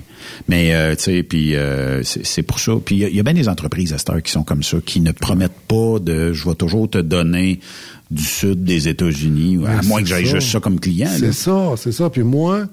Mais, 0.49 0.73
euh, 0.73 0.95
tu 0.95 1.03
sais, 1.03 1.21
puis 1.23 1.55
euh, 1.55 2.01
c'est 2.03 2.41
pour 2.41 2.59
ça. 2.59 2.71
Puis 2.83 2.95
il 2.95 3.07
y 3.09 3.15
y, 3.17 3.19
a 3.19 3.23
bien 3.23 3.35
des 3.35 3.47
entreprises 3.47 3.93
à 3.93 3.99
cette 3.99 4.09
heure 4.09 4.23
qui 4.23 4.31
sont 4.31 4.43
comme 4.43 4.63
ça, 4.63 4.77
qui 4.83 4.99
ne 4.99 5.11
promettent 5.11 5.51
pas 5.67 5.99
de 5.99 6.33
je 6.33 6.49
vais 6.49 6.55
toujours 6.55 6.89
te 6.89 6.97
donner 6.97 7.59
du 8.15 8.23
sud 8.23 8.63
des 8.63 8.87
États-Unis, 8.87 9.59
à 9.67 9.81
moins 9.83 10.01
que 10.01 10.07
j'aille 10.07 10.25
juste 10.25 10.49
ça 10.49 10.59
comme 10.59 10.79
client. 10.79 11.09
C'est 11.17 11.33
ça, 11.33 11.73
c'est 11.77 11.91
ça. 11.91 12.09
Puis 12.09 12.23
moi, 12.23 12.65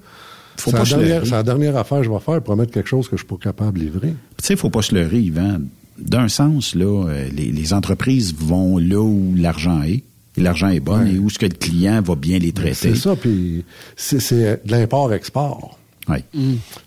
Faut 0.57 0.71
c'est 0.71 0.77
pas 0.77 0.83
la, 0.83 0.85
dernière, 0.85 1.25
la 1.25 1.43
dernière 1.43 1.77
affaire 1.77 1.99
que 1.99 2.05
je 2.05 2.09
vais 2.09 2.19
faire, 2.19 2.41
promettre 2.41 2.71
quelque 2.71 2.89
chose 2.89 3.07
que 3.07 3.17
je 3.17 3.21
suis 3.21 3.27
pas 3.27 3.37
capable 3.41 3.79
de 3.79 3.85
livrer. 3.85 4.13
Tu 4.37 4.45
sais, 4.45 4.53
il 4.53 4.59
faut 4.59 4.69
pas 4.69 4.81
se 4.81 4.95
leurrer, 4.95 5.19
Yvan. 5.19 5.59
D'un 5.99 6.27
sens, 6.27 6.73
là, 6.73 7.07
euh, 7.07 7.29
les, 7.35 7.51
les 7.51 7.73
entreprises 7.73 8.33
vont 8.35 8.77
là 8.77 8.99
où 8.99 9.33
l'argent 9.37 9.83
est. 9.83 10.03
Et 10.35 10.41
l'argent 10.41 10.69
est 10.69 10.79
bon 10.79 11.05
et 11.05 11.19
où 11.19 11.29
ce 11.29 11.37
que 11.37 11.45
le 11.45 11.53
client 11.53 12.01
va 12.01 12.15
bien 12.15 12.39
les 12.39 12.51
traiter. 12.53 12.73
C'est 12.73 12.95
ça, 12.95 13.15
puis 13.15 13.63
c'est 13.95 14.65
de 14.65 14.71
l'import-export. 14.71 15.77
Oui. 16.09 16.17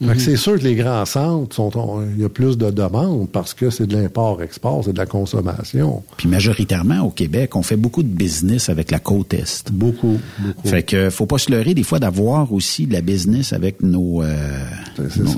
Fait 0.07 0.15
que 0.15 0.21
c'est 0.21 0.37
sûr 0.37 0.59
que 0.59 0.65
les 0.65 0.75
grands 0.75 1.07
centres, 1.07 1.55
sont, 1.57 1.71
on- 1.79 2.03
il 2.15 2.21
y 2.21 2.25
a 2.25 2.29
plus 2.29 2.59
de 2.59 2.71
demandes 2.71 3.29
parce 3.31 3.55
que 3.55 3.71
c'est 3.71 3.87
de 3.87 3.97
l'import-export, 3.97 4.83
c'est 4.85 4.93
de 4.93 4.99
la 4.99 5.07
consommation. 5.07 6.03
Puis 6.19 6.29
majoritairement 6.29 7.01
au 7.01 7.11
Québec, 7.11 7.57
on 7.57 7.63
fait 7.63 7.77
beaucoup 7.77 8.03
de 8.03 8.09
business 8.09 8.69
avec 8.69 8.91
la 8.91 8.99
côte 8.99 9.33
est. 9.33 9.71
Beaucoup, 9.73 10.19
beaucoup. 10.39 10.69
Fait 10.69 10.83
que 10.83 11.09
faut 11.11 11.25
pas 11.27 11.39
se 11.39 11.51
leurrer 11.51 11.73
des 11.73 11.83
fois 11.83 11.99
d'avoir 11.99 12.53
aussi 12.53 12.87
de 12.87 12.93
la 12.93 13.01
business 13.01 13.53
avec 13.55 13.83
nos 13.83 14.23
euh, 14.23 14.65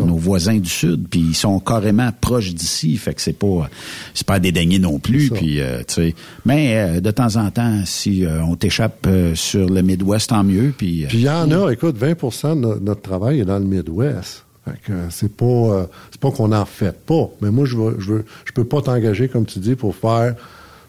nos, 0.05 0.17
voisins 0.17 0.59
du 0.59 0.69
sud, 0.69 1.07
puis 1.09 1.21
ils 1.21 1.35
sont 1.37 1.61
carrément 1.61 2.11
proches 2.21 2.55
d'ici, 2.55 2.97
fait 2.97 3.15
que 3.15 3.21
c'est 3.23 3.33
pas 3.39 3.69
c'est 4.15 4.27
pas 4.27 4.35
à 4.35 4.41
dédaigner 4.41 4.79
non 4.79 4.99
plus, 4.99 5.31
puis 5.31 5.61
euh, 5.61 5.79
tu 5.87 5.95
sais. 5.95 6.15
Mais 6.45 6.77
euh, 6.77 7.01
de 7.01 7.11
temps 7.11 7.37
en 7.37 7.51
temps, 7.51 7.83
si 7.85 8.25
euh, 8.25 8.43
on 8.43 8.57
t'échappe 8.57 9.07
euh, 9.07 9.35
sur 9.35 9.69
le 9.69 9.83
Midwest, 9.83 10.31
tant 10.31 10.43
mieux, 10.45 10.73
puis. 10.77 11.05
euh, 11.05 11.09
il 11.13 11.21
y 11.21 11.29
en 11.29 11.51
a, 11.51 11.71
écoute, 11.73 11.97
20% 12.01 12.55
de 12.57 12.61
no- 12.61 12.79
notre 12.81 13.03
travail 13.03 13.41
est 13.41 13.45
dans 13.45 13.59
le 13.59 13.65
Midwest. 13.69 14.45
Euh, 14.91 15.07
c'est 15.11 15.35
pas 15.35 15.45
euh, 15.47 15.87
c'est 16.11 16.21
pas 16.21 16.31
qu'on 16.31 16.53
en 16.53 16.65
fait 16.67 16.93
pas. 17.07 17.31
Mais 17.41 17.51
moi, 17.51 17.65
je 17.65 17.77
veux, 17.77 17.97
je 17.99 18.13
veux, 18.15 18.25
je 18.45 18.53
peux 18.53 18.65
pas 18.65 18.83
t'engager, 18.83 19.29
comme 19.29 19.47
tu 19.47 19.59
dis, 19.61 19.75
pour 19.77 19.95
faire 19.97 20.35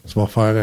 tu 0.08 0.18
vas 0.20 0.28
faire 0.28 0.56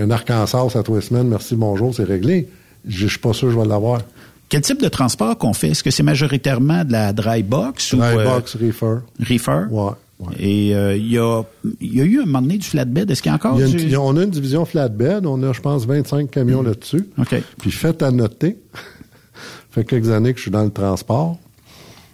un, 0.00 0.04
un 0.04 0.10
arc-en-ciel 0.10 0.62
à 0.74 0.82
toi 0.82 1.00
semaines, 1.00 1.28
merci, 1.28 1.56
bonjour, 1.56 1.94
c'est 1.94 2.04
réglé. 2.04 2.48
Je 2.86 2.98
je 2.98 3.06
suis 3.08 3.18
pas 3.18 3.32
sûr 3.32 3.48
que 3.48 3.54
je 3.54 3.58
vais 3.58 3.66
l'avoir. 3.66 4.00
Quel 4.48 4.60
type 4.60 4.80
de 4.82 4.88
transport 4.88 5.36
qu'on 5.38 5.54
fait? 5.54 5.68
Est-ce 5.70 5.82
que 5.82 5.90
c'est 5.90 6.02
majoritairement 6.02 6.84
de 6.84 6.92
la 6.92 7.12
dry 7.12 7.42
box 7.42 7.94
Dry 7.94 8.14
ou 8.14 8.18
euh, 8.20 8.24
box, 8.24 8.54
reefer. 8.56 8.96
reefer? 9.20 9.64
Ouais. 9.70 9.90
ouais. 10.20 10.34
Et 10.38 10.74
euh, 10.76 10.94
il 10.96 11.10
y 11.10 11.18
a 11.18 11.42
y 11.80 12.00
a 12.00 12.04
eu 12.04 12.20
un 12.20 12.26
moment 12.26 12.42
donné 12.42 12.58
du 12.58 12.66
flatbed. 12.66 13.10
Est-ce 13.10 13.22
qu'il 13.22 13.30
y 13.30 13.32
a 13.32 13.36
encore 13.36 13.54
Il 13.56 13.60
y 13.60 13.64
a 13.64 13.66
une- 13.66 13.88
du... 13.88 13.96
on 13.96 14.16
a 14.16 14.22
une 14.24 14.30
division 14.30 14.64
flatbed, 14.64 15.26
on 15.26 15.42
a, 15.42 15.52
je 15.52 15.60
pense, 15.60 15.86
25 15.86 16.30
camions 16.30 16.62
là-dessus. 16.62 17.08
OK. 17.18 17.34
Puis 17.58 17.70
faites 17.70 18.02
à 18.02 18.10
noter, 18.10 18.58
fait 19.70 19.84
quelques 19.84 20.10
années 20.10 20.32
que 20.32 20.38
je 20.38 20.42
suis 20.42 20.50
dans 20.50 20.64
le 20.64 20.70
transport. 20.70 21.38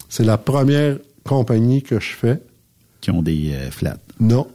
C'est 0.09 0.25
la 0.25 0.39
première 0.39 0.99
compagnie 1.25 1.83
que 1.83 2.01
je 2.01 2.11
fais, 2.15 2.41
qui 3.01 3.11
ont 3.11 3.23
des 3.23 3.51
euh, 3.53 3.71
flatbed. 3.71 4.01
non, 4.21 4.47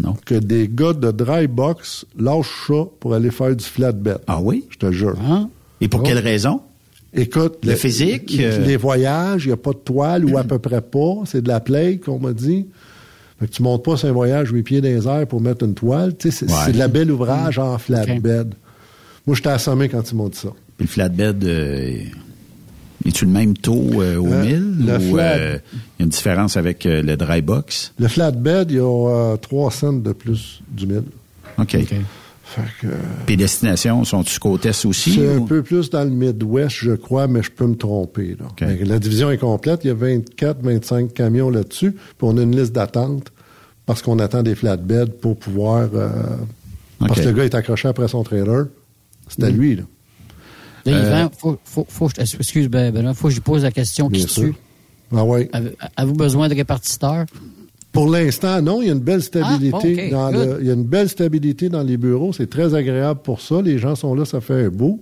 Non? 0.00 0.14
que 0.24 0.34
des 0.34 0.68
gars 0.72 0.92
de 0.92 1.10
dry 1.10 1.46
box 1.46 2.04
lâchent 2.18 2.66
ça 2.68 2.84
pour 3.00 3.14
aller 3.14 3.30
faire 3.30 3.54
du 3.56 3.64
flatbed. 3.64 4.18
Ah 4.26 4.40
oui? 4.40 4.64
Je 4.70 4.78
te 4.78 4.90
jure. 4.92 5.16
Hein? 5.20 5.48
Et 5.80 5.88
pour 5.88 6.00
Oh. 6.00 6.02
quelle 6.04 6.18
raison? 6.18 6.60
Écoute, 7.14 7.58
Le 7.64 7.74
physique, 7.74 8.30
les, 8.32 8.44
euh, 8.44 8.58
les 8.64 8.76
voyages, 8.76 9.44
il 9.44 9.48
n'y 9.48 9.52
a 9.52 9.56
pas 9.58 9.72
de 9.72 9.76
toile 9.78 10.24
ou 10.24 10.38
à 10.38 10.44
peu 10.44 10.58
près 10.58 10.80
pas. 10.80 11.14
C'est 11.26 11.42
de 11.42 11.48
la 11.48 11.60
plague 11.60 12.00
qu'on 12.00 12.18
m'a 12.18 12.32
dit. 12.32 12.66
Fait 13.38 13.46
que 13.48 13.52
tu 13.52 13.62
montes 13.62 13.84
pas 13.84 13.96
sur 13.96 14.08
un 14.08 14.12
voyage 14.12 14.50
huit 14.50 14.62
pieds 14.62 14.80
dans 14.80 14.88
les 14.88 15.06
airs 15.08 15.26
pour 15.26 15.40
mettre 15.40 15.64
une 15.64 15.74
toile. 15.74 16.16
Tu 16.16 16.30
sais, 16.30 16.46
c'est 16.46 16.52
Ouais. 16.66 16.72
de 16.72 16.78
la 16.78 16.88
belle 16.88 17.10
ouvrage 17.10 17.58
en 17.58 17.76
flatbed. 17.78 18.54
Moi, 19.26 19.36
j'étais 19.36 19.50
assommé 19.50 19.88
quand 19.88 20.10
ils 20.10 20.14
m'ont 20.14 20.28
dit 20.28 20.38
ça. 20.38 20.48
Puis 20.78 20.86
le 20.86 20.90
flatbed, 20.92 21.44
euh, 21.44 21.98
es-tu 23.04 23.24
le 23.24 23.30
même 23.30 23.56
taux 23.56 24.00
euh, 24.02 24.16
au 24.16 24.26
Euh, 24.32 24.44
1000 24.44 24.86
le 24.86 24.96
ou 24.98 25.14
flat- 25.14 25.36
euh, 25.38 25.58
il 25.72 25.78
y 26.00 26.02
a 26.02 26.04
une 26.04 26.08
différence 26.10 26.56
avec 26.56 26.86
euh, 26.86 27.02
le 27.02 27.16
dry 27.16 27.42
box? 27.42 27.92
Le 27.98 28.08
flatbed, 28.08 28.70
il 28.70 28.76
y 28.76 28.80
a 28.80 29.32
euh, 29.32 29.36
3 29.36 29.70
cents 29.70 29.92
de 29.92 30.12
plus 30.12 30.62
du 30.70 30.86
1000. 30.86 31.02
OK. 31.58 31.70
Fait 32.44 32.60
que, 32.82 32.86
Puis 33.24 33.36
les 33.36 33.44
destinations 33.44 34.04
sont-tu 34.04 34.38
côte 34.38 34.66
est 34.66 34.84
aussi? 34.84 35.14
c'est 35.14 35.36
un 35.36 35.40
peu 35.42 35.62
plus 35.62 35.88
dans 35.88 36.04
le 36.04 36.10
Midwest, 36.10 36.76
je 36.80 36.92
crois, 36.92 37.26
mais 37.26 37.42
je 37.42 37.50
peux 37.50 37.66
me 37.66 37.76
tromper. 37.76 38.36
Là. 38.38 38.46
Mais 38.60 38.84
la 38.84 38.98
division 38.98 39.30
est 39.30 39.38
complète. 39.38 39.80
Il 39.84 39.88
y 39.88 39.90
a 39.90 39.94
24, 39.94 40.58
25 40.62 41.14
camions 41.14 41.48
là-dessus. 41.48 41.92
Puis 41.92 42.00
on 42.20 42.36
a 42.36 42.42
une 42.42 42.54
liste 42.54 42.72
d'attente 42.74 43.32
parce 43.86 44.02
qu'on 44.02 44.18
attend 44.18 44.42
des 44.42 44.54
flatbeds 44.54 45.12
pour 45.22 45.38
pouvoir... 45.38 45.88
euh, 45.94 46.10
Parce 46.98 47.20
que 47.20 47.26
le 47.28 47.32
gars 47.32 47.44
est 47.44 47.54
accroché 47.54 47.88
après 47.88 48.08
son 48.08 48.22
trailer. 48.22 48.66
C'est 49.28 49.44
à 49.44 49.50
Mm. 49.50 49.56
lui, 49.56 49.76
là. 49.76 49.82
Là, 50.84 50.92
Euh, 50.92 51.26
Yvan, 51.42 51.58
faut, 51.64 52.08
excuse, 52.18 52.68
ben, 52.68 52.92
Benoît, 52.92 53.14
faut 53.14 53.28
que 53.28 53.34
je 53.34 53.40
pose 53.40 53.62
la 53.62 53.70
question 53.70 54.08
Bien 54.08 54.20
qui 54.24 54.28
sûr. 54.32 54.42
tue. 54.44 54.54
Ah 55.14 55.24
ouais. 55.24 55.48
Avez- 55.52 55.76
Avez-vous 55.96 56.16
besoin 56.16 56.48
de 56.48 56.54
répartiteurs? 56.54 57.26
Pour 57.92 58.08
l'instant, 58.08 58.62
non, 58.62 58.80
il 58.80 58.86
y 58.88 58.90
a 58.90 58.94
une 58.94 59.00
belle 59.00 59.22
stabilité. 59.22 59.76
Ah, 59.76 59.80
bon, 59.82 59.88
ok, 59.92 60.10
dans 60.10 60.30
le- 60.30 60.58
il 60.62 60.66
y 60.66 60.70
a 60.70 60.74
une 60.74 60.84
belle 60.84 61.08
stabilité 61.10 61.68
dans 61.68 61.82
les 61.82 61.98
bureaux. 61.98 62.32
C'est 62.32 62.48
très 62.48 62.74
agréable 62.74 63.20
pour 63.22 63.40
ça. 63.42 63.60
Les 63.60 63.78
gens 63.78 63.94
sont 63.94 64.14
là, 64.14 64.24
ça 64.24 64.40
fait 64.40 64.64
un 64.64 64.68
beau. 64.70 64.98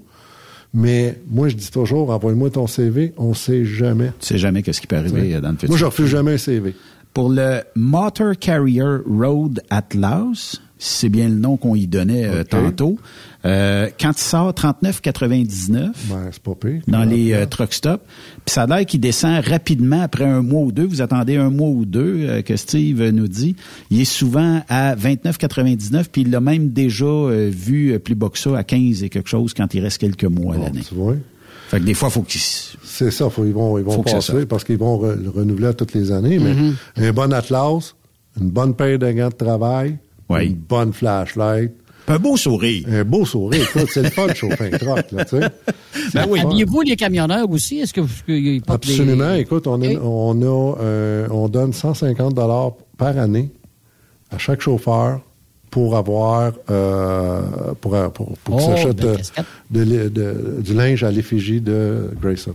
Mais 0.75 1.19
moi, 1.31 1.49
je 1.49 1.57
dis 1.57 1.71
toujours, 1.71 2.11
envoie-moi 2.11 2.51
ton 2.51 2.67
CV, 2.67 3.13
on 3.17 3.35
sait 3.35 3.65
jamais. 3.65 4.11
Tu 4.21 4.27
sais 4.27 4.39
jamais 4.39 4.63
qu'est-ce 4.63 4.81
qui 4.81 4.87
peut 4.87 4.97
arriver 4.97 5.35
euh, 5.35 5.41
dans 5.41 5.49
le 5.51 5.55
futur. 5.55 5.69
Moi, 5.71 5.79
je 5.79 5.85
refuse 5.85 6.09
jamais 6.09 6.33
un 6.35 6.39
CV. 6.39 6.75
Pour 7.15 7.29
le 7.29 7.61
Motor 7.75 8.37
Carrier 8.39 8.83
Road 9.09 9.63
Atlas, 9.71 10.61
c'est 10.83 11.11
bien 11.11 11.29
le 11.29 11.35
nom 11.35 11.57
qu'on 11.59 11.75
y 11.77 11.87
donnait 11.87 12.25
euh, 12.25 12.43
tantôt, 12.43 12.97
euh, 13.45 13.89
quand 14.01 14.13
il 14.17 14.23
sort 14.23 14.53
39,99 14.53 15.91
Ben, 16.09 16.29
c'est 16.33 16.43
pas 16.43 16.55
pire. 16.55 16.81
dans 16.89 17.05
les 17.05 17.33
euh, 17.35 17.47
truck 17.47 17.73
stops, 17.73 18.03
puis 18.45 18.53
ça 18.55 18.63
a 18.63 18.67
l'air 18.67 18.87
qu'il 18.87 19.01
descend 19.01 19.45
rapidement 19.45 20.01
après 20.01 20.25
un 20.25 20.43
mois 20.43 20.63
ou 20.63 20.73
deux. 20.73 20.85
Vous 20.87 21.03
attendez 21.03 21.37
un 21.37 21.51
mois 21.51 21.69
ou 21.69 21.85
deux 21.85 22.17
euh, 22.21 22.43
que 22.43 22.57
Steve 22.57 23.03
nous 23.11 23.29
dit. 23.29 23.57
Il 23.91 24.01
est 24.01 24.05
souvent 24.05 24.63
à 24.69 24.95
29,99 24.97 26.05
puis 26.11 26.23
il 26.23 26.31
l'a 26.31 26.41
même 26.41 26.71
déjà 26.71 27.05
euh, 27.05 27.51
vu 27.53 27.99
plus 28.01 28.15
bas 28.15 28.29
que 28.31 28.39
ça 28.39 28.57
à 28.57 28.65
15 28.65 29.03
et 29.03 29.09
quelque 29.09 29.29
chose 29.29 29.55
quand 29.55 29.73
il 29.75 29.81
reste 29.83 29.99
quelques 29.99 30.25
mois 30.25 30.55
à 30.55 30.59
Bon, 30.59 30.65
l'année. 30.65 30.81
Fait 31.69 31.79
que 31.79 31.85
des 31.85 31.95
fois, 31.95 32.11
faut 32.11 32.23
qu'il 32.23 32.41
C'est 32.41 33.11
ça, 33.13 33.31
faut, 33.31 33.45
ils 33.45 33.53
vont, 33.53 33.79
ils 33.79 33.85
vont 33.85 33.93
Faut 33.93 34.03
passer 34.03 34.45
parce 34.47 34.65
qu'ils 34.65 34.79
vont 34.79 34.99
re- 35.01 35.15
le 35.23 35.31
renouveler 35.31 35.73
toutes 35.75 35.95
les 35.95 36.11
années. 36.11 36.39
Mais 36.41 36.53
Mm-hmm. 36.55 37.09
un 37.09 37.13
bon 37.13 37.33
atlas, 37.33 37.95
une 38.41 38.51
bonne 38.51 38.75
paire 38.75 38.99
de 38.99 39.11
gants 39.13 39.29
de 39.29 39.35
travail, 39.35 39.99
Oui. 40.31 40.47
une 40.47 40.55
bonne 40.55 40.93
flashlight, 40.93 41.73
Un 42.09 42.19
beau 42.19 42.37
sourire. 42.37 42.87
Un 42.91 43.05
beau 43.05 43.25
sourire. 43.25 43.63
Écoute, 43.63 43.89
c'est 43.93 44.03
le 44.03 44.11
fun 44.11 44.27
de 44.27 44.35
chauffer 44.35 44.71
un 44.73 44.79
truck, 44.79 45.13
là, 45.13 45.25
tu 45.25 45.39
sais. 45.39 45.49
Ben 46.15 46.27
oui. 46.29 46.41
Aviez-vous 46.41 46.81
les 46.83 46.97
camionneurs 46.97 47.49
aussi? 47.51 47.79
Est-ce 47.81 47.93
que, 47.93 48.01
portent 48.01 48.87
les- 48.87 48.95
Absolument. 48.95 49.35
Écoute, 49.35 49.67
on, 49.67 49.81
est- 49.83 49.97
on 50.03 50.41
a, 50.43 50.77
euh, 50.81 51.29
on 51.31 51.49
donne 51.49 51.73
150 51.73 52.35
dollars 52.35 52.73
par 52.97 53.17
année 53.19 53.51
à 54.31 54.39
chaque 54.39 54.61
chauffeur 54.61 55.21
pour 55.71 55.97
avoir, 55.97 56.53
euh, 56.71 57.43
pour, 57.81 57.93
pour, 58.13 58.37
pour 58.39 58.57
qu'il 58.59 58.67
Oh, 58.69 58.77
s'achète 58.77 59.05
euh, 59.05 59.17
de 59.71 60.09
de- 60.09 60.57
du 60.63 60.75
linge 60.75 61.05
à 61.05 61.11
l'effigie 61.13 61.61
de 61.61 62.11
Grayson. 62.21 62.55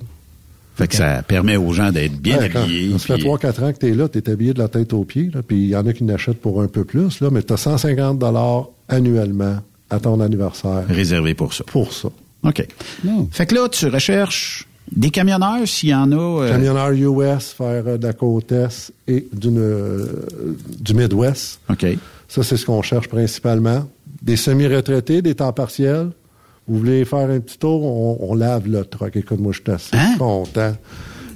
Fait 0.75 0.87
que 0.87 0.95
ça 0.95 1.23
permet 1.23 1.55
aux 1.57 1.71
gens 1.73 1.91
d'être 1.91 2.17
bien 2.19 2.37
Ouais, 2.37 2.49
quand- 2.49 2.63
habillés. 2.63 2.91
Ça 2.93 2.99
fait 2.99 3.13
puis- 3.15 3.23
3-4 3.23 3.63
ans 3.63 3.71
que 3.73 3.79
tu 3.79 3.87
es 3.87 3.93
là, 3.95 4.09
tu 4.09 4.17
es 4.19 4.29
habillé 4.29 4.53
de 4.53 4.59
la 4.59 4.67
tête 4.67 4.91
aux 4.93 5.03
pieds, 5.05 5.31
là, 5.33 5.41
puis 5.41 5.57
il 5.63 5.69
y 5.69 5.75
en 5.75 5.85
a 5.87 5.93
qui 5.93 6.03
n'achètent 6.03 6.41
pour 6.41 6.61
un 6.61 6.67
peu 6.67 6.83
plus, 6.83 7.21
là, 7.21 7.29
mais 7.31 7.41
tu 7.43 7.53
as 7.53 7.57
150 7.57 8.19
dollars 8.19 8.67
annuellement 8.89 9.57
à 9.89 9.99
ton 9.99 10.19
anniversaire 10.19 10.83
réservé 10.89 11.33
pour 11.33 11.53
ça. 11.53 11.63
pour 11.65 11.93
ça. 11.93 12.09
OK. 12.43 12.67
Fait 13.31 13.45
que 13.45 13.55
là, 13.55 13.69
tu 13.69 13.87
recherches 13.87 14.67
des 14.95 15.09
camionneurs, 15.09 15.67
s'il 15.67 15.89
y 15.89 15.95
en 15.95 16.11
a. 16.11 16.15
euh, 16.43 16.49
Camionneur 16.51 16.91
US, 16.91 17.53
faire 17.57 17.83
euh, 17.87 17.97
de 17.97 18.05
la 18.05 18.13
côte 18.13 18.51
Est 18.51 18.91
et 19.07 19.27
d'une, 19.33 19.57
euh, 19.59 20.25
du 20.79 20.93
Midwest. 20.93 21.59
OK. 21.69 21.85
Ça, 22.27 22.43
c'est 22.43 22.57
ce 22.57 22.65
qu'on 22.65 22.81
cherche 22.81 23.07
principalement. 23.07 23.87
Des 24.21 24.35
semi-retraités, 24.35 25.21
des 25.21 25.35
temps 25.35 25.53
partiels. 25.53 26.09
Vous 26.67 26.79
voulez 26.79 27.05
faire 27.05 27.29
un 27.29 27.39
petit 27.39 27.57
tour, 27.59 27.83
on, 27.83 28.17
on 28.31 28.33
lave 28.35 28.67
le 28.67 28.83
truck. 28.85 29.15
Écoute, 29.15 29.39
moi, 29.39 29.51
je 29.53 29.61
suis 29.61 29.71
assez 29.71 29.95
Hein? 29.95 30.15
content. 30.17 30.73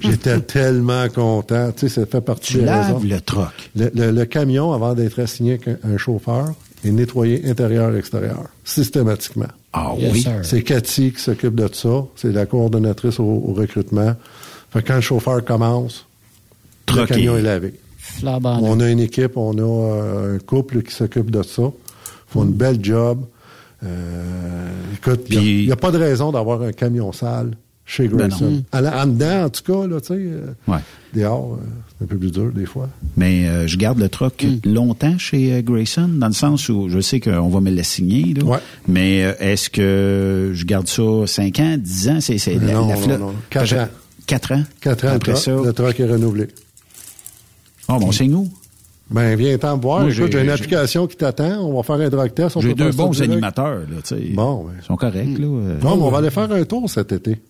J'étais 0.00 0.40
tellement 0.40 1.08
content. 1.08 1.70
Tu 1.72 1.88
sais, 1.88 2.00
ça 2.00 2.06
fait 2.06 2.20
partie 2.20 2.52
Tu 2.54 2.58
des 2.58 2.64
laves 2.64 2.86
raisons. 2.94 3.00
le 3.04 3.20
truck. 3.20 3.70
Le, 3.76 3.90
le- 3.94 4.10
le 4.10 4.24
camion, 4.24 4.72
avant 4.72 4.94
d'être 4.94 5.20
assigné 5.20 5.52
avec 5.62 5.68
un, 5.68 5.76
un 5.94 5.96
chauffeur, 5.98 6.52
est 6.84 6.90
nettoyé 6.90 7.48
intérieur-extérieur, 7.48 8.44
systématiquement. 8.64 9.46
Ah 9.72 9.92
Yes, 9.98 10.12
oui? 10.12 10.26
C'est 10.42 10.62
Cathy 10.62 11.12
qui 11.12 11.20
s'occupe 11.20 11.54
de 11.54 11.68
ça. 11.72 12.04
C'est 12.16 12.32
la 12.32 12.46
coordonnatrice 12.46 13.20
au, 13.20 13.24
au 13.24 13.52
recrutement. 13.52 14.14
Fait 14.72 14.82
que 14.82 14.88
quand 14.88 14.94
le 14.96 15.00
chauffeur 15.00 15.44
commence, 15.44 16.06
le 16.92 17.06
camion 17.06 17.36
est- 17.36 17.42
lavé. 17.42 17.74
On 18.24 18.80
a 18.80 18.88
une 18.90 18.98
équipe, 19.00 19.36
on 19.36 19.56
a 19.58 19.62
euh, 19.62 20.34
un 20.36 20.38
couple 20.40 20.82
qui 20.82 20.92
s'occupe 20.94 21.30
de 21.30 21.42
ça. 21.44 21.62
Ils 21.62 22.32
font 22.32 22.44
une 22.44 22.52
belle 22.52 22.78
job. 22.82 23.20
Euh, 23.84 24.70
écoute, 24.94 25.26
il 25.30 25.66
n'y 25.66 25.72
a, 25.72 25.76
pas 25.76 25.90
de 25.90 25.98
raison 25.98 26.32
d'avoir 26.32 26.62
un 26.62 26.72
camion 26.72 27.12
sale 27.12 27.52
chez 27.86 28.06
Ben 28.08 28.28
Grayson. 28.28 28.62
non. 28.72 28.78
En, 28.78 28.84
en 29.02 29.06
dedans, 29.06 29.44
en 29.46 29.48
tout 29.50 29.62
cas, 29.64 29.86
là, 29.86 30.00
tu 30.00 30.06
sais, 30.08 30.14
euh, 30.16 30.46
Ouais. 30.68 30.78
dehors, 31.14 31.54
euh, 31.60 31.64
c'est 31.98 32.04
un 32.04 32.06
peu 32.06 32.16
plus 32.16 32.30
dur 32.30 32.52
des 32.52 32.66
fois. 32.66 32.88
Mais 33.16 33.48
euh, 33.48 33.66
je 33.66 33.76
garde 33.76 33.98
le 33.98 34.08
truck 34.08 34.46
longtemps 34.64 35.18
chez 35.18 35.62
Grayson, 35.62 36.08
dans 36.08 36.28
le 36.28 36.32
sens 36.34 36.68
où 36.68 36.88
je 36.88 37.00
sais 37.00 37.20
qu'on 37.20 37.48
va 37.48 37.60
me 37.60 37.70
l'assigner. 37.70 38.34
là. 38.34 38.44
Ouais. 38.44 38.58
Mais 38.86 39.24
euh, 39.24 39.32
est-ce 39.40 39.70
que 39.70 40.52
je 40.54 40.64
garde 40.66 40.86
ça 40.86 41.02
5 41.26 41.58
ans, 41.60 41.76
10 41.78 42.08
ans? 42.10 42.18
C'est, 42.20 42.38
c'est 42.38 42.54
la, 42.54 42.74
Non, 42.74 42.88
la 42.88 42.94
non, 42.94 43.00
flotte. 43.00 43.20
non. 43.20 43.34
Quatre 43.48 43.74
ans. 43.76 43.88
4 44.26 44.52
ans? 44.52 44.62
Quatre 44.80 45.04
ans, 45.08 45.12
Après 45.14 45.32
le, 45.32 45.38
ça, 45.38 45.50
le 45.52 45.72
truck 45.72 45.98
est 45.98 46.06
renouvelé. 46.06 46.46
oh, 47.88 47.98
bon, 47.98 48.12
c'est 48.12 48.28
nous. 48.28 48.48
Ben, 49.10 49.34
viens 49.36 49.58
t'en 49.58 49.76
me 49.76 49.82
voir. 49.82 50.02
Moi, 50.02 50.12
Écoute, 50.12 50.30
j'ai- 50.32 50.40
une 50.42 50.50
application 50.50 51.06
qui 51.08 51.16
t'attend. 51.16 51.58
On 51.62 51.76
va 51.76 51.82
faire 51.82 51.96
un 52.06 52.08
drug 52.08 52.32
test. 52.32 52.56
On 52.56 52.60
J'ai 52.60 52.74
deux 52.74 52.92
bons 52.92 53.10
direct. 53.10 53.32
animateurs. 53.32 53.80
Là, 53.80 53.96
tu 54.04 54.14
sais. 54.16 54.20
Bon, 54.34 54.64
ben. 54.64 54.72
Ils 54.80 54.84
sont 54.84 54.96
corrects. 54.96 55.38
Là. 55.38 55.46
euh. 55.46 55.78
Non, 55.82 55.96
mais 55.96 56.02
on 56.02 56.10
va 56.10 56.18
aller 56.18 56.30
faire 56.30 56.50
un 56.52 56.64
tour 56.64 56.88
cet 56.88 57.10
été. 57.12 57.40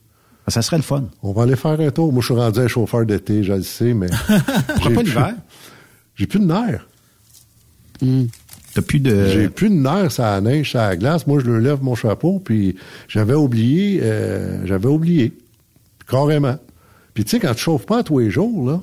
Ah, 0.46 0.50
Ça 0.50 0.62
serait 0.62 0.78
le 0.78 0.82
fun. 0.82 1.04
On 1.22 1.32
va 1.32 1.42
aller 1.42 1.56
faire 1.56 1.78
un 1.78 1.90
tour. 1.90 2.12
Moi, 2.12 2.22
je 2.22 2.26
suis 2.32 2.34
rendu 2.34 2.61
un 2.61 2.66
chauffeur 2.68 3.04
d'été, 3.04 3.42
je 3.44 3.52
le 3.52 3.62
sais, 3.62 3.92
mais. 3.92 4.06
J'ai 4.82 4.90
pas 4.94 5.02
l'hiver? 5.02 5.34
J'ai 6.16 6.26
plus 6.26 6.40
de 6.40 6.46
nerfs. 6.46 6.86
T'as 8.74 8.82
plus 8.82 9.00
de... 9.00 9.26
J'ai 9.28 9.48
plus 9.48 9.68
de 9.68 9.74
nerfs 9.74 10.20
à 10.20 10.32
la 10.36 10.40
neige, 10.40 10.74
à 10.76 10.88
la 10.90 10.96
glace. 10.96 11.26
Moi, 11.26 11.40
je 11.40 11.46
le 11.50 11.58
lève 11.58 11.82
mon 11.82 11.94
chapeau, 11.94 12.40
puis 12.42 12.76
j'avais 13.08 13.34
oublié, 13.34 14.00
euh, 14.02 14.64
j'avais 14.66 14.88
oublié. 14.88 15.36
Carrément. 16.08 16.56
Puis 17.14 17.24
tu 17.24 17.30
sais, 17.30 17.40
quand 17.40 17.52
tu 17.54 17.61
chauffes 17.61 17.84
pas 17.86 18.02
tous 18.02 18.20
les 18.20 18.30
jours, 18.30 18.70
là, 18.70 18.80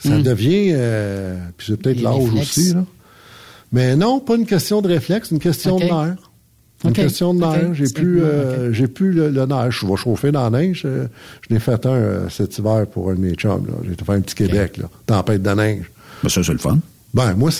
ça 0.00 0.18
devient, 0.18 0.70
euh, 0.74 1.36
puis 1.56 1.68
c'est 1.70 1.76
peut-être 1.80 2.00
l'âge 2.02 2.32
aussi, 2.40 2.74
là. 2.74 2.84
Mais 3.72 3.94
non, 3.94 4.18
pas 4.20 4.34
une 4.36 4.46
question 4.46 4.82
de 4.82 4.88
réflexe, 4.88 5.30
une 5.30 5.38
question 5.38 5.78
de 5.78 5.84
nerfs. 5.84 6.16
Une 6.84 6.92
question 6.92 7.34
de 7.34 7.44
OK. 7.44 7.52
nerfs. 7.56 7.74
J'ai 7.74 7.92
plus, 7.92 8.22
euh, 8.22 8.72
j'ai 8.72 8.88
plus 8.88 9.12
le, 9.12 9.28
le 9.30 9.46
nerf. 9.46 9.70
Je 9.70 9.86
vais 9.86 9.96
chauffer 9.96 10.32
dans 10.32 10.48
la 10.48 10.58
neige. 10.58 10.82
euh, 10.86 11.06
Je 11.48 11.54
l'ai 11.54 11.60
fait 11.60 11.84
un 11.86 11.90
euh, 11.90 12.28
cet 12.30 12.56
hiver 12.58 12.86
pour 12.90 13.10
un 13.10 13.14
de 13.14 13.20
mes 13.20 13.34
chums. 13.34 13.66
là. 13.66 13.74
J'ai 13.84 13.92
été 13.92 14.04
faire 14.04 14.14
un 14.16 14.20
petit 14.22 14.34
Québec, 14.34 14.78
là. 14.78 14.88
Tempête 15.06 15.42
de 15.42 15.50
neige. 15.50 15.90
Ben, 16.22 16.28
ça, 16.30 16.42
c'est 16.42 16.52
le 16.52 16.58
fun. 16.58 16.78
Ben, 17.14 17.34
moi, 17.34 17.50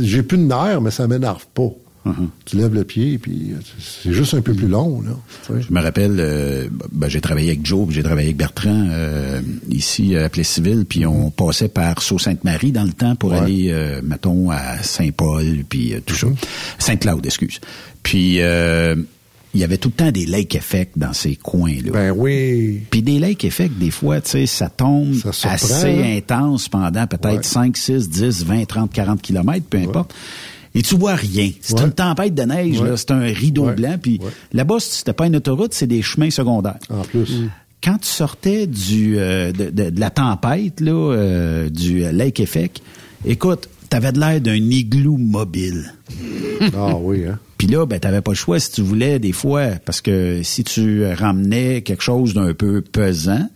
j'ai 0.00 0.22
plus 0.22 0.38
de 0.38 0.44
nerfs, 0.44 0.80
mais 0.80 0.90
ça 0.90 1.06
m'énerve 1.06 1.46
pas. 1.54 1.70
Uh-huh. 2.06 2.28
Tu 2.46 2.56
lèves 2.56 2.72
le 2.74 2.84
pied, 2.84 3.18
puis 3.18 3.50
euh, 3.52 3.60
c'est 3.78 4.12
juste 4.12 4.32
un 4.34 4.40
peu 4.40 4.54
plus 4.54 4.68
long, 4.68 5.02
là. 5.02 5.10
Je 5.60 5.72
me 5.72 5.80
rappelle, 5.82 6.16
euh, 6.18 6.68
ben, 6.92 7.08
j'ai 7.08 7.20
travaillé 7.20 7.48
avec 7.48 7.66
Joe, 7.66 7.86
puis 7.86 7.94
j'ai 7.96 8.02
travaillé 8.02 8.28
avec 8.28 8.36
Bertrand 8.38 8.86
euh, 8.90 9.40
ici 9.68 10.16
à 10.16 10.28
Plessisville, 10.30 10.84
puis 10.88 11.04
on 11.04 11.30
passait 11.30 11.68
par 11.68 12.00
Sault-Sainte-Marie 12.00 12.72
dans 12.72 12.84
le 12.84 12.92
temps 12.92 13.14
pour 13.16 13.32
Ouais. 13.32 13.38
aller, 13.38 13.68
euh, 13.70 14.00
mettons, 14.02 14.50
à 14.50 14.82
Saint-Paul, 14.82 15.64
puis 15.68 15.94
euh, 15.94 16.00
tout 16.04 16.14
ça. 16.14 16.28
Sainte-Claude, 16.78 17.26
excuse. 17.26 17.60
Puis 18.02 18.40
euh, 18.40 18.94
il 19.54 19.60
y 19.60 19.64
avait 19.64 19.78
tout 19.78 19.88
le 19.88 19.94
temps 20.04 20.10
des 20.12 20.24
lake 20.24 20.54
effects 20.54 20.92
dans 20.96 21.12
ces 21.12 21.36
coins-là. 21.36 21.90
Ben 21.92 22.10
oui. 22.16 22.80
Puis 22.90 23.02
des 23.02 23.18
lake 23.18 23.44
effects, 23.44 23.76
des 23.78 23.90
fois, 23.90 24.20
tu 24.20 24.30
sais, 24.30 24.46
ça 24.46 24.68
tombe 24.70 25.14
Ça 25.32 25.52
assez 25.52 26.16
intense 26.16 26.68
pendant 26.68 27.06
peut-être 27.06 27.26
Ouais. 27.38 27.42
5, 27.42 27.76
6, 27.76 28.08
10, 28.08 28.44
20, 28.46 28.64
30, 28.66 28.92
40 28.92 29.20
kilomètres, 29.20 29.66
peu 29.68 29.78
importe. 29.78 30.14
Et 30.74 30.82
tu 30.82 30.96
vois 30.96 31.14
rien. 31.14 31.50
C'est 31.60 31.78
Ouais. 31.78 31.86
une 31.86 31.92
tempête 31.92 32.34
de 32.34 32.42
neige, 32.42 32.80
Ouais. 32.80 32.96
c'est 32.96 33.10
un 33.10 33.20
rideau 33.20 33.66
Ouais. 33.66 33.74
blanc. 33.74 33.96
Puis 34.00 34.18
Ouais. 34.22 34.30
là-bas, 34.52 34.76
si 34.80 34.98
c'était 34.98 35.12
pas 35.12 35.26
une 35.26 35.36
autoroute, 35.36 35.72
c'est 35.74 35.86
des 35.86 36.02
chemins 36.02 36.30
secondaires. 36.30 36.78
En 36.90 37.02
plus. 37.02 37.30
Quand 37.82 37.98
tu 37.98 38.08
sortais 38.08 38.66
du 38.66 39.18
euh, 39.18 39.52
de, 39.52 39.70
de- 39.70 39.90
de 39.90 40.00
la 40.00 40.10
tempête, 40.10 40.80
là, 40.80 40.92
euh, 41.12 41.68
du 41.70 42.04
euh, 42.04 42.12
Lake 42.12 42.40
Effect, 42.40 42.82
écoute, 43.24 43.68
t'avais 43.88 44.12
de 44.12 44.18
l'air 44.20 44.40
d'un 44.40 44.54
igloo 44.56 45.16
mobile. 45.16 45.94
Ah 46.76 46.96
oui, 47.00 47.24
hein. 47.26 47.38
Puis 47.58 47.66
là, 47.68 47.86
ben, 47.86 47.98
t'avais 47.98 48.20
pas 48.20 48.32
le 48.32 48.36
choix 48.36 48.60
si 48.60 48.70
tu 48.72 48.82
voulais, 48.82 49.18
des 49.18 49.32
fois, 49.32 49.66
parce 49.84 50.00
que 50.00 50.42
si 50.44 50.62
tu 50.64 51.04
ramenais 51.06 51.82
quelque 51.82 52.02
chose 52.02 52.34
d'un 52.34 52.52
peu 52.54 52.82
pesant, 52.82 53.48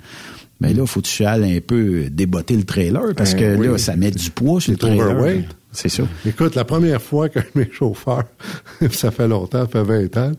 ben 0.63 0.77
là, 0.77 0.87
faut 0.87 1.01
que 1.01 1.07
tu 1.07 1.25
ailles 1.25 1.57
un 1.57 1.61
peu 1.61 2.05
débotter 2.11 2.57
le 2.57 2.65
trailer, 2.65 3.15
parce 3.17 3.35
Ben 3.35 3.57
que 3.57 3.61
oui. 3.61 3.67
là, 3.69 3.79
ça 3.79 3.97
met 3.97 4.11
du 4.11 4.31
poids 4.31 4.61
sur 4.61 4.73
le 4.73 4.79
trailer. 4.79 5.11
overweight. 5.11 5.47
C'est 5.73 5.89
ça. 5.89 6.03
Écoute, 6.27 6.55
la 6.55 6.65
première 6.65 7.01
fois 7.01 7.29
que 7.29 7.39
mes 7.55 7.71
chauffeurs, 7.73 8.25
ça 8.91 9.11
fait 9.11 9.27
longtemps, 9.29 9.61
ça 9.63 9.67
fait 9.69 9.83
20 9.83 10.17
ans, 10.19 10.33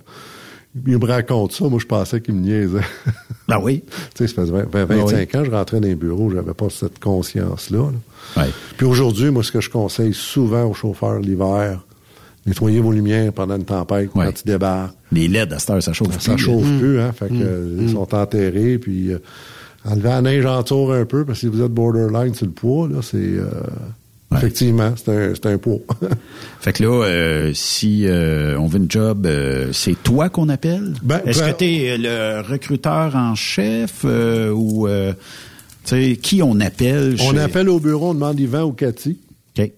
ils 0.88 0.98
me 0.98 1.06
racontent 1.06 1.54
ça, 1.54 1.66
moi 1.66 1.80
je 1.80 1.86
pensais 1.86 2.22
qu'ils 2.22 2.36
me 2.36 2.42
niaisaient. 2.42 2.80
Ben 3.48 3.60
oui. 3.62 3.84
tu 4.16 4.26
sais, 4.26 4.34
ça 4.34 4.46
fait 4.46 4.52
20, 4.52 4.86
20, 4.86 4.86
25 4.86 5.36
ans, 5.36 5.44
je 5.44 5.52
rentrais 5.52 5.80
dans 5.82 5.88
les 5.88 5.96
bureaux, 5.96 6.32
j'avais 6.34 6.54
pas 6.54 6.70
cette 6.70 7.00
conscience-là. 7.00 7.90
là. 8.38 8.46
Puis 8.78 8.86
aujourd'hui, 8.86 9.32
moi, 9.32 9.44
ce 9.44 9.52
que 9.52 9.60
je 9.60 9.70
conseille 9.70 10.14
souvent 10.14 10.64
aux 10.64 10.74
chauffeurs 10.74 11.20
l'hiver, 11.20 11.82
nettoyez 12.46 12.80
vos 12.80 12.94
lumières 12.94 13.34
pendant 13.34 13.58
une 13.58 13.66
tempête, 13.66 14.12
quand 14.14 14.32
tu 14.32 14.44
débarques. 14.46 14.96
Les 15.12 15.28
LED, 15.28 15.52
à 15.52 15.60
cette 15.60 15.70
heure, 15.72 15.84
ça 15.84 15.92
chauffe 15.92 16.18
Ça 16.22 16.36
plus. 16.36 16.44
chauffe 16.44 16.80
plus, 16.80 17.02
hein. 17.02 17.12
Fait 17.12 17.28
que, 17.28 17.34
euh, 17.34 17.78
ils 17.82 17.92
sont 17.92 18.16
enterrés, 18.16 18.78
puis 18.78 19.12
euh, 19.12 19.20
enlever 19.86 20.10
la 20.10 20.22
neige 20.22 20.46
un 20.46 21.06
peu, 21.06 21.26
parce 21.26 21.40
que 21.40 21.48
si 21.48 21.48
vous 21.48 21.62
êtes 21.62 21.72
borderline 21.72 22.34
sur 22.34 22.46
le 22.46 22.52
poids, 22.52 22.88
là, 22.88 23.02
c'est... 23.02 23.18
euh, 23.18 23.46
Ouais. 24.32 24.40
Effectivement, 24.40 24.94
c'est 24.96 25.10
un, 25.12 25.34
c'est 25.36 25.46
un 25.46 25.58
poids. 25.60 25.78
Fait 26.60 26.74
que 26.74 26.82
là, 26.84 27.04
euh, 27.06 27.52
si 27.54 28.08
euh, 28.08 28.58
on 28.58 28.66
veut 28.66 28.80
une 28.80 28.90
job, 28.90 29.28
euh, 29.28 29.70
c'est 29.74 30.02
toi 30.02 30.30
qu'on 30.30 30.50
appelle? 30.50 30.96
Ben, 31.04 31.22
Est-ce 31.24 31.40
ben- 31.42 31.54
que 31.54 31.58
tu 31.60 31.66
es 31.66 31.98
le 32.00 32.42
recruteur 32.42 33.16
en 33.16 33.36
chef 33.36 34.02
euh, 34.06 34.50
ou 34.50 34.88
euh, 34.88 35.14
tu 35.86 35.90
sais 36.14 36.18
qui 36.20 36.42
on 36.42 36.60
appelle? 36.62 37.16
on 37.22 37.32
chez- 37.34 37.40
appelle 37.42 37.70
au 37.70 37.80
bureau, 37.80 38.10
on 38.10 38.14
demande 38.16 38.40
Yvan 38.40 38.64
ou 38.64 38.72
Cathy. 38.72 39.20
OK. 39.60 39.70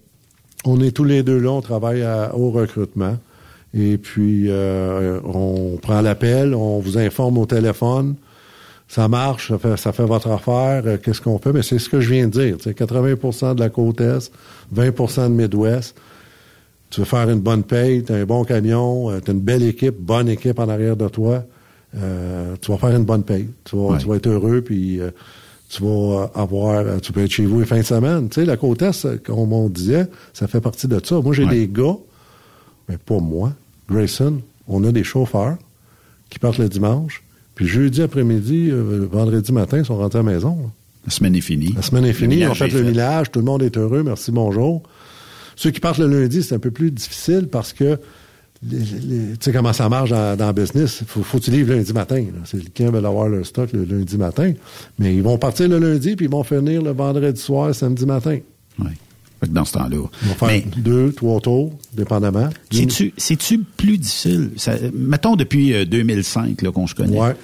On 0.64 0.80
est 0.80 0.92
tous 0.92 1.04
les 1.04 1.22
deux 1.22 1.38
là, 1.38 1.50
on 1.50 1.60
travaille 1.60 2.00
à- 2.02 2.34
au 2.34 2.50
recrutement. 2.50 3.18
Et 3.74 3.98
puis, 3.98 4.46
euh, 4.48 5.20
on 5.22 5.76
prend 5.82 6.00
l'appel, 6.00 6.54
on 6.54 6.78
vous 6.78 6.96
informe 6.96 7.36
au 7.36 7.44
téléphone. 7.44 8.14
Ça 8.88 9.08
marche, 9.08 9.48
ça 9.48 9.58
fait, 9.58 9.76
ça 9.76 9.92
fait 9.92 10.04
votre 10.04 10.30
affaire. 10.30 10.82
euh, 10.86 10.96
Qu'est-ce 11.02 11.20
qu'on 11.20 11.38
fait? 11.38 11.52
Mais 11.52 11.62
c'est 11.62 11.78
ce 11.78 11.88
que 11.88 12.00
je 12.00 12.10
viens 12.12 12.26
de 12.28 12.32
dire. 12.32 12.56
C'est 12.60 12.76
80% 12.78 13.54
de 13.56 13.60
la 13.60 13.68
côte 13.68 14.00
Est, 14.00 14.30
20% 14.74 15.24
de 15.24 15.28
Midwest. 15.34 15.96
Tu 16.90 17.00
veux 17.00 17.06
faire 17.06 17.28
une 17.28 17.40
bonne 17.40 17.64
paye, 17.64 18.04
tu 18.04 18.12
as 18.12 18.16
un 18.16 18.24
bon 18.24 18.44
camion, 18.44 19.10
tu 19.20 19.30
as 19.30 19.34
une 19.34 19.40
belle 19.40 19.64
équipe, 19.64 19.96
bonne 19.98 20.28
équipe 20.28 20.58
en 20.60 20.68
arrière 20.68 20.96
de 20.96 21.08
toi. 21.08 21.42
euh, 21.96 22.56
tu 22.60 22.70
vas 22.70 22.76
faire 22.78 22.94
une 22.96 23.04
bonne 23.04 23.22
paye. 23.24 23.48
Tu 23.64 23.74
vas, 23.74 23.82
Ouais. 23.92 23.98
tu 23.98 24.06
vas 24.06 24.16
être 24.16 24.26
heureux, 24.28 24.60
puis 24.60 25.00
euh, 25.00 25.10
tu 25.70 25.82
vas 25.82 26.30
avoir, 26.34 26.80
euh, 26.80 26.98
tu 26.98 27.10
peux 27.12 27.22
être 27.24 27.30
chez 27.30 27.46
vous 27.46 27.60
les 27.60 27.66
fins 27.66 27.78
de 27.78 27.82
semaine. 27.82 28.28
Tu 28.28 28.40
sais, 28.40 28.44
la 28.46 28.56
côte 28.58 28.82
Est, 28.82 29.04
euh, 29.06 29.16
comme 29.24 29.52
on 29.52 29.68
disait, 29.68 30.06
ça 30.34 30.46
fait 30.46 30.60
partie 30.60 30.86
de 30.88 31.00
ça. 31.02 31.20
Moi, 31.20 31.32
j'ai 31.34 31.44
Ouais. 31.44 31.50
des 31.50 31.68
gars, 31.68 31.96
mais 32.88 32.98
pas 32.98 33.18
moi, 33.18 33.52
Grayson, 33.90 34.40
on 34.68 34.84
a 34.84 34.92
des 34.92 35.04
chauffeurs 35.04 35.56
qui 36.28 36.38
partent 36.38 36.58
le 36.58 36.68
dimanche, 36.68 37.22
puis 37.56 37.66
jeudi 37.66 38.02
après-midi, 38.02 38.68
euh, 38.70 39.08
vendredi 39.10 39.50
matin, 39.52 39.78
ils 39.78 39.84
sont 39.84 39.96
rentrés 39.96 40.20
à 40.20 40.22
la 40.22 40.30
maison. 40.32 40.50
là. 40.50 40.70
La 41.06 41.10
semaine 41.10 41.34
est 41.34 41.40
finie. 41.40 41.72
La 41.74 41.82
semaine 41.82 42.04
est 42.04 42.12
finie, 42.12 42.46
on 42.46 42.54
fait 42.54 42.68
le 42.68 42.82
millage, 42.82 43.30
tout 43.32 43.40
le 43.40 43.44
monde 43.44 43.62
est 43.62 43.76
heureux, 43.76 44.02
merci, 44.04 44.30
bonjour. 44.30 44.82
Ceux 45.56 45.70
qui 45.70 45.80
partent 45.80 45.98
le 45.98 46.06
lundi, 46.06 46.42
c'est 46.42 46.54
un 46.54 46.58
peu 46.60 46.70
plus 46.70 46.90
difficile 46.92 47.48
parce 47.50 47.72
que 47.72 47.98
tu 48.68 49.36
sais 49.40 49.52
comment 49.52 49.72
ça 49.72 49.88
marche 49.88 50.10
dans, 50.10 50.36
dans 50.36 50.48
le 50.48 50.52
business. 50.52 51.02
Faut, 51.06 51.22
faut 51.22 51.38
que 51.38 51.44
tu 51.44 51.50
livres 51.50 51.74
lundi 51.74 51.92
matin. 51.92 52.24
C'est 52.44 52.72
client 52.72 52.90
veut 52.90 53.04
avoir 53.04 53.28
leur 53.28 53.44
stock 53.46 53.72
le 53.72 53.84
lundi 53.84 54.16
matin. 54.16 54.52
Mais 54.98 55.14
ils 55.14 55.22
vont 55.22 55.38
partir 55.38 55.68
le 55.68 55.78
lundi, 55.78 56.16
puis 56.16 56.26
ils 56.26 56.30
vont 56.30 56.42
finir 56.44 56.82
le 56.82 56.90
vendredi 56.92 57.40
soir, 57.40 57.74
samedi 57.74 58.04
matin. 58.06 58.38
Oui. 58.78 58.90
Dans 59.48 59.64
ce 59.64 59.74
temps-là. 59.74 59.96
Ils 60.22 60.28
vont 60.28 60.34
faire 60.34 60.48
Mais- 60.48 60.64
deux, 60.78 61.12
trois 61.12 61.40
tours, 61.40 61.72
dépendamment. 61.92 62.48
C'est-tu, 62.70 63.12
c'est-tu 63.16 63.58
plus 63.58 63.98
difficile? 63.98 64.50
Ça- 64.56 64.76
mettons 64.94 65.36
depuis 65.36 65.74
euh, 65.74 65.84
2005 65.84 66.62
là, 66.62 66.72
qu'on 66.72 66.86
se 66.86 66.94
connaît. 66.94 67.18
Ouais. 67.20 67.34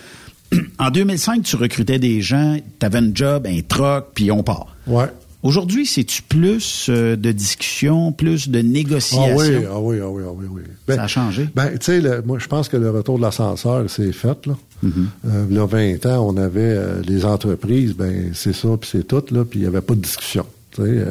En 0.79 0.91
2005, 0.91 1.43
tu 1.43 1.57
recrutais 1.57 1.99
des 1.99 2.21
gens, 2.21 2.57
tu 2.79 2.87
avais 2.87 2.99
un 2.99 3.11
job, 3.15 3.47
un 3.47 3.61
troc, 3.67 4.09
puis 4.15 4.31
on 4.31 4.43
part. 4.43 4.77
Ouais. 4.87 5.07
Aujourd'hui, 5.43 5.87
c'est-tu 5.87 6.23
plus 6.23 6.87
euh, 6.89 7.17
de 7.17 7.33
discussion, 7.33 8.13
plus 8.13 8.49
de 8.49 8.61
négociation? 8.61 9.35
Ah 9.35 9.37
oui, 9.37 9.67
ah 9.69 9.81
oui, 9.81 9.97
ah 10.03 10.09
oui, 10.09 10.23
ah 10.27 10.31
oui, 10.33 10.47
oui. 10.51 10.63
Ben, 10.87 10.97
Ça 10.97 11.03
a 11.05 11.09
changé? 11.09 11.49
Ben, 11.55 11.71
tu 11.79 12.01
sais, 12.01 12.23
moi, 12.25 12.39
je 12.39 12.47
pense 12.47 12.69
que 12.69 12.77
le 12.77 12.91
retour 12.91 13.17
de 13.19 13.23
l'ascenseur, 13.23 13.85
c'est 13.89 14.13
fait, 14.13 14.47
là. 14.47 14.55
Euh, 14.85 15.47
il 15.51 15.57
y 15.57 15.59
a 15.59 15.67
20 15.67 16.07
ans, 16.07 16.27
on 16.29 16.37
avait 16.37 16.61
euh, 16.61 17.03
les 17.07 17.25
entreprises, 17.25 17.95
ben, 17.95 18.31
c'est 18.35 18.55
ça, 18.55 18.69
puis 18.81 18.89
c'est 18.93 19.07
tout, 19.07 19.23
là, 19.31 19.45
puis 19.45 19.59
il 19.61 19.63
n'y 19.63 19.69
avait 19.69 19.81
pas 19.81 19.95
de 19.95 20.01
discussion. 20.01 20.45
Tu 20.75 20.81
euh, 20.83 21.07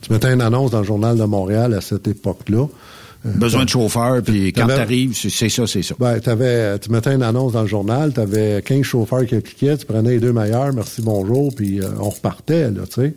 tu 0.00 0.12
mettais 0.12 0.32
une 0.32 0.40
annonce 0.40 0.70
dans 0.70 0.80
le 0.80 0.84
Journal 0.84 1.16
de 1.16 1.24
Montréal 1.24 1.74
à 1.74 1.80
cette 1.80 2.06
époque-là. 2.08 2.66
Euh, 3.26 3.30
Besoin 3.36 3.64
de 3.64 3.68
chauffeur, 3.70 4.22
puis 4.22 4.52
quand 4.52 4.66
T'avais- 4.66 4.76
t'arrives, 4.76 5.14
c'est 5.16 5.48
ça, 5.48 5.66
c'est 5.66 5.82
ça. 5.82 5.94
Ben, 5.98 6.20
t'avais, 6.20 6.78
tu 6.78 6.90
mettais 6.90 7.14
une 7.14 7.22
annonce 7.22 7.52
dans 7.52 7.62
le 7.62 7.68
journal, 7.68 8.12
tu 8.12 8.20
avais 8.20 8.60
15 8.62 8.82
chauffeurs 8.82 9.24
qui 9.24 9.34
appliquaient, 9.34 9.76
tu 9.78 9.86
prenais 9.86 10.10
les 10.10 10.20
deux 10.20 10.32
meilleurs, 10.32 10.72
merci, 10.74 11.00
bonjour, 11.00 11.54
puis 11.54 11.80
euh, 11.80 11.86
on 12.00 12.10
repartait, 12.10 12.70
là, 12.70 12.82
tu 12.86 13.00
sais. 13.00 13.14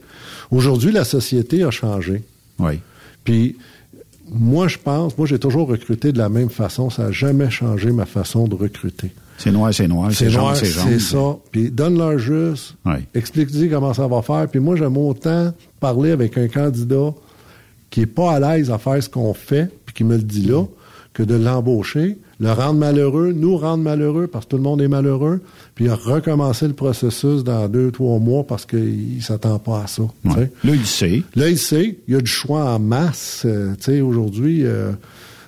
Aujourd'hui, 0.49 0.93
la 0.93 1.03
société 1.03 1.63
a 1.63 1.71
changé. 1.71 2.23
Oui. 2.59 2.79
Puis, 3.25 3.57
moi, 4.31 4.69
je 4.69 4.77
pense, 4.77 5.17
moi, 5.17 5.27
j'ai 5.27 5.39
toujours 5.39 5.67
recruté 5.67 6.13
de 6.13 6.17
la 6.17 6.29
même 6.29 6.49
façon. 6.49 6.89
Ça 6.89 7.03
n'a 7.03 7.11
jamais 7.11 7.49
changé 7.49 7.91
ma 7.91 8.05
façon 8.05 8.47
de 8.47 8.55
recruter. 8.55 9.11
C'est 9.37 9.51
noir, 9.51 9.73
c'est 9.73 9.87
noir, 9.87 10.11
c'est 10.11 10.29
noir, 10.31 10.55
c'est 10.55 10.65
jaune. 10.65 10.83
c'est 10.87 10.99
ça. 10.99 11.37
Puis, 11.51 11.69
donne-leur 11.69 12.17
juste. 12.17 12.75
Oui. 12.85 12.95
Explique-lui 13.13 13.69
comment 13.69 13.93
ça 13.93 14.07
va 14.07 14.21
faire. 14.21 14.47
Puis, 14.49 14.59
moi, 14.59 14.75
j'aime 14.75 14.97
autant 14.97 15.53
parler 15.79 16.11
avec 16.11 16.37
un 16.37 16.47
candidat 16.47 17.13
qui 17.89 18.01
est 18.01 18.05
pas 18.07 18.33
à 18.33 18.39
l'aise 18.39 18.71
à 18.71 18.77
faire 18.77 19.01
ce 19.01 19.09
qu'on 19.09 19.33
fait, 19.33 19.69
puis 19.85 19.93
qui 19.93 20.03
me 20.03 20.17
le 20.17 20.23
dit 20.23 20.45
là, 20.45 20.63
que 21.13 21.23
de 21.23 21.35
l'embaucher, 21.35 22.17
le 22.39 22.51
rendre 22.51 22.79
malheureux, 22.79 23.31
nous 23.31 23.57
rendre 23.57 23.83
malheureux 23.83 24.27
parce 24.27 24.45
que 24.45 24.51
tout 24.51 24.57
le 24.57 24.63
monde 24.63 24.81
est 24.81 24.87
malheureux, 24.87 25.41
puis 25.73 25.89
recommencer 25.89 26.67
le 26.67 26.73
processus 26.73 27.43
dans 27.43 27.67
deux, 27.67 27.91
trois 27.91 28.19
mois 28.19 28.43
parce 28.43 28.65
qu'il 28.65 29.21
s'attend 29.21 29.57
pas 29.57 29.83
à 29.83 29.87
ça. 29.87 30.03
tu 30.23 30.31
sais. 30.31 30.51
Là, 30.63 30.73
il 30.75 30.85
sait. 30.85 31.23
Là, 31.35 31.49
il 31.49 31.57
sait, 31.57 31.97
il 32.07 32.13
y 32.13 32.17
a 32.17 32.21
du 32.21 32.29
choix 32.29 32.65
en 32.65 32.79
masse. 32.79 33.43
Euh, 33.45 33.73
tu 33.77 33.85
sais, 33.85 34.01
aujourd'hui, 34.01 34.65
euh, 34.65 34.91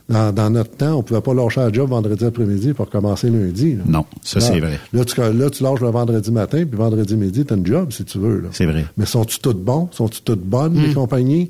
dans, 0.10 0.34
dans 0.34 0.50
notre 0.50 0.72
temps, 0.72 0.96
on 0.96 1.04
pouvait 1.04 1.22
pas 1.22 1.34
lâcher 1.34 1.62
la 1.62 1.72
job 1.72 1.90
vendredi 1.90 2.26
après-midi 2.26 2.74
pour 2.74 2.90
commencer 2.90 3.30
lundi. 3.30 3.76
là. 3.76 3.84
Non, 3.88 4.06
ça, 4.24 4.40
Là, 4.40 4.46
c'est 4.46 4.60
vrai. 4.60 4.80
Là 4.92 5.06
tu, 5.06 5.20
là, 5.20 5.50
tu 5.50 5.64
lâches 5.64 5.80
le 5.82 5.90
vendredi 5.90 6.32
matin, 6.32 6.66
puis 6.66 6.78
vendredi 6.78 7.16
midi, 7.16 7.46
tu 7.46 7.54
as 7.54 7.58
une 7.58 7.66
job, 7.66 7.92
si 7.92 8.04
tu 8.06 8.18
veux. 8.18 8.42
là. 8.42 8.50
C'est 8.52 8.66
vrai. 8.66 8.86
Mais 8.98 9.06
sont-tu 9.06 9.40
toutes 9.40 9.64
bons? 9.64 9.88
Sont-tu 9.92 10.22
toutes 10.22 10.42
bonnes, 10.44 10.74
les 10.76 10.94
compagnies? 10.94 11.50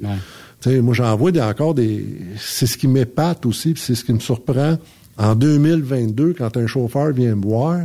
Tu 0.61 0.69
sais, 0.71 0.81
moi, 0.81 0.93
j'en 0.93 1.15
vois 1.15 1.31
des- 1.31 1.39
encore 1.41 1.73
des... 1.73 2.05
C'est 2.37 2.65
ce 2.67 2.77
qui 2.77 2.87
m'épate 2.89 3.45
aussi, 3.45 3.73
puis 3.73 3.81
c'est 3.85 3.95
ce 3.95 4.03
qui 4.03 4.11
me 4.13 4.19
surprend. 4.19 4.77
En 5.17 5.35
2022, 5.35 6.33
quand 6.37 6.55
un 6.57 6.67
chauffeur 6.67 7.11
vient 7.11 7.35
me 7.35 7.41
voir, 7.43 7.79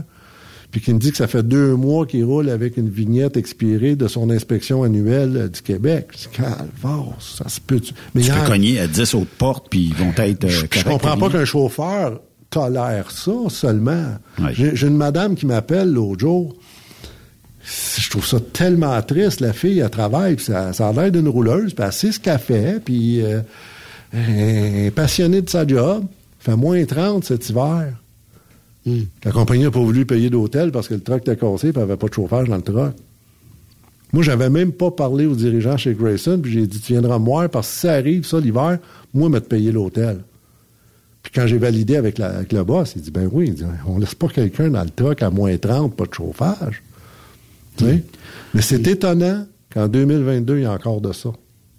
puis 0.75 0.81
qui 0.81 0.93
me 0.93 0.99
dit 0.99 1.13
que 1.13 1.17
ça 1.17 1.29
fait 1.29 1.45
deux 1.45 1.77
mois 1.77 2.05
qu'il 2.05 2.25
roule 2.25 2.51
avec 2.51 2.77
une 2.79 2.89
vignette 2.89 3.37
expirée 3.37 3.95
de 3.95 4.09
son 4.09 4.29
inspection 4.29 4.83
annuelle 4.83 5.37
euh, 5.37 5.49
du 5.49 5.63
Québec. 5.63 6.09
Je 6.11 6.19
dis, 6.23 6.29
calvaire, 6.33 7.15
ça 7.21 7.49
se 7.49 7.61
peut... 7.61 7.81
Mais 8.13 8.23
Tu 8.23 8.33
en- 8.33 8.45
cogner 8.45 8.81
à 8.81 8.89
10 8.89 9.15
autres 9.15 9.31
portes, 9.39 9.69
puis 9.71 9.93
ils 9.93 9.95
vont 9.95 10.13
être 10.19 10.43
euh, 10.47 10.49
je, 10.49 10.67
je 10.73 10.83
comprends 10.83 11.17
pas 11.17 11.31
qu'un 11.31 11.45
chauffeur 11.45 12.21
tolère 12.51 13.13
ça 13.13 13.31
seulement. 13.51 14.17
J'ai 14.51 14.85
une 14.89 14.97
madame 14.97 15.37
qui 15.37 15.47
m'appelle 15.47 15.93
l'autre 15.93 16.19
jour. 16.23 16.57
Je 17.97 18.11
trouve 18.11 18.27
ça 18.27 18.39
tellement 18.41 19.01
triste. 19.03 19.41
La 19.41 19.53
fille, 19.53 19.79
elle 19.79 19.91
travaille, 19.91 20.35
puis 20.35 20.47
ça, 20.47 20.73
ça 20.73 20.89
a 20.89 20.93
l'air 20.93 21.13
d'une 21.13 21.29
rouleuse, 21.29 21.73
puis 21.73 21.85
elle 21.87 21.93
sait 21.93 22.11
ce 22.11 22.19
qu'elle 22.19 22.41
fait, 22.41 22.81
puis 22.85 23.23
euh, 23.23 23.43
elle 24.13 24.87
est 24.87 24.91
passionnée 24.91 25.41
de 25.41 25.49
sa 25.49 25.65
job. 25.65 26.05
Fait 26.41 26.57
moins 26.57 26.85
30 26.85 27.25
cet 27.25 27.49
hiver. 27.49 27.93
La 29.25 29.33
compagnie 29.33 29.63
n'a 29.63 29.71
pas 29.71 29.81
voulu 29.81 30.05
payer 30.05 30.29
d'hôtel 30.31 30.71
parce 30.71 30.89
que 30.89 30.95
le 30.95 31.01
truck 31.01 31.21
était 31.23 31.37
cassé, 31.37 31.73
puis 31.73 31.81
il 31.81 31.85
n'y 31.85 31.91
avait 31.91 31.97
pas 31.97 32.09
de 32.09 32.15
chauffage 32.15 32.49
dans 32.49 32.57
le 32.57 32.63
truck. 32.63 32.93
Moi, 34.13 34.23
j'avais 34.23 34.51
même 34.51 34.73
pas 34.73 34.91
parlé 34.91 35.27
aux 35.27 35.35
dirigeants 35.35 35.77
chez 35.77 35.95
Grayson, 35.95 36.39
puis 36.43 36.53
j'ai 36.53 36.67
dit, 36.67 36.79
tu 36.81 36.93
viendras 36.93 37.19
me 37.19 37.25
voir, 37.25 37.49
parce 37.49 37.67
que 37.69 37.75
si 37.75 37.81
ça 37.81 37.95
arrive, 37.95 38.25
ça, 38.27 38.39
l'hiver, 38.39 38.79
moi, 39.13 39.29
je 39.29 39.33
vais 39.33 39.41
te 39.41 39.49
payer 39.49 39.73
l'hôtel. 39.73 40.21
Puis 41.23 41.33
quand 41.35 41.47
j'ai 41.47 41.57
validé 41.59 41.97
avec, 41.97 42.19
la- 42.19 42.29
avec 42.37 42.53
le 42.53 42.63
boss, 42.63 42.93
il 42.97 43.03
dit, 43.03 43.11
ben 43.11 43.29
oui, 43.33 43.47
il 43.49 43.55
dit, 43.55 43.65
on 43.87 43.99
laisse 43.99 44.15
pas 44.15 44.29
quelqu'un 44.29 44.69
dans 44.69 44.85
le 44.85 44.91
truck 44.91 45.23
à 45.23 45.31
moins 45.31 45.57
30, 45.57 45.97
pas 45.97 46.05
de 46.05 46.13
chauffage. 46.15 46.83
Tu 47.77 47.87
sais? 47.87 48.05
Mais 48.53 48.61
c'est 48.63 48.87
étonnant 48.87 49.47
qu'en 49.73 49.89
2022, 49.89 50.59
il 50.59 50.63
y 50.63 50.67
a 50.67 50.73
encore 50.73 51.01
de 51.01 51.13
ça. 51.13 51.31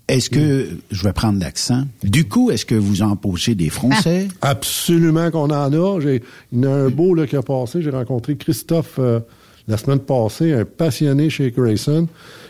Est-ce 0.08 0.30
que, 0.30 0.68
je 0.92 1.04
vais 1.04 1.14
prendre 1.14 1.40
l'accent, 1.40 1.84
du 2.04 2.28
coup, 2.28 2.52
est-ce 2.52 2.66
que 2.66 2.76
vous 2.76 3.02
embauchez 3.02 3.56
des 3.56 3.70
Français? 3.70 4.28
Absolument 4.42 5.32
qu'on 5.32 5.50
en 5.50 5.74
a. 5.74 6.00
J'ai, 6.00 6.22
il 6.52 6.64
y 6.64 6.68
en 6.68 6.72
a 6.72 6.76
un 6.76 6.90
beau 6.90 7.16
là, 7.16 7.26
qui 7.26 7.36
a 7.36 7.42
passé. 7.42 7.82
J'ai 7.82 7.90
rencontré 7.90 8.36
Christophe 8.36 9.00
euh, 9.00 9.20
la 9.68 9.78
semaine 9.78 10.00
passée, 10.00 10.54
un 10.54 10.64
passionné 10.64 11.32
chez 11.32 11.50
Grayson. 11.50 12.08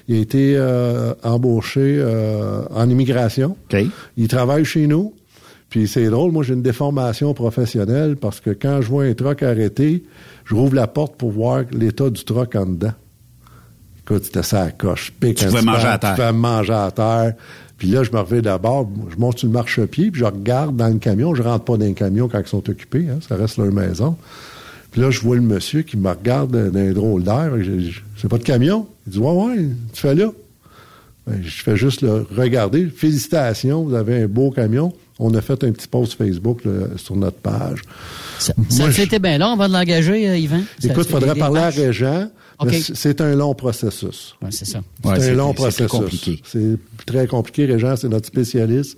Il 0.10 0.18
a 0.18 0.20
été 0.20 0.56
euh, 0.58 1.14
embauché 1.24 1.98
euh, 1.98 2.64
en 2.72 2.90
immigration. 2.90 3.56
OK. 3.72 3.80
Il 4.18 4.28
travaille 4.28 4.66
chez 4.66 4.86
nous. 4.88 5.14
Puis 5.70 5.88
c'est 5.88 6.08
drôle, 6.10 6.32
moi 6.32 6.44
j'ai 6.44 6.54
une 6.54 6.62
déformation 6.62 7.34
professionnelle 7.34 8.18
parce 8.18 8.40
que 8.40 8.52
quand 8.52 8.82
je 8.82 8.88
vois 8.88 9.06
un 9.06 9.14
truck 9.14 9.44
arrêté, 9.44 10.04
je 10.46 10.54
rouvre 10.54 10.76
la 10.76 10.88
porte 10.88 11.16
pour 11.16 11.32
voir 11.32 11.64
l'état 11.72 12.10
du 12.10 12.24
truck 12.24 12.56
en 12.56 12.68
dedans. 12.68 12.94
Écoute, 14.06 14.26
c'était 14.26 14.44
ça 14.44 14.62
à 14.62 14.70
coche. 14.70 15.12
Pique 15.20 15.38
Tu 15.38 15.46
pouvais 15.46 15.64
manger 15.64 15.88
à 15.88 15.98
terre. 15.98 16.12
Tu 16.12 16.22
pouvais 16.22 16.32
manger 16.32 16.74
à 16.74 16.92
terre. 16.92 17.34
Puis 17.80 17.88
là, 17.88 18.04
je 18.04 18.12
me 18.12 18.20
reviens 18.20 18.42
d'abord, 18.42 18.88
je 19.10 19.18
monte 19.18 19.40
sur 19.40 19.48
le 19.48 19.54
marchepied, 19.54 20.12
puis 20.12 20.20
je 20.20 20.26
regarde 20.26 20.76
dans 20.76 20.90
le 20.90 21.00
camion. 21.00 21.34
Je 21.34 21.42
rentre 21.42 21.66
pas 21.66 21.76
dans 21.78 21.88
le 21.88 21.94
camion 21.94 22.28
quand 22.28 22.40
ils 22.40 22.48
sont 22.48 22.70
occupés, 22.70 23.08
hein, 23.10 23.18
ça 23.28 23.36
reste 23.36 23.58
leur 23.58 23.72
maison. 23.72 24.16
Puis 24.92 25.02
là, 25.02 25.10
je 25.10 25.20
vois 25.22 25.36
le 25.38 25.42
monsieur 25.42 25.82
qui 25.82 25.98
me 25.98 26.08
regarde 26.08 26.56
d'un 26.72 26.94
drôle 26.94 27.24
d'air. 27.24 27.52
C'est 28.16 28.30
pas 28.30 28.38
de 28.38 28.44
camion? 28.44 28.88
Il 29.08 29.14
dit, 29.14 29.20
ouais, 29.20 29.32
ouais, 29.32 29.66
tu 29.92 30.02
fais 30.02 30.14
là. 30.14 30.32
Ben, 31.26 31.42
je 31.44 31.64
fais 31.64 31.76
juste 31.76 32.04
le 32.04 32.28
regarder. 32.38 32.88
Félicitations, 32.88 33.84
vous 33.84 33.96
avez 33.96 34.22
un 34.22 34.28
beau 34.28 34.52
camion. 34.52 34.94
On 35.20 35.34
a 35.34 35.42
fait 35.42 35.64
un 35.64 35.72
petit 35.72 35.88
post 35.88 36.14
Facebook 36.14 36.66
là, 36.66 36.88
sur 36.98 37.16
notre 37.16 37.38
page. 37.38 37.82
Ça, 38.38 38.54
Moi, 38.58 38.66
ça 38.70 38.90
je- 38.90 38.96
c'était 39.02 39.20
bien 39.20 39.38
long 39.38 39.54
avant 39.54 39.68
de 39.70 39.74
l'engager, 39.74 40.28
euh, 40.30 40.38
Yvan? 40.38 40.58
Écoute, 40.84 41.04
c'était 41.04 41.04
faudrait 41.12 41.36
parler 41.36 41.62
à? 41.62 41.70
Régent. 41.70 42.28
OK. 42.60 42.68
mais 42.72 42.80
c- 42.82 42.94
C'est 42.96 43.20
un 43.22 43.36
long 43.36 43.54
processus. 43.54 44.36
Ouais, 44.42 44.50
c'est 44.52 44.66
ça. 44.66 44.80
C'est 45.04 45.10
Ouais, 45.10 45.16
un 45.16 45.20
c'est- 45.20 45.34
long 45.36 45.50
c'est 45.50 45.56
processus. 45.56 45.88
compliqué. 45.88 46.42
C'est 46.46 46.78
très 47.06 47.28
compliqué. 47.28 47.66
Régent, 47.66 47.96
c'est 47.98 48.08
notre 48.10 48.28
spécialiste 48.28 48.98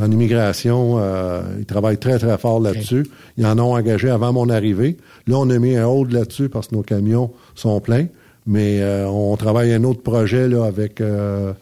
en 0.00 0.10
immigration. 0.10 0.96
Euh, 0.98 1.42
il 1.58 1.66
travaille 1.66 1.98
très, 1.98 2.18
très 2.18 2.36
fort 2.38 2.60
là-dessus. 2.60 3.06
Ils 3.36 3.46
en 3.46 3.58
ont 3.58 3.74
engagé 3.74 4.08
avant 4.08 4.32
mon 4.32 4.48
arrivée. 4.48 4.96
Là, 5.26 5.36
on 5.38 5.50
a 5.50 5.58
mis 5.58 5.76
un 5.76 5.86
hold 5.86 6.12
là-dessus 6.12 6.48
parce 6.48 6.68
que 6.68 6.74
nos 6.76 6.82
camions 6.82 7.30
sont 7.54 7.80
pleins. 7.80 8.06
Mais 8.46 8.80
euh, 8.80 9.06
on 9.08 9.36
travaille 9.36 9.72
un 9.72 9.84
autre 9.84 10.02
projet 10.02 10.48
là 10.48 10.64
avec... 10.64 11.00
euh, 11.00 11.52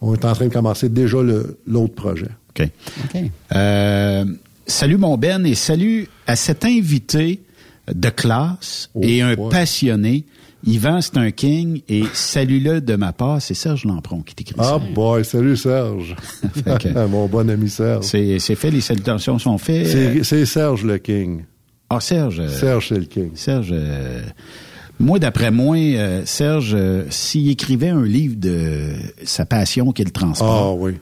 on 0.00 0.14
est 0.14 0.24
en 0.24 0.32
train 0.32 0.46
de 0.46 0.52
commencer 0.52 0.88
déjà 0.88 1.22
le- 1.22 1.58
l'autre 1.66 1.94
projet. 1.94 2.28
OK. 2.58 2.68
OK. 3.14 3.22
Euh, 3.54 4.24
salut 4.66 4.96
mon 4.96 5.16
Ben 5.16 5.44
et 5.46 5.54
salut 5.54 6.08
à 6.26 6.36
cet 6.36 6.64
invité 6.64 7.40
de 7.92 8.08
classe 8.08 8.90
Oh, 8.94 9.00
et 9.02 9.22
un 9.22 9.34
ouais. 9.34 9.48
passionné. 9.50 10.24
Yvan, 10.66 11.00
c'est 11.00 11.16
un 11.18 11.30
king 11.30 11.82
et 11.88 12.02
salut-le 12.12 12.80
de 12.80 12.96
ma 12.96 13.12
part. 13.12 13.40
C'est 13.40 13.54
Serge 13.54 13.84
Lampron 13.84 14.22
qui 14.22 14.34
t'écrit 14.34 14.56
Ah 14.58 14.64
ça. 14.64 14.78
boy, 14.94 15.24
salut 15.24 15.56
Serge. 15.56 16.16
Fait 16.64 16.78
que- 16.78 17.06
Mon 17.06 17.26
bon 17.26 17.48
ami 17.48 17.68
Serge. 17.70 18.04
C'est 18.06 18.38
fait, 18.56 18.70
les 18.72 18.80
salutations 18.80 19.38
sont 19.38 19.58
faites. 19.58 20.24
C'est 20.24 20.44
Serge 20.46 20.82
le 20.84 20.98
King. 20.98 21.44
Ah, 21.88 22.00
Serge. 22.00 22.40
euh, 22.40 22.48
Serge, 22.48 22.88
c'est 22.88 22.98
le 22.98 23.04
King. 23.04 23.30
Serge, 23.36 23.68
euh, 23.70 24.22
moi, 24.98 25.20
d'après 25.20 25.52
moi, 25.52 25.76
euh, 25.76 26.22
Serge, 26.24 26.72
euh, 26.74 27.04
s'il 27.10 27.48
écrivait 27.48 27.90
un 27.90 28.02
livre 28.02 28.34
de 28.36 28.88
sa 29.22 29.46
passion 29.46 29.92
qui 29.92 30.02
est 30.02 30.06
le 30.06 30.10
Ah 30.40 30.72
oui, 30.72 30.94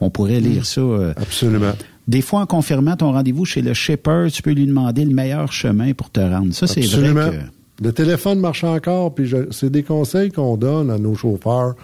on 0.00 0.10
pourrait 0.10 0.40
lire 0.40 0.64
ça. 0.66 0.80
euh, 0.80 1.12
absolument. 1.16 1.72
Des 2.06 2.22
fois, 2.22 2.40
en 2.40 2.46
confirmant 2.46 2.96
ton 2.96 3.12
rendez-vous 3.12 3.44
chez 3.44 3.60
le 3.60 3.74
shipper, 3.74 4.28
tu 4.32 4.40
peux 4.42 4.52
lui 4.52 4.66
demander 4.66 5.04
le 5.04 5.12
meilleur 5.14 5.52
chemin 5.52 5.92
pour 5.92 6.10
te 6.10 6.20
rendre. 6.20 6.54
Ça, 6.54 6.66
c'est 6.66 6.80
vrai 6.80 6.88
Absolument. 7.08 7.30
que... 7.30 7.84
Le 7.84 7.92
téléphone 7.92 8.40
marche 8.40 8.64
encore, 8.64 9.14
puis 9.14 9.30
c'est 9.52 9.70
des 9.70 9.84
conseils 9.84 10.32
qu'on 10.32 10.56
donne 10.56 10.90
à 10.90 10.98
nos 10.98 11.14
chauffeurs. 11.14 11.74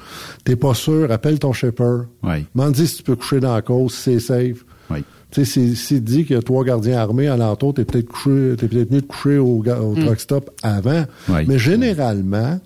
T'es 0.44 0.56
pas 0.56 0.74
sûr, 0.74 1.12
appelle 1.12 1.38
ton 1.38 1.52
shipper. 1.52 1.98
Oui. 2.24 2.46
M'en 2.54 2.70
dis 2.70 2.88
si 2.88 2.96
tu 2.96 3.02
peux 3.04 3.14
coucher 3.14 3.38
dans 3.38 3.54
la 3.54 3.62
cause, 3.62 3.94
si 3.94 4.02
c'est 4.02 4.18
safe. 4.18 4.64
Oui. 4.90 5.04
Tu 5.30 5.44
sais, 5.44 5.50
si- 5.52 5.76
s'il 5.76 6.02
dit 6.02 6.24
qu'il 6.24 6.34
y 6.34 6.38
a 6.38 6.42
trois 6.42 6.64
gardiens 6.64 6.98
armés 6.98 7.28
alentour, 7.28 7.74
t'es 7.74 7.84
peut-être 7.84 8.08
couché, 8.08 8.54
t'es 8.58 8.66
peut-être 8.66 8.90
mieux 8.90 9.02
de 9.02 9.06
coucher 9.06 9.38
au, 9.38 9.62
au 9.64 9.94
truck 9.94 10.18
stop 10.20 10.50
avant. 10.64 11.04
Oui. 11.28 11.42
Mais 11.46 11.58
généralement, 11.58 12.58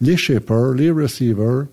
les 0.00 0.16
shippers, 0.16 0.72
les 0.74 0.90
receivers, 0.90 1.66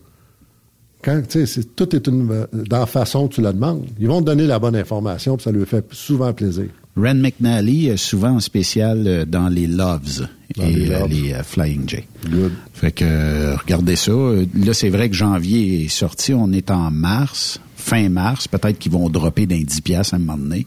quand, 1.02 1.22
tu 1.28 1.40
sais, 1.40 1.46
c'est- 1.46 1.76
tout 1.76 1.96
est 1.96 2.08
une, 2.08 2.28
dans 2.54 2.80
la 2.80 2.86
façon 2.86 3.28
que 3.28 3.36
tu 3.36 3.42
la 3.42 3.54
demandes. 3.54 3.86
Ils 4.00 4.08
vont 4.08 4.22
te 4.22 4.26
donner 4.26 4.46
la 4.48 4.60
bonne 4.60 4.76
information, 4.76 5.38
puis 5.38 5.44
ça 5.44 5.52
lui 5.52 5.66
fait 5.66 5.86
souvent 5.92 6.34
plaisir. 6.34 6.66
Ren 6.98 7.16
McNally, 7.16 7.90
euh, 7.90 7.96
souvent 7.98 8.32
en 8.32 8.40
spécial 8.42 9.04
euh, 9.08 9.26
dans 9.26 9.48
les 9.48 9.66
Loves 9.66 10.28
Dans 10.58 10.64
et 10.66 10.74
les 10.74 10.92
euh, 10.92 11.00
Loves. 11.00 11.10
les 11.10 11.34
euh, 11.34 11.44
Flying 11.44 11.88
J. 11.88 11.98
Good. 12.30 12.52
Fait 12.74 12.92
que 12.92 13.56
regardez 13.58 13.96
ça. 13.96 14.12
Là, 14.12 14.74
c'est 14.74 14.90
vrai 14.90 15.10
que 15.10 15.16
janvier 15.16 15.86
est 15.86 15.88
sorti. 15.88 16.34
On 16.34 16.52
est 16.52 16.70
en 16.70 16.92
mars, 16.92 17.62
fin 17.78 18.10
mars. 18.10 18.48
Peut-être 18.50 18.78
qu'ils 18.78 18.92
vont 18.92 19.10
dropper 19.10 19.46
d'un 19.46 19.62
10 19.62 19.80
piastres 19.82 20.16
à 20.16 20.18
un 20.18 20.20
moment 20.20 20.38
donné. 20.38 20.66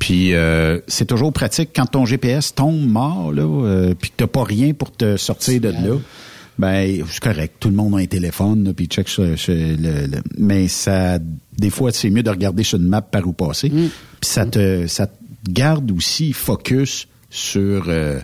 Puis 0.00 0.34
euh, 0.34 0.80
c'est 0.88 1.04
toujours 1.06 1.32
pratique 1.32 1.70
quand 1.76 1.86
ton 1.86 2.06
GPS 2.06 2.52
tombe 2.56 2.84
mort, 2.84 3.32
là, 3.32 3.42
euh, 3.44 3.94
puis 3.96 4.10
que 4.10 4.14
t'as 4.16 4.26
pas 4.26 4.42
rien 4.42 4.72
pour 4.74 4.90
te 4.90 5.16
sortir 5.16 5.60
de 5.60 5.68
là. 5.68 5.96
Ben, 6.62 7.04
c'est 7.10 7.20
correct. 7.22 7.54
Tout 7.60 7.68
le 7.70 7.74
monde 7.74 7.94
a 7.96 7.98
un 7.98 8.06
téléphone, 8.06 8.72
puis 8.74 8.86
check 8.86 9.08
sur, 9.08 9.36
sur 9.38 9.52
le, 9.52 10.06
le- 10.06 10.22
Mais 10.38 10.68
ça, 10.68 11.18
des 11.58 11.70
fois, 11.70 11.90
c'est 11.92 12.08
mieux 12.08 12.22
de 12.22 12.30
regarder 12.30 12.62
sur 12.62 12.78
une 12.78 12.86
map 12.86 13.02
par 13.02 13.26
où 13.26 13.32
passer. 13.32 13.68
Puis 13.68 13.90
ça 14.22 14.46
te, 14.46 14.86
ça 14.86 15.08
te 15.08 15.12
garde 15.50 15.90
aussi 15.90 16.32
focus 16.32 17.08
sur 17.30 17.84
euh, 17.88 18.20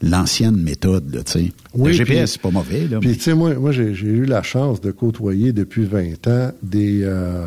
l'ancienne 0.00 0.56
méthode, 0.56 1.22
tu 1.26 1.32
sais. 1.32 1.52
le 1.74 1.92
GPS, 1.92 2.32
c'est 2.32 2.40
pas 2.40 2.50
mauvais, 2.50 2.86
là. 2.88 2.98
Puis, 3.00 3.08
mais- 3.10 3.14
tu 3.16 3.20
sais, 3.20 3.34
moi, 3.34 3.52
moi 3.54 3.70
j'ai 3.72 3.94
j'ai 3.94 4.06
eu 4.08 4.24
la 4.24 4.42
chance 4.42 4.80
de 4.80 4.90
côtoyer 4.90 5.52
depuis 5.52 5.84
20 5.84 6.26
ans 6.28 6.52
des, 6.62 7.00
euh, 7.02 7.44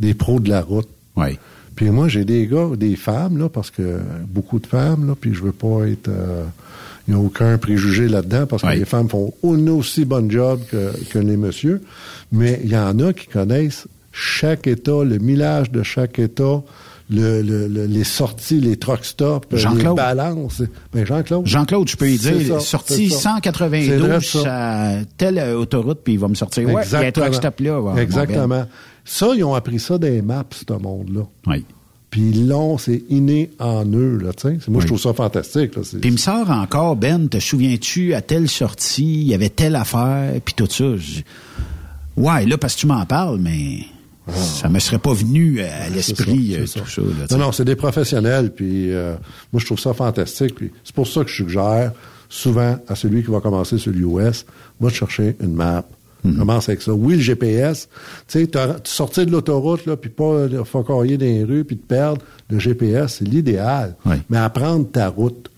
des 0.00 0.12
pros 0.14 0.38
de 0.40 0.50
la 0.50 0.60
route. 0.60 0.88
Oui. 1.16 1.38
Puis 1.76 1.88
moi, 1.90 2.08
j'ai 2.08 2.24
des 2.26 2.46
gars, 2.46 2.68
des 2.76 2.96
femmes, 2.96 3.38
là, 3.38 3.48
parce 3.48 3.70
que 3.70 3.98
beaucoup 4.28 4.58
de 4.58 4.66
femmes, 4.66 5.06
là, 5.06 5.14
puis 5.18 5.32
je 5.32 5.42
veux 5.42 5.52
pas 5.52 5.86
être... 5.88 6.08
euh, 6.08 6.44
Il 7.08 7.14
n'y 7.14 7.20
a 7.20 7.22
aucun 7.22 7.58
préjugé 7.58 8.08
là-dedans, 8.08 8.46
parce 8.46 8.62
que 8.62 8.68
Oui. 8.68 8.78
les 8.78 8.84
femmes 8.84 9.08
font 9.08 9.32
un 9.44 9.66
aussi 9.68 10.04
bon 10.04 10.30
job 10.30 10.60
que, 10.70 10.92
que 11.10 11.18
les 11.18 11.36
messieurs. 11.36 11.82
Mais 12.30 12.60
il 12.64 12.70
y 12.70 12.76
en 12.76 12.98
a 13.00 13.12
qui 13.12 13.26
connaissent 13.26 13.86
chaque 14.12 14.66
État, 14.66 15.02
le 15.04 15.18
millage 15.18 15.70
de 15.72 15.82
chaque 15.82 16.18
État, 16.18 16.62
le, 17.10 17.42
le- 17.42 17.66
le- 17.68 17.86
les 17.86 18.04
sorties, 18.04 18.60
les 18.60 18.76
truck 18.76 19.04
stops, 19.04 19.48
les 19.50 19.58
Jean-Claude. 19.58 19.96
balances. 19.96 20.62
Ben 20.94 21.04
Jean-Claude. 21.04 21.44
Jean-Claude, 21.46 21.88
je 21.88 21.96
peux 21.96 22.06
lui 22.06 22.16
dire, 22.18 22.60
ça, 22.60 22.60
sorti 22.60 23.08
c'est 23.08 23.14
ça. 23.14 23.16
C'est 23.16 23.22
192 23.22 24.00
vrai, 24.00 24.20
ça. 24.20 24.88
à 24.90 25.04
telle 25.18 25.38
autoroute, 25.56 26.00
puis 26.04 26.14
il 26.14 26.18
va 26.18 26.28
me 26.28 26.34
sortir. 26.34 26.68
Ouais, 26.72 26.82
il 26.86 26.92
y 26.92 26.94
a 26.94 27.00
un 27.00 27.10
truck 27.10 27.34
stop 27.34 27.60
là. 27.60 27.80
ouais, 27.80 27.92
mon 27.92 27.96
Exactement. 27.98 28.64
Ça, 29.04 29.28
ils 29.34 29.42
ont 29.44 29.54
appris 29.54 29.80
ça 29.80 29.98
des 29.98 30.22
maps, 30.22 30.44
ce 30.52 30.72
monde-là. 30.72 31.22
Oui. 31.48 31.64
Puis 32.12 32.20
ils 32.30 32.46
l'ont, 32.46 32.76
c'est 32.78 33.02
inné 33.08 33.50
en 33.58 33.84
eux, 33.86 34.18
là, 34.22 34.32
tu 34.34 34.42
sais. 34.60 34.70
Moi, 34.70 34.82
je 34.82 34.86
trouve 34.86 35.00
ça 35.00 35.12
fantastique, 35.14 35.74
là. 35.74 35.82
Puis 35.82 36.00
il 36.10 36.12
me 36.12 36.16
sort 36.18 36.48
encore, 36.50 36.94
Ben, 36.94 37.26
te 37.28 37.40
souviens-tu, 37.40 38.12
à 38.14 38.20
telle 38.20 38.48
sortie, 38.48 39.22
il 39.22 39.28
y 39.28 39.34
avait 39.34 39.48
telle 39.48 39.74
affaire, 39.74 40.34
puis 40.44 40.54
tout 40.54 40.66
ça. 40.70 40.94
Je- 40.98 41.22
Ouais, 42.16 42.44
là, 42.44 42.58
parce 42.58 42.74
que 42.74 42.80
tu 42.80 42.86
m'en 42.86 43.04
parles, 43.06 43.38
mais 43.40 43.78
ça 44.30 44.68
me 44.68 44.78
serait 44.78 44.98
pas 44.98 45.14
venu 45.14 45.60
à 45.62 45.88
l'esprit, 45.88 46.54
Ah. 46.54 46.60
Euh, 46.60 46.66
tout 46.66 46.86
ça. 46.86 47.00
là. 47.00 47.26
Non, 47.30 47.46
non, 47.46 47.52
c'est 47.52 47.64
des 47.64 47.76
professionnels, 47.76 48.52
puis 48.54 48.92
euh, 48.92 49.14
moi, 49.52 49.60
je 49.60 49.64
trouve 49.66 49.80
ça 49.80 49.94
fantastique. 49.94 50.54
Puis 50.54 50.70
c'est 50.84 50.94
pour 50.94 51.08
ça 51.08 51.24
que 51.24 51.30
je 51.30 51.36
suggère 51.36 51.92
souvent 52.28 52.76
à 52.86 52.94
celui 52.94 53.24
qui 53.24 53.30
va 53.30 53.40
commencer 53.40 53.78
sur 53.78 53.90
l'US, 53.92 54.44
va 54.80 54.88
chercher 54.90 55.34
une 55.42 55.54
map. 55.54 55.84
Mhm. 56.24 56.36
Commence 56.38 56.68
avec 56.68 56.82
ça. 56.82 56.92
Oui, 56.92 57.16
le 57.16 57.20
GPS, 57.20 57.88
tu 58.28 58.44
sais, 58.44 58.50
sortir 58.84 59.26
de 59.26 59.32
l'autoroute, 59.32 59.86
là, 59.86 59.96
puis 59.96 60.10
pas 60.10 60.46
focailler 60.64 61.18
dans 61.18 61.26
les 61.26 61.44
rues, 61.44 61.64
puis 61.64 61.76
te 61.76 61.86
perdre, 61.86 62.22
le 62.48 62.58
GPS, 62.58 63.16
c'est 63.18 63.24
l'idéal. 63.24 63.96
Oui. 64.06 64.16
Mais 64.30 64.38
apprendre 64.38 64.88
ta 64.90 65.08
route, 65.08 65.50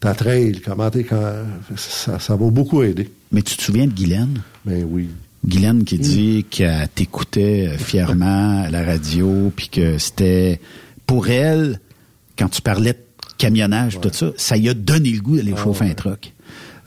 ta 0.00 0.14
trail, 0.14 0.60
comment 0.64 0.90
t'es, 0.90 1.04
quand, 1.04 1.32
ça, 1.76 2.18
ça 2.18 2.36
va 2.36 2.50
beaucoup 2.50 2.82
aider. 2.82 3.10
Mais 3.32 3.42
tu 3.42 3.56
te 3.56 3.62
souviens 3.62 3.86
de 3.86 3.92
Guylaine? 3.92 4.42
Ben 4.64 4.86
oui. 4.88 5.08
Guylaine 5.46 5.84
qui 5.84 5.98
dit 5.98 6.44
qu'elle 6.50 6.88
t'écoutait 6.94 7.70
fièrement 7.78 8.64
à 8.64 8.70
la 8.70 8.84
radio, 8.84 9.52
puis 9.54 9.68
que 9.68 9.98
c'était 9.98 10.60
pour 11.06 11.28
elle, 11.28 11.80
quand 12.38 12.48
tu 12.48 12.60
parlais 12.60 12.92
de 12.92 12.98
camionnage, 13.38 14.00
tout 14.00 14.10
ça, 14.12 14.32
ça 14.36 14.56
y 14.56 14.68
a 14.68 14.74
donné 14.74 15.10
le 15.10 15.20
goût 15.20 15.36
d'aller 15.36 15.54
Ah 15.56 15.62
chauffer 15.62 15.84
un 15.84 15.94
truck. 15.94 16.32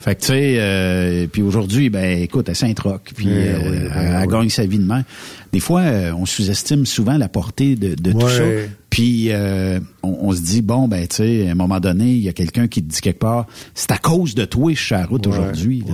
Fait 0.00 0.14
que 0.14 0.20
tu 0.20 0.26
sais, 0.28 0.54
euh, 0.58 1.26
puis 1.30 1.42
aujourd'hui, 1.42 1.90
ben 1.90 2.18
écoute, 2.22 2.48
elle 2.48 2.68
un 2.70 2.72
truck, 2.72 3.12
puis 3.14 3.28
euh, 3.28 3.58
oui, 3.62 3.78
elle, 3.94 4.28
gagne 4.28 4.48
sa 4.48 4.64
vie 4.64 4.78
de 4.78 4.84
main. 4.84 5.04
Des 5.52 5.60
fois, 5.60 5.82
euh, 5.82 6.12
on 6.16 6.24
sous-estime 6.24 6.86
souvent 6.86 7.18
la 7.18 7.28
portée 7.28 7.76
de, 7.76 7.94
de 7.94 8.12
tout 8.12 8.28
ça. 8.28 8.44
Puis 8.88 9.26
euh, 9.30 9.78
on, 10.02 10.16
on 10.22 10.32
se 10.32 10.40
dit 10.40 10.62
bon 10.62 10.88
ben 10.88 11.06
tu 11.06 11.16
sais, 11.16 11.48
à 11.48 11.52
un 11.52 11.54
moment 11.54 11.80
donné, 11.80 12.12
il 12.12 12.22
y 12.22 12.30
a 12.30 12.32
quelqu'un 12.32 12.66
qui 12.66 12.82
te 12.82 12.88
dit 12.90 13.00
quelque 13.02 13.18
part, 13.18 13.46
c'est 13.74 13.92
à 13.92 13.98
cause 13.98 14.34
de 14.34 14.46
toi, 14.46 14.72
je 14.72 14.82
suis 14.82 14.94
à 14.94 15.00
la 15.00 15.06
route 15.06 15.26
aujourd'hui. 15.26 15.84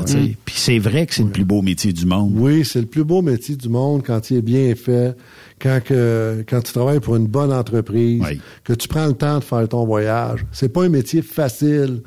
Puis 0.45 0.55
c'est 0.57 0.79
vrai 0.79 1.07
que 1.07 1.15
c'est 1.15 1.25
le 1.25 1.31
plus 1.31 1.45
beau 1.45 1.61
métier 1.61 1.93
du 1.93 2.07
monde. 2.07 2.33
Oui, 2.37 2.65
c'est 2.65 2.81
le 2.81 2.87
plus 2.87 3.05
beau 3.05 3.23
métier 3.23 3.57
du 3.57 3.69
monde 3.69 4.05
quand 4.07 4.31
il 4.31 4.37
est 4.37 4.43
bien 4.43 4.73
fait, 4.77 5.17
quand 5.61 5.81
que 5.85 6.45
quand 6.49 6.63
tu 6.63 6.73
travailles 6.73 7.01
pour 7.01 7.17
une 7.17 7.27
bonne 7.27 7.53
entreprise, 7.53 8.23
Oui. 8.25 8.41
que 8.63 8.73
tu 8.73 8.87
prends 8.87 9.07
le 9.07 9.15
temps 9.15 9.41
de 9.41 9.45
faire 9.45 9.69
ton 9.69 9.85
voyage. 9.85 10.47
C'est 10.53 10.73
pas 10.73 10.85
un 10.85 10.89
métier 10.89 11.23
facile. 11.23 12.03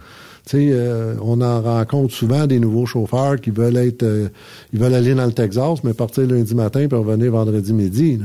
Euh, 0.54 1.16
on 1.22 1.42
en 1.42 1.62
rencontre 1.62 2.14
souvent 2.14 2.48
des 2.48 2.60
nouveaux 2.60 2.86
chauffeurs 2.86 3.40
qui 3.40 3.52
veulent 3.52 3.78
être, 3.78 4.04
euh, 4.04 4.30
ils 4.74 4.80
veulent 4.80 4.94
aller 4.94 5.14
dans 5.14 5.26
le 5.26 5.34
Texas, 5.34 5.84
mais 5.84 5.94
partir 5.94 6.28
lundi 6.28 6.56
matin 6.56 6.88
puis 6.88 6.98
revenir 6.98 7.32
vendredi 7.32 7.74
midi. 7.74 8.20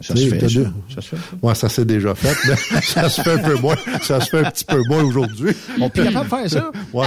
Ça 0.00 0.14
se 0.16 0.28
fait, 0.28 0.40
ça. 0.48 0.60
Ça 0.94 1.00
se 1.00 1.08
fait, 1.08 1.16
ça. 1.16 1.22
Ouais, 1.42 1.54
ça 1.54 1.68
s'est 1.68 1.84
déjà 1.84 2.14
fait, 2.14 2.34
mais 2.48 2.80
ça 2.82 3.08
se 3.08 3.20
fait 3.22 3.32
un 3.32 3.38
peu 3.38 3.54
moins. 3.56 3.76
Ça 4.02 4.20
se 4.20 4.30
fait 4.30 4.44
un 4.46 4.50
petit 4.50 4.64
peu 4.64 4.82
moins 4.88 5.02
aujourd'hui. 5.04 5.52
On 5.80 5.88
peut 5.90 6.04
capable 6.04 6.24
de 6.24 6.30
faire 6.36 6.50
ça. 6.50 6.70
Ouais, 6.92 7.06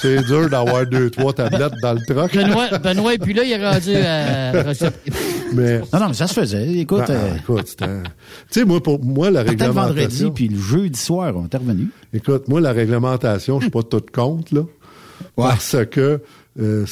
c'est- 0.00 0.24
dur 0.26 0.48
d'avoir 0.48 0.86
deux, 0.86 1.10
trois 1.10 1.32
tablettes 1.32 1.74
dans 1.82 1.92
le 1.94 2.00
truck. 2.06 2.34
Benoît, 2.34 2.78
Benoît, 2.78 3.14
et 3.14 3.18
puis 3.18 3.34
là, 3.34 3.44
il 3.44 3.52
est 3.52 3.64
rendu 3.68 3.94
à. 3.96 4.72
Mais 5.52 5.78
Non, 5.92 6.00
non, 6.00 6.08
mais 6.08 6.14
ça 6.14 6.26
se 6.26 6.34
faisait. 6.34 6.66
Écoute, 6.78 7.04
Ah, 7.08 7.12
euh, 7.12 7.36
écoute, 7.38 7.76
tu 7.78 7.84
sais, 8.50 8.64
moi, 8.64 8.82
pour 8.82 9.02
moi, 9.04 9.30
la 9.30 9.44
peut-être 9.44 9.60
le 9.66 9.66
vendredi, 9.72 10.00
réglementation. 10.00 10.30
puis 10.32 10.48
le 10.48 10.58
jeudi 10.58 10.98
soir, 10.98 11.32
on 11.36 11.44
est 11.46 11.56
revenu. 11.56 11.88
Écoute, 12.12 12.48
moi, 12.48 12.60
la 12.60 12.72
réglementation, 12.72 13.58
je 13.60 13.64
suis 13.64 13.70
pas 13.70 13.82
toute 13.82 14.10
contre, 14.10 14.54
là. 14.54 14.62
Parce 15.36 15.76
que 15.90 16.20
euh, 16.60 16.84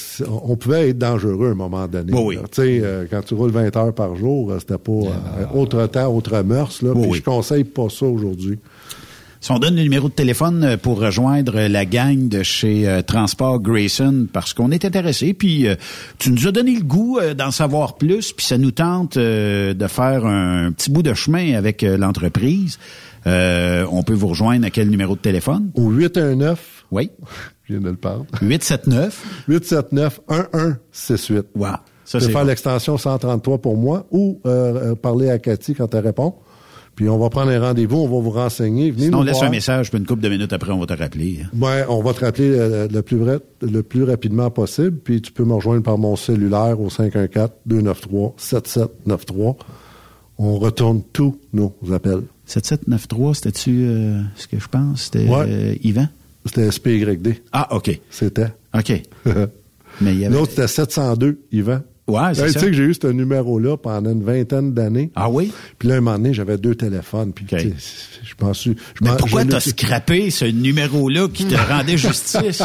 on 0.43 0.57
pouvait 0.57 0.91
être 0.91 0.99
dangereux 0.99 1.49
à 1.49 1.53
un 1.53 1.55
moment 1.55 1.87
donné. 1.87 2.13
Oui. 2.13 2.37
Tu 2.37 2.63
sais, 2.63 2.81
euh, 2.83 3.07
quand 3.11 3.23
tu 3.23 3.35
roules 3.35 3.51
20 3.51 3.77
heures 3.77 3.95
par 3.95 4.15
jour, 4.17 4.51
euh, 4.53 4.59
c'était 4.59 4.79
pas 4.79 4.93
euh, 4.93 5.47
autre 5.59 5.87
temps, 5.87 6.15
autre 6.15 6.41
mœurs, 6.43 6.83
là. 6.83 6.91
Oui, 6.95 7.19
je 7.19 7.23
conseille 7.23 7.65
pas 7.65 7.89
ça 7.89 8.07
aujourd'hui. 8.07 8.59
Si 9.41 9.53
on 9.53 9.59
donne 9.59 9.77
le 9.77 9.83
numéro 9.83 10.09
de 10.09 10.15
téléphone 10.15 10.79
pour 10.81 10.99
rejoindre 10.99 11.69
la 11.69 11.85
gang 11.85 12.29
de 12.29 12.43
chez 12.43 12.89
euh, 12.89 13.03
Transport 13.03 13.61
Grayson, 13.61 14.27
parce 14.33 14.55
qu'on 14.55 14.71
est 14.71 14.87
intéressé, 14.87 15.35
puis 15.35 15.67
euh, 15.69 15.75
tu 16.19 16.31
nous 16.31 16.47
as 16.47 16.51
donné 16.53 16.75
le 16.75 16.83
goût 16.83 17.19
euh, 17.19 17.35
d'en 17.35 17.51
savoir 17.51 17.97
plus, 17.97 18.33
puis 18.33 18.47
ça 18.47 18.57
nous 18.57 18.71
tente 18.71 19.19
de 19.19 19.87
faire 19.87 20.25
un 20.25 20.73
petit 20.73 20.91
bout 20.91 21.03
de 21.03 21.13
chemin 21.13 21.55
avec 21.57 21.83
l'entreprise. 21.83 22.79
Euh, 23.27 23.87
on 23.91 24.03
peut 24.03 24.15
vous 24.15 24.29
rejoindre 24.29 24.67
à 24.67 24.71
quel 24.71 24.89
numéro 24.89 25.15
de 25.15 25.21
téléphone? 25.21 25.71
Au 25.75 25.91
819, 25.91 26.85
Oui. 26.91 27.11
Je 27.65 27.75
viens 27.75 27.83
de 27.83 27.91
le 27.91 27.97
parler, 27.97 28.25
879. 28.43 29.45
879-1168. 29.49 31.45
Wow. 31.55 31.69
Ça, 32.07 32.19
tu 32.19 32.19
peux 32.19 32.27
c'est 32.27 32.33
faire 32.33 32.43
bon. 32.43 32.49
l'extension 32.49 32.99
133 32.99 33.59
pour 33.59 33.77
moi 33.77 34.07
ou 34.11 34.41
euh, 34.47 34.93
euh, 34.93 34.95
parler 34.95 35.31
à 35.31 35.39
Cathy 35.39 35.75
quand 35.75 35.95
elle 35.95 36.05
répond. 36.05 36.35
Puis 36.97 37.09
on 37.09 37.19
va 37.19 37.29
prendre 37.29 37.51
un 37.51 37.59
rendez-vous, 37.61 37.97
on 37.97 38.07
va 38.09 38.21
vous 38.23 38.31
renseigner. 38.31 38.91
Venez 38.93 39.07
Sinon, 39.07 39.19
on 39.19 39.21
nous 39.23 39.27
laisse 39.27 39.39
voir. 39.39 39.49
un 39.49 39.51
message, 39.51 39.91
puis 39.91 39.99
une 39.99 40.07
couple 40.07 40.23
de 40.23 40.29
minutes 40.29 40.53
après, 40.53 40.71
on 40.71 40.79
va 40.79 40.87
te 40.87 40.93
rappeler. 40.93 41.41
hein. 41.43 41.49
Ouais, 41.61 41.85
on 41.89 42.01
va 42.03 42.15
te 42.15 42.25
rappeler 42.25 42.51
euh, 42.57 42.87
le, 42.87 43.03
plus 43.03 43.17
vrai- 43.17 43.41
le 43.63 43.83
plus 43.83 44.05
rapidement 44.05 44.49
possible, 44.51 44.99
puis 44.99 45.21
tu 45.21 45.33
peux 45.33 45.45
me 45.45 45.55
rejoindre 45.55 45.83
par 45.83 45.99
mon 45.99 46.15
cellulaire 46.15 46.79
au 46.81 46.89
514-293-7793. 46.91 49.57
On 50.39 50.59
retourne 50.59 51.03
tous 51.13 51.37
nos 51.53 51.75
appels. 51.93 52.23
7793, 52.47 53.35
c'était-tu 53.37 53.85
euh, 53.87 54.21
ce 54.37 54.47
que 54.47 54.59
je 54.59 54.69
pense? 54.69 55.03
C'était 55.05 55.29
Ouais. 55.29 55.47
euh, 55.49 55.75
Yvan? 55.83 56.07
C'était 56.45 56.71
SPYD. 56.71 57.43
Ah, 57.53 57.75
OK. 57.75 57.99
C'était. 58.11 58.49
OK. 58.75 58.93
Mais 60.01 60.13
il 60.13 60.21
y 60.21 60.27
avait... 60.27 60.35
L'autre, 60.35 60.51
c'était 60.51 60.69
702, 60.69 61.41
Yvan. 61.53 61.81
Ouais, 62.07 62.35
c'est. 62.35 62.53
Tu 62.53 62.59
sais 62.59 62.67
que 62.67 62.73
j'ai 62.75 62.83
eu 62.83 62.95
ce 62.95 63.07
numéro-là 63.07 63.79
pendant 63.79 64.11
une 64.11 64.25
vingtaine 64.25 64.75
d'années. 64.75 65.11
Ah 65.15 65.31
oui? 65.31 65.53
Puis 65.79 65.89
là, 65.89 65.95
un 65.95 66.01
moment 66.01 66.19
donné, 66.19 66.35
j'avais 66.35 66.59
deux 66.59 66.75
téléphones. 66.75 67.33
Puis, 67.33 67.47
OK. 67.51 67.59
tu 67.59 67.69
sais, 67.71 67.75
je 68.23 68.35
pense... 68.35 68.65
Je 68.65 68.73
Mais 69.01 69.17
pourquoi 69.17 69.45
t'as 69.47 69.61
scrappé 69.61 70.31
ce 70.31 70.45
numéro-là 70.45 71.29
qui 71.29 71.47
te 71.47 71.55
rendait 71.73 71.97
justice? 71.97 72.63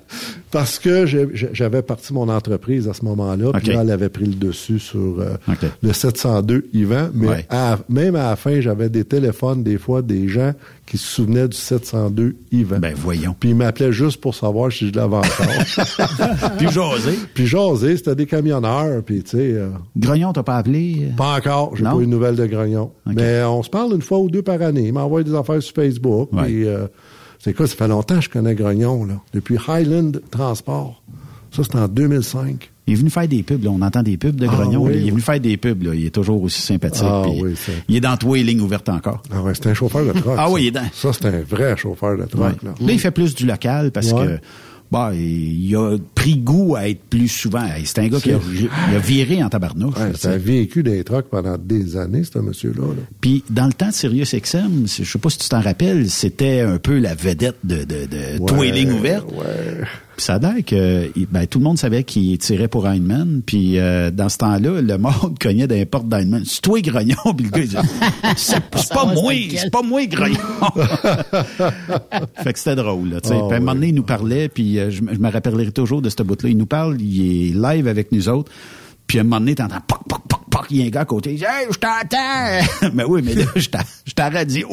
Parce 0.52 0.78
que 0.78 1.06
j'avais 1.52 1.82
parti 1.82 2.12
mon 2.12 2.28
entreprise 2.28 2.86
à 2.88 2.92
ce 2.94 3.04
moment-là, 3.06 3.48
OK. 3.48 3.56
puis 3.58 3.68
là, 3.72 3.80
elle 3.82 3.90
avait 3.90 4.08
pris 4.10 4.26
le 4.26 4.34
dessus 4.34 4.78
sur 4.78 5.18
euh, 5.18 5.36
le 5.82 5.92
702 5.92 6.66
Yvan. 6.74 7.08
Mais 7.14 7.26
Ouais. 7.28 7.46
à- 7.48 7.78
même 7.88 8.14
à 8.16 8.30
la 8.30 8.36
fin, 8.36 8.60
j'avais 8.60 8.88
des 8.90 9.04
téléphones, 9.04 9.62
des 9.62 9.78
fois, 9.78 10.02
des 10.02 10.28
gens 10.28 10.52
qui 10.86 10.98
se 10.98 11.06
souvenaient 11.06 11.48
du 11.48 11.56
702 11.56 12.36
Yvan. 12.52 12.78
Ben 12.80 12.94
voyons. 12.94 13.34
Puis 13.40 13.50
ils 13.50 13.56
m'appelaient 13.56 13.92
juste 13.92 14.20
pour 14.20 14.34
savoir 14.34 14.70
si 14.70 14.88
je 14.88 14.94
l'avais 14.94 15.16
encore. 15.16 15.30
Puis 16.58 16.68
jaser. 16.68 17.18
puis 17.34 17.46
jaser, 17.46 17.96
c'était 17.96 18.14
des 18.14 18.26
camionneurs, 18.26 19.02
puis 19.02 19.22
tu 19.22 19.30
sais... 19.30 19.52
euh, 19.54 19.70
Grognon, 19.96 20.32
t'as 20.32 20.42
pas 20.42 20.56
appelé? 20.58 21.08
euh? 21.10 21.16
pas 21.16 21.36
encore, 21.36 21.74
j'ai 21.76 21.84
pas 21.84 21.96
eu 21.96 22.02
de 22.04 22.10
nouvelles 22.10 22.36
de 22.36 22.46
Grognon. 22.46 22.90
Mais 23.06 23.42
on 23.44 23.62
se 23.62 23.70
parle 23.70 23.94
une 23.94 24.02
fois 24.02 24.18
ou 24.18 24.28
deux 24.30 24.42
par 24.42 24.60
année. 24.60 24.88
Il 24.88 24.92
m'envoie 24.92 25.22
des 25.22 25.34
affaires 25.34 25.62
sur 25.62 25.74
Facebook. 25.74 26.28
Puis, 26.36 26.66
euh, 26.66 26.86
c'est 27.44 27.54
quoi, 27.54 27.66
ça 27.66 27.74
fait 27.76 27.88
longtemps 27.88 28.16
que 28.16 28.20
je 28.22 28.30
connais 28.30 28.54
Grognon, 28.54 29.04
là? 29.04 29.14
Depuis 29.34 29.56
Highland 29.68 30.12
Transport. 30.30 31.02
Ça, 31.50 31.62
c'était 31.64 31.78
en 31.78 31.88
2005. 31.88 32.70
Il 32.86 32.94
est 32.94 32.96
venu 32.96 33.10
faire 33.10 33.28
des 33.28 33.42
pubs, 33.42 33.62
là. 33.62 33.70
on 33.70 33.80
entend 33.82 34.02
des 34.02 34.16
pubs 34.16 34.34
de 34.36 34.46
Ah, 34.48 34.54
Grognon. 34.54 34.82
oui, 34.84 34.92
il 34.94 34.98
est 35.00 35.02
oui. 35.04 35.10
venu 35.10 35.20
faire 35.20 35.38
des 35.40 35.56
pubs, 35.56 35.82
là. 35.82 35.94
il 35.94 36.06
est 36.06 36.10
toujours 36.10 36.42
aussi 36.42 36.60
sympathique. 36.62 37.04
Ah, 37.06 37.22
oui, 37.28 37.52
c'est- 37.56 37.84
il 37.88 37.96
est 37.96 38.00
dans 38.00 38.16
tous 38.16 38.34
les 38.34 38.42
lignes 38.42 38.60
ouvertes 38.60 38.88
encore. 38.88 39.22
Ah 39.30 39.42
ouais, 39.42 39.54
c'était 39.54 39.70
un 39.70 39.74
chauffeur 39.74 40.04
de 40.04 40.12
truck. 40.18 40.34
Ah 40.38 40.46
ça. 40.46 40.50
oui, 40.50 40.62
il 40.62 40.66
est 40.68 40.70
dans. 40.72 40.88
Ça, 40.92 41.12
c'est 41.12 41.26
un 41.26 41.42
vrai 41.42 41.76
chauffeur 41.76 42.16
de 42.16 42.24
truck. 42.24 42.42
Ouais. 42.42 42.52
Là. 42.62 42.74
Là, 42.80 42.92
il 42.92 42.98
fait 42.98 43.10
plus 43.10 43.34
du 43.34 43.44
local 43.46 43.92
parce 43.92 44.10
Ouais. 44.12 44.26
que 44.26 44.38
bah, 44.92 45.12
il 45.14 45.74
a 45.74 45.96
pris 46.14 46.36
goût 46.36 46.76
à 46.76 46.86
être 46.88 47.00
plus 47.08 47.26
souvent. 47.28 47.66
C'est 47.82 47.98
un 48.00 48.08
gars 48.08 48.20
qui 48.20 48.30
a, 48.30 48.38
il 48.52 48.68
a 48.94 48.98
viré 48.98 49.42
en 49.42 49.48
tabarnouche. 49.48 49.96
Ouais, 49.96 50.12
ça 50.14 50.32
a 50.32 50.36
vécu 50.36 50.82
des 50.82 51.02
trucks 51.02 51.28
pendant 51.30 51.56
des 51.56 51.96
années, 51.96 52.22
ce 52.24 52.38
monsieur-là. 52.38 52.82
là. 52.88 53.02
Puis 53.22 53.42
dans 53.48 53.66
le 53.66 53.72
temps 53.72 53.88
de 53.88 53.94
Sirius 53.94 54.34
XM, 54.34 54.86
je 54.86 55.02
sais 55.04 55.18
pas 55.18 55.30
si 55.30 55.38
tu 55.38 55.48
t'en 55.48 55.62
rappelles, 55.62 56.10
c'était 56.10 56.60
un 56.60 56.76
peu 56.76 56.98
la 56.98 57.14
vedette 57.14 57.56
de, 57.64 57.84
de, 57.84 58.06
de 58.06 58.52
Ouais, 58.52 58.70
lignes 58.70 58.92
ouvertes. 58.92 59.32
Ouais. 59.32 59.84
Puis 60.16 60.26
ça 60.26 60.34
a 60.34 60.38
l'air 60.38 60.64
que 60.64 61.10
ben, 61.30 61.46
tout 61.46 61.58
le 61.58 61.64
monde 61.64 61.78
savait 61.78 62.04
qu'il 62.04 62.36
tirait 62.38 62.68
pour 62.68 62.86
Heinemann. 62.86 63.42
Puis 63.44 63.78
euh, 63.78 64.10
dans 64.10 64.28
ce 64.28 64.38
temps-là, 64.38 64.80
le 64.82 64.98
monde 64.98 65.38
cognait 65.40 65.66
les 65.66 65.86
portes 65.86 66.08
d'Heinemann. 66.08 66.44
C'est 66.44 66.60
toi, 66.60 66.80
Grognon. 66.80 67.16
Puis 67.36 67.46
le 67.46 67.50
gars, 67.50 67.60
il 67.62 67.68
dit, 67.68 67.76
c'est 68.36 68.56
c'est 68.76 68.92
pas 68.92 69.06
moi, 69.06 69.32
c'est 69.56 69.70
pas 69.70 69.82
moi, 69.82 70.04
Grognon. 70.06 70.36
fait 72.42 72.52
que 72.52 72.58
c'était 72.58 72.76
drôle. 72.76 73.10
Là. 73.10 73.16
Ah, 73.24 73.28
puis 73.28 73.32
à 73.32 73.56
un 73.56 73.60
moment 73.60 73.74
donné, 73.74 73.88
il 73.88 73.94
nous 73.94 74.02
parlait, 74.02 74.48
puis 74.48 74.78
euh, 74.78 74.90
je, 74.90 75.02
me- 75.02 75.14
je 75.14 75.18
me 75.18 75.30
rappellerai 75.30 75.70
toujours 75.72 76.02
de 76.02 76.10
ce 76.10 76.22
bout-là. 76.22 76.48
Il 76.50 76.56
nous 76.58 76.66
parle, 76.66 77.00
il 77.00 77.50
est 77.50 77.54
live 77.54 77.88
avec 77.88 78.12
nous 78.12 78.28
autres. 78.28 78.52
Puis 79.06 79.18
à 79.18 79.22
un 79.22 79.24
moment 79.24 79.40
donné, 79.40 79.54
t'entends 79.54 79.80
poc, 79.86 80.00
poc, 80.08 80.20
poc, 80.28 80.40
poc, 80.50 80.66
il 80.70 80.78
y 80.78 80.82
a 80.82 80.86
un 80.86 80.90
gars 80.90 81.00
à 81.00 81.04
côté. 81.04 81.32
Il 81.32 81.38
dit 81.38 81.44
Hey, 81.44 81.66
je 81.70 81.78
t'entends! 81.78 82.90
mais 82.94 83.04
oui, 83.04 83.22
mais 83.24 83.34
là, 83.34 83.44
je 83.56 83.68
t'en 84.14 84.30
radio. 84.30 84.68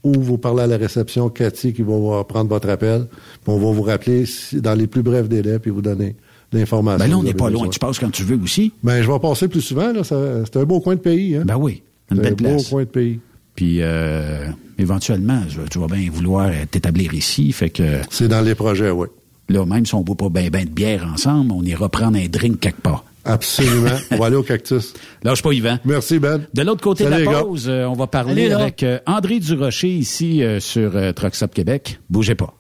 Ou 0.04 0.14
vous 0.18 0.38
parlez 0.38 0.64
à 0.64 0.68
la 0.68 0.78
réception, 0.78 1.28
Cathy, 1.30 1.74
qui 1.74 1.82
va 1.82 2.24
prendre 2.24 2.50
votre 2.50 2.70
appel. 2.70 3.08
Puis 3.10 3.54
on 3.54 3.58
va 3.60 3.72
vous 3.72 3.82
rappeler 3.82 4.24
dans 4.54 4.74
les 4.74 4.88
plus 4.88 5.04
brefs 5.04 5.28
délais, 5.28 5.60
puis 5.60 5.72
vous 5.72 5.82
donner 5.82 6.16
l'information. 6.54 7.04
Ben 7.06 7.12
là, 7.12 7.18
on 7.18 7.24
n'est 7.24 7.34
pas 7.34 7.50
loin. 7.50 7.68
Tu 7.68 7.80
passes 7.80 8.00
quand 8.00 8.10
tu 8.10 8.24
veux 8.24 8.40
aussi. 8.42 8.72
Ben, 8.82 9.04
je 9.04 9.12
vais 9.12 9.20
passer 9.20 9.50
plus 9.50 9.62
souvent. 9.62 9.92
C'est 10.04 10.56
un 10.58 10.64
beau 10.64 10.80
coin 10.80 10.96
de 10.96 11.02
pays. 11.02 11.36
Hein? 11.36 11.44
Ben 11.46 11.58
oui. 11.58 11.84
Une 12.12 12.18
belle 12.20 12.28
un 12.28 12.36
beau 12.36 12.44
place. 12.44 12.70
coin 12.70 12.84
de 12.84 12.88
pays. 12.88 13.20
Puis, 13.60 13.80
euh, 13.82 14.46
éventuellement, 14.78 15.42
je- 15.50 15.60
tu 15.70 15.80
vas 15.80 15.88
bien 15.88 16.10
vouloir 16.10 16.48
euh, 16.48 16.64
t'établir 16.72 17.14
ici. 17.14 17.52
Fait 17.52 17.70
que 17.70 18.00
C'est 18.10 18.30
dans 18.30 18.40
les 18.40 18.56
projets, 18.56 18.90
oui. 18.90 19.08
là, 19.50 19.66
même 19.66 19.86
si 19.86 19.94
on 19.96 20.00
ne 20.00 20.06
boit 20.06 20.16
pas 20.16 20.30
ben 20.30 20.50
ben 20.50 20.64
de 20.64 20.70
bière 20.70 21.06
ensemble, 21.14 21.52
on 21.52 21.62
ira 21.64 21.90
prendre 21.90 22.18
un 22.18 22.28
drink 22.30 22.62
quelque 22.62 22.80
part. 22.80 23.04
Absolument. 23.26 23.90
on 24.12 24.16
va 24.16 24.28
aller 24.28 24.38
au 24.38 24.44
cactus. 24.44 24.94
Lâche 25.24 25.42
pas, 25.44 25.52
Yvan. 25.52 25.78
Merci, 25.84 26.20
Ben. 26.20 26.48
De 26.54 26.62
l'autre 26.62 26.82
côté 26.82 27.04
Salut, 27.04 27.26
de 27.26 27.30
la 27.30 27.42
pause, 27.44 27.66
euh, 27.68 27.84
on 27.88 27.96
va 27.96 28.08
parler 28.08 28.50
avec 28.54 28.82
euh, 28.84 29.00
André 29.06 29.40
Durocher 29.42 29.90
ici 29.90 30.42
euh, 30.42 30.62
sur 30.62 30.96
euh, 30.96 31.12
Truck 31.12 31.36
Stop 31.36 31.54
Québec. 31.54 32.00
Bougez 32.10 32.36
pas. 32.36 32.54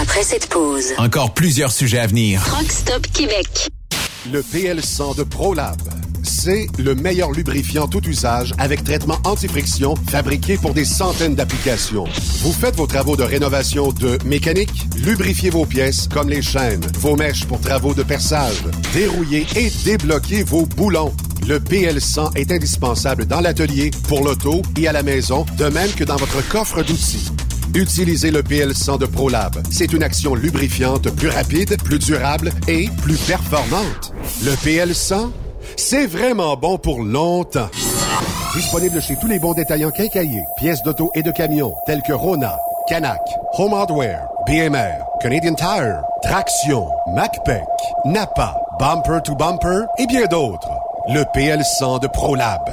Après 0.00 0.22
cette 0.22 0.46
pause, 0.48 0.92
Encore 0.96 1.34
plusieurs 1.34 1.72
sujets 1.72 1.98
à 1.98 2.06
venir. 2.06 2.40
Truck 2.44 2.70
Stop 2.70 3.04
Québec. 3.12 3.68
Le 4.26 4.42
PL100 4.42 5.16
de 5.16 5.22
ProLab. 5.22 5.80
C'est 6.22 6.66
le 6.78 6.94
meilleur 6.94 7.32
lubrifiant 7.32 7.88
tout 7.88 8.06
usage 8.06 8.52
avec 8.58 8.84
traitement 8.84 9.16
anti-friction 9.24 9.94
fabriqué 10.08 10.58
pour 10.58 10.74
des 10.74 10.84
centaines 10.84 11.34
d'applications. 11.34 12.04
Vous 12.42 12.52
faites 12.52 12.76
vos 12.76 12.86
travaux 12.86 13.16
de 13.16 13.22
rénovation 13.22 13.92
de 13.92 14.18
mécanique, 14.26 14.86
lubrifiez 15.02 15.48
vos 15.48 15.64
pièces 15.64 16.06
comme 16.06 16.28
les 16.28 16.42
chaînes, 16.42 16.84
vos 16.98 17.16
mèches 17.16 17.46
pour 17.46 17.60
travaux 17.60 17.94
de 17.94 18.02
perçage, 18.02 18.62
dérouillez 18.92 19.46
et 19.56 19.70
débloquez 19.84 20.42
vos 20.42 20.66
boulons. 20.66 21.14
Le 21.48 21.58
PL100 21.58 22.36
est 22.36 22.52
indispensable 22.52 23.24
dans 23.24 23.40
l'atelier, 23.40 23.90
pour 24.06 24.22
l'auto 24.22 24.60
et 24.76 24.86
à 24.86 24.92
la 24.92 25.02
maison, 25.02 25.46
de 25.56 25.64
même 25.64 25.90
que 25.92 26.04
dans 26.04 26.16
votre 26.16 26.46
coffre 26.46 26.82
d'outils. 26.82 27.30
Utilisez 27.74 28.30
le 28.30 28.42
PL100 28.42 28.98
de 28.98 29.06
ProLab. 29.06 29.62
C'est 29.70 29.92
une 29.92 30.02
action 30.02 30.34
lubrifiante 30.34 31.08
plus 31.10 31.28
rapide, 31.28 31.76
plus 31.82 31.98
durable 31.98 32.52
et 32.66 32.88
plus 33.02 33.16
performante. 33.16 34.12
Le 34.44 34.52
PL100, 34.52 35.30
c'est 35.76 36.06
vraiment 36.06 36.56
bon 36.56 36.78
pour 36.78 37.02
longtemps. 37.02 37.70
Disponible 38.54 39.00
chez 39.00 39.16
tous 39.20 39.28
les 39.28 39.38
bons 39.38 39.54
détaillants 39.54 39.92
quincaillés, 39.92 40.42
pièces 40.58 40.82
d'auto 40.82 41.12
et 41.14 41.22
de 41.22 41.30
camions, 41.30 41.72
tels 41.86 42.02
que 42.02 42.12
Rona, 42.12 42.58
Canac, 42.88 43.20
Home 43.58 43.74
Hardware, 43.74 44.26
BMR, 44.46 45.04
Canadian 45.22 45.54
Tire, 45.54 46.02
Traction, 46.22 46.88
MacPac, 47.14 47.62
Napa, 48.04 48.56
Bumper 48.80 49.20
to 49.22 49.36
Bumper 49.36 49.84
et 49.98 50.06
bien 50.06 50.26
d'autres. 50.26 50.70
Le 51.08 51.22
PL100 51.34 52.00
de 52.02 52.08
ProLab. 52.08 52.68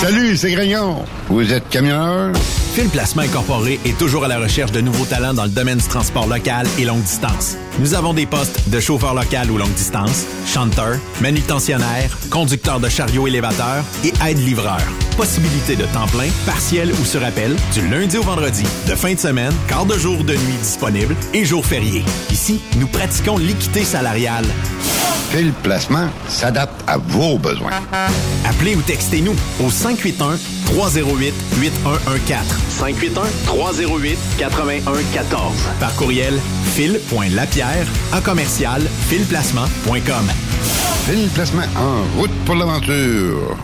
Salut, 0.00 0.36
c'est 0.36 0.50
Grignon. 0.52 1.04
Vous 1.28 1.52
êtes 1.54 1.70
camionneur? 1.70 2.32
Fil 2.74 2.88
Placement 2.90 3.22
Incorporé 3.22 3.80
est 3.86 3.96
toujours 3.96 4.26
à 4.26 4.28
la 4.28 4.38
recherche 4.38 4.70
de 4.70 4.82
nouveaux 4.82 5.06
talents 5.06 5.32
dans 5.32 5.44
le 5.44 5.50
domaine 5.50 5.78
du 5.78 5.86
transport 5.88 6.26
local 6.26 6.66
et 6.78 6.84
longue 6.84 7.00
distance. 7.00 7.56
Nous 7.78 7.94
avons 7.94 8.12
des 8.12 8.26
postes 8.26 8.68
de 8.68 8.78
chauffeur 8.78 9.14
local 9.14 9.50
ou 9.50 9.56
longue 9.56 9.72
distance, 9.72 10.26
chanteur, 10.46 10.98
manutentionnaire, 11.22 12.10
conducteur 12.30 12.78
de 12.78 12.90
chariot 12.90 13.26
élévateur 13.26 13.82
et 14.04 14.12
aide-livreur. 14.28 14.82
Possibilité 15.16 15.76
de 15.76 15.86
temps 15.86 16.06
plein, 16.08 16.28
partiel 16.44 16.92
ou 16.92 17.04
sur 17.06 17.24
appel, 17.24 17.56
du 17.72 17.88
lundi 17.88 18.18
au 18.18 18.22
vendredi, 18.22 18.64
de 18.86 18.94
fin 18.94 19.14
de 19.14 19.18
semaine, 19.18 19.54
quart 19.66 19.86
de 19.86 19.96
jour 19.96 20.22
de 20.24 20.34
nuit 20.34 20.58
disponible 20.60 21.16
et 21.32 21.46
jours 21.46 21.64
fériés. 21.64 22.04
Ici, 22.30 22.60
nous 22.78 22.86
pratiquons 22.86 23.38
l'équité 23.38 23.82
salariale. 23.82 24.44
Fil 25.30 25.52
Placement 25.62 26.08
s'adapte 26.28 26.82
à 26.86 26.98
vos 26.98 27.38
besoins. 27.38 27.70
Appelez 28.48 28.76
ou 28.76 28.82
textez-nous 28.82 29.34
au 29.64 29.70
581 29.70 30.38
308 30.66 31.34
8114. 31.60 32.46
581 32.68 33.22
308 33.46 34.18
8114. 34.38 35.52
Par 35.80 35.94
courriel 35.96 36.34
fil.lapierre 36.74 37.86
à 38.12 38.20
commercial 38.20 38.82
filplacement.com. 39.08 40.30
Fil 41.06 41.28
Placement 41.34 41.62
en 41.76 42.18
route 42.18 42.34
pour 42.44 42.54
l'aventure. 42.54 43.56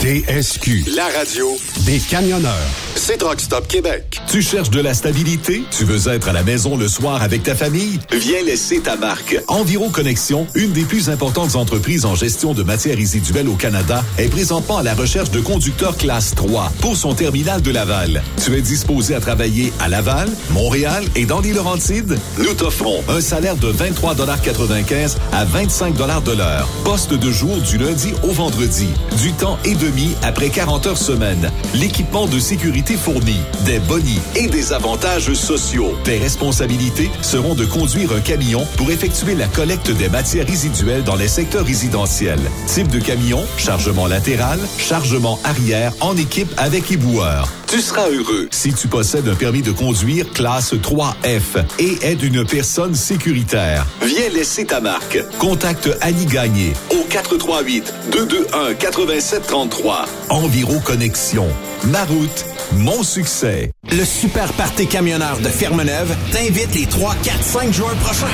TSQ. 0.00 0.84
La 0.94 1.06
radio 1.08 1.48
des 1.84 1.98
camionneurs. 1.98 2.87
C'est 2.98 3.18
Truck 3.18 3.40
Stop 3.40 3.68
Québec. 3.68 4.20
Tu 4.26 4.42
cherches 4.42 4.70
de 4.70 4.80
la 4.80 4.92
stabilité? 4.92 5.62
Tu 5.70 5.84
veux 5.84 6.12
être 6.12 6.28
à 6.28 6.32
la 6.32 6.42
maison 6.42 6.76
le 6.76 6.88
soir 6.88 7.22
avec 7.22 7.44
ta 7.44 7.54
famille? 7.54 8.00
Viens 8.10 8.42
laisser 8.42 8.80
ta 8.80 8.96
marque. 8.96 9.38
Enviro 9.46 9.88
Connexion, 9.88 10.48
une 10.56 10.72
des 10.72 10.82
plus 10.82 11.08
importantes 11.08 11.54
entreprises 11.54 12.04
en 12.04 12.16
gestion 12.16 12.54
de 12.54 12.64
matières 12.64 12.96
résiduelles 12.96 13.48
au 13.48 13.54
Canada, 13.54 14.04
est 14.18 14.28
présentement 14.28 14.78
à 14.78 14.82
la 14.82 14.94
recherche 14.94 15.30
de 15.30 15.40
conducteurs 15.40 15.96
classe 15.96 16.34
3 16.34 16.72
pour 16.80 16.96
son 16.96 17.14
terminal 17.14 17.62
de 17.62 17.70
Laval. 17.70 18.20
Tu 18.44 18.56
es 18.56 18.60
disposé 18.60 19.14
à 19.14 19.20
travailler 19.20 19.72
à 19.78 19.88
Laval, 19.88 20.28
Montréal 20.50 21.04
et 21.14 21.24
dans 21.24 21.40
les 21.40 21.52
Laurentides? 21.52 22.18
Nous 22.38 22.54
t'offrons 22.54 23.04
un 23.08 23.20
salaire 23.20 23.56
de 23.56 23.72
23,95 23.72 25.16
à 25.32 25.44
25 25.44 25.94
de 26.24 26.32
l'heure. 26.32 26.68
Poste 26.84 27.14
de 27.14 27.30
jour 27.30 27.58
du 27.58 27.78
lundi 27.78 28.12
au 28.24 28.32
vendredi. 28.32 28.88
Du 29.22 29.32
temps 29.34 29.56
et 29.64 29.76
demi 29.76 30.16
après 30.22 30.48
40 30.48 30.88
heures 30.88 30.98
semaine. 30.98 31.48
L'équipement 31.74 32.26
de 32.26 32.40
sécurité 32.40 32.87
fourni. 32.96 33.36
Des 33.64 33.78
bonnies 33.80 34.20
et 34.36 34.46
des 34.46 34.72
avantages 34.72 35.32
sociaux. 35.34 35.94
Tes 36.04 36.18
responsabilités 36.18 37.10
seront 37.22 37.54
de 37.54 37.64
conduire 37.64 38.12
un 38.12 38.20
camion 38.20 38.66
pour 38.76 38.90
effectuer 38.90 39.34
la 39.34 39.46
collecte 39.46 39.90
des 39.90 40.08
matières 40.08 40.46
résiduelles 40.46 41.04
dans 41.04 41.16
les 41.16 41.28
secteurs 41.28 41.64
résidentiels. 41.64 42.40
Type 42.66 42.88
de 42.88 43.00
camion, 43.00 43.44
chargement 43.56 44.06
latéral, 44.06 44.58
chargement 44.78 45.38
arrière 45.44 45.92
en 46.00 46.16
équipe 46.16 46.52
avec 46.56 46.90
éboueur. 46.90 47.48
Tu 47.68 47.80
seras 47.80 48.08
heureux 48.08 48.48
si 48.50 48.72
tu 48.72 48.88
possèdes 48.88 49.28
un 49.28 49.34
permis 49.34 49.60
de 49.60 49.72
conduire 49.72 50.30
classe 50.32 50.72
3F 50.72 51.64
et 51.78 51.98
es 52.02 52.14
une 52.14 52.46
personne 52.46 52.94
sécuritaire. 52.94 53.86
Viens 54.02 54.30
laisser 54.32 54.64
ta 54.64 54.80
marque. 54.80 55.18
Contacte 55.38 55.90
Annie 56.00 56.24
Gagné 56.24 56.72
au 56.90 57.04
438 57.10 57.92
221 58.12 58.74
8733. 58.74 60.06
Enviro 60.30 60.80
Connexion. 60.80 61.46
Ma 61.84 62.04
route, 62.04 62.44
mon 62.72 63.02
succès. 63.02 63.70
Le 63.90 64.04
Super 64.04 64.52
Party 64.52 64.86
Camionneur 64.86 65.38
de 65.38 65.48
Fermeneuve 65.48 66.14
t'invite 66.32 66.74
les 66.74 66.86
3, 66.86 67.14
4, 67.22 67.42
5 67.42 67.72
juin 67.72 67.94
prochains. 68.02 68.26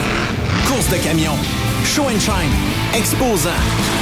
Course 0.68 0.88
de 0.90 0.96
camions, 0.96 1.38
show 1.84 2.04
and 2.04 2.18
shine, 2.20 2.50
exposants 2.98 3.50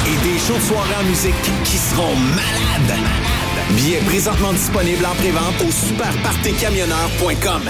et 0.07 0.16
des 0.26 0.39
shows 0.39 0.55
de 0.55 1.01
en 1.01 1.05
musique 1.09 1.35
qui 1.64 1.76
seront 1.76 2.16
malades. 2.16 2.99
Billets 3.70 4.03
présentement 4.07 4.53
disponibles 4.53 5.07
en 5.07 5.14
prévente 5.14 5.61
au 5.66 5.70
superpartycamionneur.com. 5.70 7.62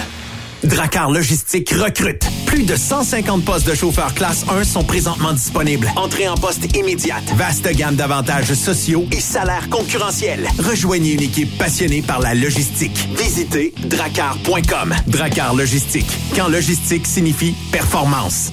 Dracar 0.64 1.10
Logistique 1.10 1.70
recrute. 1.70 2.24
Plus 2.46 2.62
de 2.64 2.76
150 2.76 3.44
postes 3.44 3.66
de 3.68 3.74
chauffeurs 3.74 4.14
classe 4.14 4.44
1 4.48 4.64
sont 4.64 4.84
présentement 4.84 5.32
disponibles. 5.32 5.90
Entrée 5.96 6.28
en 6.28 6.36
poste 6.36 6.76
immédiate. 6.76 7.24
Vaste 7.36 7.68
gamme 7.74 7.96
d'avantages 7.96 8.52
sociaux 8.54 9.06
et 9.10 9.20
salaires 9.20 9.68
concurrentiels. 9.68 10.48
Rejoignez 10.58 11.12
une 11.12 11.22
équipe 11.22 11.56
passionnée 11.58 12.02
par 12.02 12.20
la 12.20 12.34
logistique. 12.34 13.08
Visitez 13.16 13.74
dracar.com. 13.84 14.94
Dracar 15.06 15.54
Logistique. 15.54 16.10
Quand 16.36 16.48
logistique 16.48 17.06
signifie 17.06 17.54
performance. 17.72 18.52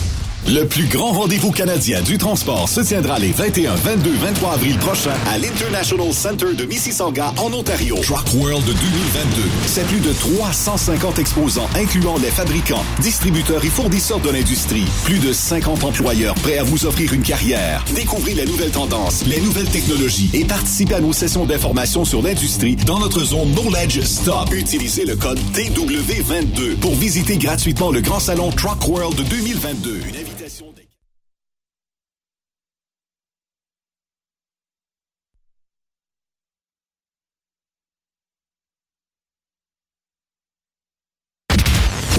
Le 0.47 0.65
plus 0.65 0.87
grand 0.87 1.11
rendez-vous 1.11 1.51
canadien 1.51 2.01
du 2.01 2.17
transport 2.17 2.67
se 2.67 2.81
tiendra 2.81 3.19
les 3.19 3.31
21, 3.31 3.75
22, 3.75 4.11
23 4.11 4.53
avril 4.53 4.77
prochains 4.79 5.13
à 5.29 5.37
l'International 5.37 6.11
Center 6.11 6.53
de 6.57 6.65
Mississauga 6.65 7.33
en 7.37 7.53
Ontario. 7.53 7.95
Truck 8.01 8.33
World 8.33 8.65
2022. 8.65 9.41
C'est 9.67 9.85
plus 9.85 9.99
de 9.99 10.11
350 10.11 11.19
exposants 11.19 11.69
incluant 11.75 12.17
les 12.17 12.31
fabricants, 12.31 12.83
distributeurs 12.99 13.63
et 13.63 13.69
fournisseurs 13.69 14.19
de 14.19 14.29
l'industrie. 14.29 14.85
Plus 15.05 15.19
de 15.19 15.31
50 15.31 15.83
employeurs 15.83 16.35
prêts 16.35 16.57
à 16.57 16.63
vous 16.63 16.85
offrir 16.85 17.13
une 17.13 17.23
carrière. 17.23 17.85
Découvrez 17.95 18.33
les 18.33 18.45
nouvelles 18.45 18.71
tendances, 18.71 19.23
les 19.25 19.39
nouvelles 19.41 19.69
technologies 19.69 20.31
et 20.33 20.43
participez 20.43 20.95
à 20.95 21.01
nos 21.01 21.13
sessions 21.13 21.45
d'information 21.45 22.03
sur 22.03 22.21
l'industrie 22.21 22.75
dans 22.75 22.99
notre 22.99 23.23
zone 23.23 23.53
Knowledge 23.53 24.01
Stop. 24.01 24.51
Utilisez 24.53 25.05
le 25.05 25.15
code 25.15 25.39
TW22 25.53 26.75
pour 26.77 26.95
visiter 26.95 27.37
gratuitement 27.37 27.91
le 27.91 28.01
grand 28.01 28.19
salon 28.19 28.49
Truck 28.51 28.87
World 28.87 29.21
2022. 29.29 30.01
Une 30.09 30.15
invitation 30.15 30.31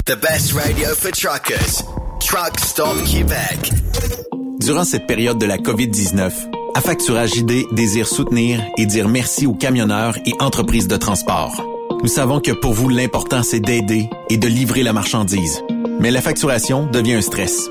The 0.05 0.17
best 0.17 0.53
radio 0.55 0.89
for 0.97 1.13
truckers. 1.13 1.85
Durant 4.59 4.83
cette 4.83 5.07
période 5.07 5.39
de 5.39 5.47
la 5.47 5.59
COVID-19, 5.59 6.33
Affacturage 6.75 7.35
JD 7.35 7.73
désire 7.73 8.09
soutenir 8.09 8.61
et 8.79 8.87
dire 8.87 9.09
merci 9.09 9.47
aux 9.47 9.55
camionneurs 9.55 10.17
et 10.27 10.33
entreprises 10.41 10.89
de 10.89 10.97
transport. 10.97 11.65
Nous 12.03 12.09
savons 12.09 12.41
que 12.41 12.51
pour 12.51 12.73
vous, 12.73 12.89
l'important, 12.89 13.45
c'est 13.45 13.61
d'aider 13.61 14.11
et 14.29 14.39
de 14.39 14.49
livrer 14.49 14.83
la 14.83 14.93
marchandise. 14.93 15.63
Mais 16.01 16.11
la 16.11 16.21
facturation 16.21 16.87
devient 16.87 17.15
un 17.15 17.23
stress. 17.23 17.71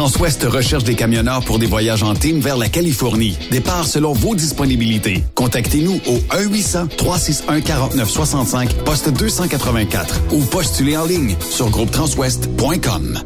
Transwest 0.00 0.44
recherche 0.44 0.84
des 0.84 0.94
camionneurs 0.94 1.44
pour 1.44 1.58
des 1.58 1.66
voyages 1.66 2.02
en 2.02 2.14
team 2.14 2.40
vers 2.40 2.56
la 2.56 2.70
Californie. 2.70 3.36
Départ 3.50 3.84
selon 3.84 4.14
vos 4.14 4.34
disponibilités. 4.34 5.22
Contactez-nous 5.34 6.00
au 6.06 6.16
1-800-361-4965, 6.34 8.82
poste 8.82 9.10
284 9.10 10.22
ou 10.32 10.42
postulez 10.46 10.96
en 10.96 11.04
ligne 11.04 11.36
sur 11.50 11.68
groupetranswest.com. 11.68 13.20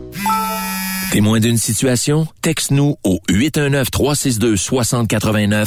Témoin 1.12 1.38
d'une 1.38 1.58
situation? 1.58 2.26
Texte-nous 2.42 2.96
au 3.04 3.20
819-362-6089, 3.30 5.66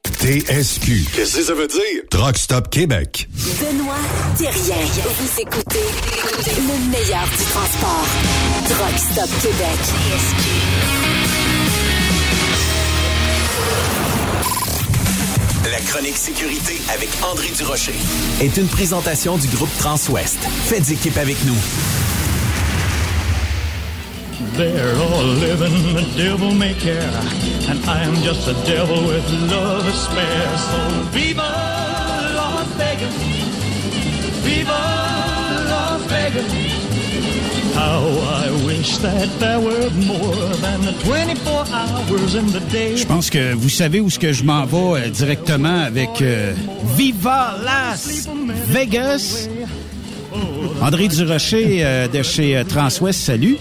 TSQ. 0.21 1.07
Qu'est-ce 1.15 1.37
que 1.37 1.43
ça 1.43 1.55
veut 1.55 1.65
dire? 1.65 2.03
Truck 2.11 2.37
Stop 2.37 2.69
Québec. 2.69 3.27
Benoît 3.59 3.95
Thérien. 4.37 4.75
Vous 5.19 5.41
écoutez 5.41 5.79
le 6.57 6.91
meilleur 6.91 7.23
du 7.23 7.43
transport. 7.45 8.05
Truck 8.69 8.99
Stop 8.99 9.29
Québec. 9.41 9.79
La 15.71 15.79
chronique 15.79 16.17
sécurité 16.17 16.79
avec 16.93 17.09
André 17.23 17.47
Durocher. 17.57 17.95
Est 18.41 18.57
une 18.57 18.67
présentation 18.67 19.39
du 19.39 19.47
groupe 19.47 19.75
Transwest. 19.79 20.37
Faites 20.65 20.91
équipe 20.91 21.17
avec 21.17 21.37
nous. 21.45 21.57
They're 24.57 24.95
all 24.97 25.23
living 25.23 25.93
the 25.93 26.05
devil 26.17 26.53
may 26.53 26.73
care, 26.73 27.11
and 27.69 27.79
I 27.85 28.03
am 28.03 28.15
just 28.21 28.47
a 28.47 28.53
devil 28.65 28.99
with 29.07 29.25
love 29.49 29.85
to 29.85 29.93
spare. 29.93 30.57
So 30.57 30.79
viva 31.11 31.49
Las 32.35 32.67
Vegas, 32.77 33.15
viva 34.43 34.81
Las 35.71 36.01
Vegas. 36.11 36.51
How 37.75 38.03
I 38.43 38.65
wish 38.65 38.97
that 38.97 39.29
there 39.39 39.59
were 39.59 39.89
more 40.05 40.35
than 40.59 40.81
the 40.81 40.93
24 41.03 41.65
hours 41.71 42.35
in 42.35 42.47
the 42.51 42.59
day. 42.71 42.97
Je 42.97 43.05
pense 43.05 43.29
que 43.29 43.53
vous 43.53 43.69
savez 43.69 44.01
où 44.01 44.09
ce 44.09 44.19
que 44.19 44.33
je 44.33 44.43
m'en 44.43 44.65
vais 44.65 45.01
euh, 45.01 45.09
directement 45.09 45.83
avec 45.85 46.21
euh, 46.21 46.53
Viva 46.97 47.57
Las 47.63 48.27
Vegas. 48.67 49.47
André 50.81 51.07
Durocher 51.07 51.85
euh, 51.85 52.07
de 52.07 52.23
chez 52.23 52.57
euh, 52.57 52.63
Transwest, 52.63 53.21
salut. 53.21 53.57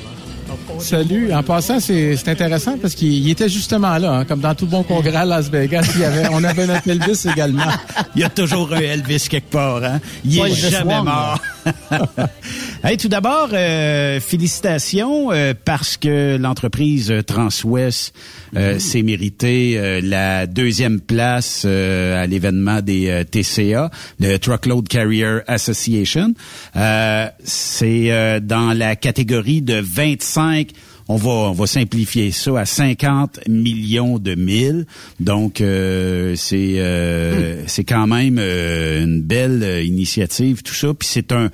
Salut. 0.80 1.32
En 1.32 1.42
passant, 1.42 1.80
c'est 1.80 2.16
c'est 2.16 2.30
intéressant 2.30 2.76
parce 2.78 2.94
qu'il 2.94 3.12
il 3.12 3.30
était 3.30 3.48
justement 3.48 3.96
là, 3.98 4.12
hein, 4.18 4.24
comme 4.24 4.40
dans 4.40 4.54
tout 4.54 4.66
bon 4.66 4.82
congrès 4.82 5.16
à 5.16 5.24
Las 5.24 5.50
Vegas. 5.50 5.86
Il 5.94 6.00
y 6.00 6.04
avait, 6.04 6.28
on 6.32 6.42
avait 6.42 6.66
notre 6.66 6.88
Elvis 6.88 7.26
également. 7.30 7.62
Il 8.16 8.22
y 8.22 8.24
a 8.24 8.28
toujours 8.28 8.72
un 8.72 8.80
Elvis 8.80 9.26
quelque 9.28 9.50
part, 9.50 9.82
hein? 9.84 10.00
Il 10.24 10.38
Pas 10.38 10.48
est 10.48 10.70
jamais 10.70 11.02
mort. 11.02 11.38
hey, 12.84 12.96
tout 12.96 13.08
d'abord, 13.08 13.48
euh, 13.52 14.20
félicitations 14.20 15.32
euh, 15.32 15.54
parce 15.64 15.96
que 15.96 16.36
l'entreprise 16.36 17.10
euh, 17.10 17.22
Transwest 17.22 18.14
euh, 18.56 18.78
s'est 18.78 19.02
mérité 19.02 19.78
euh, 19.78 20.00
la 20.02 20.46
deuxième 20.46 21.00
place 21.00 21.62
euh, 21.66 22.22
à 22.22 22.26
l'événement 22.26 22.80
des 22.80 23.24
TCA, 23.30 23.90
le 24.18 24.36
Truckload 24.38 24.88
Carrier 24.88 25.40
Association. 25.46 26.34
Euh, 26.76 27.28
C'est 27.44 28.10
euh, 28.10 28.40
dans 28.40 28.72
la 28.72 28.96
catégorie 28.96 29.62
de 29.62 29.80
25 29.80 30.68
on 31.10 31.16
va, 31.16 31.30
on 31.30 31.52
va 31.52 31.66
simplifier 31.66 32.30
ça 32.30 32.60
à 32.60 32.64
50 32.64 33.48
millions 33.48 34.20
de 34.20 34.36
milles. 34.36 34.86
Donc, 35.18 35.60
euh, 35.60 36.36
c'est 36.36 36.78
euh, 36.78 37.66
c'est 37.66 37.82
quand 37.82 38.06
même 38.06 38.36
euh, 38.38 39.02
une 39.02 39.20
belle 39.20 39.84
initiative, 39.84 40.62
tout 40.62 40.74
ça. 40.74 40.94
Puis 40.94 41.08
c'est 41.10 41.32
un... 41.32 41.50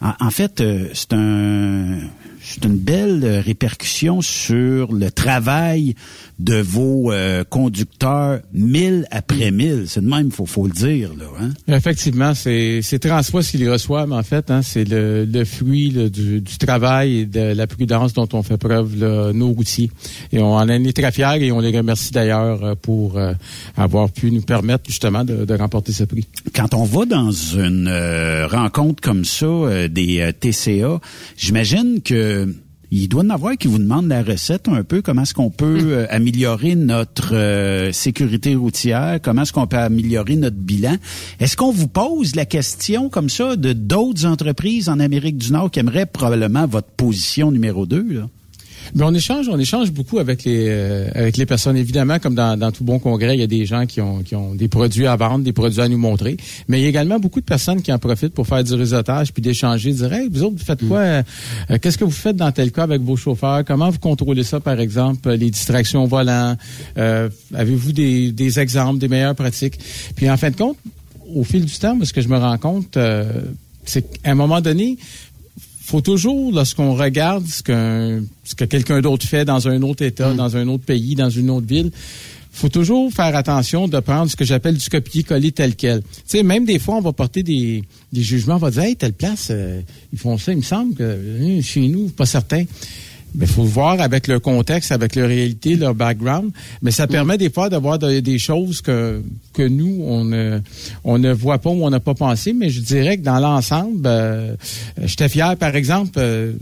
En, 0.00 0.14
en 0.18 0.30
fait, 0.30 0.62
euh, 0.62 0.88
c'est 0.94 1.12
un 1.12 1.98
c'est 2.42 2.64
une 2.64 2.78
belle 2.78 3.42
répercussion 3.44 4.22
sur 4.22 4.94
le 4.94 5.10
travail 5.10 5.94
de 6.40 6.56
vos 6.56 7.12
euh, 7.12 7.44
conducteurs 7.44 8.40
mille 8.52 9.06
après 9.10 9.50
mille. 9.50 9.84
C'est 9.86 10.00
de 10.00 10.08
même, 10.08 10.30
faut, 10.32 10.46
faut 10.46 10.66
le 10.66 10.72
dire. 10.72 11.10
Là, 11.18 11.26
hein? 11.38 11.50
Effectivement, 11.68 12.34
c'est 12.34 12.80
c'est 12.82 12.98
Transwa 12.98 13.42
qui 13.42 13.58
les 13.58 13.68
reçoivent, 13.68 14.12
en 14.12 14.22
fait. 14.22 14.50
Hein, 14.50 14.62
c'est 14.62 14.88
le, 14.88 15.26
le 15.26 15.44
fruit 15.44 15.90
là, 15.90 16.08
du, 16.08 16.40
du 16.40 16.58
travail 16.58 17.18
et 17.18 17.26
de 17.26 17.52
la 17.52 17.66
prudence 17.66 18.14
dont 18.14 18.28
on 18.32 18.42
fait 18.42 18.56
preuve, 18.56 18.98
là, 18.98 19.32
nos 19.34 19.50
routiers. 19.52 19.90
Et 20.32 20.40
on 20.40 20.54
en 20.54 20.68
est 20.68 20.96
très 20.96 21.12
fiers 21.12 21.44
et 21.44 21.52
on 21.52 21.60
les 21.60 21.76
remercie 21.76 22.10
d'ailleurs 22.10 22.64
euh, 22.64 22.74
pour 22.74 23.18
euh, 23.18 23.34
avoir 23.76 24.10
pu 24.10 24.30
nous 24.30 24.42
permettre 24.42 24.84
justement 24.86 25.24
de, 25.24 25.44
de 25.44 25.54
remporter 25.54 25.92
ce 25.92 26.04
prix. 26.04 26.26
Quand 26.54 26.72
on 26.74 26.84
va 26.84 27.04
dans 27.04 27.30
une 27.30 27.86
euh, 27.88 28.46
rencontre 28.46 29.02
comme 29.02 29.24
ça 29.26 29.44
euh, 29.46 29.88
des 29.88 30.20
euh, 30.20 30.32
TCA, 30.32 31.00
j'imagine 31.36 32.00
que 32.02 32.48
il 32.90 33.08
doit 33.08 33.22
y 33.22 33.26
en 33.26 33.30
avoir 33.30 33.56
qui 33.56 33.68
vous 33.68 33.78
demandent 33.78 34.08
la 34.08 34.22
recette 34.22 34.68
un 34.68 34.82
peu, 34.82 35.00
comment 35.02 35.22
est-ce 35.22 35.34
qu'on 35.34 35.50
peut 35.50 35.78
euh, 35.84 36.06
améliorer 36.10 36.74
notre 36.74 37.34
euh, 37.34 37.92
sécurité 37.92 38.54
routière, 38.54 39.20
comment 39.22 39.42
est-ce 39.42 39.52
qu'on 39.52 39.66
peut 39.66 39.78
améliorer 39.78 40.36
notre 40.36 40.56
bilan? 40.56 40.96
Est-ce 41.38 41.56
qu'on 41.56 41.70
vous 41.70 41.88
pose 41.88 42.34
la 42.34 42.46
question 42.46 43.08
comme 43.08 43.28
ça 43.28 43.56
de 43.56 43.72
d'autres 43.72 44.26
entreprises 44.26 44.88
en 44.88 44.98
Amérique 44.98 45.38
du 45.38 45.52
Nord 45.52 45.70
qui 45.70 45.78
aimeraient 45.78 46.06
probablement 46.06 46.66
votre 46.66 46.88
position 46.88 47.52
numéro 47.52 47.86
2? 47.86 48.12
Là? 48.12 48.28
Mais 48.94 49.04
on 49.04 49.14
échange, 49.14 49.48
on 49.48 49.58
échange 49.58 49.90
beaucoup 49.92 50.18
avec 50.18 50.44
les 50.44 50.66
euh, 50.68 51.08
avec 51.14 51.36
les 51.36 51.46
personnes. 51.46 51.76
Évidemment, 51.76 52.18
comme 52.18 52.34
dans, 52.34 52.58
dans 52.58 52.72
tout 52.72 52.84
bon 52.84 52.98
congrès, 52.98 53.36
il 53.36 53.40
y 53.40 53.44
a 53.44 53.46
des 53.46 53.64
gens 53.66 53.86
qui 53.86 54.00
ont 54.00 54.22
qui 54.22 54.34
ont 54.34 54.54
des 54.54 54.68
produits 54.68 55.06
à 55.06 55.16
vendre, 55.16 55.44
des 55.44 55.52
produits 55.52 55.80
à 55.80 55.88
nous 55.88 55.98
montrer. 55.98 56.36
Mais 56.68 56.80
il 56.80 56.82
y 56.82 56.86
a 56.86 56.88
également 56.88 57.18
beaucoup 57.18 57.40
de 57.40 57.44
personnes 57.44 57.82
qui 57.82 57.92
en 57.92 57.98
profitent 57.98 58.34
pour 58.34 58.46
faire 58.46 58.64
du 58.64 58.74
réseautage 58.74 59.32
puis 59.32 59.42
d'échanger, 59.42 59.92
dire 59.92 60.12
hey, 60.12 60.28
vous 60.30 60.42
autres, 60.42 60.56
vous 60.58 60.64
faites 60.64 60.86
quoi 60.86 60.98
Euh, 60.98 61.22
euh, 61.70 61.78
Qu'est-ce 61.80 61.98
que 61.98 62.04
vous 62.04 62.10
faites 62.10 62.36
dans 62.36 62.52
tel 62.52 62.72
cas 62.72 62.82
avec 62.84 63.00
vos 63.02 63.16
chauffeurs? 63.16 63.64
Comment 63.64 63.90
vous 63.90 63.98
contrôlez 63.98 64.44
ça, 64.44 64.60
par 64.60 64.78
exemple, 64.80 65.28
euh, 65.28 65.36
les 65.36 65.50
distractions 65.50 66.04
au 66.04 66.06
volant? 66.06 66.56
Euh, 66.98 67.28
Avez-vous 67.54 67.92
des, 67.92 68.32
des 68.32 68.58
exemples, 68.58 68.98
des 68.98 69.08
meilleures 69.08 69.34
pratiques? 69.34 69.78
Puis 70.16 70.28
en 70.30 70.36
fin 70.36 70.50
de 70.50 70.56
compte, 70.56 70.76
au 71.34 71.44
fil 71.44 71.64
du 71.64 71.72
temps, 71.78 71.96
ce 72.02 72.12
que 72.12 72.20
je 72.20 72.28
me 72.28 72.36
rends 72.36 72.58
compte, 72.58 72.96
euh, 72.96 73.24
c'est 73.84 74.02
qu'à 74.02 74.30
un 74.30 74.34
moment 74.34 74.60
donné, 74.60 74.98
faut 75.90 76.00
toujours, 76.00 76.52
lorsqu'on 76.52 76.94
regarde 76.94 77.44
ce, 77.48 77.64
que 77.64 78.64
quelqu'un 78.64 79.00
d'autre 79.00 79.26
fait 79.26 79.44
dans 79.44 79.66
un 79.66 79.82
autre 79.82 80.04
État, 80.04 80.32
dans 80.34 80.56
un 80.56 80.68
autre 80.68 80.84
pays, 80.84 81.16
dans 81.16 81.30
une 81.30 81.50
autre 81.50 81.66
ville, 81.66 81.90
faut 82.52 82.68
toujours 82.68 83.12
faire 83.12 83.34
attention 83.34 83.88
de 83.88 83.98
prendre 83.98 84.30
ce 84.30 84.36
que 84.36 84.44
j'appelle 84.44 84.76
du 84.76 84.88
copier-coller 84.88 85.50
tel 85.50 85.74
quel. 85.74 86.02
Tu 86.02 86.08
sais, 86.26 86.42
même 86.44 86.64
des 86.64 86.78
fois, 86.78 86.94
on 86.94 87.00
va 87.00 87.12
porter 87.12 87.42
des, 87.42 87.82
des 88.12 88.22
jugements, 88.22 88.54
on 88.54 88.58
va 88.58 88.70
dire, 88.70 88.82
hey, 88.84 88.94
telle 88.94 89.14
place, 89.14 89.48
euh, 89.50 89.80
ils 90.12 90.18
font 90.18 90.38
ça, 90.38 90.52
il 90.52 90.58
me 90.58 90.62
semble 90.62 90.94
que 90.94 91.02
hein, 91.42 91.60
chez 91.60 91.88
nous, 91.88 92.08
pas 92.08 92.26
certain. 92.26 92.64
Mais 93.34 93.46
faut 93.46 93.62
voir 93.64 94.00
avec 94.00 94.26
leur 94.26 94.40
contexte, 94.40 94.92
avec 94.92 95.14
leur 95.14 95.28
réalité, 95.28 95.76
leur 95.76 95.94
background. 95.94 96.50
Mais 96.82 96.90
ça 96.90 97.06
permet 97.06 97.38
des 97.38 97.50
fois 97.50 97.68
d'avoir 97.68 97.98
de- 97.98 98.20
des 98.20 98.38
choses 98.38 98.80
que 98.80 99.22
que 99.52 99.62
nous 99.62 100.02
on 100.06 100.24
ne 100.24 100.60
on 101.04 101.18
ne 101.18 101.32
voit 101.32 101.58
pas 101.58 101.70
ou 101.70 101.84
on 101.84 101.90
n'a 101.90 102.00
pas 102.00 102.14
pensé. 102.14 102.52
Mais 102.52 102.70
je 102.70 102.80
dirais 102.80 103.16
que 103.18 103.22
dans 103.22 103.38
l'ensemble, 103.38 104.02
euh, 104.06 104.54
j'étais 105.04 105.28
fier, 105.28 105.56
par 105.56 105.74
exemple. 105.76 106.12
euh, 106.18 106.52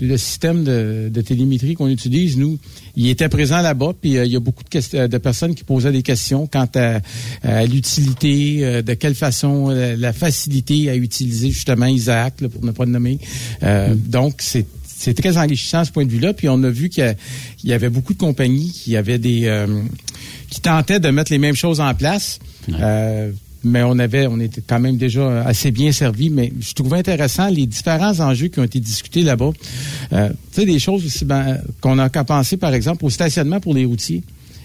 le 0.00 0.16
système 0.16 0.64
de, 0.64 1.08
de 1.08 1.20
télémétrie 1.20 1.74
qu'on 1.76 1.86
utilise, 1.86 2.36
nous, 2.36 2.58
il 2.96 3.08
était 3.08 3.28
présent 3.28 3.60
là-bas, 3.62 3.92
puis 3.98 4.18
euh, 4.18 4.24
il 4.26 4.32
y 4.32 4.36
a 4.36 4.40
beaucoup 4.40 4.64
de, 4.64 5.18
personnes 5.18 5.54
qui 5.54 5.62
posaient 5.62 5.92
des 5.92 6.02
questions 6.02 6.48
quant 6.48 6.66
à, 6.74 6.98
à 7.44 7.64
l'utilité, 7.64 8.58
euh, 8.64 8.82
de 8.82 8.94
quelle 8.94 9.14
façon, 9.14 9.68
la 9.68 10.12
facilité 10.12 10.90
à 10.90 10.96
utiliser 10.96 11.50
justement 11.52 11.86
Isaac, 11.86 12.40
là, 12.40 12.48
pour 12.48 12.64
ne 12.64 12.72
pas 12.72 12.84
le 12.86 12.90
nommer. 12.90 13.20
Euh, 13.62 13.94
Donc, 13.94 14.34
c'est 14.38 14.66
c'est 15.04 15.14
très 15.14 15.36
enrichissant 15.36 15.80
à 15.80 15.84
ce 15.84 15.92
point 15.92 16.06
de 16.06 16.10
vue-là. 16.10 16.32
Puis 16.32 16.48
on 16.48 16.62
a 16.62 16.70
vu 16.70 16.88
qu'il 16.88 17.14
y 17.64 17.72
avait 17.72 17.90
beaucoup 17.90 18.14
de 18.14 18.18
compagnies 18.18 18.70
qui 18.70 18.96
avaient 18.96 19.18
des 19.18 19.42
euh, 19.44 19.66
qui 20.48 20.60
tentaient 20.60 21.00
de 21.00 21.10
mettre 21.10 21.30
les 21.30 21.38
mêmes 21.38 21.54
choses 21.54 21.80
en 21.80 21.94
place. 21.94 22.38
Euh, 22.72 23.30
mais 23.64 23.82
on 23.82 23.98
avait, 23.98 24.26
on 24.26 24.40
était 24.40 24.62
quand 24.66 24.80
même 24.80 24.96
déjà 24.96 25.42
assez 25.42 25.70
bien 25.70 25.92
servi. 25.92 26.30
Mais 26.30 26.52
je 26.58 26.72
trouvais 26.72 26.98
intéressant 26.98 27.48
les 27.48 27.66
différents 27.66 28.18
enjeux 28.20 28.48
qui 28.48 28.60
ont 28.60 28.64
été 28.64 28.80
discutés 28.80 29.22
là-bas. 29.22 29.50
Euh, 30.12 30.28
tu 30.52 30.60
sais, 30.60 30.66
des 30.66 30.78
choses 30.78 31.04
aussi 31.04 31.24
ben, 31.26 31.58
qu'on 31.80 31.98
a 31.98 32.08
qu'à 32.08 32.24
penser, 32.24 32.56
par 32.56 32.72
exemple, 32.72 33.04
au 33.04 33.10
stationnement 33.10 33.60
pour 33.60 33.74
les 33.74 33.84
routiers. 33.84 34.22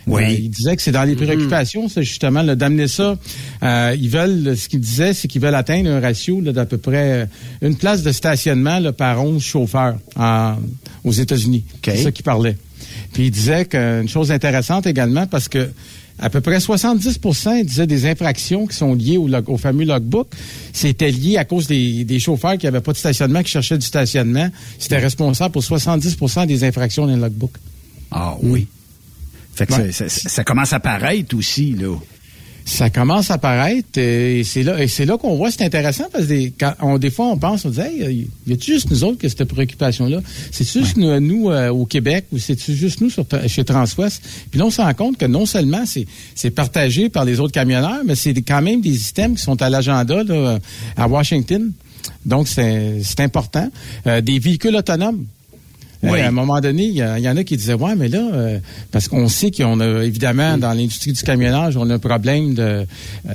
Oui. 0.09 0.23
Euh, 0.23 0.29
il 0.31 0.49
disait 0.49 0.75
que 0.75 0.81
c'est 0.81 0.91
dans 0.91 1.03
les 1.03 1.15
préoccupations, 1.15 1.87
ça, 1.89 2.01
justement, 2.01 2.43
d'amener 2.43 2.87
ça. 2.87 3.17
Euh, 3.63 3.95
ils 3.99 4.09
veulent, 4.09 4.55
ce 4.57 4.67
qu'il 4.69 4.79
disait, 4.79 5.13
c'est 5.13 5.27
qu'ils 5.27 5.41
veulent 5.41 5.55
atteindre 5.55 5.89
un 5.89 5.99
ratio 5.99 6.41
d'à 6.41 6.65
peu 6.65 6.77
près 6.77 7.21
euh, 7.21 7.25
une 7.61 7.75
place 7.75 8.03
de 8.03 8.11
stationnement 8.11 8.79
là, 8.79 8.91
par 8.91 9.23
11 9.23 9.41
chauffeurs 9.43 9.97
en- 10.15 10.55
aux 11.03 11.11
États-Unis. 11.11 11.63
C'est 11.97 12.03
ça 12.03 12.11
qu'il 12.11 12.23
parlait. 12.25 12.57
Puis 13.13 13.25
il 13.27 13.31
disait 13.31 13.65
qu'une 13.65 14.07
chose 14.09 14.31
intéressante 14.31 14.85
également, 14.87 15.25
parce 15.27 15.47
que 15.47 15.69
à 16.21 16.29
peu 16.29 16.41
près 16.41 16.59
70 16.59 17.17
il 17.59 17.65
disait 17.65 17.87
des 17.87 18.05
infractions 18.05 18.67
qui 18.67 18.75
sont 18.75 18.93
liées 18.93 19.15
au, 19.17 19.27
log- 19.29 19.47
au 19.49 19.57
fameux 19.57 19.85
logbook, 19.85 20.27
c'était 20.73 21.11
lié 21.11 21.37
à 21.37 21.45
cause 21.45 21.67
des, 21.67 22.03
des 22.03 22.19
chauffeurs 22.19 22.57
qui 22.57 22.65
n'avaient 22.65 22.81
pas 22.81 22.91
de 22.91 22.97
stationnement, 22.97 23.41
qui 23.41 23.51
cherchaient 23.51 23.77
du 23.77 23.85
stationnement. 23.85 24.49
C'était 24.79 24.97
responsable 24.97 25.53
pour 25.53 25.61
70% 25.63 26.45
des 26.45 26.63
infractions 26.65 27.07
dans 27.07 27.15
le 27.15 27.21
logbook. 27.21 27.51
Ah 28.11 28.35
oui. 28.41 28.67
Fait 29.59 29.65
que 29.67 29.73
Ouais. 29.73 29.91
ça, 29.91 30.09
ça- 30.09 30.29
ça 30.29 30.43
commence 30.43 30.73
à 30.73 30.79
paraître 30.79 31.35
aussi, 31.37 31.71
là. 31.73 31.95
Ça 32.65 32.91
commence 32.91 33.31
à 33.31 33.39
paraître 33.39 33.97
et 33.97 34.43
c'est 34.43 34.61
là 34.61 34.79
et 34.83 34.87
c'est 34.87 35.05
là 35.05 35.17
qu'on 35.17 35.35
voit 35.35 35.49
c'est 35.49 35.63
intéressant 35.63 36.03
parce 36.11 36.25
que 36.25 36.29
des, 36.29 36.53
quand 36.59 36.73
on, 36.81 36.99
des 36.99 37.09
fois 37.09 37.25
on 37.27 37.37
pense 37.37 37.65
on 37.65 37.69
dit 37.71 37.79
hey, 37.81 38.27
y 38.45 38.53
a-tu 38.53 38.73
juste 38.73 38.91
nous 38.91 39.03
autres 39.03 39.17
qui 39.17 39.25
a 39.25 39.29
cette 39.29 39.45
préoccupation 39.45 40.05
là 40.05 40.19
c'est 40.51 40.69
juste 40.71 40.95
nous, 40.95 41.19
nous, 41.19 41.49
euh, 41.49 41.69
au 41.69 41.85
Québec 41.87 42.25
ou 42.31 42.37
c'est 42.37 42.59
juste 42.71 43.01
nous 43.01 43.09
sur, 43.09 43.25
chez 43.47 43.63
Transwest? 43.63 44.21
Puis 44.51 44.59
là 44.59 44.67
on 44.67 44.69
se 44.69 44.81
rend 44.81 44.93
compte 44.93 45.17
que 45.17 45.25
non 45.25 45.47
seulement 45.47 45.83
c'est 45.87 46.05
c'est 46.35 46.51
partagé 46.51 47.09
par 47.09 47.25
les 47.25 47.39
autres 47.39 47.53
camionneurs 47.53 48.01
mais 48.05 48.13
c'est 48.13 48.39
quand 48.43 48.61
même 48.61 48.81
des 48.81 49.09
items 49.09 49.39
qui 49.39 49.43
sont 49.43 49.59
à 49.63 49.69
l'agenda 49.71 50.21
à 50.95 51.07
Washington. 51.07 51.71
Donc 52.23 52.47
c'est 52.47 53.01
c'est 53.03 53.21
important. 53.21 53.67
Euh, 54.05 54.21
des 54.21 54.37
véhicules 54.37 54.75
autonomes 54.75 55.25
Oui. 56.03 56.19
À 56.19 56.27
un 56.27 56.31
moment 56.31 56.61
donné, 56.61 56.85
il 56.85 56.95
y, 56.95 57.03
en 57.03 57.37
a 57.37 57.43
qui 57.43 57.57
disaient 57.57 57.73
ouais, 57.73 57.95
mais 57.95 58.07
là, 58.07 58.29
euh, 58.33 58.59
parce 58.91 59.07
qu'on 59.07 59.27
sait 59.27 59.51
qu'on 59.51 59.79
a 59.81 60.03
évidemment 60.03 60.57
dans 60.57 60.73
l'industrie 60.73 61.11
du 61.11 61.21
camionnage, 61.21 61.75
on 61.75 61.89
a 61.89 61.95
un 61.95 61.99
problème 61.99 62.53
de 62.53 62.61
euh, 62.61 62.85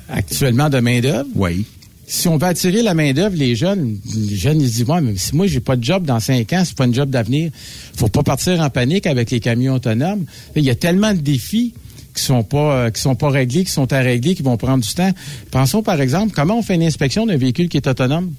actuellement 0.08 0.70
de 0.70 0.80
main 0.80 1.00
d'œuvre. 1.00 1.28
Oui. 1.34 1.66
Si 2.06 2.28
on 2.28 2.36
veut 2.36 2.46
attirer 2.46 2.82
la 2.82 2.94
main 2.94 3.12
d'œuvre, 3.12 3.36
les 3.36 3.54
jeunes, 3.54 3.98
les 4.14 4.36
jeunes 4.36 4.60
ils 4.60 4.68
se 4.68 4.72
disent 4.76 4.84
ouais, 4.84 5.00
mais 5.00 5.16
si 5.16 5.34
moi 5.34 5.46
j'ai 5.46 5.60
pas 5.60 5.76
de 5.76 5.84
job 5.84 6.04
dans 6.04 6.20
cinq 6.20 6.52
ans, 6.52 6.62
c'est 6.64 6.76
pas 6.76 6.84
un 6.84 6.92
job 6.92 7.10
d'avenir. 7.10 7.50
Faut 7.96 8.08
pas 8.08 8.22
partir 8.22 8.60
en 8.60 8.70
panique 8.70 9.06
avec 9.06 9.30
les 9.30 9.40
camions 9.40 9.74
autonomes. 9.74 10.24
Il 10.56 10.64
y 10.64 10.70
a 10.70 10.74
tellement 10.74 11.12
de 11.12 11.18
défis 11.18 11.74
qui 12.14 12.22
sont 12.22 12.44
pas 12.44 12.86
euh, 12.86 12.90
qui 12.90 13.00
sont 13.00 13.14
pas 13.14 13.30
réglés, 13.30 13.64
qui 13.64 13.72
sont 13.72 13.92
à 13.92 14.00
régler, 14.00 14.34
qui 14.34 14.42
vont 14.42 14.56
prendre 14.56 14.84
du 14.84 14.94
temps. 14.94 15.12
Pensons 15.50 15.82
par 15.82 16.00
exemple 16.00 16.32
comment 16.34 16.58
on 16.58 16.62
fait 16.62 16.76
une 16.76 16.82
inspection 16.82 17.26
d'un 17.26 17.36
véhicule 17.36 17.68
qui 17.68 17.76
est 17.76 17.86
autonome? 17.86 18.32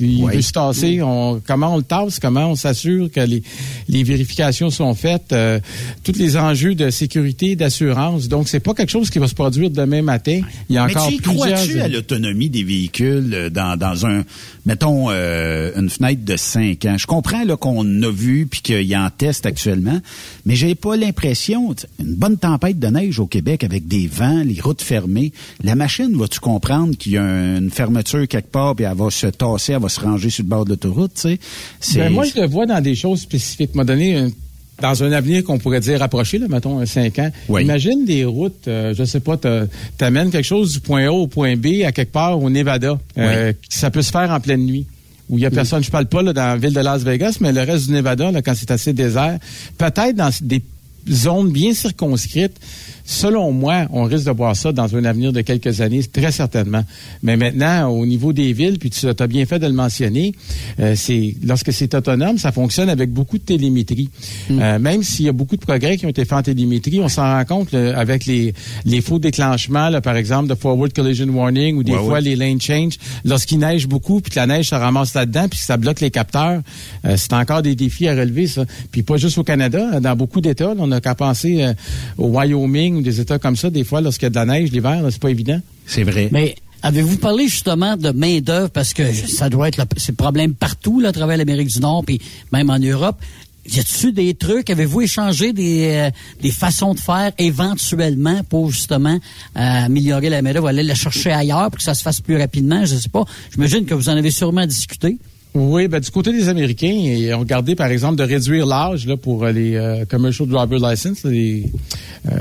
Il 0.00 0.24
Oui. 0.24 0.36
veut 0.36 0.42
se 0.42 0.52
tasser. 0.52 1.00
On, 1.02 1.40
comment 1.46 1.74
on 1.74 1.76
le 1.78 1.82
tasse? 1.82 2.18
Comment 2.18 2.46
on 2.50 2.56
s'assure 2.56 3.10
que 3.10 3.20
les, 3.20 3.42
les 3.88 4.02
vérifications 4.02 4.70
sont 4.70 4.94
faites? 4.94 5.32
euh, 5.32 5.58
tous 6.04 6.16
les 6.16 6.36
enjeux 6.36 6.74
de 6.74 6.90
sécurité, 6.90 7.56
d'assurance. 7.56 8.28
Donc, 8.28 8.48
c'est 8.48 8.60
pas 8.60 8.74
quelque 8.74 8.90
chose 8.90 9.10
qui 9.10 9.18
va 9.18 9.26
se 9.28 9.34
produire 9.34 9.70
demain 9.70 10.02
matin. 10.02 10.40
Il 10.68 10.74
y 10.74 10.78
a 10.78 10.86
Mais 10.86 10.92
encore 10.96 11.08
tu 11.08 11.16
plusieurs... 11.16 11.34
crois-tu 11.54 11.80
à 11.80 11.88
l'autonomie 11.88 12.48
des 12.50 12.62
véhicules 12.64 13.30
euh, 13.34 13.50
dans, 13.50 13.76
dans 13.78 14.06
un, 14.06 14.24
mettons, 14.66 15.06
euh, 15.10 15.72
une 15.76 15.90
fenêtre 15.90 16.24
de 16.24 16.36
5 16.36 16.84
ans? 16.86 16.96
Je 16.98 17.06
comprends 17.06 17.44
là, 17.44 17.56
qu'on 17.56 17.84
a 18.02 18.10
vu 18.10 18.46
puis 18.50 18.60
qu'il 18.60 18.82
y 18.82 18.96
en 18.96 19.08
teste 19.10 19.46
actuellement, 19.46 20.00
mais 20.46 20.54
j'ai 20.56 20.74
pas 20.74 20.96
l'impression, 20.96 21.74
une 21.98 22.14
bonne 22.14 22.36
tempête 22.38 22.78
de 22.78 22.86
neige 22.88 23.18
au 23.18 23.26
Québec 23.26 23.64
avec 23.64 23.86
des 23.88 24.06
vents, 24.06 24.42
les 24.44 24.60
routes 24.60 24.82
fermées, 24.82 25.32
la 25.62 25.74
machine, 25.74 26.14
vas-tu 26.16 26.40
comprendre 26.40 26.96
qu'il 26.96 27.12
y 27.12 27.18
a 27.18 27.22
une 27.56 27.70
fermeture 27.70 28.26
quelque 28.28 28.50
part 28.50 28.74
puis 28.74 28.84
elle 28.84 28.96
va 28.96 29.10
se 29.10 29.26
tasser, 29.26 29.72
elle 29.72 29.82
va 29.82 29.87
se 29.88 30.00
ranger 30.00 30.30
sur 30.30 30.44
le 30.44 30.48
bord 30.48 30.64
de 30.64 30.70
l'autoroute, 30.70 31.12
tu 31.14 31.20
sais? 31.22 31.38
C'est- 31.80 31.98
Ben, 31.98 32.12
moi, 32.12 32.24
je 32.24 32.40
le 32.40 32.46
vois 32.46 32.66
dans 32.66 32.80
des 32.80 32.94
choses 32.94 33.20
spécifiques. 33.20 33.74
M'a 33.74 33.84
donné 33.84 34.16
un- 34.16 34.30
dans 34.80 35.02
un 35.02 35.10
avenir 35.10 35.42
qu'on 35.42 35.58
pourrait 35.58 35.80
dire 35.80 35.98
rapproché, 35.98 36.38
là, 36.38 36.46
mettons, 36.48 36.78
un 36.78 36.86
5 36.86 37.18
ans. 37.18 37.30
Oui. 37.48 37.62
Imagine 37.62 38.04
des 38.04 38.24
routes, 38.24 38.68
euh, 38.68 38.94
je 38.96 39.02
sais 39.04 39.18
pas, 39.20 39.36
t'a- 39.36 39.66
t'amènes 39.96 40.30
quelque 40.30 40.44
chose 40.44 40.72
du 40.74 40.80
point 40.80 41.06
A 41.06 41.10
au 41.12 41.26
point 41.26 41.56
B 41.56 41.82
à 41.84 41.90
quelque 41.92 42.12
part 42.12 42.40
au 42.40 42.48
Nevada. 42.48 42.98
Euh, 43.18 43.52
Ça 43.68 43.90
peut 43.90 44.02
se 44.02 44.12
faire 44.12 44.30
en 44.30 44.38
pleine 44.38 44.64
nuit. 44.64 44.86
Où 45.28 45.36
il 45.36 45.42
y 45.42 45.46
a 45.46 45.50
personne, 45.50 45.82
je 45.84 45.90
parle 45.90 46.06
pas 46.06 46.22
là, 46.22 46.32
dans 46.32 46.40
la 46.46 46.56
ville 46.56 46.72
de 46.72 46.80
Las 46.80 47.02
Vegas, 47.02 47.36
mais 47.40 47.52
le 47.52 47.60
reste 47.60 47.86
du 47.88 47.92
Nevada, 47.92 48.30
là, 48.30 48.40
quand 48.40 48.54
c'est 48.56 48.70
assez 48.70 48.92
désert, 48.94 49.38
peut-être 49.76 50.14
dans 50.16 50.30
des 50.40 50.62
zones 51.10 51.50
bien 51.50 51.74
circonscrites, 51.74 52.56
selon 53.08 53.52
moi, 53.52 53.86
on 53.90 54.02
risque 54.04 54.26
de 54.26 54.30
voir 54.32 54.54
ça 54.54 54.70
dans 54.70 54.94
un 54.94 55.02
avenir 55.06 55.32
de 55.32 55.40
quelques 55.40 55.80
années, 55.80 56.02
très 56.04 56.30
certainement. 56.30 56.84
Mais 57.22 57.38
maintenant, 57.38 57.88
au 57.88 58.04
niveau 58.04 58.34
des 58.34 58.52
villes, 58.52 58.78
puis 58.78 58.90
tu 58.90 59.06
as 59.06 59.26
bien 59.26 59.46
fait 59.46 59.58
de 59.58 59.66
le 59.66 59.72
mentionner, 59.72 60.34
euh, 60.78 60.92
c'est 60.94 61.34
lorsque 61.42 61.72
c'est 61.72 61.94
autonome, 61.94 62.36
ça 62.36 62.52
fonctionne 62.52 62.90
avec 62.90 63.10
beaucoup 63.10 63.38
de 63.38 63.42
télémétrie. 63.44 64.10
Hmm. 64.50 64.58
Euh, 64.60 64.78
même 64.78 65.02
s'il 65.02 65.24
y 65.24 65.28
a 65.30 65.32
beaucoup 65.32 65.56
de 65.56 65.62
progrès 65.62 65.96
qui 65.96 66.04
ont 66.04 66.10
été 66.10 66.26
faits 66.26 66.34
en 66.38 66.42
télémétrie, 66.42 67.00
on 67.00 67.08
s'en 67.08 67.22
rend 67.22 67.44
compte 67.46 67.72
là, 67.72 67.98
avec 67.98 68.26
les, 68.26 68.52
les 68.84 69.00
faux 69.00 69.18
déclenchements, 69.18 69.88
là, 69.88 70.02
par 70.02 70.16
exemple, 70.16 70.48
de 70.50 70.54
forward 70.54 70.92
collision 70.92 71.28
warning 71.28 71.76
ou 71.76 71.82
des 71.82 71.92
Ouais, 71.92 71.98
fois 71.98 72.12
ouais. 72.14 72.20
les 72.20 72.36
lane 72.36 72.60
change. 72.60 72.98
Lorsqu'il 73.24 73.58
neige 73.58 73.88
beaucoup, 73.88 74.20
puis 74.20 74.32
que 74.32 74.38
la 74.38 74.46
neige 74.46 74.68
se 74.68 74.74
ramasse 74.74 75.14
là-dedans, 75.14 75.48
puis 75.48 75.58
que 75.58 75.64
ça 75.64 75.78
bloque 75.78 76.00
les 76.00 76.10
capteurs, 76.10 76.60
euh, 77.06 77.16
c'est 77.16 77.32
encore 77.32 77.62
des 77.62 77.74
défis 77.74 78.06
à 78.06 78.14
relever, 78.14 78.46
ça. 78.46 78.66
Puis 78.92 79.02
pas 79.02 79.16
juste 79.16 79.38
au 79.38 79.44
Canada, 79.44 79.98
dans 79.98 80.14
beaucoup 80.14 80.42
d'États, 80.42 80.74
on 80.78 80.88
n'a 80.88 81.00
qu'à 81.00 81.14
penser 81.14 81.62
euh, 81.62 81.72
au 82.18 82.26
Wyoming 82.26 82.97
ou 82.98 83.02
des 83.02 83.20
États 83.20 83.38
comme 83.38 83.56
ça, 83.56 83.70
des 83.70 83.84
fois, 83.84 84.00
lorsqu'il 84.00 84.24
y 84.24 84.26
a 84.26 84.30
de 84.30 84.34
la 84.34 84.44
neige 84.46 84.70
l'hiver, 84.70 85.02
c'est 85.10 85.20
pas 85.20 85.30
évident. 85.30 85.60
C'est 85.86 86.04
vrai. 86.04 86.28
Mais 86.32 86.54
avez-vous 86.82 87.16
parlé 87.16 87.48
justement 87.48 87.96
de 87.96 88.10
main-d'œuvre? 88.10 88.70
Parce 88.70 88.92
que 88.92 89.12
ça 89.12 89.48
doit 89.48 89.68
être 89.68 89.78
le, 89.78 89.84
c'est 89.96 90.12
le 90.12 90.16
problème 90.16 90.54
partout 90.54 91.00
là, 91.00 91.08
à 91.08 91.12
travers 91.12 91.36
l'Amérique 91.36 91.68
du 91.68 91.80
Nord 91.80 92.04
puis 92.04 92.20
même 92.52 92.70
en 92.70 92.78
Europe. 92.78 93.16
Y 93.70 93.80
a-t-il 93.80 94.14
des 94.14 94.32
trucs? 94.34 94.70
Avez-vous 94.70 95.02
échangé 95.02 95.52
des, 95.52 95.90
euh, 95.92 96.10
des 96.40 96.50
façons 96.50 96.94
de 96.94 97.00
faire 97.00 97.32
éventuellement 97.36 98.40
pour 98.48 98.70
justement 98.70 99.14
euh, 99.14 99.60
améliorer 99.60 100.30
la 100.30 100.40
main-d'œuvre, 100.40 100.68
aller 100.68 100.82
la 100.82 100.94
chercher 100.94 101.32
ailleurs 101.32 101.70
pour 101.70 101.76
que 101.76 101.82
ça 101.82 101.92
se 101.92 102.02
fasse 102.02 102.22
plus 102.22 102.38
rapidement? 102.38 102.86
Je 102.86 102.96
sais 102.96 103.10
pas. 103.10 103.24
J'imagine 103.52 103.84
que 103.84 103.92
vous 103.92 104.08
en 104.08 104.16
avez 104.16 104.30
sûrement 104.30 104.64
discuté. 104.64 105.18
Oui, 105.54 105.88
ben, 105.88 106.00
du 106.00 106.10
côté 106.10 106.32
des 106.32 106.48
Américains, 106.48 106.86
ils 106.86 107.32
ont 107.34 107.40
regardé, 107.40 107.74
par 107.74 107.88
exemple, 107.88 108.16
de 108.16 108.22
réduire 108.22 108.66
l'âge 108.66 109.06
là, 109.06 109.16
pour 109.16 109.44
euh, 109.44 109.52
les 109.52 109.74
euh, 109.74 110.04
commercial 110.04 110.48
driver 110.48 110.90
license, 110.90 111.24
les, 111.24 111.70
euh, 112.30 112.38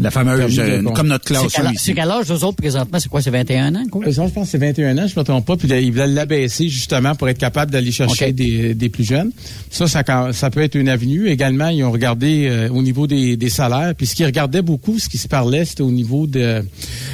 La 0.00 0.10
fameuse, 0.10 0.58
euh, 0.58 0.82
comme 0.94 1.08
notre 1.08 1.24
classe 1.26 1.42
C'est 1.78 1.94
quel, 1.94 2.10
âge, 2.10 2.30
eux 2.30 2.44
autres, 2.44 2.56
présentement? 2.56 2.98
C'est 2.98 3.08
quoi? 3.10 3.20
C'est 3.20 3.30
21 3.30 3.74
ans, 3.74 3.84
quoi? 3.90 4.04
Ça, 4.12 4.26
je 4.26 4.32
pense 4.32 4.44
que 4.46 4.50
c'est 4.52 4.58
21 4.58 4.96
ans, 4.96 5.06
je 5.06 5.14
ne 5.14 5.20
me 5.20 5.24
trompe 5.24 5.44
pas. 5.44 5.56
Puis 5.56 5.68
là, 5.68 5.78
ils 5.78 5.92
veulent 5.92 6.14
l'abaisser 6.14 6.68
justement 6.68 7.14
pour 7.14 7.28
être 7.28 7.38
capable 7.38 7.70
d'aller 7.70 7.92
chercher 7.92 8.32
des, 8.32 8.74
des 8.74 8.88
plus 8.88 9.04
jeunes. 9.04 9.30
Ça, 9.70 9.86
ça, 9.86 10.02
quand- 10.02 10.32
ça 10.32 10.48
peut 10.50 10.62
être 10.62 10.74
une 10.74 10.88
avenue. 10.88 11.28
Également, 11.28 11.68
ils 11.68 11.84
ont 11.84 11.90
regardé 11.92 12.48
euh, 12.48 12.68
au 12.70 12.82
niveau 12.82 13.06
des, 13.06 13.36
des 13.36 13.50
salaires. 13.50 13.94
Puis 13.94 14.06
ce 14.06 14.14
qu'ils 14.14 14.26
regardaient 14.26 14.62
beaucoup, 14.62 14.98
ce 14.98 15.08
qui 15.08 15.18
se 15.18 15.28
parlait, 15.28 15.64
c'était 15.66 15.82
au 15.82 15.90
niveau 15.92 16.26
de, 16.26 16.40
euh, 16.40 16.62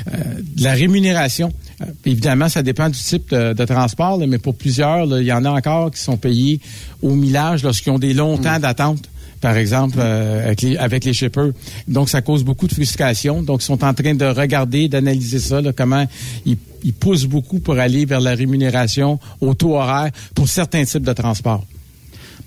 de 0.09 0.63
la 0.63 0.73
rémunération. 0.73 1.53
Euh, 1.83 1.87
évidemment, 2.05 2.49
ça 2.49 2.63
dépend 2.63 2.89
du 2.89 2.99
type 2.99 3.31
de, 3.31 3.53
de 3.53 3.65
transport, 3.65 4.17
là, 4.17 4.27
mais 4.27 4.39
pour 4.39 4.55
plusieurs, 4.55 5.07
là, 5.07 5.21
il 5.21 5.27
y 5.27 5.33
en 5.33 5.45
a 5.45 5.51
encore 5.51 5.91
qui 5.91 6.01
sont 6.01 6.17
payés 6.17 6.61
au 7.03 7.11
millage 7.17 7.63
lorsqu'ils 7.65 7.91
ont 7.91 7.99
des 7.99 8.15
longs 8.15 8.39
temps 8.39 8.59
d'attente 8.61 9.09
par 9.41 9.57
exemple, 9.57 9.97
euh, 9.99 10.47
avec, 10.47 10.63
les, 10.63 10.77
avec 10.77 11.05
les 11.05 11.13
shippers. 11.13 11.53
Donc, 11.89 12.09
ça 12.09 12.23
cause 12.23 12.45
beaucoup 12.45 12.67
de 12.67 12.73
frustration. 12.73 13.43
Donc, 13.43 13.63
ils 13.63 13.67
sont 13.67 13.85
en 13.85 13.95
train 13.95 14.15
de 14.15 14.25
regarder, 14.25 14.89
d'analyser 14.89 15.39
ça, 15.39 15.61
là, 15.61 15.73
comment 15.73 16.07
ils, 16.45 16.57
ils 16.85 16.95
poussent 16.95 17.27
beaucoup 17.27 17.59
pour 17.59 17.79
aller 17.79 18.05
vers 18.05 18.21
la 18.21 18.35
rémunération 18.35 19.19
au 19.41 19.55
taux 19.55 19.77
horaire 19.77 20.11
pour 20.35 20.49
certains 20.49 20.85
types 20.85 21.05
de 21.05 21.13
transports. 21.13 21.65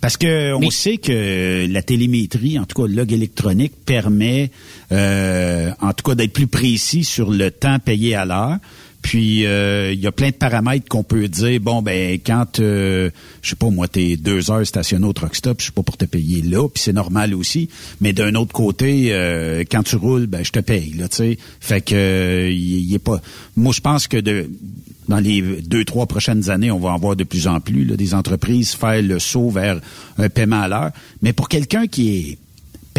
Parce 0.02 0.16
que 0.16 0.53
on 0.53 0.70
sait 0.70 0.98
que 0.98 1.68
la 1.70 1.82
télémétrie, 1.82 2.57
en 2.57 2.66
tout 2.66 2.82
cas 2.82 2.88
le 2.88 2.95
log 2.95 3.11
électronique, 3.11 3.74
permet, 3.86 4.49
euh, 4.91 5.72
en 5.82 5.91
tout 5.91 6.10
cas, 6.10 6.16
d'être 6.16 6.32
plus 6.32 6.48
précis 6.48 7.03
sur 7.03 7.32
le 7.32 7.52
temps 7.52 7.80
payé 7.80 8.16
à 8.16 8.26
l'heure. 8.26 8.57
Puis 9.01 9.45
euh, 9.45 9.93
il 9.93 9.99
y 9.99 10.07
a 10.07 10.11
plein 10.11 10.30
de 10.30 10.35
paramètres 10.35 10.88
qu'on 10.88 11.03
peut 11.03 11.27
dire. 11.27 11.59
Bon 11.61 11.81
ben 11.81 12.19
quand 12.23 12.59
euh, 12.59 13.09
je 13.41 13.49
sais 13.49 13.55
pas 13.55 13.69
moi 13.69 13.88
t'es 13.88 14.17
deux 14.17 14.51
heures 14.51 14.65
stationné 14.65 15.05
au 15.05 15.13
truck 15.13 15.35
stop, 15.35 15.59
je 15.59 15.65
suis 15.65 15.71
pas 15.71 15.84
pour 15.84 15.97
te 15.97 16.05
payer 16.05 16.41
là, 16.41 16.67
puis 16.67 16.84
c'est 16.84 16.93
normal 16.93 17.34
aussi. 17.34 17.69
Mais 18.01 18.13
d'un 18.13 18.35
autre 18.35 18.53
côté, 18.53 19.13
euh, 19.13 19.63
quand 19.69 19.84
tu 19.84 19.95
roules, 19.95 20.27
ben 20.27 20.43
je 20.43 20.51
te 20.51 20.59
paye 20.59 20.93
là, 20.93 21.07
tu 21.07 21.17
sais. 21.17 21.38
Fait 21.59 21.81
que 21.81 21.95
euh, 21.95 22.51
il 22.51 22.93
est 22.93 22.99
pas. 22.99 23.21
Moi 23.55 23.73
je 23.73 23.81
pense 23.81 24.07
que 24.07 24.17
de 24.17 24.49
dans 25.07 25.19
les 25.19 25.41
deux, 25.41 25.85
trois 25.85 26.05
prochaines 26.05 26.51
années, 26.51 26.69
on 26.69 26.77
va 26.77 26.89
en 26.89 26.99
voir 26.99 27.15
de 27.15 27.23
plus 27.23 27.47
en 27.47 27.59
plus 27.59 27.84
là, 27.84 27.95
des 27.95 28.13
entreprises 28.13 28.73
faire 28.73 29.01
le 29.01 29.17
saut 29.17 29.49
vers 29.49 29.80
un 30.19 30.30
paiement 30.30 30.61
à 30.61 30.67
l'heure. 30.67 30.91
Mais 31.23 31.34
pour 31.34 31.49
quelqu'un 31.49 31.88
qui 31.88 32.15
est 32.15 32.38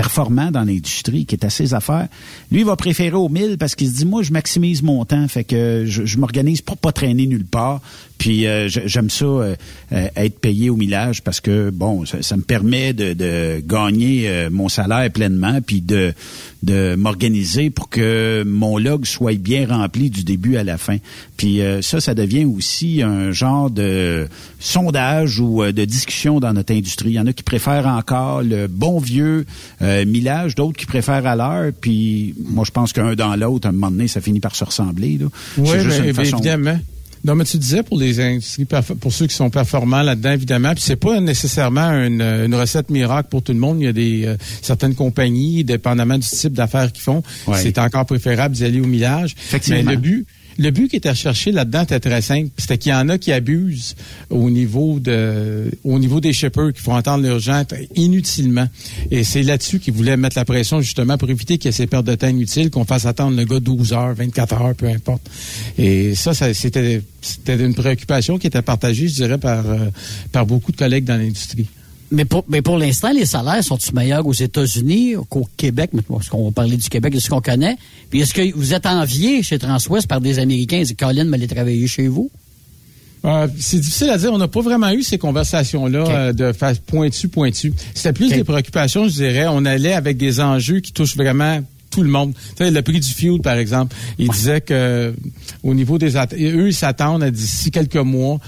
performant 0.01 0.51
dans 0.51 0.64
l'industrie, 0.64 1.27
qui 1.27 1.35
est 1.35 1.44
à 1.44 1.51
ses 1.51 1.74
affaires, 1.74 2.09
lui, 2.51 2.60
il 2.60 2.64
va 2.64 2.74
préférer 2.74 3.16
au 3.16 3.28
1000 3.28 3.59
parce 3.59 3.74
qu'il 3.74 3.86
se 3.86 3.97
dit, 3.97 4.06
moi, 4.06 4.22
je 4.22 4.32
maximise 4.32 4.82
mon 4.82 5.05
temps, 5.05 5.28
fait 5.28 5.44
que 5.44 5.85
je, 5.86 6.06
je 6.06 6.16
m'organise 6.16 6.62
pour 6.62 6.78
pas 6.78 6.90
traîner 6.90 7.27
nulle 7.27 7.44
part. 7.44 7.82
Puis 8.20 8.47
euh, 8.47 8.68
j'aime 8.68 9.09
ça 9.09 9.24
euh, 9.24 9.55
euh, 9.92 10.09
être 10.14 10.38
payé 10.40 10.68
au 10.68 10.76
millage 10.76 11.22
parce 11.22 11.40
que 11.40 11.70
bon, 11.70 12.05
ça, 12.05 12.20
ça 12.20 12.36
me 12.36 12.42
permet 12.42 12.92
de, 12.92 13.14
de 13.14 13.62
gagner 13.66 14.28
euh, 14.28 14.51
mon 14.52 14.68
salaire 14.68 15.10
pleinement, 15.10 15.60
puis 15.66 15.80
de 15.80 16.12
de 16.62 16.94
m'organiser 16.94 17.70
pour 17.70 17.88
que 17.88 18.44
mon 18.47 18.76
log 18.76 19.06
soit 19.06 19.38
bien 19.38 19.66
rempli 19.66 20.10
du 20.10 20.22
début 20.24 20.59
à 20.59 20.64
la 20.64 20.76
fin. 20.76 20.98
Puis 21.38 21.62
euh, 21.62 21.80
ça, 21.80 22.02
ça 22.02 22.14
devient 22.14 22.44
aussi 22.44 23.01
un 23.02 23.32
genre 23.32 23.70
de 23.70 24.28
sondage 24.59 25.40
ou 25.40 25.62
euh, 25.62 25.72
de 25.72 25.86
discussion 25.86 26.40
dans 26.40 26.52
notre 26.52 26.74
industrie. 26.74 27.12
Il 27.12 27.14
y 27.14 27.20
en 27.20 27.26
a 27.26 27.32
qui 27.32 27.42
préfèrent 27.42 27.86
encore 27.86 28.42
le 28.42 28.66
bon 28.66 28.98
vieux 28.98 29.47
euh, 29.80 30.05
millage, 30.05 30.55
d'autres 30.55 30.76
qui 30.76 30.84
préfèrent 30.84 31.26
à 31.26 31.36
l'heure. 31.36 31.72
Puis 31.80 32.34
moi, 32.38 32.64
je 32.66 32.70
pense 32.70 32.92
qu'un 32.92 33.14
dans 33.14 33.34
l'autre, 33.36 33.66
à 33.66 33.70
un 33.70 33.72
moment 33.72 33.90
donné, 33.90 34.09
ça 34.09 34.20
finit 34.20 34.40
par 34.40 34.55
se 34.55 34.64
ressembler. 34.64 35.16
là. 35.18 35.26
Oui, 35.56 35.68
juste 35.80 35.86
mais, 36.02 36.09
une 36.10 36.12
ben, 36.12 36.14
façon- 36.14 36.36
évidemment. 36.36 36.78
Non, 37.22 37.34
mais 37.34 37.44
tu 37.44 37.59
disais 37.59 37.82
pour 37.82 37.98
les 37.98 38.18
industries, 38.20 38.64
pour 38.64 39.12
ceux 39.12 39.26
qui 39.26 39.34
sont 39.34 39.51
performants 39.51 40.02
là-dedans, 40.02 40.32
évidemment, 40.32 40.72
puis 40.74 40.82
c'est 40.82 40.97
pas 40.97 41.20
nécessairement 41.20 41.90
une, 41.92 42.22
une 42.22 42.55
recette 42.55 42.88
miracle 42.88 43.28
pour 43.30 43.42
tout 43.42 43.52
le 43.52 43.59
monde. 43.59 43.78
Il 43.80 43.84
y 43.84 43.88
a 43.88 43.92
des 43.92 44.24
euh, 44.26 44.36
certaines 44.62 44.94
compagnies, 44.94 45.62
dépendamment 45.64 46.16
du 46.16 46.26
type 46.26 46.55
d'affaires 46.55 46.90
qu'ils 46.92 47.02
font, 47.02 47.22
Ouais. 47.47 47.59
c'est 47.62 47.78
encore 47.78 48.06
préférable 48.06 48.55
d'y 48.55 48.64
aller 48.64 48.80
au 48.80 48.86
millage. 48.86 49.34
Effectivement. 49.38 49.82
Mais 49.84 49.92
le 49.92 49.98
but, 50.01 50.26
le 50.61 50.70
but 50.70 50.89
qui 50.89 50.97
était 50.97 51.09
recherché 51.09 51.53
là-dedans 51.53 51.85
était 51.85 52.01
très 52.01 52.20
simple. 52.20 52.51
C'était 52.59 52.77
qu'il 52.77 52.93
y 52.93 52.95
en 52.95 53.09
a 53.09 53.16
qui 53.16 53.32
abusent 53.32 53.97
au 54.28 54.51
niveau 54.51 55.01
de, 55.01 55.70
au 55.85 55.99
niveau 55.99 56.20
des 56.20 56.35
shippers 56.35 56.74
qui 56.74 56.82
font 56.82 56.95
entendre 56.95 57.24
leurs 57.24 57.39
gens 57.39 57.65
inutilement. 57.95 58.69
Et 59.11 59.24
c'est 59.24 59.43
là-dessus 59.43 59.81
qu'ils 59.81 59.95
voulaient 59.95 60.19
mettre 60.19 60.37
la 60.37 60.45
pression 60.45 60.82
justement 60.82 61.16
pour 61.16 61.31
éviter 61.31 61.57
qu'il 61.57 61.69
y 61.69 61.70
ait 61.70 61.73
ces 61.73 61.87
pertes 61.87 62.05
de 62.05 62.15
temps 62.15 62.28
inutiles, 62.28 62.69
qu'on 62.69 62.85
fasse 62.85 63.07
attendre 63.07 63.39
le 63.39 63.45
gars 63.47 63.59
12 63.59 63.95
heures, 63.95 64.15
24 64.15 64.61
heures, 64.61 64.74
peu 64.74 64.89
importe. 64.89 65.23
Et 65.78 66.15
ça, 66.15 66.35
ça 66.35 66.53
c'était, 66.53 67.01
une 67.47 67.74
préoccupation 67.74 68.39
qui 68.39 68.47
était 68.47 68.61
partagée, 68.61 69.09
je 69.09 69.15
dirais, 69.15 69.39
par, 69.39 69.66
euh, 69.66 69.89
par 70.31 70.45
beaucoup 70.45 70.73
de 70.73 70.77
collègues 70.77 71.05
dans 71.05 71.16
l'industrie. 71.16 71.69
Mais 72.12 72.24
pour, 72.24 72.45
mais 72.49 72.61
pour 72.61 72.77
l'instant, 72.77 73.12
les 73.12 73.27
salaires 73.27 73.62
sont-ils 73.62 73.95
meilleurs 73.95 74.27
aux 74.27 74.32
États-Unis 74.32 75.15
qu'au 75.28 75.49
Québec? 75.57 75.91
Mais 75.93 76.03
Parce 76.03 76.28
qu'on 76.28 76.47
va 76.47 76.51
parler 76.51 76.77
du 76.77 76.89
Québec, 76.89 77.15
de 77.15 77.20
ce 77.20 77.31
qu'on 77.31 77.41
connaît. 77.41 77.77
Puis 78.11 78.20
est-ce 78.20 78.35
que 78.35 78.53
vous 78.55 78.74
êtes 78.74 78.87
envié 78.87 79.43
chez 79.43 79.59
Transwest 79.59 80.09
par 80.09 80.20
des 80.20 80.39
Américains? 80.41 80.82
Et 80.82 80.95
Colin 80.95 81.24
m'allait 81.24 81.47
travailler 81.47 81.87
chez 81.87 82.09
vous? 82.09 82.31
Euh, 83.24 83.47
c'est 83.59 83.78
difficile 83.78 84.11
à 84.11 84.19
dire. 84.19 84.32
On 84.32 84.39
n'a 84.39 84.49
pas 84.49 84.61
vraiment 84.61 84.91
eu 84.91 85.03
ces 85.03 85.19
conversations-là 85.19 86.05
euh, 86.09 86.32
de 86.32 86.53
face 86.53 86.78
pointu, 86.78 87.28
pointu. 87.28 87.73
C'était 87.95 88.12
plus 88.12 88.31
des 88.31 88.45
préoccupations, 88.45 89.07
je 89.09 89.15
dirais. 89.15 89.47
On 89.49 89.65
allait 89.65 89.93
avec 89.93 90.16
des 90.16 90.41
enjeux 90.41 90.81
qui 90.81 90.93
touchent 90.93 91.16
vraiment 91.16 91.61
tout 91.91 92.03
le 92.03 92.09
monde. 92.09 92.32
Tu 92.57 92.65
sais, 92.65 92.70
le 92.70 92.82
prix 92.82 93.01
du 93.01 93.09
fuel, 93.09 93.41
par 93.41 93.57
exemple. 93.57 93.95
Il 94.19 94.31
disait 94.31 94.61
que 94.61 95.12
au 95.62 95.74
niveau 95.74 95.99
des 95.99 96.16
eux, 96.16 96.69
ils 96.69 96.74
s'attendent 96.74 97.23
à 97.23 97.31
d'ici 97.31 97.70
quelques 97.70 97.97
mois 97.97 98.39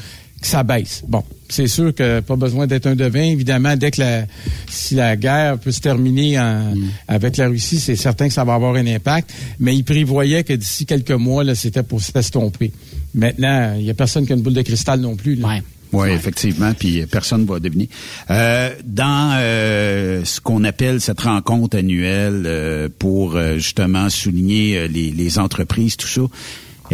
que 0.43 0.47
ça 0.49 0.63
baisse. 0.63 1.03
Bon, 1.09 1.23
c'est 1.49 1.67
sûr 1.67 1.95
que 1.95 2.21
pas 2.21 2.37
besoin 2.37 2.67
d'être 2.67 2.87
un 2.87 2.95
devin. 2.95 3.23
Évidemment, 3.23 3.77
dès 3.77 3.91
que 3.91 4.01
la 4.01 4.27
si 4.69 4.95
la 4.95 5.17
guerre 5.17 5.59
peut 5.59 5.73
se 5.73 5.81
terminer 5.81 6.39
en- 6.39 6.75
avec 7.09 7.39
la 7.39 7.49
Russie, 7.49 7.79
c'est 7.81 7.97
certain 7.97 8.29
que 8.29 8.35
ça 8.35 8.45
va 8.45 8.55
avoir 8.55 8.75
un 8.75 8.87
impact. 8.87 9.33
Mais 9.59 9.75
il 9.75 9.85
prévoyait 9.85 10.45
que 10.45 10.53
d'ici 10.53 10.85
quelques 10.85 11.11
mois, 11.13 11.45
là, 11.45 11.55
c'était 11.55 11.83
pour 11.83 12.03
s'estomper. 12.03 12.73
Maintenant, 13.15 13.75
il 13.79 13.85
y 13.85 13.91
a 13.91 13.95
personne 13.95 14.27
qui 14.27 14.33
a 14.33 14.37
une 14.37 14.43
boule 14.43 14.55
de 14.55 14.63
cristal 14.63 15.01
non 15.01 15.17
plus. 15.17 15.37
Là. 15.37 15.59
Oui, 15.95 16.09
effectivement, 16.09 16.73
puis 16.73 17.05
personne 17.05 17.45
va 17.45 17.61
deviner. 17.61 17.87
Euh, 18.31 18.71
dans 18.83 19.37
euh, 19.39 20.25
ce 20.25 20.41
qu'on 20.41 20.65
appelle 20.65 21.03
cette 21.03 21.21
rencontre 21.21 21.77
annuelle 21.77 22.45
euh, 22.47 22.89
pour 22.99 23.37
euh, 23.37 23.57
justement 23.57 24.09
souligner 24.09 24.79
euh, 24.79 24.89
les, 24.89 25.11
les 25.11 25.39
entreprises, 25.39 25.99
tout 25.99 26.07
ça, 26.09 26.23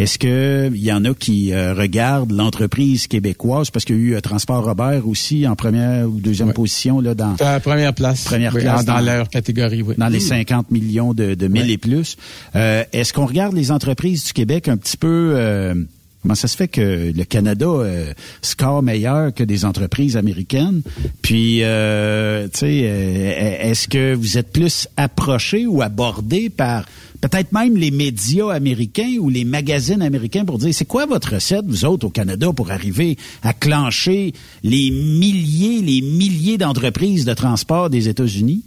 est-ce 0.01 0.17
que 0.19 0.71
il 0.73 0.81
y 0.83 0.91
en 0.91 1.03
a 1.05 1.13
qui 1.13 1.53
euh, 1.53 1.73
regardent 1.73 2.31
l'entreprise 2.31 3.07
québécoise? 3.07 3.69
Parce 3.69 3.85
qu'il 3.85 3.95
y 3.95 3.99
a 3.99 4.01
eu 4.01 4.15
euh, 4.15 4.21
Transport 4.21 4.63
Robert 4.63 5.07
aussi 5.07 5.47
en 5.47 5.55
première 5.55 6.07
ou 6.09 6.19
deuxième 6.19 6.53
position 6.53 6.99
là 7.01 7.15
dans 7.15 7.35
la 7.39 7.59
première 7.59 7.93
place. 7.93 8.23
Première 8.23 8.53
Oui, 8.55 8.61
place 8.61 8.85
dans, 8.85 8.95
dans- 8.95 8.99
leur 9.01 9.29
catégorie, 9.29 9.81
oui. 9.81 9.95
dans 9.97 10.07
les 10.07 10.19
50 10.19 10.71
millions 10.71 11.13
de, 11.13 11.33
de 11.35 11.47
mille 11.47 11.69
et 11.69 11.77
plus. 11.77 12.17
Euh, 12.55 12.83
Est-ce 12.93 13.13
qu'on 13.13 13.25
regarde 13.25 13.53
les 13.55 13.71
entreprises 13.71 14.23
du 14.25 14.33
Québec 14.33 14.67
un 14.67 14.77
petit 14.77 14.97
peu 14.97 15.33
euh, 15.35 15.73
Comment 16.21 16.35
ça 16.35 16.49
se 16.49 16.57
fait 16.57 16.67
que 16.67 17.13
le 17.15 17.23
Canada 17.23 17.65
euh, 17.65 18.13
score 18.41 18.83
meilleur 18.83 19.33
que 19.33 19.41
des 19.43 19.63
entreprises 19.63 20.17
américaines? 20.17 20.81
Puis, 21.21 21.59
euh, 21.63 22.49
tu 22.51 22.59
sais, 22.59 22.81
euh, 22.83 23.69
est-ce 23.69 23.87
que 23.87 24.15
vous 24.15 24.37
êtes 24.37 24.51
plus 24.51 24.89
approché 24.97 25.65
ou 25.65 25.81
abordé 25.81 26.49
par 26.49 26.83
peut-être 27.21 27.51
même 27.51 27.75
les 27.75 27.91
médias 27.91 28.49
américains 28.49 29.15
ou 29.19 29.29
les 29.29 29.43
magazines 29.45 30.01
américains 30.01 30.45
pour 30.45 30.57
dire 30.57 30.73
c'est 30.73 30.85
quoi 30.85 31.05
votre 31.05 31.33
recette, 31.35 31.65
vous 31.65 31.85
autres, 31.85 32.07
au 32.07 32.09
Canada, 32.09 32.51
pour 32.53 32.71
arriver 32.71 33.17
à 33.43 33.53
clencher 33.53 34.33
les 34.63 34.91
milliers, 34.91 35.81
les 35.81 36.01
milliers 36.01 36.57
d'entreprises 36.57 37.25
de 37.25 37.33
transport 37.33 37.89
des 37.89 38.09
États-Unis? 38.09 38.63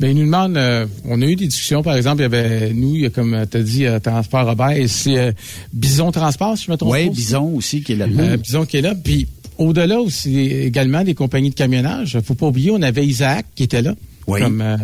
Ben, 0.00 0.10
ils 0.10 0.18
nous 0.18 0.26
demandent, 0.26 0.56
euh, 0.56 0.86
on 1.04 1.22
a 1.22 1.26
eu 1.26 1.36
des 1.36 1.46
discussions, 1.46 1.82
par 1.82 1.96
exemple, 1.96 2.18
il 2.18 2.22
y 2.22 2.26
avait, 2.26 2.72
nous, 2.72 2.96
il 2.96 3.02
y 3.02 3.06
a 3.06 3.10
comme 3.10 3.46
tu 3.48 3.56
as 3.56 3.62
dit, 3.62 3.86
euh, 3.86 4.00
Transport 4.00 4.44
Robert, 4.44 4.70
et 4.72 4.88
c'est 4.88 5.18
euh, 5.18 5.32
Bison 5.72 6.10
Transport, 6.10 6.58
si 6.58 6.64
je 6.64 6.72
me 6.72 6.76
trompe 6.76 6.92
Oui. 6.92 7.10
Bison 7.10 7.54
aussi 7.54 7.82
qui 7.82 7.92
est 7.92 7.96
là. 7.96 8.06
Euh, 8.06 8.36
Bison 8.36 8.64
qui 8.66 8.78
est 8.78 8.82
là. 8.82 8.94
Puis 8.96 9.28
au-delà 9.56 10.00
aussi 10.00 10.40
également 10.40 11.04
des 11.04 11.14
compagnies 11.14 11.50
de 11.50 11.54
camionnage, 11.54 12.18
faut 12.24 12.34
pas 12.34 12.46
oublier, 12.46 12.72
on 12.72 12.82
avait 12.82 13.06
Isaac 13.06 13.46
qui 13.54 13.62
était 13.62 13.82
là. 13.82 13.94
Oui. 14.26 14.40
Comme, 14.40 14.60
euh, 14.60 14.76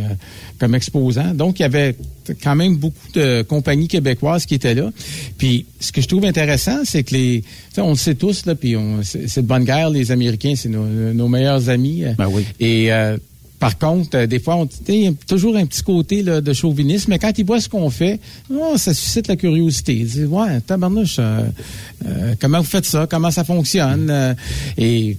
comme 0.59 0.75
exposant. 0.75 1.33
Donc, 1.35 1.59
il 1.59 1.63
y 1.63 1.65
avait 1.65 1.97
quand 2.43 2.55
même 2.55 2.77
beaucoup 2.77 3.11
de 3.15 3.43
compagnies 3.43 3.89
québécoises 3.89 4.45
qui 4.47 4.55
étaient 4.55 4.75
là. 4.75 4.91
Puis, 5.39 5.67
ce 5.81 5.93
que 5.93 6.01
je 6.03 6.09
trouve 6.09 6.25
intéressant, 6.25 6.81
c'est 6.85 7.03
que 7.03 7.15
les... 7.15 7.43
On 7.79 7.91
le 7.91 7.95
sait 7.97 8.15
tous, 8.15 8.45
là, 8.47 8.55
puis 8.55 8.77
on- 8.77 9.01
c'est 9.03 9.41
de 9.43 9.47
bonne 9.47 9.65
guerre, 9.65 9.91
les 9.91 10.13
Américains, 10.13 10.55
c'est 10.57 10.69
nos, 10.69 10.85
nos 10.87 11.29
meilleurs 11.29 11.69
amis. 11.71 12.05
Ben 12.19 12.29
oui. 12.31 12.45
Et 12.61 12.93
euh, 12.93 13.17
par 13.59 13.79
contre, 13.79 14.17
euh, 14.17 14.27
des 14.27 14.39
fois, 14.41 14.57
on 14.57 14.65
a 14.65 15.13
toujours 15.27 15.57
un 15.57 15.67
petit 15.67 15.83
côté 15.83 16.23
là, 16.23 16.41
de 16.41 16.53
chauvinisme, 16.53 17.11
mais 17.11 17.19
quand 17.19 17.39
ils 17.39 17.45
voient 17.45 17.61
ce 17.61 17.69
qu'on 17.69 17.91
fait, 17.91 18.21
oh, 18.51 18.75
ça 18.77 18.93
suscite 18.95 19.29
la 19.29 19.37
curiosité. 19.37 19.95
Ils 19.95 20.07
disent, 20.07 20.27
ouais, 20.27 20.61
tabarnouche, 20.63 21.17
euh, 21.19 21.43
euh, 22.07 22.35
comment 22.41 22.59
vous 22.61 22.67
faites 22.67 22.87
ça? 22.87 23.07
Comment 23.11 23.31
ça 23.31 23.45
fonctionne? 23.45 24.09
Euh, 24.11 24.35
et 24.79 25.11
euh, 25.13 25.15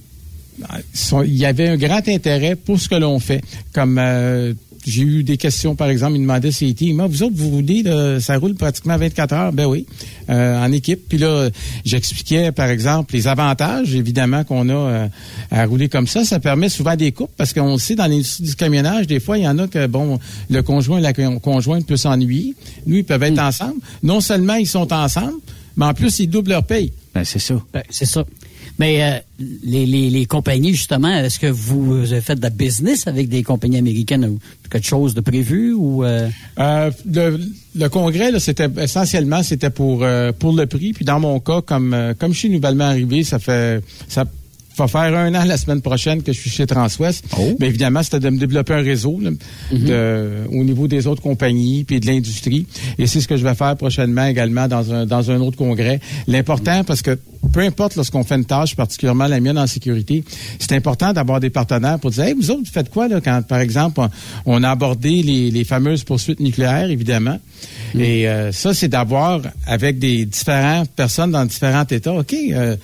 il 1.24 1.34
y 1.36 1.44
avait 1.46 1.68
un 1.68 1.76
grand 1.76 2.06
intérêt 2.08 2.56
pour 2.56 2.78
ce 2.80 2.88
que 2.88 2.94
l'on 2.94 3.18
fait. 3.18 3.42
Comme 3.72 3.98
euh, 3.98 4.54
j'ai 4.84 5.02
eu 5.02 5.22
des 5.22 5.36
questions, 5.36 5.76
par 5.76 5.88
exemple, 5.88 6.14
ils 6.16 6.18
me 6.20 6.24
demandaient 6.24 6.50
c'est. 6.50 6.74
Moi, 6.92 7.06
vous 7.06 7.22
autres, 7.22 7.36
vous 7.36 7.50
roulez, 7.50 7.82
là, 7.84 8.18
ça 8.20 8.36
roule 8.36 8.54
pratiquement 8.54 8.96
24 8.96 9.32
heures. 9.32 9.52
Ben 9.52 9.66
oui, 9.66 9.86
euh, 10.28 10.58
en 10.64 10.72
équipe. 10.72 11.08
Puis 11.08 11.18
là, 11.18 11.48
j'expliquais, 11.84 12.50
par 12.52 12.68
exemple, 12.68 13.14
les 13.14 13.28
avantages, 13.28 13.94
évidemment, 13.94 14.42
qu'on 14.44 14.68
a 14.68 14.72
euh, 14.74 15.08
à 15.50 15.64
rouler 15.66 15.88
comme 15.88 16.06
ça. 16.08 16.24
Ça 16.24 16.40
permet 16.40 16.68
souvent 16.68 16.96
des 16.96 17.12
coupes 17.12 17.30
parce 17.36 17.52
qu'on 17.52 17.72
le 17.74 17.78
sait, 17.78 17.94
dans 17.94 18.06
l'industrie 18.06 18.44
du 18.44 18.54
camionnage, 18.56 19.06
des 19.06 19.20
fois, 19.20 19.38
il 19.38 19.44
y 19.44 19.48
en 19.48 19.58
a 19.58 19.68
que, 19.68 19.86
bon, 19.86 20.18
le 20.50 20.62
conjoint 20.62 20.98
et 20.98 21.02
la 21.02 21.12
con- 21.12 21.38
conjointe 21.38 21.86
peut 21.86 21.96
s'ennuyer. 21.96 22.54
Nous, 22.86 22.96
ils 22.96 23.04
peuvent 23.04 23.22
être 23.22 23.38
ensemble. 23.38 23.76
Non 24.02 24.20
seulement 24.20 24.54
ils 24.54 24.66
sont 24.66 24.92
ensemble, 24.92 25.34
mais 25.76 25.86
en 25.86 25.94
plus, 25.94 26.18
ils 26.18 26.26
doublent 26.28 26.50
leur 26.50 26.64
paye. 26.64 26.92
Ben, 27.14 27.24
c'est 27.24 27.38
ça. 27.38 27.54
Ben, 27.72 27.82
c'est 27.88 28.04
ça. 28.06 28.24
Mais 28.78 29.02
euh, 29.02 29.18
les, 29.64 29.86
les, 29.86 30.26
compagnies, 30.26 30.72
justement, 30.72 31.14
est-ce 31.14 31.38
que 31.38 31.46
vous 31.46 32.12
avez 32.12 32.20
fait 32.20 32.36
de 32.36 32.42
la 32.42 32.50
business 32.50 33.06
avec 33.06 33.28
des 33.28 33.42
compagnies 33.42 33.78
américaines 33.78 34.24
ou 34.24 34.38
quelque 34.70 34.86
chose 34.86 35.14
de 35.14 35.20
prévu 35.20 35.72
ou 35.72 36.04
euh, 36.04 36.28
Euh, 36.58 36.90
le, 37.10 37.40
le 37.74 37.88
congrès, 37.88 38.38
c'était 38.40 38.68
essentiellement 38.78 39.42
c'était 39.42 39.70
pour 39.70 40.04
pour 40.38 40.52
le 40.52 40.66
prix. 40.66 40.92
Puis 40.92 41.04
dans 41.04 41.20
mon 41.20 41.40
cas, 41.40 41.60
comme 41.62 42.14
comme 42.18 42.32
je 42.32 42.38
suis 42.38 42.50
nouvellement 42.50 42.84
arrivé, 42.84 43.24
ça 43.24 43.38
fait 43.38 43.82
ça 44.08 44.24
va 44.76 44.88
faire 44.88 45.16
un 45.16 45.34
an 45.34 45.44
la 45.44 45.56
semaine 45.56 45.80
prochaine 45.82 46.22
que 46.22 46.32
je 46.32 46.40
suis 46.40 46.50
chez 46.50 46.66
Transwest. 46.66 47.24
Mais 47.60 47.66
évidemment, 47.66 48.02
c'était 48.02 48.20
de 48.20 48.30
me 48.30 48.38
développer 48.38 48.74
un 48.74 48.82
réseau 48.82 49.18
là, 49.20 49.30
de- 49.72 50.46
au 50.50 50.64
niveau 50.64 50.88
des 50.88 51.06
autres 51.06 51.22
compagnies 51.22 51.84
puis 51.84 52.00
de 52.00 52.06
l'industrie. 52.06 52.66
Et 52.98 53.06
c'est 53.06 53.20
ce 53.20 53.28
que 53.28 53.36
je 53.36 53.44
vais 53.44 53.54
faire 53.54 53.76
prochainement 53.76 54.26
également 54.26 54.68
dans 54.68 54.92
un 54.92 55.06
dans 55.06 55.30
un 55.30 55.40
autre 55.40 55.56
congrès. 55.56 56.00
L'important, 56.26 56.84
parce 56.84 57.02
que 57.02 57.18
peu 57.52 57.60
importe 57.60 57.96
lorsqu'on 57.96 58.22
fait 58.24 58.36
une 58.36 58.44
tâche, 58.44 58.76
particulièrement 58.76 59.26
la 59.26 59.40
mienne 59.40 59.58
en 59.58 59.66
sécurité, 59.66 60.24
c'est 60.58 60.72
important 60.72 61.12
d'avoir 61.12 61.40
des 61.40 61.50
partenaires 61.50 61.98
pour 61.98 62.10
dire, 62.10 62.24
hey, 62.24 62.34
vous 62.34 62.50
autres, 62.50 62.60
vous 62.64 62.72
faites 62.72 62.88
quoi 62.88 63.08
là 63.08 63.20
quand, 63.20 63.42
par 63.46 63.58
exemple, 63.58 64.00
on, 64.00 64.08
on 64.46 64.62
a 64.62 64.70
abordé 64.70 65.22
les, 65.22 65.50
les 65.50 65.64
fameuses 65.64 66.04
poursuites 66.04 66.40
nucléaires, 66.40 66.90
évidemment. 66.90 67.38
Et 67.98 68.28
euh, 68.28 68.52
ça, 68.52 68.72
c'est 68.74 68.88
d'avoir 68.88 69.40
avec 69.66 69.98
des 69.98 70.24
différentes 70.24 70.90
personnes 70.90 71.30
dans 71.32 71.44
différents 71.44 71.84
États. 71.90 72.12
Ok, 72.14 72.34
euh, 72.34 72.76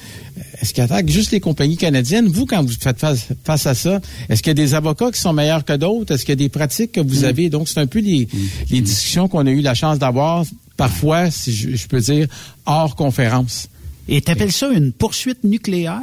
est-ce 0.61 0.75
qu'ils 0.75 0.85
attaquent 0.85 1.09
juste 1.09 1.31
les 1.33 1.41
compagnies 1.41 1.77
canadiennes 1.77 2.29
Vous, 2.29 2.47
quand 2.47 2.63
vous 2.63 2.73
faites 2.79 2.99
face, 2.99 3.29
face 3.45 3.67
à 3.67 3.75
ça, 3.75 4.01
est-ce 4.29 4.43
qu'il 4.43 4.51
y 4.51 4.53
a 4.53 4.55
des 4.55 4.75
avocats 4.75 5.11
qui 5.11 5.21
sont 5.21 5.33
meilleurs 5.33 5.65
que 5.65 5.75
d'autres? 5.77 6.15
Est-ce 6.15 6.25
qu'il 6.25 6.33
y 6.33 6.33
a 6.33 6.37
des 6.37 6.49
pratiques 6.49 6.93
que 6.93 7.01
vous 7.01 7.25
avez? 7.25 7.51
Donc, 7.51 7.69
c'est 7.69 7.81
un 7.81 7.87
peu 7.87 8.01
les, 8.01 8.29
les 8.71 8.81
discussions 8.81 9.29
qu'on 9.29 9.47
a 9.47 9.51
eu 9.51 9.61
la 9.61 9.75
chance 9.75 9.99
d'avoir 9.99 10.45
parfois, 10.77 11.31
si 11.31 11.53
je, 11.53 11.77
je 11.77 11.87
peux 11.87 12.01
dire, 12.01 12.27
hors 12.65 12.97
conférence. 12.97 13.69
Et 14.09 14.23
t'appelles 14.23 14.53
ça 14.53 14.69
une 14.71 14.93
poursuite 14.93 15.45
nucléaire? 15.45 16.01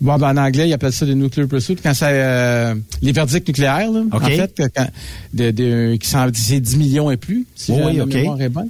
Bon, 0.00 0.16
ben, 0.18 0.34
en 0.34 0.36
anglais, 0.36 0.68
ils 0.68 0.72
appellent 0.74 0.92
ça 0.92 1.06
des 1.06 1.14
nuclear 1.14 1.48
pursuit. 1.48 1.76
Quand 1.82 1.94
c'est 1.94 2.04
euh, 2.10 2.74
les 3.00 3.12
verdicts 3.12 3.48
nucléaires, 3.48 3.90
là, 3.90 4.02
OK. 4.12 4.22
en 4.22 4.26
fait, 4.26 4.54
que 4.54 4.62
quand, 4.74 4.86
de, 5.32 5.50
de, 5.50 5.96
qui 5.96 6.08
sont 6.08 6.28
c'est 6.34 6.60
10 6.60 6.76
millions 6.76 7.10
et 7.10 7.16
plus, 7.16 7.46
si 7.54 7.72
oui, 7.72 7.94
mémoire 8.04 8.40
est 8.42 8.48
bonne. 8.50 8.68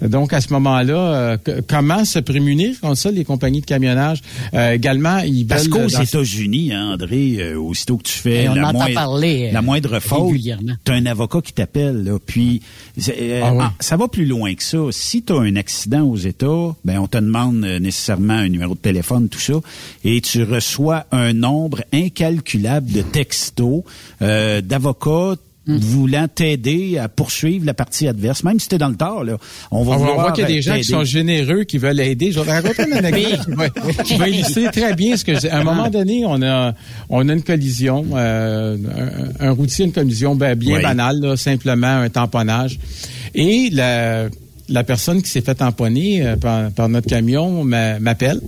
Donc, 0.00 0.32
à 0.32 0.40
ce 0.40 0.50
moment-là, 0.54 0.96
euh, 0.96 1.36
comment 1.68 2.04
se 2.06 2.18
prémunir 2.20 2.80
contre 2.80 2.96
ça, 2.96 3.10
les 3.10 3.22
compagnies 3.24 3.60
de 3.60 3.66
camionnage? 3.66 4.22
Euh, 4.54 4.72
également, 4.72 5.18
ils 5.18 5.46
Parce 5.46 5.68
qu'aux 5.68 5.86
dans- 5.86 6.00
États-Unis, 6.02 6.72
hein, 6.72 6.92
André, 6.94 7.36
euh, 7.40 7.56
aussitôt 7.58 7.98
que 7.98 8.04
tu 8.04 8.14
fais 8.14 8.48
on 8.48 8.54
la, 8.54 8.72
moindre, 8.72 8.94
parler, 8.94 9.48
euh, 9.50 9.52
la 9.52 9.60
moindre 9.62 10.00
faute, 10.00 10.28
régulièrement. 10.32 10.72
tu 10.84 10.90
as 10.92 10.94
un 10.94 11.04
avocat 11.04 11.42
qui 11.42 11.52
t'appelle. 11.52 12.02
là, 12.02 12.18
Puis 12.24 12.62
euh, 13.10 13.40
Ah 13.44 13.52
oui. 13.52 13.58
ah, 13.60 13.72
ça 13.78 13.98
va 13.98 14.08
plus 14.08 14.24
loin 14.24 14.54
que 14.54 14.62
ça. 14.62 14.78
Si 14.90 15.22
tu 15.22 15.34
as 15.34 15.36
un 15.38 15.56
accident 15.56 16.02
aux 16.02 16.16
États, 16.16 16.74
ben 16.84 16.98
on 16.98 17.06
te 17.08 17.18
demande 17.18 17.62
euh, 17.64 17.78
nécessairement 17.78 18.32
un 18.34 18.48
numéro 18.48 18.74
de 18.74 18.80
téléphone, 18.80 19.28
tout 19.28 19.38
ça, 19.38 19.54
et 20.04 20.20
tu 20.22 20.42
reçois 20.42 20.61
un 21.10 21.32
nombre 21.32 21.82
incalculable 21.92 22.90
de 22.90 23.02
textos 23.02 23.82
euh, 24.22 24.60
d'avocats 24.60 25.34
voulant 25.64 26.26
t'aider 26.26 26.98
à 26.98 27.08
poursuivre 27.08 27.64
la 27.64 27.72
partie 27.72 28.08
adverse, 28.08 28.42
même 28.42 28.58
si 28.58 28.68
tu 28.68 28.74
es 28.74 28.78
dans 28.78 28.88
le 28.88 28.96
tort. 28.96 29.22
Là, 29.22 29.36
on 29.70 29.84
va 29.84 29.92
On, 29.92 29.96
vouloir 29.98 30.20
voit 30.20 30.32
qu'il 30.32 30.42
y 30.42 30.44
a 30.44 30.48
des 30.48 30.60
gens 30.60 30.76
qui 30.76 30.82
sont 30.82 31.04
généreux, 31.04 31.62
qui 31.62 31.78
veulent 31.78 32.00
aider. 32.00 32.32
Je 32.32 32.40
vais 32.40 32.46
te 32.46 32.50
raconter 32.50 32.82
une 32.84 32.92
anecdote 32.94 33.44
qui, 33.44 33.52
va, 33.52 33.68
qui 34.02 34.16
va 34.16 34.28
illustrer 34.28 34.70
très 34.72 34.94
bien 34.94 35.16
ce 35.16 35.24
que 35.24 35.38
j'ai. 35.38 35.50
À 35.50 35.60
un 35.60 35.64
moment 35.64 35.88
donné, 35.88 36.24
on 36.26 36.42
a, 36.42 36.74
on 37.08 37.28
a 37.28 37.32
une 37.32 37.44
collision, 37.44 38.04
euh, 38.14 38.76
un, 39.40 39.46
un 39.46 39.50
routier, 39.52 39.84
une 39.84 39.92
collision 39.92 40.34
ben, 40.34 40.56
bien 40.56 40.78
Oui. 40.78 40.82
banale, 40.82 41.20
là, 41.20 41.36
simplement 41.36 41.86
un 41.86 42.08
tamponnage. 42.08 42.80
Et 43.34 43.70
la, 43.70 44.28
la 44.72 44.84
personne 44.84 45.22
qui 45.22 45.28
s'est 45.30 45.40
fait 45.42 45.54
tamponner 45.56 46.24
euh, 46.26 46.36
par, 46.36 46.70
par 46.72 46.88
notre 46.88 47.06
camion 47.08 47.62
m'a- 47.64 47.98
m'appelle 48.00 48.40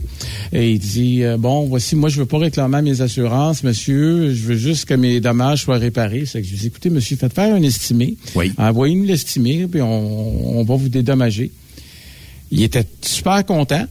et 0.53 0.73
il 0.73 0.79
dit 0.79 1.23
euh, 1.23 1.37
bon 1.37 1.67
voici 1.67 1.95
moi 1.97 2.09
je 2.09 2.19
veux 2.19 2.27
pas 2.27 2.39
réclamer 2.39 2.83
mes 2.83 3.01
assurances 3.01 3.63
monsieur 3.63 4.33
je 4.35 4.43
veux 4.47 4.57
juste 4.57 4.87
que 4.87 4.95
mes 4.95 5.21
dommages 5.21 5.63
soient 5.63 5.79
réparés 5.79 6.25
c'est 6.27 6.41
que 6.41 6.47
je 6.47 6.53
lui 6.53 6.59
dis 6.59 6.67
écoutez 6.69 6.91
monsieur 6.91 7.17
faites 7.17 7.33
faire 7.35 7.55
un 7.55 7.63
estimé 7.63 8.17
Oui. 8.35 8.53
envoyez-nous 8.59 9.05
l'estimé 9.05 9.67
puis 9.71 9.81
on, 9.83 10.59
on 10.59 10.65
va 10.65 10.77
vous 10.77 10.89
dédommager 10.89 11.51
il 12.51 12.63
était 12.63 12.87
super 13.03 13.45
content. 13.45 13.85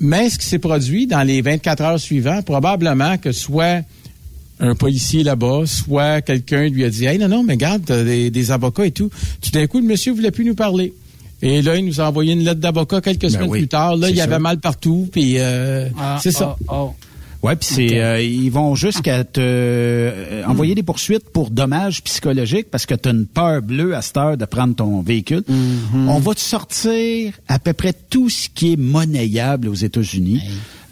Mais 0.00 0.28
ce 0.28 0.38
qui 0.38 0.46
s'est 0.46 0.58
produit 0.58 1.06
dans 1.06 1.22
les 1.22 1.40
24 1.42 1.80
heures 1.82 2.00
suivantes, 2.00 2.44
probablement 2.44 3.16
que 3.18 3.30
soit 3.30 3.82
un 4.58 4.74
policier 4.74 5.22
là-bas, 5.22 5.62
soit 5.66 6.20
quelqu'un 6.22 6.68
lui 6.68 6.82
a 6.82 6.90
dit 6.90 7.04
Hey, 7.04 7.18
non, 7.18 7.28
non, 7.28 7.44
mais 7.44 7.56
garde, 7.56 7.84
des, 7.84 8.30
des 8.30 8.50
avocats 8.50 8.86
et 8.86 8.90
tout. 8.90 9.10
Tout 9.40 9.50
d'un 9.52 9.68
coup, 9.68 9.78
le 9.78 9.86
monsieur 9.86 10.12
voulait 10.12 10.32
plus 10.32 10.44
nous 10.44 10.56
parler. 10.56 10.92
Et 11.44 11.62
là, 11.62 11.76
il 11.76 11.84
nous 11.84 12.00
a 12.00 12.08
envoyé 12.08 12.32
une 12.32 12.42
lettre 12.42 12.60
d'avocat 12.60 13.00
quelques 13.00 13.30
semaines 13.30 13.46
Ben 13.46 13.52
oui, 13.52 13.58
plus 13.60 13.68
tard. 13.68 13.96
Là, 13.96 14.08
il 14.08 14.16
y 14.16 14.20
avait 14.20 14.38
mal 14.38 14.58
partout, 14.58 15.08
puis 15.12 15.34
euh, 15.38 15.88
ah, 16.00 16.18
c'est 16.20 16.32
ça. 16.32 16.56
ah, 16.68 16.72
ah. 16.74 16.84
Ouais, 17.42 17.54
puis 17.56 17.68
c'est 17.70 18.00
euh, 18.02 18.22
ils 18.22 18.48
vont 18.48 18.74
jusqu'à 18.74 19.22
te 19.22 19.38
euh, 19.38 20.42
envoyer 20.46 20.74
des 20.74 20.82
poursuites 20.82 21.28
pour 21.30 21.50
dommages 21.50 22.02
psychologiques 22.02 22.70
parce 22.70 22.86
que 22.86 22.94
tu 22.94 23.10
as 23.10 23.12
une 23.12 23.26
peur 23.26 23.60
bleue 23.60 23.94
à 23.94 24.00
cette 24.00 24.16
heure 24.16 24.36
de 24.38 24.46
prendre 24.46 24.74
ton 24.74 25.02
véhicule. 25.02 25.42
On 26.08 26.18
va 26.20 26.32
te 26.34 26.40
sortir 26.40 27.34
à 27.46 27.58
peu 27.58 27.74
près 27.74 27.92
tout 28.08 28.30
ce 28.30 28.48
qui 28.48 28.72
est 28.72 28.76
monnayable 28.78 29.68
aux 29.68 29.74
États-Unis. 29.74 30.40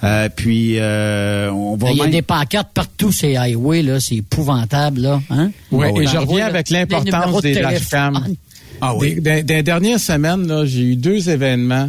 Euh, 0.04 0.28
puis 0.34 0.74
euh, 0.78 1.50
on 1.52 1.76
va 1.76 1.90
Il 1.92 1.96
y 1.96 2.00
a 2.00 2.04
même- 2.04 2.12
des 2.12 2.20
pancartes 2.22 2.72
partout 2.74 3.12
ces 3.12 3.36
highways, 3.36 3.80
là, 3.82 3.98
c'est 4.00 4.16
épouvantable, 4.16 5.00
là. 5.00 5.22
Hein? 5.30 5.52
Oui, 5.70 5.86
Ah 5.88 6.02
et 6.02 6.06
je 6.06 6.18
reviens 6.18 6.34
oui, 6.34 6.40
avec 6.42 6.68
l'importance 6.68 7.36
de 7.36 7.40
des 7.40 7.54
téléphone. 7.54 8.36
Ah 8.84 8.96
oui? 8.96 9.20
Des, 9.20 9.62
dernières 9.62 10.00
semaines, 10.00 10.64
j'ai 10.64 10.82
eu 10.82 10.96
deux 10.96 11.30
événements. 11.30 11.88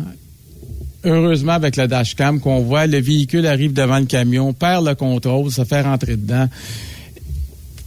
Heureusement, 1.03 1.53
avec 1.53 1.75
le 1.75 1.87
dashcam, 1.87 2.39
qu'on 2.39 2.59
voit 2.59 2.85
le 2.85 2.99
véhicule 2.99 3.47
arrive 3.47 3.73
devant 3.73 3.97
le 3.97 4.05
camion, 4.05 4.53
perd 4.53 4.85
le 4.85 4.93
contrôle, 4.93 5.49
se 5.49 5.63
fait 5.63 5.81
rentrer 5.81 6.17
dedans. 6.17 6.47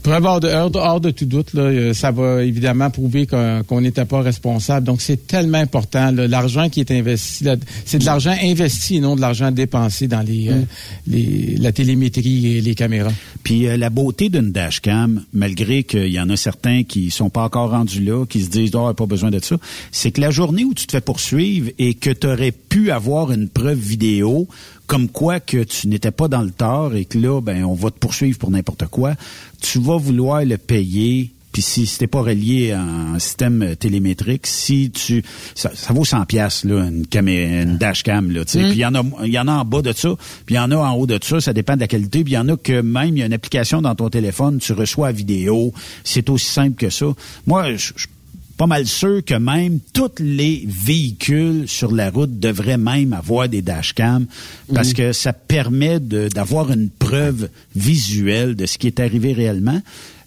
Preuve 0.06 0.24
hors 0.24 0.38
de, 0.38 0.46
hors 0.48 0.70
de- 0.70 0.78
hors 0.78 1.00
de 1.00 1.10
tout 1.10 1.24
doute, 1.24 1.52
là, 1.52 1.62
euh, 1.62 1.92
ça 1.92 2.12
va 2.12 2.44
évidemment 2.44 2.90
prouver 2.90 3.26
qu'on 3.26 3.80
n'était 3.80 4.04
pas 4.04 4.20
responsable. 4.20 4.86
Donc, 4.86 5.00
c'est 5.02 5.26
tellement 5.26 5.58
important. 5.58 6.12
L'argent 6.12 6.68
qui 6.68 6.78
est 6.78 6.92
investi, 6.92 7.44
c'est 7.84 7.98
de 7.98 8.04
l'argent 8.04 8.32
investi 8.40 8.98
et 8.98 9.00
non 9.00 9.16
de 9.16 9.20
l'argent 9.20 9.50
dépensé 9.50 10.06
dans 10.06 10.20
les, 10.22 10.48
euh, 10.50 10.62
les- 11.08 11.56
la 11.58 11.72
télémétrie 11.72 12.56
et 12.56 12.60
les 12.60 12.74
caméras. 12.76 13.10
Puis 13.42 13.66
euh, 13.66 13.76
la 13.76 13.90
beauté 13.90 14.28
d'une 14.28 14.52
dashcam, 14.52 15.24
malgré 15.32 15.82
qu'il 15.82 16.06
y 16.12 16.20
en 16.20 16.30
a 16.30 16.36
certains 16.36 16.84
qui 16.84 17.10
sont 17.10 17.28
pas 17.28 17.42
encore 17.42 17.70
rendus 17.70 18.04
là, 18.04 18.24
qui 18.26 18.42
se 18.42 18.48
disent 18.48 18.76
oh, 18.76 18.94
pas 18.94 19.06
besoin 19.06 19.32
de 19.32 19.42
ça, 19.42 19.56
c'est 19.90 20.12
que 20.12 20.20
la 20.20 20.30
journée 20.30 20.62
où 20.64 20.72
tu 20.72 20.86
te 20.86 20.92
fais 20.92 21.00
poursuivre 21.00 21.70
et 21.80 21.94
que 21.94 22.10
tu 22.10 22.28
aurais 22.28 22.52
pu 22.52 22.92
avoir 22.92 23.32
une 23.32 23.48
preuve 23.48 23.78
vidéo 23.80 24.46
comme 24.86 25.08
quoi 25.08 25.40
que 25.40 25.62
tu 25.64 25.88
n'étais 25.88 26.10
pas 26.10 26.28
dans 26.28 26.42
le 26.42 26.50
tort 26.50 26.94
et 26.94 27.04
que 27.04 27.18
là 27.18 27.40
ben 27.40 27.64
on 27.64 27.74
va 27.74 27.90
te 27.90 27.98
poursuivre 27.98 28.38
pour 28.38 28.50
n'importe 28.50 28.86
quoi, 28.86 29.14
tu 29.60 29.78
vas 29.78 29.96
vouloir 29.96 30.44
le 30.44 30.58
payer 30.58 31.30
puis 31.52 31.62
si 31.62 31.86
c'était 31.86 32.06
pas 32.06 32.20
relié 32.20 32.72
à 32.72 32.82
un 32.82 33.18
système 33.18 33.62
euh, 33.62 33.74
télémétrique, 33.74 34.46
si 34.46 34.90
tu 34.90 35.22
ça, 35.54 35.70
ça 35.74 35.94
vaut 35.94 36.04
100 36.04 36.26
pièces 36.26 36.64
là 36.66 36.84
une 36.84 37.06
caméra 37.06 37.62
une 37.62 37.78
dashcam 37.78 38.30
là, 38.30 38.44
tu 38.44 38.52
sais. 38.52 38.58
Mm. 38.58 38.68
Puis 38.68 38.72
il 38.76 38.80
y 38.80 38.84
en 38.84 38.94
a 38.94 39.02
il 39.24 39.32
y 39.32 39.38
en 39.38 39.48
a 39.48 39.52
en 39.52 39.64
bas 39.64 39.80
de 39.80 39.92
ça, 39.92 40.10
puis 40.44 40.54
il 40.54 40.58
y 40.58 40.60
en 40.60 40.70
a 40.70 40.76
en 40.76 40.92
haut 40.94 41.06
de 41.06 41.18
ça, 41.22 41.40
ça 41.40 41.54
dépend 41.54 41.74
de 41.74 41.80
la 41.80 41.88
qualité, 41.88 42.22
puis 42.24 42.34
il 42.34 42.36
y 42.36 42.38
en 42.38 42.48
a 42.50 42.58
que 42.58 42.82
même 42.82 43.16
il 43.16 43.20
y 43.20 43.22
a 43.22 43.26
une 43.26 43.32
application 43.32 43.80
dans 43.80 43.94
ton 43.94 44.10
téléphone, 44.10 44.58
tu 44.58 44.74
reçois 44.74 45.06
la 45.08 45.12
vidéo, 45.12 45.72
c'est 46.04 46.28
aussi 46.28 46.46
simple 46.46 46.76
que 46.76 46.90
ça. 46.90 47.06
Moi, 47.46 47.72
je 47.76 47.92
je- 47.96 48.06
pas 48.56 48.66
mal 48.66 48.86
sûr 48.86 49.22
que 49.24 49.34
même 49.34 49.80
tous 49.92 50.12
les 50.18 50.64
véhicules 50.66 51.64
sur 51.68 51.92
la 51.92 52.10
route 52.10 52.38
devraient 52.40 52.78
même 52.78 53.12
avoir 53.12 53.48
des 53.48 53.62
dashcams 53.62 54.26
parce 54.74 54.88
Mhm. 54.88 54.94
que 54.94 55.12
ça 55.12 55.32
permet 55.32 56.00
de- 56.00 56.28
d'avoir 56.28 56.70
une 56.72 56.88
preuve 56.88 57.48
visuelle 57.74 58.54
de 58.56 58.66
ce 58.66 58.78
qui 58.78 58.86
est 58.86 58.98
arrivé 59.00 59.32
réellement. 59.32 59.80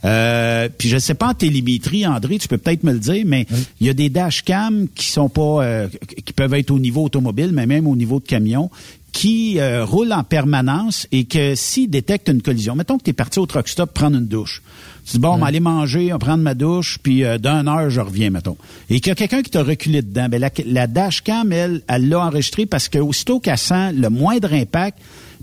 Euh, 0.06 0.69
puis 0.77 0.88
je 0.88 0.95
ne 0.95 0.99
sais 0.99 1.14
pas 1.14 1.27
en 1.30 1.34
télémétrie, 1.34 2.06
André, 2.07 2.38
tu 2.38 2.47
peux 2.47 2.57
peut-être 2.57 2.84
me 2.84 2.93
le 2.93 2.99
dire, 2.99 3.23
mais 3.26 3.45
il 3.81 3.88
y 3.88 3.89
a 3.89 3.93
des 3.93 4.10
dashcams 4.10 4.88
qui 4.95 5.07
sont 5.11 5.27
pas, 5.27 5.64
euh, 5.65 5.88
qui 6.26 6.31
peuvent 6.31 6.53
être 6.53 6.72
au 6.72 6.80
niveau 6.80 7.03
automobile, 7.03 7.49
mais 7.51 7.65
même 7.65 7.85
au 7.88 7.95
niveau 7.97 8.19
de 8.19 8.26
camion, 8.26 8.69
qui 9.11 9.60
euh, 9.60 9.84
roulent 9.84 10.14
en 10.14 10.23
permanence 10.23 11.07
et 11.11 11.26
que 11.26 11.56
s'ils 11.56 11.89
détectent 11.89 12.30
une 12.30 12.41
collision, 12.41 12.76
mettons 12.76 12.97
que 12.97 13.03
tu 13.03 13.10
es 13.10 13.14
parti 13.14 13.39
au 13.39 13.45
truck 13.45 13.68
stop 13.68 13.91
prendre 13.93 14.18
une 14.18 14.27
douche. 14.27 14.61
Tu 15.10 15.18
dis, 15.18 15.22
bon, 15.22 15.30
on 15.30 15.38
va 15.38 15.48
aller 15.48 15.60
manger, 15.60 16.10
on 16.14 16.15
va 16.15 16.19
prendre 16.19 16.44
ma 16.44 16.53
douche, 16.53 16.99
puis 17.02 17.23
euh, 17.23 17.40
d'une 17.40 17.68
heure, 17.68 17.90
je 17.90 17.99
reviens, 17.99 18.30
mettons. 18.30 18.57
Et 18.91 18.99
qu'il 18.99 19.10
y 19.10 19.11
a 19.11 19.15
quelqu'un 19.15 19.41
qui 19.41 19.49
t'a 19.49 19.64
reculé 19.64 20.03
dedans, 20.03 20.27
ben 20.30 20.40
la, 20.40 20.52
la 20.68 20.86
dashcam, 20.86 21.52
elle, 21.52 21.81
elle 21.88 22.10
l'a 22.10 22.19
enregistré 22.19 22.68
parce 22.68 22.90
que 22.90 22.99
aussitôt 22.99 23.40
qu'elle 23.40 23.57
sent 23.57 23.94
le 23.94 24.10
moindre 24.10 24.53
impact, 24.53 24.99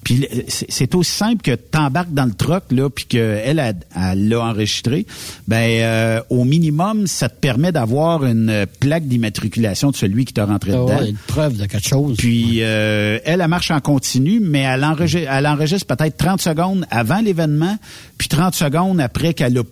puis 0.06 0.24
c'est 0.46 0.94
aussi 0.94 1.10
simple 1.10 1.42
que 1.42 1.56
t'embarques 1.56 2.14
dans 2.14 2.26
le 2.26 2.32
truck 2.32 2.62
là, 2.70 2.88
puis 2.88 3.06
qu'elle 3.06 3.58
elle, 3.58 3.74
elle 3.96 4.28
l'a 4.28 4.40
enregistré. 4.40 5.04
Ben 5.48 5.80
euh, 5.80 6.20
au 6.30 6.44
minimum, 6.44 7.08
ça 7.08 7.28
te 7.28 7.34
permet 7.34 7.72
d'avoir 7.72 8.24
une 8.24 8.66
plaque 8.78 9.08
d'immatriculation 9.08 9.90
de 9.90 9.96
celui 9.96 10.24
qui 10.24 10.32
t'a 10.32 10.46
rentré 10.46 10.70
Ah 10.74 10.76
dedans. 10.76 10.98
ouais, 11.00 11.10
une 11.10 11.16
preuve 11.16 11.56
de 11.56 11.66
quelque 11.66 11.88
chose. 11.88 12.18
Puis 12.18 12.58
euh, 12.60 13.18
elle, 13.24 13.40
elle 13.40 13.48
marche 13.48 13.72
en 13.72 13.80
continu, 13.80 14.38
mais 14.38 14.60
elle 14.60 14.84
enregistre, 14.84 15.28
elle 15.28 15.46
enregistre 15.48 15.92
peut-être 15.92 16.16
30 16.16 16.40
secondes 16.40 16.86
avant 16.88 17.18
l'événement, 17.18 17.76
puis 18.16 18.28
30 18.28 18.54
secondes 18.54 19.00
après 19.00 19.34
qu'elle 19.34 19.58
a 19.58 19.62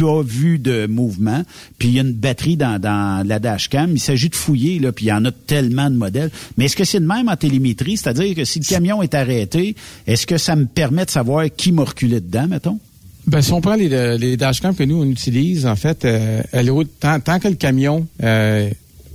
pas 0.00 0.22
vu 0.22 0.58
de 0.58 0.86
mouvement, 0.86 1.42
puis 1.78 1.88
il 1.88 1.94
y 1.94 1.98
a 1.98 2.02
une 2.02 2.12
batterie 2.12 2.56
dans, 2.56 2.80
dans 2.80 3.26
la 3.26 3.38
dashcam. 3.38 3.90
Il 3.92 4.00
s'agit 4.00 4.28
de 4.28 4.34
fouiller, 4.34 4.78
là, 4.78 4.92
puis 4.92 5.06
il 5.06 5.08
y 5.08 5.12
en 5.12 5.24
a 5.24 5.32
tellement 5.32 5.90
de 5.90 5.96
modèles. 5.96 6.30
Mais 6.56 6.66
est-ce 6.66 6.76
que 6.76 6.84
c'est 6.84 7.00
de 7.00 7.06
même 7.06 7.28
en 7.28 7.36
télémétrie? 7.36 7.96
C'est-à-dire 7.96 8.34
que 8.34 8.44
si 8.44 8.60
le 8.60 8.64
camion 8.64 9.02
est 9.02 9.14
arrêté, 9.14 9.74
est-ce 10.06 10.26
que 10.26 10.38
ça 10.38 10.56
me 10.56 10.66
permet 10.66 11.04
de 11.04 11.10
savoir 11.10 11.46
qui 11.54 11.72
m'a 11.72 11.84
reculé 11.84 12.20
dedans, 12.20 12.46
mettons? 12.48 12.78
Ben, 13.26 13.42
si 13.42 13.52
on 13.52 13.60
prend 13.60 13.74
les, 13.74 14.16
les 14.16 14.36
dashcams 14.36 14.74
que 14.74 14.84
nous, 14.84 15.02
on 15.02 15.04
utilise, 15.04 15.66
en 15.66 15.76
fait, 15.76 16.04
euh, 16.04 16.42
elle 16.52 16.70
tant, 16.98 17.20
tant 17.20 17.38
que 17.38 17.48
le 17.48 17.56
camion 17.56 18.06
euh, 18.22 18.70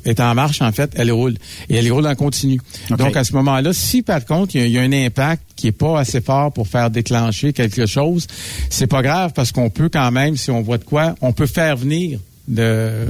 est 0.05 0.19
en 0.19 0.34
marche, 0.35 0.61
en 0.61 0.71
fait, 0.71 0.91
elle 0.95 1.11
roule. 1.11 1.35
Et 1.69 1.75
elle 1.75 1.91
roule 1.91 2.07
en 2.07 2.15
continu. 2.15 2.59
Donc, 2.89 3.15
à 3.15 3.23
ce 3.23 3.34
moment-là, 3.34 3.71
si 3.73 4.01
par 4.01 4.23
contre, 4.25 4.55
il 4.55 4.61
y, 4.61 4.63
a- 4.63 4.67
il 4.67 4.71
y 4.73 4.77
a 4.77 4.81
un 4.81 4.91
impact 5.05 5.43
qui 5.55 5.67
est 5.67 5.71
pas 5.71 5.99
assez 5.99 6.21
fort 6.21 6.51
pour 6.51 6.67
faire 6.67 6.89
déclencher 6.89 7.53
quelque 7.53 7.85
chose, 7.85 8.27
c'est 8.69 8.88
pas 8.88 9.01
grave 9.01 9.31
parce 9.34 9.51
qu'on 9.51 9.69
peut 9.69 9.89
quand 9.89 10.11
même, 10.11 10.35
si 10.38 10.51
on 10.51 10.61
voit 10.61 10.77
de 10.77 10.84
quoi, 10.84 11.15
on 11.21 11.31
peut 11.34 11.45
faire 11.47 11.75
venir 11.77 12.19
de 12.45 12.61
euh, 12.61 13.05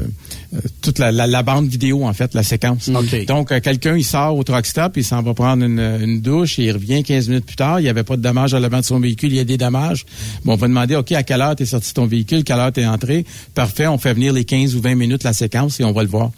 toute 0.84 0.99
la, 0.99 1.11
la- 1.11 1.26
la 1.26 1.41
bande 1.41 1.68
vidéo 1.68 2.06
en 2.06 2.14
fait 2.14 2.36
la 2.36 2.44
séquence. 2.44 2.88
Donc 3.26 3.52
euh, 3.52 3.60
quelqu'un 3.60 3.98
il 3.98 4.03
sort 4.03 4.38
au 4.38 4.44
truck 4.44 4.64
stop 4.68 4.95
il 4.95 5.03
s'en 5.03 5.24
va 5.24 5.34
prendre 5.34 5.64
une, 5.65 5.80
une 5.80 6.22
douche 6.22 6.60
et 6.60 6.65
il 6.65 6.72
revient 6.72 7.02
15 7.02 7.30
minutes 7.30 7.45
plus 7.48 7.56
tard. 7.56 7.80
Il 7.80 7.84
n'y 7.84 7.90
avait 7.90 8.03
pas 8.03 8.15
de 8.15 8.22
dommages 8.22 8.53
à 8.53 8.60
l'avant 8.60 8.80
de 8.82 8.86
son 8.86 8.99
véhicule 8.99 9.32
il 9.32 9.38
y 9.38 9.40
a 9.40 9.44
des 9.44 9.57
dommages. 9.57 10.06
Bon 10.45 10.53
on 10.53 10.56
va 10.56 10.68
demander 10.68 10.95
ok 10.95 11.14
à 11.14 11.24
quelle 11.24 11.41
heure 11.41 11.56
t'es 11.56 11.65
sorti 11.65 11.90
de 11.90 11.94
ton 11.95 12.06
véhicule 12.06 12.44
quelle 12.44 12.60
heure 12.60 12.72
t'es 12.72 12.86
entré? 12.86 13.26
Parfait 13.56 13.88
on 13.88 13.98
fait 13.98 14.14
venir 14.14 14.34
les 14.34 14.45
15 14.45 14.76
ou 14.76 14.82
20 14.82 14.94
minutes 14.94 15.24
la 15.24 15.34
séquence 15.34 15.80
et 15.80 15.84
on 15.84 15.94
va 15.94 16.03
le 16.03 16.10
voir 16.10 16.30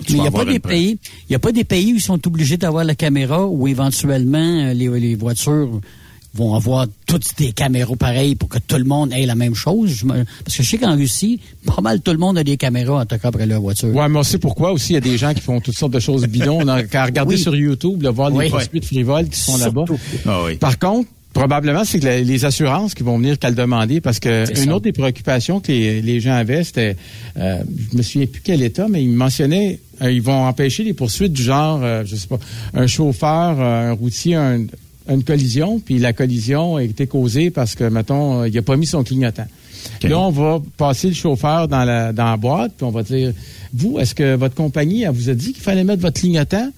Mais 0.00 0.16
il 0.16 0.20
n'y 0.20 0.26
a 0.26 0.30
pas 0.30 0.44
des 0.44 0.58
pays, 0.58 0.98
il 1.28 1.32
y 1.32 1.34
a 1.34 1.38
pas 1.38 1.52
des 1.52 1.64
pays 1.64 1.92
où 1.92 1.96
ils 1.96 2.00
sont 2.02 2.24
obligés 2.26 2.56
d'avoir 2.56 2.84
la 2.84 2.94
caméra 2.94 3.46
ou 3.46 3.66
éventuellement 3.68 4.38
euh, 4.38 4.72
les, 4.74 4.88
les 5.00 5.14
voitures 5.14 5.80
vont 6.34 6.54
avoir 6.54 6.86
toutes 7.06 7.24
des 7.38 7.52
caméras 7.52 7.96
pareilles 7.96 8.34
pour 8.34 8.50
que 8.50 8.58
tout 8.58 8.76
le 8.76 8.84
monde 8.84 9.10
ait 9.14 9.24
la 9.24 9.34
même 9.34 9.54
chose. 9.54 10.04
Parce 10.44 10.54
que 10.58 10.62
je 10.62 10.68
sais 10.68 10.76
qu'en 10.76 10.94
Russie, 10.94 11.40
pas 11.64 11.80
mal 11.80 12.02
tout 12.02 12.10
le 12.12 12.18
monde 12.18 12.36
a 12.36 12.44
des 12.44 12.58
caméras 12.58 13.00
en 13.00 13.06
tout 13.06 13.16
cas 13.16 13.28
après 13.28 13.46
leur 13.46 13.62
voiture. 13.62 13.88
Ouais, 13.94 14.06
mais 14.10 14.18
on 14.18 14.22
sait 14.22 14.36
pourquoi 14.36 14.72
aussi. 14.72 14.92
Il 14.92 14.94
y 14.94 14.98
a 14.98 15.00
des 15.00 15.16
gens 15.16 15.32
qui 15.32 15.40
font 15.40 15.60
toutes 15.62 15.78
sortes 15.78 15.92
de 15.94 15.98
choses 15.98 16.26
bidons. 16.26 16.58
On 16.62 16.68
a 16.68 16.82
qu'à 16.82 17.06
regarder 17.06 17.36
Oui. 17.36 17.40
sur 17.40 17.56
YouTube, 17.56 18.02
là, 18.02 18.10
voir 18.10 18.28
les 18.28 18.36
Oui. 18.36 18.50
poursuites 18.50 18.84
frivoles 18.84 19.30
qui 19.30 19.40
sont 19.40 19.56
là-bas. 19.56 19.86
Ah. 20.26 20.42
Par 20.60 20.78
contre, 20.78 21.08
probablement, 21.40 21.84
c'est 21.84 22.00
que 22.00 22.06
les 22.06 22.44
assurances 22.44 22.94
qui 22.94 23.02
vont 23.02 23.18
venir 23.18 23.38
qu'à 23.38 23.50
le 23.50 23.54
demander 23.56 24.00
parce 24.00 24.18
que 24.20 24.44
une 24.64 24.72
autre 24.72 24.84
des 24.84 24.92
préoccupations 24.92 25.60
que 25.60 25.70
les, 25.70 26.00
les 26.02 26.20
gens 26.20 26.32
avaient, 26.34 26.64
c'était, 26.64 26.96
euh, 27.38 27.62
je 27.92 27.96
me 27.96 28.02
souviens 28.02 28.26
plus 28.26 28.40
quel 28.42 28.62
état, 28.62 28.86
mais 28.88 29.02
ils 29.02 29.10
mentionnaient, 29.12 29.78
euh, 30.02 30.10
ils 30.10 30.22
vont 30.22 30.44
empêcher 30.46 30.82
les 30.84 30.94
poursuites 30.94 31.32
du 31.32 31.42
genre, 31.42 31.80
euh, 31.82 32.04
je 32.06 32.16
sais 32.16 32.26
pas, 32.26 32.38
un 32.74 32.86
chauffeur, 32.86 33.60
euh, 33.60 33.90
un 33.90 33.92
routier, 33.92 34.34
un- 34.34 34.64
une 35.08 35.22
collision, 35.22 35.78
puis 35.78 35.98
la 35.98 36.12
collision 36.12 36.76
a 36.76 36.82
été 36.82 37.06
causée 37.06 37.50
parce 37.50 37.74
que, 37.76 37.84
mettons, 37.84 38.40
euh, 38.42 38.48
il 38.48 38.58
a 38.58 38.62
pas 38.62 38.76
mis 38.76 38.86
son 38.86 39.04
clignotant. 39.04 39.46
Là, 40.08 40.18
on 40.18 40.30
va 40.30 40.60
passer 40.76 41.08
le 41.08 41.14
chauffeur 41.14 41.68
dans 41.68 41.84
la, 41.84 42.12
dans 42.12 42.24
la 42.24 42.36
boîte, 42.36 42.72
puis 42.76 42.84
on 42.84 42.90
va 42.90 43.02
dire, 43.04 43.32
vous, 43.72 43.98
est-ce 44.00 44.14
que 44.16 44.34
votre 44.34 44.54
compagnie, 44.56 45.02
elle 45.02 45.10
vous 45.12 45.30
a 45.30 45.34
dit 45.34 45.52
qu'il 45.52 45.62
fallait 45.62 45.84
mettre 45.84 46.02
votre 46.02 46.18
clignotant? 46.20 46.70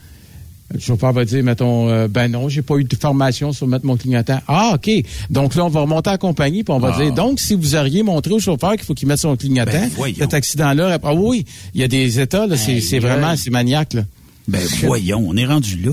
Le 0.73 0.81
chauffeur 0.81 1.12
va 1.15 1.24
dire, 1.24 1.43
mettons, 1.43 1.89
euh, 1.89 2.09
ben 2.09 2.31
non, 2.31 2.51
j'ai 2.51 2.61
pas 2.61 2.77
eu 2.77 2.85
de 2.85 2.95
formation 2.95 3.53
sur 3.53 3.66
mettre 3.66 3.86
mon 3.86 3.97
clignotant. 3.97 4.39
Ah, 4.49 4.73
OK. 4.74 4.90
Donc 5.31 5.55
là, 5.55 5.65
on 5.65 5.69
va 5.70 5.81
remonter 5.81 6.11
à 6.11 6.12
la 6.15 6.19
compagnie, 6.19 6.62
puis 6.62 6.74
on 6.74 6.78
va 6.78 6.93
Ah. 6.95 7.03
dire, 7.03 7.12
donc, 7.15 7.40
si 7.40 7.55
vous 7.55 7.74
auriez 7.74 8.03
montré 8.03 8.35
au 8.35 8.39
chauffeur 8.39 8.73
qu'il 8.73 8.82
faut 8.85 8.93
qu'il 8.93 9.09
mette 9.09 9.19
son 9.19 9.35
clignotant, 9.36 9.73
Ben, 9.73 10.12
cet 10.19 10.35
accident-là, 10.35 10.99
ah 11.03 11.15
oui, 11.15 11.47
il 11.74 11.81
y 11.81 11.85
a 11.85 11.89
des 11.89 12.20
états, 12.20 12.47
là, 12.47 12.57
c'est 12.59 12.99
vraiment, 12.99 13.35
c'est 13.36 13.51
maniaque, 13.51 13.95
là. 13.95 14.03
Ben 14.47 14.61
voyons, 14.82 15.24
on 15.27 15.36
est 15.36 15.47
rendu 15.47 15.77
là. 15.78 15.93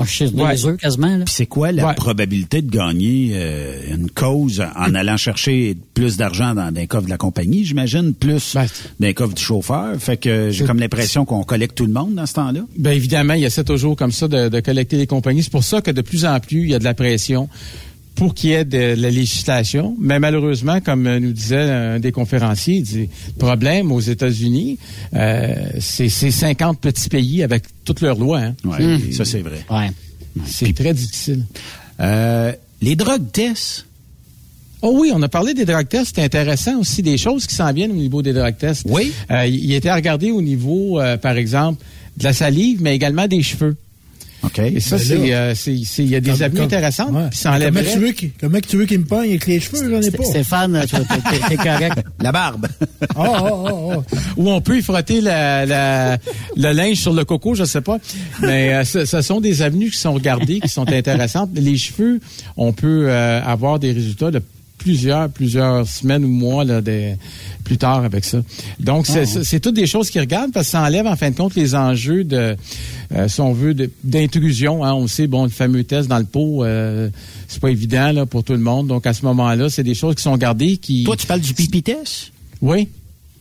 Moi, 0.00 0.06
je 0.10 0.16
sais 0.16 0.30
Ouais. 0.34 0.52
des 0.54 0.66
œufs 0.66 0.76
quasiment. 0.78 1.16
Là. 1.18 1.24
Puis 1.26 1.34
c'est 1.34 1.46
quoi 1.46 1.72
la 1.72 1.86
Ouais. 1.88 1.94
probabilité 1.94 2.62
de 2.62 2.70
gagner 2.70 3.32
euh, 3.34 3.94
une 3.94 4.10
cause 4.10 4.62
en 4.76 4.94
allant 4.94 5.16
chercher 5.18 5.76
plus 5.94 6.16
d'argent 6.16 6.54
dans 6.54 6.72
un 6.74 6.86
coffre 6.86 7.04
de 7.04 7.10
la 7.10 7.18
compagnie, 7.18 7.64
j'imagine, 7.66 8.14
plus 8.14 8.54
Ben, 8.54 8.66
dans 8.98 9.06
un 9.08 9.12
coffre 9.12 9.34
du 9.34 9.42
chauffeur? 9.42 9.94
Fait 9.98 10.16
que 10.16 10.50
j'ai 10.50 10.64
comme 10.64 10.78
l'impression 10.78 11.24
qu'on 11.24 11.42
collecte 11.42 11.76
tout 11.76 11.86
le 11.86 11.92
monde 11.92 12.14
dans 12.14 12.24
ce 12.26 12.32
temps-là. 12.34 12.60
Bien 12.78 12.92
évidemment, 12.92 13.34
il 13.34 13.44
essaie 13.44 13.64
toujours 13.64 13.94
comme 13.96 14.12
ça 14.12 14.26
de, 14.28 14.48
de 14.48 14.60
collecter 14.60 14.96
les 14.96 15.06
compagnies. 15.06 15.42
C'est 15.42 15.52
pour 15.52 15.64
ça 15.64 15.80
que 15.82 15.90
de 15.90 16.00
plus 16.00 16.24
en 16.24 16.40
plus, 16.40 16.62
il 16.62 16.70
y 16.70 16.74
a 16.74 16.78
de 16.78 16.84
la 16.84 16.94
pression 16.94 17.48
pour 18.20 18.34
qu'il 18.34 18.50
y 18.50 18.52
ait 18.52 18.66
de 18.66 19.00
la 19.00 19.08
législation. 19.08 19.96
Mais 19.98 20.18
malheureusement, 20.18 20.82
comme 20.82 21.06
euh, 21.06 21.18
nous 21.18 21.32
disait 21.32 21.56
un 21.56 21.98
des 21.98 22.12
conférenciers, 22.12 22.74
il 22.74 22.82
dit, 22.82 23.08
le 23.28 23.38
problème 23.38 23.90
aux 23.90 24.00
États-Unis, 24.00 24.76
euh, 25.14 25.54
c'est 25.80 26.10
c'est 26.10 26.30
50 26.30 26.78
petits 26.78 27.08
pays 27.08 27.42
avec 27.42 27.64
toutes 27.82 28.02
leurs 28.02 28.18
lois. 28.18 28.40
Hein. 28.40 28.54
Ouais, 28.62 29.10
ça 29.12 29.24
c'est 29.24 29.40
vrai. 29.40 29.64
Ouais. 29.70 29.90
C'est 30.44 30.74
très 30.74 30.92
difficile. 30.92 31.46
Euh, 31.98 32.52
les 32.82 32.94
drogues 32.94 33.32
tests. 33.32 33.86
Oh 34.82 34.98
oui, 35.00 35.12
on 35.14 35.22
a 35.22 35.28
parlé 35.30 35.54
des 35.54 35.64
drug 35.64 35.88
tests. 35.88 36.16
C'est 36.16 36.22
intéressant 36.22 36.78
aussi 36.78 37.00
des 37.00 37.16
choses 37.16 37.46
qui 37.46 37.54
s'en 37.54 37.72
viennent 37.72 37.92
au 37.92 37.94
niveau 37.94 38.20
des 38.20 38.34
drug 38.34 38.54
tests. 38.58 38.86
Oui. 38.86 39.14
Euh, 39.30 39.46
il 39.46 39.72
était 39.72 39.88
à 39.88 39.94
regarder 39.94 40.30
au 40.30 40.42
niveau, 40.42 41.00
euh, 41.00 41.16
par 41.16 41.38
exemple, 41.38 41.82
de 42.18 42.24
la 42.24 42.34
salive, 42.34 42.82
mais 42.82 42.94
également 42.94 43.26
des 43.26 43.42
cheveux. 43.42 43.76
OK. 44.42 44.58
Et 44.58 44.80
ça, 44.80 44.96
Ben 44.96 45.04
c'est, 45.04 45.34
euh, 45.34 45.54
c'est, 45.54 45.76
c'est- 45.84 46.02
il 46.02 46.10
y 46.10 46.16
a 46.16 46.20
des 46.20 46.30
Comme- 46.30 46.42
avenues 46.42 46.56
comme- 46.56 46.64
intéressantes. 46.66 47.12
Ouais. 47.12 47.28
Puis 47.30 47.38
ça 47.38 47.58
Comment 47.60 47.80
tu 47.82 47.98
veux 47.98 48.12
qu'il 48.12 48.30
comment 48.40 48.58
tu 48.60 48.76
veux 48.78 48.86
qu'il 48.86 48.98
me 49.00 49.04
pogne 49.04 49.28
avec 49.30 49.46
les 49.46 49.60
cheveux? 49.60 49.90
J'en 49.90 50.00
ai 50.00 50.10
pas. 50.10 50.24
Stéphane, 50.24 50.84
tu- 50.88 50.96
t'es- 51.48 51.56
correct. 51.56 52.04
La 52.20 52.32
barbe. 52.32 52.66
Ah, 53.16 53.24
ah, 53.26 53.42
ah, 53.44 53.70
ah. 53.92 54.16
Ou 54.36 54.50
on 54.50 54.60
peut 54.60 54.78
y 54.78 54.82
frotter 54.82 55.20
la, 55.20 55.66
la- 55.66 56.16
le 56.56 56.72
linge 56.72 56.96
sur 56.98 57.12
le 57.12 57.24
coco, 57.24 57.54
je 57.54 57.64
sais 57.64 57.80
pas. 57.80 57.98
Mais 58.42 58.74
euh, 58.74 58.84
ce, 58.84 59.04
ce 59.04 59.20
sont 59.22 59.40
des 59.40 59.62
avenues 59.62 59.90
qui 59.90 59.98
sont 59.98 60.12
regardées, 60.12 60.60
qui 60.60 60.68
sont 60.68 60.88
intéressantes. 60.90 61.50
Les 61.54 61.76
cheveux, 61.76 62.20
on 62.56 62.72
peut 62.72 63.06
euh, 63.08 63.42
avoir 63.42 63.78
des 63.78 63.92
résultats 63.92 64.30
de 64.30 64.40
plusieurs, 64.80 65.28
plusieurs 65.28 65.86
semaines 65.86 66.24
ou 66.24 66.28
mois 66.28 66.64
là, 66.64 66.80
des- 66.80 67.14
plus 67.64 67.76
tard 67.78 68.02
avec 68.04 68.24
ça. 68.24 68.42
Donc, 68.80 69.06
c'est, 69.06 69.26
c'est- 69.26 69.44
c'est 69.44 69.60
toutes 69.60 69.74
des 69.76 69.86
choses 69.86 70.10
qui 70.10 70.18
regardent 70.18 70.52
parce 70.52 70.66
que 70.66 70.70
ça 70.72 70.82
enlève 70.82 71.06
en 71.06 71.14
fin 71.16 71.30
de 71.30 71.36
compte 71.36 71.54
les 71.54 71.74
enjeux 71.74 72.24
de, 72.24 72.56
euh, 73.14 73.28
si 73.28 73.40
on 73.40 73.52
veut, 73.52 73.74
de- 73.74 73.90
d'intrusion. 74.02 74.84
Hein. 74.84 74.94
On 74.94 75.06
sait, 75.06 75.26
bon, 75.26 75.44
le 75.44 75.50
fameux 75.50 75.84
test 75.84 76.08
dans 76.08 76.18
le 76.18 76.24
pot, 76.24 76.64
euh, 76.64 77.10
c'est 77.46 77.60
pas 77.60 77.70
évident 77.70 78.10
là, 78.12 78.26
pour 78.26 78.42
tout 78.42 78.54
le 78.54 78.58
monde. 78.58 78.88
Donc, 78.88 79.06
à 79.06 79.12
ce 79.12 79.24
moment-là, 79.26 79.68
c'est 79.68 79.84
des 79.84 79.94
choses 79.94 80.14
qui 80.14 80.22
sont 80.22 80.36
gardées 80.36 80.78
qui... 80.78 81.04
Toi, 81.04 81.16
tu 81.16 81.26
parles 81.26 81.40
du 81.40 81.54
pipi 81.54 81.82
test? 81.82 82.32
Oui. 82.62 82.88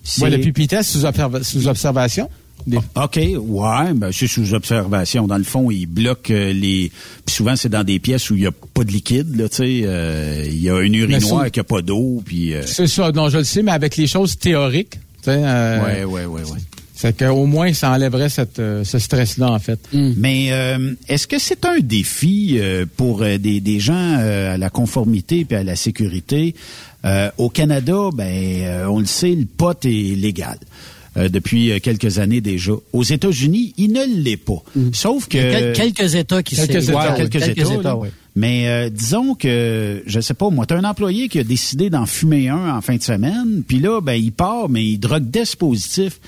C'est- 0.03 0.21
Ouais, 0.23 0.29
le 0.29 0.37
pipi 0.39 0.67
test 0.67 0.89
sous, 0.91 1.05
observa- 1.05 1.43
sous 1.43 1.67
observation. 1.67 2.29
Des- 2.69 2.77
OK, 2.95 3.15
ouais, 3.17 3.93
ben 3.95 4.11
c'est 4.11 4.27
sous 4.27 4.53
observation. 4.53 5.27
Dans 5.27 5.37
le 5.37 5.43
fond, 5.43 5.69
ils 5.71 5.85
bloquent 5.87 6.33
euh, 6.33 6.53
les. 6.53 6.91
Puis 7.25 7.35
souvent, 7.35 7.55
c'est 7.55 7.69
dans 7.69 7.83
des 7.83 7.99
pièces 7.99 8.29
où 8.29 8.35
il 8.35 8.41
n'y 8.41 8.47
a 8.47 8.51
pas 8.51 8.83
de 8.83 8.91
liquide, 8.91 9.35
là, 9.35 9.49
tu 9.49 9.55
sais. 9.57 9.81
euh, 9.85 10.43
Il 10.47 10.61
y 10.61 10.69
a 10.69 10.79
une 10.81 10.93
urinoir 10.95 11.49
qui 11.51 11.59
n'a 11.59 11.63
pas 11.63 11.81
d'eau, 11.81 12.21
puis. 12.25 12.53
euh, 12.53 12.61
C'est 12.65 12.87
ça, 12.87 13.11
non, 13.11 13.29
je 13.29 13.39
le 13.39 13.43
sais, 13.43 13.61
mais 13.63 13.71
avec 13.71 13.97
les 13.97 14.07
choses 14.07 14.37
théoriques, 14.37 14.91
tu 14.93 14.99
sais, 15.25 15.41
euh, 15.43 15.83
ouais, 15.83 16.03
ouais, 16.05 16.25
ouais, 16.25 16.41
ouais. 16.43 16.57
C'est 16.95 17.17
qu'au 17.17 17.45
moins, 17.45 17.71
ça 17.71 17.91
enlèverait 17.91 18.27
cette, 18.27 18.59
euh, 18.59 18.83
ce 18.83 18.99
stress-là, 18.99 19.49
en 19.51 19.59
fait. 19.59 19.79
Mais 19.93 20.49
euh, 20.51 20.93
est-ce 21.07 21.27
que 21.27 21.39
c'est 21.39 21.63
un 21.65 21.79
défi 21.79 22.57
euh, 22.59 22.85
pour 22.97 23.21
des, 23.21 23.61
des 23.61 23.79
gens 23.79 24.17
euh, 24.19 24.55
à 24.55 24.57
la 24.57 24.69
conformité 24.69 25.47
et 25.49 25.55
à 25.55 25.63
la 25.63 25.77
sécurité? 25.77 26.55
Euh, 27.05 27.29
au 27.37 27.49
Canada, 27.49 28.09
ben, 28.13 28.25
euh, 28.27 28.85
on 28.87 28.99
le 28.99 29.05
sait, 29.05 29.31
le 29.33 29.45
pot 29.45 29.77
est 29.85 30.17
légal. 30.19 30.57
Euh, 31.17 31.29
depuis 31.29 31.71
euh, 31.71 31.79
quelques 31.79 32.19
années 32.19 32.41
déjà. 32.41 32.73
Aux 32.93 33.03
États-Unis, 33.03 33.73
il 33.77 33.91
ne 33.93 34.05
l'est 34.23 34.37
pas. 34.37 34.63
Sauf 34.93 35.27
que... 35.27 35.37
Il 35.37 35.43
y 35.43 35.55
a 35.55 35.71
quel- 35.73 35.93
quelques 35.93 36.15
États 36.15 36.43
qui 36.43 36.55
quelques 36.55 36.89
États, 36.89 36.97
ouais, 36.97 37.17
quelques 37.17 37.31
quelques 37.43 37.57
États, 37.59 37.73
États, 37.75 37.95
ouais. 37.97 38.11
Mais 38.35 38.67
euh, 38.67 38.89
disons 38.89 39.35
que, 39.35 40.03
je 40.05 40.19
sais 40.19 40.33
pas, 40.33 40.49
moi, 40.49 40.65
t'as 40.65 40.77
un 40.77 40.83
employé 40.83 41.27
qui 41.27 41.39
a 41.39 41.43
décidé 41.43 41.89
d'en 41.89 42.05
fumer 42.05 42.47
un 42.49 42.75
en 42.75 42.81
fin 42.81 42.95
de 42.95 43.03
semaine, 43.03 43.63
puis 43.67 43.79
là, 43.79 44.01
ben, 44.01 44.13
il 44.13 44.31
part, 44.31 44.69
mais 44.69 44.85
il 44.85 44.97
drogue 44.97 45.29
des 45.29 45.43
positif. 45.57 46.19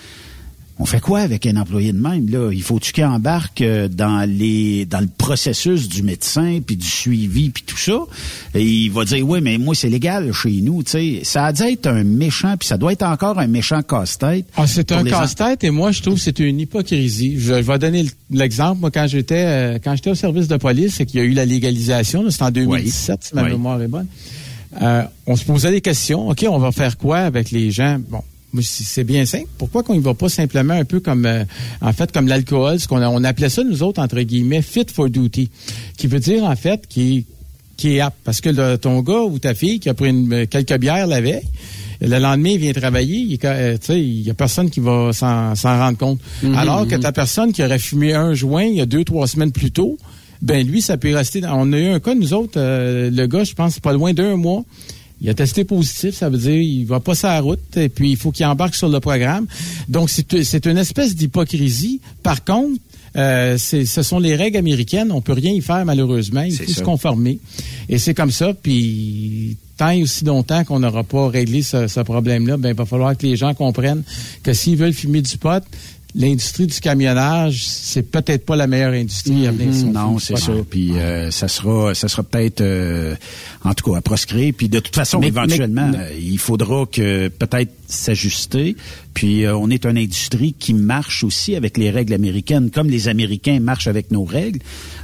On 0.81 0.85
fait 0.85 0.99
quoi 0.99 1.19
avec 1.19 1.45
un 1.45 1.57
employé 1.57 1.93
de 1.93 1.99
même 1.99 2.27
là? 2.27 2.49
Il 2.51 2.63
faut-tu 2.63 2.91
qu'il 2.91 3.05
embarque 3.05 3.61
euh, 3.61 3.87
dans 3.87 4.27
les 4.27 4.85
dans 4.87 4.99
le 4.99 5.07
processus 5.15 5.87
du 5.87 6.01
médecin 6.01 6.59
puis 6.65 6.75
du 6.75 6.87
suivi 6.87 7.51
puis 7.51 7.63
tout 7.63 7.77
ça? 7.77 7.99
Et 8.55 8.65
il 8.65 8.89
va 8.91 9.05
dire 9.05 9.23
oui 9.27 9.41
mais 9.43 9.59
moi 9.59 9.75
c'est 9.75 9.89
légal 9.89 10.33
chez 10.33 10.59
nous, 10.61 10.81
tu 10.81 10.91
sais. 10.91 11.19
Ça 11.23 11.45
a 11.45 11.53
dû 11.53 11.61
être 11.61 11.85
un 11.85 12.03
méchant 12.03 12.55
puis 12.57 12.67
ça 12.67 12.77
doit 12.77 12.93
être 12.93 13.03
encore 13.03 13.37
un 13.37 13.45
méchant 13.45 13.83
casse-tête. 13.83 14.45
Ah, 14.57 14.65
c'est 14.65 14.91
un 14.91 15.03
casse-tête 15.03 15.63
et 15.63 15.69
moi 15.69 15.91
je 15.91 16.01
trouve 16.01 16.15
que 16.15 16.21
c'est 16.21 16.39
une 16.39 16.59
hypocrisie. 16.59 17.35
Je, 17.37 17.53
je 17.53 17.61
vais 17.61 17.77
donner 17.77 18.05
l'exemple. 18.31 18.81
Moi, 18.81 18.89
quand 18.89 19.05
j'étais 19.07 19.43
euh, 19.45 19.79
quand 19.83 19.95
j'étais 19.95 20.09
au 20.09 20.15
service 20.15 20.47
de 20.47 20.57
police, 20.57 20.95
c'est 20.95 21.05
qu'il 21.05 21.19
y 21.19 21.23
a 21.23 21.25
eu 21.25 21.33
la 21.33 21.45
légalisation. 21.45 22.27
C'était 22.31 22.43
en 22.43 22.51
2017, 22.51 23.23
si 23.23 23.35
ma 23.35 23.43
Oui. 23.43 23.51
mémoire 23.51 23.79
est 23.83 23.87
bonne. 23.87 24.07
Euh, 24.81 25.03
on 25.27 25.35
se 25.35 25.45
posait 25.45 25.69
des 25.69 25.81
questions. 25.81 26.27
Ok, 26.29 26.43
on 26.49 26.57
va 26.57 26.71
faire 26.71 26.97
quoi 26.97 27.19
avec 27.19 27.51
les 27.51 27.69
gens? 27.69 27.99
Bon. 28.09 28.23
C'est 28.61 29.03
bien 29.03 29.25
simple. 29.25 29.47
Pourquoi 29.57 29.83
qu'on 29.83 29.93
y 29.93 29.99
va 29.99 30.13
pas 30.13 30.29
simplement 30.29 30.73
un 30.73 30.85
peu 30.85 30.99
comme, 30.99 31.25
euh, 31.25 31.43
en 31.81 31.93
fait, 31.93 32.11
comme 32.11 32.27
l'alcool, 32.27 32.79
ce 32.79 32.87
qu'on 32.87 33.01
on 33.01 33.23
appelait 33.23 33.49
ça 33.49 33.63
nous 33.63 33.81
autres 33.83 34.01
entre 34.01 34.19
guillemets 34.21 34.61
fit 34.61 34.85
for 34.93 35.09
duty, 35.09 35.49
qui 35.97 36.07
veut 36.07 36.19
dire 36.19 36.43
en 36.43 36.55
fait 36.55 36.87
qui 36.87 37.25
qui 37.77 37.95
est 37.95 37.99
apte. 38.01 38.17
Parce 38.23 38.41
que 38.41 38.49
le- 38.49 38.77
ton 38.77 39.01
gars 39.01 39.21
ou 39.23 39.39
ta 39.39 39.55
fille 39.55 39.79
qui 39.79 39.89
a 39.89 39.93
pris 39.95 40.09
une- 40.09 40.31
euh, 40.33 40.45
quelques 40.45 40.77
bières 40.77 41.07
la 41.07 41.19
veille, 41.19 41.41
le 41.99 42.19
lendemain, 42.19 42.49
il 42.49 42.59
vient 42.59 42.73
travailler, 42.73 43.17
il, 43.17 43.39
ca- 43.41 43.53
euh, 43.53 44.29
a 44.29 44.33
personne 44.35 44.69
qui 44.69 44.79
va 44.79 45.11
s'en 45.13 45.53
rendre 45.55 45.97
compte. 45.97 46.19
Mhm, 46.43 46.55
Alors 46.55 46.87
que 46.87 46.93
mhm. 46.95 47.01
ta 47.01 47.11
personne 47.11 47.51
qui 47.53 47.63
aurait 47.63 47.79
fumé 47.79 48.13
un 48.13 48.33
joint 48.35 48.63
il 48.65 48.75
y 48.75 48.81
a 48.81 48.85
deux, 48.85 49.03
trois 49.03 49.27
semaines 49.27 49.51
plus 49.51 49.71
tôt, 49.71 49.97
ben 50.43 50.65
lui, 50.67 50.81
ça 50.81 50.97
peut 50.97 51.15
rester. 51.15 51.41
dans- 51.41 51.55
On 51.59 51.71
a 51.73 51.77
eu 51.79 51.87
un 51.87 51.99
cas, 51.99 52.13
nous 52.13 52.33
autres, 52.33 52.53
euh, 52.57 53.09
le 53.11 53.25
gars, 53.27 53.43
je 53.43 53.53
pense, 53.53 53.79
pas 53.79 53.93
loin 53.93 54.13
d'un 54.13 54.35
mois. 54.35 54.63
Il 55.21 55.29
a 55.29 55.33
testé 55.35 55.63
positif, 55.63 56.15
ça 56.15 56.29
veut 56.29 56.37
dire 56.37 56.55
il 56.55 56.83
va 56.85 56.99
pas 56.99 57.13
sa 57.13 57.39
route 57.39 57.77
et 57.77 57.89
puis 57.89 58.11
il 58.11 58.17
faut 58.17 58.31
qu'il 58.31 58.45
embarque 58.45 58.73
sur 58.73 58.89
le 58.89 58.99
programme. 58.99 59.45
Donc 59.87 60.09
c'est 60.09 60.43
c'est 60.43 60.65
une 60.65 60.77
espèce 60.77 61.15
d'hypocrisie. 61.15 62.01
Par 62.23 62.43
contre, 62.43 62.79
euh, 63.15 63.57
ce 63.57 64.03
sont 64.03 64.19
les 64.19 64.35
règles 64.35 64.57
américaines. 64.57 65.11
On 65.11 65.21
peut 65.21 65.33
rien 65.33 65.51
y 65.51 65.61
faire 65.61 65.85
malheureusement. 65.85 66.41
Il 66.41 66.55
faut 66.55 66.63
ça. 66.65 66.79
se 66.79 66.83
conformer. 66.83 67.39
Et 67.87 67.99
c'est 67.99 68.13
comme 68.13 68.31
ça. 68.31 68.53
Puis 68.53 69.57
tant 69.77 69.89
et 69.89 70.01
aussi 70.01 70.25
longtemps 70.25 70.63
qu'on 70.63 70.79
n'aura 70.79 71.03
pas 71.03 71.27
réglé 71.27 71.61
ce, 71.61 71.87
ce 71.87 71.99
problème-là, 71.99 72.57
ben 72.57 72.69
il 72.69 72.75
va 72.75 72.85
falloir 72.85 73.15
que 73.15 73.25
les 73.25 73.35
gens 73.35 73.53
comprennent 73.53 74.03
que 74.43 74.53
s'ils 74.53 74.77
veulent 74.77 74.93
fumer 74.93 75.21
du 75.21 75.37
pot, 75.37 75.63
l'industrie 76.13 76.67
du 76.67 76.79
camionnage, 76.79 77.63
c'est 77.65 78.03
peut-être 78.03 78.45
pas 78.45 78.55
la 78.55 78.67
meilleure 78.67 78.93
industrie 78.93 79.47
à 79.47 79.51
venir. 79.51 79.73
Mhm. 79.85 79.91
non, 79.93 80.19
c'est 80.19 80.37
ça. 80.37 80.51
Puis 80.69 80.91
euh, 80.97 81.31
ça 81.31 81.47
sera, 81.47 81.95
ça 81.95 82.07
sera 82.07 82.23
peut-être, 82.23 82.61
euh, 82.61 83.15
en 83.63 83.73
tout 83.73 83.89
cas, 83.91 83.97
à 83.97 84.01
proscrire. 84.01 84.53
Puis 84.57 84.67
de 84.69 84.79
toute 84.79 84.95
façon, 84.95 85.19
Mais- 85.19 85.27
éventuellement, 85.27 85.87
mais- 85.89 85.97
euh, 85.97 86.19
il 86.21 86.37
faudra 86.37 86.85
que 86.85 87.29
peut-être 87.29 87.71
s'ajuster. 87.87 88.75
Puis 89.13 89.45
euh, 89.45 89.55
on 89.55 89.69
est 89.69 89.85
une 89.85 89.97
industrie 89.97 90.53
qui 90.57 90.73
marche 90.73 91.23
aussi 91.23 91.55
avec 91.55 91.77
les 91.77 91.89
règles 91.91 92.13
américaines, 92.13 92.71
comme 92.71 92.89
les 92.89 93.07
Américains 93.07 93.59
marchent 93.59 93.87
avec 93.87 94.11
nos 94.11 94.23
règles. 94.25 94.59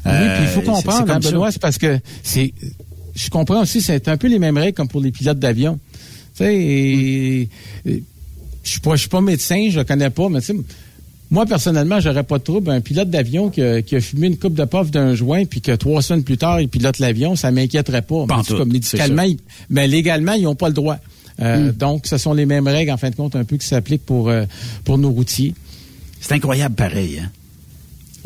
Oui, 0.05 0.11
puis 0.11 0.43
il 0.43 0.47
faut 0.47 0.59
Euh, 0.59 0.63
c'est 0.63 0.71
comprendre, 0.71 1.05
comme 1.05 1.09
hein. 1.15 1.19
Benoît, 1.19 1.51
c'est 1.51 1.61
parce 1.61 1.77
que 1.77 1.99
c'est. 2.23 2.53
Je 3.15 3.29
comprends 3.29 3.61
aussi, 3.61 3.81
c'est 3.81 4.07
un 4.09 4.17
peu 4.17 4.27
les 4.27 4.39
mêmes 4.39 4.57
règles 4.57 4.73
comme 4.75 4.87
pour 4.87 5.01
les 5.01 5.11
pilotes 5.11 5.39
d'avion. 5.39 5.79
Tu 6.35 6.43
sais, 6.43 6.55
et- 6.55 7.49
et 7.85 8.03
je 8.63 8.69
suis 8.69 8.79
pas, 8.79 8.91
je 8.95 8.99
suis 9.01 9.09
pas 9.09 9.21
médecin, 9.21 9.69
je 9.71 9.79
le 9.79 9.85
connais 9.85 10.09
pas, 10.11 10.29
mais 10.29 10.39
tu 10.41 10.47
sais, 10.47 10.55
moi 11.29 11.45
personnellement, 11.45 11.99
j'aurais 11.99 12.23
pas 12.23 12.37
de 12.37 12.43
trouble. 12.43 12.69
Un 12.71 12.81
pilote 12.81 13.09
d'avion 13.09 13.49
qui, 13.49 13.61
a- 13.61 13.81
qui 13.81 13.95
a 13.95 14.01
fumé 14.01 14.27
une 14.27 14.37
coupe 14.37 14.53
de 14.53 14.63
puff 14.65 14.91
d'un 14.91 15.13
joint, 15.15 15.45
puis 15.45 15.61
que 15.61 15.73
trois 15.73 16.01
semaines 16.01 16.23
plus 16.23 16.37
tard, 16.37 16.61
il 16.61 16.69
pilote 16.69 16.99
l'avion, 16.99 17.35
ça 17.35 17.51
m'inquiéterait 17.51 18.01
pas. 18.01 18.25
Mais 18.27 18.33
en 18.33 18.43
tout 18.43 18.53
cas, 18.53 18.59
Pantoute, 18.59 18.73
médicalement, 18.73 19.23
ils- 19.23 19.37
mais 19.69 19.87
légalement, 19.87 20.33
ils 20.33 20.43
n'ont 20.43 20.55
pas 20.55 20.67
le 20.69 20.73
droit. 20.73 20.97
Euh, 21.39 21.69
Hmm. 21.69 21.71
Donc, 21.73 22.07
ce 22.07 22.17
sont 22.17 22.33
les 22.33 22.45
mêmes 22.47 22.67
règles, 22.67 22.91
en 22.91 22.97
fin 22.97 23.09
de 23.11 23.15
compte, 23.15 23.35
un 23.35 23.43
peu 23.43 23.57
qui 23.57 23.67
s'appliquent 23.67 24.05
pour, 24.05 24.29
euh, 24.29 24.45
pour 24.83 24.97
nos 24.97 25.11
routiers. 25.11 25.53
C'est 26.19 26.33
incroyable 26.33 26.73
pareil. 26.75 27.19
Hein? 27.23 27.29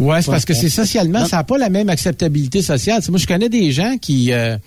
Ouais, 0.01 0.21
c'est 0.21 0.31
parce 0.31 0.45
que 0.45 0.55
c'est 0.55 0.69
socialement, 0.69 1.25
ça 1.27 1.37
n'a 1.37 1.43
pas 1.43 1.59
la 1.59 1.69
même 1.69 1.87
acceptabilité 1.89 2.63
sociale. 2.63 3.03
Moi, 3.09 3.19
je 3.19 3.27
connais 3.27 3.49
des 3.49 3.71
gens 3.71 3.97
qui, 4.01 4.33
euh, 4.33 4.57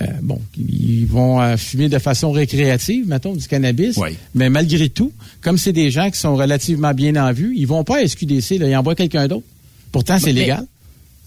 euh, 0.00 0.06
bon, 0.22 0.40
ils 0.58 1.06
vont 1.06 1.40
euh, 1.40 1.56
fumer 1.56 1.88
de 1.88 1.98
façon 2.00 2.32
récréative, 2.32 3.06
mettons, 3.06 3.34
du 3.34 3.46
cannabis. 3.46 3.98
Mais 4.34 4.50
malgré 4.50 4.88
tout, 4.88 5.12
comme 5.40 5.56
c'est 5.56 5.72
des 5.72 5.90
gens 5.92 6.10
qui 6.10 6.18
sont 6.18 6.34
relativement 6.34 6.94
bien 6.94 7.14
en 7.14 7.32
vue, 7.32 7.54
ils 7.56 7.66
vont 7.66 7.84
pas 7.84 7.98
à 7.98 8.06
SQDC, 8.08 8.58
là, 8.58 8.68
ils 8.68 8.76
envoient 8.76 8.96
quelqu'un 8.96 9.28
d'autre. 9.28 9.46
Pourtant, 9.92 10.18
c'est 10.18 10.32
légal. 10.32 10.66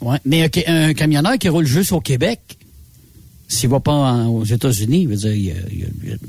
Ouais. 0.02 0.18
Mais 0.26 0.44
un, 0.44 0.90
un 0.90 0.94
camionneur 0.94 1.38
qui 1.38 1.48
roule 1.48 1.65
juste 1.65 1.94
au 1.94 2.02
Québec, 2.02 2.40
s'il 3.48 3.70
va 3.70 3.80
pas 3.80 4.26
aux 4.28 4.44
États-Unis, 4.44 5.08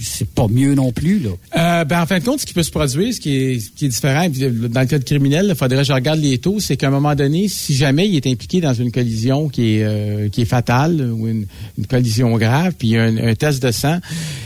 c'est 0.01 0.29
pas 0.29 0.47
mieux 0.49 0.75
non 0.75 0.93
plus. 0.93 1.23
Euh, 1.57 1.85
ben, 1.85 2.03
en 2.03 2.07
fin 2.07 2.19
de 2.19 2.25
compte, 2.25 2.41
ce 2.41 2.47
qui 2.47 2.53
peut 2.53 2.63
se 2.63 2.71
produire, 2.71 3.15
ce 3.15 3.21
qui 3.21 3.35
est, 3.35 3.85
différent, 3.89 4.29
euh, 4.41 4.69
dans 4.69 4.81
le 4.81 4.87
cas 4.87 4.99
de 4.99 5.05
criminel, 5.05 5.47
il 5.49 5.55
faudrait 5.55 5.79
que 5.79 5.85
je 5.85 5.93
regarde 5.93 6.21
les 6.21 6.39
taux, 6.39 6.61
c'est 6.61 6.77
qu'à 6.77 6.89
un 6.89 6.91
moment 6.91 7.15
donné, 7.15 7.49
si 7.49 7.75
jamais 7.75 8.09
il 8.09 8.17
est 8.17 8.27
impliqué 8.27 8.61
dans 8.61 8.75
une 8.75 8.93
collision 8.93 9.49
qui 9.49 9.79
est, 9.79 9.85
euh, 9.85 10.29
fatale 10.47 11.01
ou 11.01 11.27
une, 11.27 11.47
collision 11.89 12.37
grave, 12.37 12.75
puis 12.79 12.89
il 12.89 12.91
y 12.93 12.99
a 12.99 13.05
un, 13.05 13.35
test 13.35 13.63
de 13.63 13.71
sang, 13.71 13.99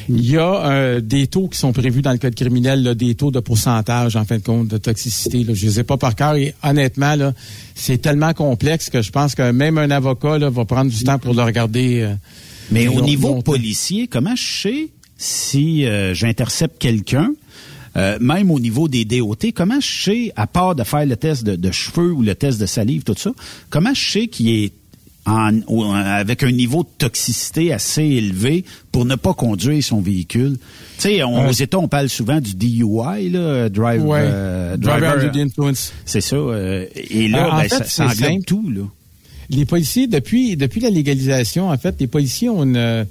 il 0.08 0.30
y 0.30 0.38
a 0.38 1.00
des 1.00 1.26
taux 1.26 1.48
qui 1.48 1.58
sont 1.58 1.72
prévus 1.72 2.02
dans 2.02 2.12
le 2.12 2.18
code 2.18 2.34
criminel, 2.34 2.94
des 2.94 3.14
taux 3.14 3.30
de 3.30 3.40
pourcentage, 3.40 4.16
en 4.16 4.24
fin 4.24 4.38
de 4.38 4.42
compte, 4.42 4.68
de 4.68 4.78
toxicité. 4.78 5.44
Je 5.52 5.66
les 5.66 5.80
ai 5.80 5.84
pas 5.84 5.96
par 5.96 6.14
cœur 6.14 6.36
et 6.36 6.54
honnêtement, 6.62 7.14
là, 7.16 7.34
c'est 7.80 7.98
tellement 7.98 8.34
complexe 8.34 8.90
que 8.90 9.00
je 9.00 9.10
pense 9.10 9.34
que 9.34 9.50
même 9.52 9.78
un 9.78 9.90
avocat 9.90 10.38
là, 10.38 10.50
va 10.50 10.64
prendre 10.64 10.90
du 10.90 11.02
temps 11.02 11.18
pour 11.18 11.34
le 11.34 11.42
regarder. 11.42 12.00
euh, 12.02 12.14
Mais 12.70 12.88
au 12.88 13.00
niveau 13.00 13.28
longtemps. 13.28 13.52
policier, 13.52 14.06
comment 14.06 14.36
je 14.36 14.60
sais 14.62 14.88
si 15.16 15.86
euh, 15.86 16.14
j'intercepte 16.14 16.78
quelqu'un, 16.78 17.30
euh, 17.96 18.18
même 18.20 18.50
au 18.50 18.60
niveau 18.60 18.86
des 18.86 19.04
DOT, 19.04 19.52
comment 19.54 19.80
je 19.80 20.02
sais, 20.04 20.32
à 20.36 20.46
part 20.46 20.74
de 20.74 20.84
faire 20.84 21.06
le 21.06 21.16
test 21.16 21.42
de, 21.44 21.56
de 21.56 21.70
cheveux 21.72 22.12
ou 22.12 22.22
le 22.22 22.34
test 22.34 22.60
de 22.60 22.66
salive, 22.66 23.02
tout 23.02 23.14
ça, 23.16 23.30
comment 23.70 23.94
je 23.94 24.10
sais 24.10 24.26
qu'il 24.28 24.48
est 24.50 24.72
en, 25.26 25.60
au- 25.66 25.84
avec 25.92 26.42
un 26.42 26.50
niveau 26.50 26.82
de 26.82 26.88
toxicité 26.98 27.72
assez 27.72 28.02
élevé 28.02 28.64
pour 28.90 29.04
ne 29.04 29.14
pas 29.16 29.34
conduire 29.34 29.82
son 29.84 30.00
véhicule? 30.00 30.56
Tu 30.96 31.02
sais, 31.02 31.22
on- 31.22 31.44
Euh, 31.44 31.48
aux 31.50 31.52
États, 31.52 31.78
on 31.78 31.88
parle 31.88 32.08
souvent 32.08 32.40
du 32.40 32.54
DUI, 32.54 33.30
là, 33.30 33.68
drive, 33.68 34.04
Ouais. 34.04 34.18
euh, 34.22 34.76
Driver 34.76 35.00
driver- 35.00 35.28
under 35.28 35.32
the 35.32 35.46
influence. 35.46 35.92
C'est 36.04 36.20
ça. 36.20 36.36
euh, 36.36 36.86
et 36.94 37.28
là, 37.28 37.46
Euh, 37.46 37.50
en 37.50 37.56
ben, 37.58 37.68
fait, 37.68 37.84
ça, 37.84 37.84
ça 37.84 38.06
englobe 38.06 38.44
tout, 38.44 38.70
là. 38.70 38.82
Les 39.50 39.64
policiers, 39.66 40.06
depuis, 40.06 40.56
depuis 40.56 40.80
la 40.80 40.90
légalisation, 40.90 41.70
en 41.70 41.76
fait, 41.78 41.96
les 42.00 42.06
policiers 42.06 42.48
ont 42.48 42.62
une, 42.62 42.76
euh, 42.76 43.04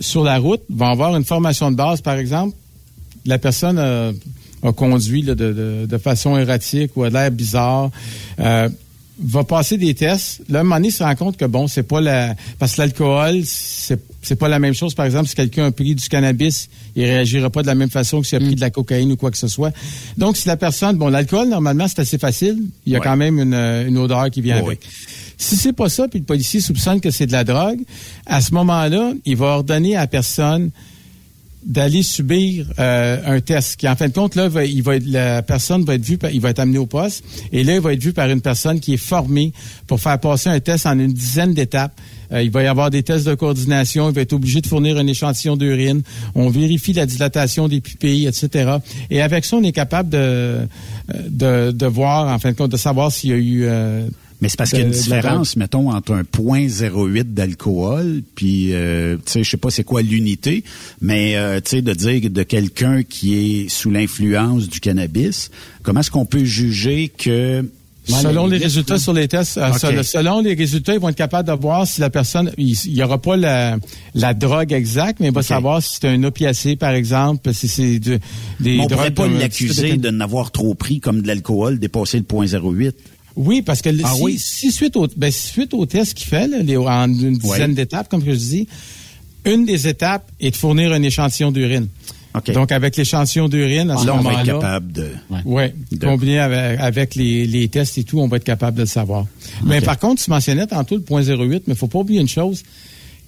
sur 0.00 0.22
la 0.24 0.38
route, 0.38 0.60
vont 0.68 0.86
avoir 0.88 1.16
une 1.16 1.24
formation 1.24 1.70
de 1.70 1.76
base, 1.76 2.00
par 2.02 2.16
exemple. 2.16 2.54
La 3.24 3.38
personne 3.38 3.78
euh, 3.78 4.12
a 4.62 4.72
conduit 4.72 5.22
là, 5.22 5.34
de, 5.34 5.52
de- 5.52 5.86
de 5.86 5.98
façon 5.98 6.36
erratique 6.36 6.96
ou 6.96 7.04
a 7.04 7.10
l'air 7.10 7.30
bizarre. 7.30 7.90
euh, 8.40 8.68
va 9.20 9.44
passer 9.44 9.76
des 9.78 9.94
tests. 9.94 10.42
Là, 10.48 10.58
à 10.58 10.60
un 10.60 10.64
moment 10.64 10.76
donné, 10.76 10.88
il 10.88 10.92
se 10.92 11.02
rend 11.02 11.14
compte 11.14 11.36
que 11.36 11.44
bon, 11.44 11.66
c'est 11.68 11.82
pas 11.82 12.00
la. 12.00 12.34
Parce 12.58 12.74
que 12.74 12.80
l'alcool, 12.82 13.42
c'est 13.44 14.00
c'est 14.22 14.36
pas 14.36 14.48
la 14.48 14.58
même 14.58 14.74
chose. 14.74 14.94
Par 14.94 15.04
exemple, 15.04 15.28
si 15.28 15.34
quelqu'un 15.34 15.66
a 15.66 15.70
pris 15.72 15.94
du 15.94 16.08
cannabis, 16.08 16.68
il 16.94 17.04
réagira 17.04 17.50
pas 17.50 17.62
de 17.62 17.66
la 17.66 17.74
même 17.74 17.90
façon 17.90 18.20
que 18.20 18.26
s'il 18.26 18.36
a 18.36 18.40
pris 18.40 18.54
de 18.54 18.60
la 18.60 18.70
cocaïne 18.70 19.10
ou 19.12 19.16
quoi 19.16 19.30
que 19.30 19.36
ce 19.36 19.48
soit. 19.48 19.72
Donc, 20.16 20.36
si 20.36 20.46
la 20.48 20.56
personne, 20.56 20.96
bon, 20.96 21.08
l'alcool, 21.08 21.48
normalement, 21.48 21.88
c'est 21.88 21.98
assez 22.00 22.18
facile. 22.18 22.58
Il 22.86 22.92
y 22.92 22.96
a 22.96 22.98
Ouais. 23.00 23.04
quand 23.04 23.16
même 23.16 23.38
une, 23.40 23.54
une 23.54 23.98
odeur 23.98 24.30
qui 24.30 24.40
vient 24.40 24.56
Ouais. 24.58 24.66
avec. 24.66 24.80
Si 25.38 25.56
c'est 25.56 25.72
pas 25.72 25.88
ça, 25.88 26.06
puis 26.06 26.20
le 26.20 26.24
policier 26.24 26.60
soupçonne 26.60 27.00
que 27.00 27.10
c'est 27.10 27.26
de 27.26 27.32
la 27.32 27.42
drogue, 27.42 27.80
à 28.26 28.40
ce 28.40 28.54
moment-là, 28.54 29.12
il 29.24 29.36
va 29.36 29.46
ordonner 29.46 29.96
à 29.96 30.00
la 30.02 30.06
personne 30.06 30.70
d'aller 31.64 32.02
subir 32.02 32.66
euh, 32.78 33.20
un 33.36 33.40
test 33.40 33.76
qui 33.76 33.88
en 33.88 33.94
fin 33.94 34.08
de 34.08 34.12
compte 34.12 34.34
là 34.34 34.48
il 34.64 34.82
va 34.82 34.96
être- 34.96 35.06
la 35.06 35.42
personne 35.42 35.84
va 35.84 35.94
être 35.94 36.04
vue 36.04 36.18
il 36.32 36.40
va 36.40 36.50
être 36.50 36.58
amené 36.58 36.78
au 36.78 36.86
poste 36.86 37.22
et 37.52 37.62
là 37.62 37.74
il 37.74 37.80
va 37.80 37.92
être 37.92 38.02
vu 38.02 38.12
par 38.12 38.28
une 38.28 38.40
personne 38.40 38.80
qui 38.80 38.94
est 38.94 38.96
formée 38.96 39.52
pour 39.86 40.00
faire 40.00 40.18
passer 40.18 40.48
un 40.48 40.58
test 40.60 40.86
en 40.86 40.98
une 40.98 41.12
dizaine 41.12 41.54
d'étapes. 41.54 41.98
Euh, 42.32 42.42
il 42.42 42.50
va 42.50 42.62
y 42.62 42.66
avoir 42.66 42.90
des 42.90 43.02
tests 43.02 43.26
de 43.26 43.34
coordination 43.34 44.08
il 44.08 44.14
va 44.14 44.22
être 44.22 44.32
obligé 44.32 44.60
de 44.60 44.66
fournir 44.66 44.96
un 44.96 45.06
échantillon 45.06 45.56
d'urine. 45.56 46.02
On 46.34 46.48
vérifie 46.48 46.94
la 46.94 47.06
dilatation 47.06 47.68
des 47.68 47.80
pupilles 47.80 48.26
etc 48.26 48.78
et 49.10 49.22
avec 49.22 49.44
ça 49.44 49.56
on 49.56 49.62
est 49.62 49.72
capable 49.72 50.08
de 50.08 50.18
euh, 50.18 50.66
de, 51.28 51.70
de 51.70 51.86
voir 51.86 52.32
en 52.32 52.38
fin 52.38 52.50
de 52.52 52.56
compte 52.56 52.72
de 52.72 52.76
savoir 52.76 53.12
s'il 53.12 53.30
y 53.30 53.32
a 53.34 53.36
eu 53.36 53.64
euh, 53.66 54.06
Mais 54.42 54.48
c'est 54.48 54.56
parce 54.58 54.70
qu'il 54.70 54.80
y 54.80 54.82
a 54.82 54.86
une 54.86 54.92
la 54.92 54.98
différence, 54.98 55.56
mettons, 55.56 55.90
entre 55.92 56.12
un 56.12 56.22
0.08 56.24 57.32
d'alcool, 57.32 58.22
puis, 58.34 58.74
euh, 58.74 59.16
tu 59.16 59.22
sais, 59.32 59.44
je 59.44 59.50
sais 59.50 59.56
pas 59.56 59.70
c'est 59.70 59.84
quoi 59.84 60.02
l'unité, 60.02 60.64
mais, 61.00 61.36
euh, 61.36 61.60
tu 61.60 61.70
sais, 61.76 61.82
de 61.82 61.92
dire 61.94 62.28
de 62.28 62.42
quelqu'un 62.42 63.02
qui 63.04 63.34
est 63.62 63.68
sous 63.68 63.90
l'influence 63.90 64.68
du 64.68 64.80
cannabis, 64.80 65.50
comment 65.84 66.00
est-ce 66.00 66.10
qu'on 66.10 66.26
peut 66.26 66.44
juger 66.44 67.08
que... 67.16 67.64
Selon 68.04 68.48
les 68.48 68.58
résultats 68.58 68.98
sur 68.98 69.12
les 69.12 69.28
tests, 69.28 69.58
euh, 69.58 69.70
selon 70.02 70.40
les 70.40 70.54
résultats, 70.54 70.92
ils 70.94 70.98
vont 70.98 71.10
être 71.10 71.14
capables 71.14 71.46
de 71.48 71.54
voir 71.54 71.86
si 71.86 72.00
la 72.00 72.10
personne, 72.10 72.50
il 72.58 72.76
n'y 72.88 73.00
aura 73.00 73.18
pas 73.22 73.36
la, 73.36 73.76
la 74.16 74.34
drogue 74.34 74.72
exacte, 74.72 75.20
mais 75.20 75.28
il 75.28 75.32
va 75.32 75.44
savoir 75.44 75.80
si 75.80 75.98
c'est 76.00 76.08
un 76.08 76.24
opiacé, 76.24 76.74
par 76.74 76.90
exemple, 76.94 77.54
si 77.54 77.68
c'est 77.68 78.00
de- 78.00 78.18
des 78.58 78.74
on 78.80 78.86
drogues. 78.86 78.90
pourrait 78.90 79.10
pas 79.12 79.22
comme- 79.22 79.38
l'accuser 79.38 79.96
de 79.98 80.10
n'avoir 80.10 80.50
trop 80.50 80.74
pris 80.74 80.98
comme 80.98 81.22
de 81.22 81.28
l'alcool, 81.28 81.78
dépasser 81.78 82.18
le 82.18 82.24
0.08. 82.24 82.92
Oui, 83.36 83.62
parce 83.62 83.80
que 83.82 83.88
Ah 84.04 84.12
si, 84.14 84.22
oui? 84.22 84.38
si 84.38 84.70
suite 84.72 84.96
au 84.96 85.06
ben, 85.16 85.30
si 85.32 85.48
suite 85.48 85.72
au 85.74 85.86
test 85.86 86.14
qu'il 86.14 86.26
fait, 86.28 86.46
là, 86.48 86.58
les- 86.58 86.76
en 86.76 87.04
une 87.08 87.36
dizaine 87.38 87.74
d'étapes, 87.74 88.08
comme 88.08 88.22
que 88.22 88.32
je 88.32 88.38
dis, 88.38 88.68
une 89.44 89.64
des 89.64 89.88
étapes 89.88 90.30
est 90.40 90.50
de 90.50 90.56
fournir 90.56 90.92
un 90.92 91.02
échantillon 91.02 91.50
d'urine. 91.50 91.88
Donc, 92.54 92.72
avec 92.72 92.96
l'échantillon 92.96 93.46
d'urine, 93.48 93.90
à 93.90 93.98
ce 93.98 94.06
Là, 94.06 94.14
on 94.14 94.16
va 94.18 94.22
moment-là, 94.22 94.40
être 94.40 94.46
capable 94.60 94.92
de... 94.92 95.08
Oui, 95.44 95.64
De- 95.90 96.06
combiné 96.06 96.38
avec, 96.38 96.80
avec 96.80 97.14
les, 97.14 97.46
les 97.46 97.68
tests 97.68 97.98
et 97.98 98.04
tout, 98.04 98.20
on 98.20 98.28
va 98.28 98.38
être 98.38 98.44
capable 98.44 98.76
de 98.78 98.82
le 98.82 98.86
savoir. 98.86 99.26
Mais 99.66 99.82
par 99.82 99.98
contre, 99.98 100.22
tu 100.22 100.30
mentionnais 100.30 100.66
tantôt 100.66 100.96
le 100.96 101.02
0.08, 101.02 101.62
mais 101.66 101.74
il 101.74 101.76
faut 101.76 101.88
pas 101.88 101.98
oublier 101.98 102.20
une 102.20 102.28
chose. 102.28 102.62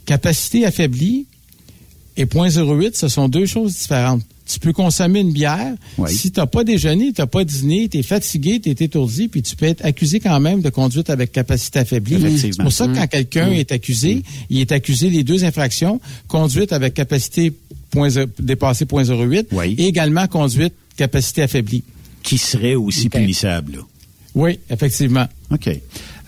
Capacité 0.07 0.65
affaiblie 0.65 1.27
et 2.17 2.25
0.08, 2.25 2.95
ce 2.97 3.09
sont 3.09 3.29
deux 3.29 3.45
choses 3.47 3.75
différentes. 3.75 4.23
Tu 4.47 4.59
peux 4.59 4.73
consommer 4.75 5.21
une 5.21 5.33
bière. 5.33 5.75
Oui. 5.97 6.13
Si 6.15 6.31
tu 6.31 6.39
n'as 6.39 6.47
pas 6.47 6.65
déjeuné, 6.65 7.13
tu 7.15 7.21
n'as 7.23 7.27
pas 7.27 7.45
dîné, 7.45 7.89
tu 7.89 7.99
es 7.99 8.03
fatigué, 8.03 8.61
tu 8.61 8.69
es 8.69 8.73
étourdi, 8.79 9.29
puis 9.29 9.41
tu 9.43 9.57
peux 9.57 9.65
être 9.67 9.85
accusé 9.85 10.21
quand 10.21 10.39
même 10.39 10.61
de 10.61 10.69
conduite 10.69 11.09
avec 11.09 11.33
capacité 11.33 11.79
affaiblie. 11.79 12.39
C'est 12.39 12.57
pour 12.61 12.71
ça 12.73 12.87
que 12.87 12.95
quand 12.95 13.05
Mm. 13.05 13.09
quelqu'un 13.09 13.51
Mm. 13.51 13.55
est 13.55 13.73
accusé, 13.73 14.23
il 14.51 14.61
est 14.61 14.71
accusé 14.73 15.11
des 15.11 15.25
deux 15.25 15.45
infractions, 15.45 15.99
conduite 16.29 16.73
avec 16.73 16.93
capacité 16.95 17.53
point 17.91 18.09
dépassée 18.39 18.85
0.08 18.85 19.47
et 19.79 19.87
également 19.87 20.27
conduite 20.27 20.75
capacité 20.97 21.43
affaiblie. 21.43 21.83
Qui 22.23 22.39
serait 22.39 22.75
aussi 22.75 23.09
punissable, 23.09 23.73
là? 23.77 23.79
Oui, 24.35 24.59
effectivement. 24.69 25.27
OK. 25.53 25.71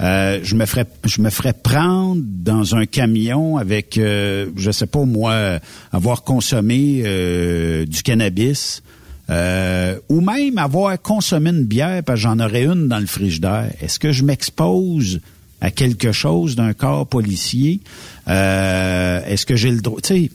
Euh, 0.00 0.40
je 0.42 0.54
me 0.56 0.66
ferais 0.66 0.84
je 1.06 1.22
me 1.22 1.30
ferais 1.30 1.54
prendre 1.54 2.20
dans 2.22 2.74
un 2.74 2.84
camion 2.84 3.56
avec 3.56 3.96
euh, 3.96 4.50
je 4.56 4.70
sais 4.70 4.86
pas 4.86 5.04
moi 5.06 5.58
avoir 5.90 6.22
consommé 6.22 7.00
euh, 7.06 7.86
du 7.86 8.02
cannabis 8.02 8.82
euh, 9.30 9.96
ou 10.10 10.20
même 10.20 10.58
avoir 10.58 11.00
consommé 11.00 11.48
une 11.50 11.64
bière 11.64 12.02
parce 12.04 12.18
que 12.18 12.22
j'en 12.24 12.38
aurais 12.40 12.64
une 12.64 12.88
dans 12.88 12.98
le 12.98 13.06
frigidaire. 13.06 13.70
Est-ce 13.80 13.98
que 13.98 14.12
je 14.12 14.22
m'expose 14.22 15.20
à 15.62 15.70
quelque 15.70 16.12
chose 16.12 16.56
d'un 16.56 16.74
corps 16.74 17.06
policier? 17.06 17.80
Euh, 18.28 19.20
Est-ce 19.26 19.46
que 19.46 19.56
j'ai 19.56 19.70
le 19.70 19.80
droit? 19.80 20.00
Tu 20.02 20.08
sais. 20.26 20.30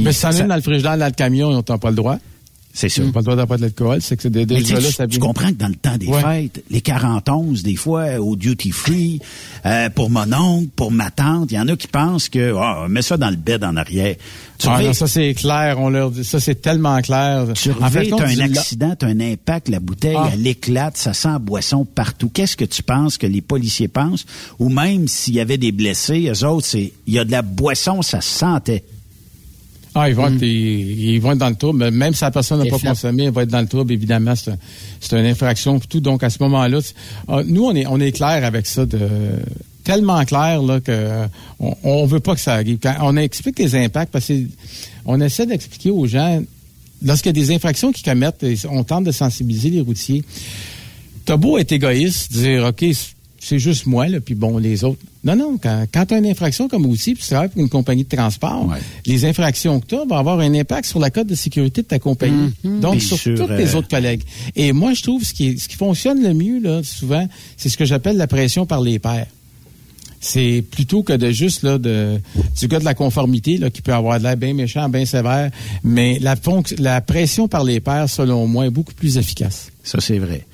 Mais 0.00 0.12
si 0.12 0.20
t'en 0.22 0.28
as 0.28 0.32
ça- 0.32 0.42
une 0.42 0.48
dans 0.48 0.56
le 0.56 0.60
frigidaire, 0.62 0.98
dans 0.98 1.06
le 1.06 1.12
camion, 1.12 1.48
on 1.48 1.54
n'a 1.66 1.78
pas 1.78 1.88
le 1.90 1.96
droit? 1.96 2.18
C'est 2.72 2.88
sûr. 2.88 3.02
On 3.02 3.06
n'a 3.08 3.12
pas 3.12 3.18
le 3.20 3.24
droit 3.24 3.36
d'avoir 3.36 3.58
de 3.58 3.64
l'alcool. 3.64 4.00
C'est 4.02 4.16
que 4.16 4.22
c'est 4.22 4.30
Mais 4.34 4.46
tu, 4.46 4.54
déjà 4.54 4.76
sais, 4.76 4.82
là, 4.82 4.88
tu- 4.88 4.94
ça 4.94 5.06
tu 5.08 5.18
comprends 5.18 5.48
que 5.48 5.54
dans 5.56 5.66
le 5.68 5.74
temps 5.74 5.96
des 5.96 6.06
Ouais. 6.06 6.22
fêtes, 6.22 6.62
les 6.70 6.80
41, 6.80 7.60
des 7.64 7.74
fois, 7.74 8.20
au 8.20 8.36
duty 8.36 8.70
free, 8.70 9.18
euh, 9.66 9.90
pour 9.90 10.10
mon 10.10 10.32
oncle, 10.32 10.68
pour 10.76 10.92
ma 10.92 11.10
tante, 11.10 11.50
il 11.50 11.54
y 11.54 11.58
en 11.58 11.66
a 11.66 11.76
qui 11.76 11.88
pensent 11.88 12.28
que, 12.28 12.54
ah, 12.56 12.86
mets 12.88 13.02
ça 13.02 13.16
dans 13.16 13.30
le 13.30 13.36
bed 13.36 13.64
en 13.64 13.74
arrière. 13.76 14.14
Tu 14.58 14.68
Ah, 14.70 14.80
non, 14.82 14.92
ça 14.92 15.06
c'est 15.08 15.34
clair, 15.34 15.76
on 15.80 15.88
leur 15.88 16.10
dit, 16.12 16.22
ça 16.24 16.38
c'est 16.40 16.60
tellement 16.60 17.00
clair. 17.00 17.46
tu 17.54 17.70
En 17.80 17.88
fait, 17.90 18.10
t'as 18.10 18.26
un 18.28 18.38
accident, 18.40 18.94
t'as 18.96 19.06
un 19.08 19.20
impact, 19.20 19.68
la 19.68 19.80
bouteille, 19.80 20.16
Ah. 20.16 20.30
elle 20.32 20.46
éclate, 20.46 20.96
ça 20.96 21.14
sent 21.14 21.38
boisson 21.40 21.84
partout. 21.84 22.28
Qu'est-ce 22.28 22.56
que 22.56 22.64
tu 22.64 22.82
penses 22.84 23.18
que 23.18 23.26
les 23.26 23.40
policiers 23.40 23.88
pensent? 23.88 24.24
Ou 24.60 24.68
même 24.68 25.08
s'il 25.08 25.34
y 25.34 25.40
avait 25.40 25.58
des 25.58 25.72
blessés, 25.72 26.30
eux 26.32 26.44
autres, 26.46 26.66
c'est, 26.66 26.92
il 27.08 27.14
y 27.14 27.18
a 27.18 27.24
de 27.24 27.30
la 27.32 27.42
boisson, 27.42 28.02
ça 28.02 28.20
se 28.20 28.30
sentait. 28.38 28.84
Ah, 29.94 30.08
ils 30.08 30.14
vont, 30.14 30.30
Mm. 30.30 30.36
être, 30.36 30.42
ils, 30.42 31.10
ils 31.14 31.20
vont 31.20 31.32
être 31.32 31.38
dans 31.38 31.48
le 31.48 31.54
trouble. 31.56 31.90
Même 31.90 32.14
si 32.14 32.22
la 32.22 32.30
personne 32.30 32.58
n'a 32.62 32.66
pas 32.70 32.78
fait. 32.78 32.88
consommé, 32.88 33.24
elle 33.24 33.30
va 33.32 33.42
être 33.42 33.48
dans 33.50 33.60
le 33.60 33.66
trouble, 33.66 33.92
évidemment. 33.92 34.34
C'est 34.36 34.50
un- 34.52 34.58
c'est 35.00 35.18
une 35.18 35.26
infraction 35.26 35.80
tout. 35.80 36.00
Donc, 36.00 36.22
à 36.22 36.30
ce 36.30 36.42
moment-là, 36.42 36.80
ah, 37.28 37.40
nous, 37.46 37.64
on 37.64 37.74
est, 37.74 37.86
on 37.86 37.98
est 38.00 38.12
clair 38.12 38.44
avec 38.44 38.66
ça. 38.66 38.84
De, 38.86 38.98
tellement 39.84 40.22
clair 40.26 40.60
là, 40.62 40.80
que 40.80 41.24
on, 41.58 41.74
on 41.82 42.04
veut 42.06 42.20
pas 42.20 42.34
que 42.34 42.40
ça 42.40 42.54
arrive. 42.54 42.78
Quand 42.82 42.94
on 43.00 43.16
explique 43.16 43.58
les 43.58 43.74
impacts, 43.74 44.12
parce 44.12 44.30
qu'on 45.06 45.20
essaie 45.22 45.46
d'expliquer 45.46 45.90
aux 45.90 46.06
gens, 46.06 46.42
lorsqu'il 47.02 47.28
y 47.34 47.40
a 47.40 47.44
des 47.46 47.54
infractions 47.54 47.90
qu'ils 47.90 48.04
commettent, 48.04 48.42
et 48.42 48.56
on 48.70 48.84
tente 48.84 49.04
de 49.04 49.12
sensibiliser 49.12 49.70
les 49.70 49.80
routiers. 49.80 50.22
T'as 51.24 51.36
beau 51.38 51.56
être 51.58 51.72
égoïste, 51.72 52.32
dire, 52.32 52.66
OK, 52.66 52.84
c'est 53.40 53.58
juste 53.58 53.86
moi, 53.86 54.08
là, 54.08 54.20
puis 54.20 54.34
bon, 54.34 54.58
les 54.58 54.84
autres. 54.84 55.00
Non, 55.24 55.36
non, 55.36 55.58
quand, 55.62 55.86
quand 55.92 56.06
tu 56.06 56.14
as 56.14 56.18
une 56.18 56.26
infraction 56.26 56.68
comme 56.68 56.86
outil, 56.86 57.14
puis 57.14 57.22
tu 57.22 57.30
travailles 57.30 57.48
pour 57.48 57.60
une 57.60 57.68
compagnie 57.68 58.04
de 58.04 58.16
transport, 58.16 58.74
les 59.06 59.24
infractions 59.24 59.80
que 59.80 59.86
tu 59.86 59.94
as 59.94 60.04
vont 60.04 60.16
avoir 60.16 60.40
un 60.40 60.54
impact 60.54 60.86
sur 60.86 60.98
la 60.98 61.10
cote 61.10 61.26
de 61.26 61.34
sécurité 61.34 61.82
de 61.82 61.86
ta 61.86 61.98
compagnie. 61.98 62.52
Donc, 62.64 62.98
Puis 62.98 63.00
sur, 63.02 63.16
sur, 63.16 63.34
tous 63.36 63.52
les 63.52 63.74
euh, 63.74 63.78
autres 63.78 63.88
collègues. 63.88 64.22
Et 64.56 64.72
moi, 64.72 64.92
je 64.94 65.02
trouve 65.02 65.22
ce 65.22 65.32
qui, 65.32 65.58
ce 65.58 65.68
qui 65.68 65.76
fonctionne 65.76 66.22
le 66.22 66.34
mieux, 66.34 66.60
là, 66.60 66.82
souvent, 66.82 67.28
c'est 67.56 67.68
ce 67.68 67.76
que 67.76 67.84
j'appelle 67.84 68.16
la 68.16 68.26
pression 68.26 68.66
par 68.66 68.80
les 68.80 68.98
pairs. 68.98 69.26
C'est 70.20 70.64
plutôt 70.68 71.04
que 71.04 71.12
de 71.12 71.30
juste 71.30 71.62
là 71.62 71.78
de 71.78 72.20
du 72.58 72.66
gars 72.66 72.80
de 72.80 72.84
la 72.84 72.94
conformité 72.94 73.56
là 73.56 73.70
qui 73.70 73.82
peut 73.82 73.94
avoir 73.94 74.18
de 74.18 74.24
l'air 74.24 74.36
bien 74.36 74.52
méchant, 74.52 74.88
bien 74.88 75.04
sévère, 75.04 75.52
mais 75.84 76.18
la 76.18 76.34
la 76.78 77.00
pression 77.00 77.46
par 77.46 77.62
les 77.62 77.78
pairs 77.78 78.10
selon 78.10 78.48
moi 78.48 78.66
est 78.66 78.70
beaucoup 78.70 78.94
plus 78.94 79.16
efficace. 79.16 79.70
Ça, 79.84 80.00
c'est 80.00 80.18
vrai. 80.18 80.44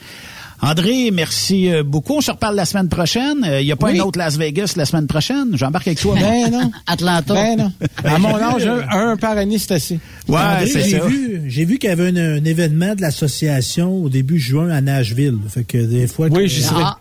André, 0.62 1.10
merci 1.12 1.70
euh, 1.70 1.82
beaucoup. 1.82 2.14
On 2.16 2.20
se 2.20 2.30
reparle 2.30 2.56
la 2.56 2.64
semaine 2.64 2.88
prochaine. 2.88 3.44
Euh, 3.44 3.60
Il 3.60 3.66
n'y 3.66 3.72
a 3.72 3.76
pas 3.76 3.88
Oui. 3.90 4.00
un 4.00 4.04
autre 4.04 4.18
Las 4.18 4.36
Vegas 4.38 4.74
la 4.76 4.84
semaine 4.86 5.06
prochaine? 5.06 5.48
J'embarque 5.54 5.88
avec 5.88 6.00
toi. 6.00 6.14
Ben 6.18 6.50
non. 6.50 6.70
Atlanta. 6.86 7.34
Ben 7.34 7.56
non. 7.58 7.72
À 8.04 8.18
mon 8.18 8.36
âge, 8.36 8.66
un, 8.66 9.10
un 9.10 9.16
par 9.16 9.36
année, 9.36 9.58
c'est 9.58 9.72
assez. 9.74 9.98
Ouais, 10.28 10.38
André, 10.38 10.66
c'est 10.66 10.82
j'ai 10.88 10.98
ça. 11.00 11.06
vu, 11.06 11.42
j'ai 11.46 11.64
vu 11.64 11.78
qu'il 11.78 11.90
y 11.90 11.92
avait 11.92 12.08
un, 12.08 12.36
un 12.38 12.44
événement 12.44 12.94
de 12.94 13.02
l'association 13.02 13.96
au 14.02 14.08
début 14.08 14.38
juin 14.38 14.70
à 14.70 14.80
Nashville. 14.80 15.38
Fait 15.48 15.64
que 15.64 15.78
des 15.78 16.06
fois. 16.06 16.28
Oui, 16.30 16.42
que- 16.44 16.46
j'y 16.48 16.62
serai. 16.62 16.82
Ah. 16.84 16.98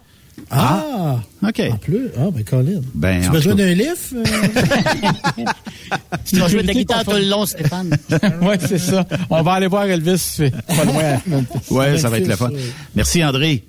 Ah. 0.49 1.19
OK. 1.41 1.61
En 1.71 1.77
plus. 1.77 2.09
Ah, 2.17 2.29
ben, 2.31 2.43
Colin. 2.43 2.81
Ben, 2.93 3.21
tu 3.21 3.27
en 3.27 3.29
as 3.29 3.33
besoin 3.33 3.51
tout 3.53 3.57
cas. 3.59 3.65
d'un 3.65 3.73
lift? 3.73 4.13
euh? 4.13 4.23
Tu 6.25 6.37
vas 6.37 6.47
jouer 6.47 6.63
de 6.63 6.67
la 6.67 6.73
guitare 6.73 7.03
tout 7.03 7.11
le 7.11 7.29
long, 7.29 7.45
Stéphane. 7.45 7.95
oui, 8.41 8.55
c'est 8.59 8.79
ça. 8.79 9.05
On 9.29 9.41
va 9.43 9.53
aller 9.53 9.67
voir 9.67 9.85
Elvis, 9.85 10.39
pas 10.67 10.85
loin. 10.85 11.21
Ouais, 11.69 11.97
ça 11.99 12.09
va 12.09 12.17
être 12.17 12.27
le 12.27 12.35
fun. 12.35 12.49
Merci, 12.95 13.23
André. 13.23 13.63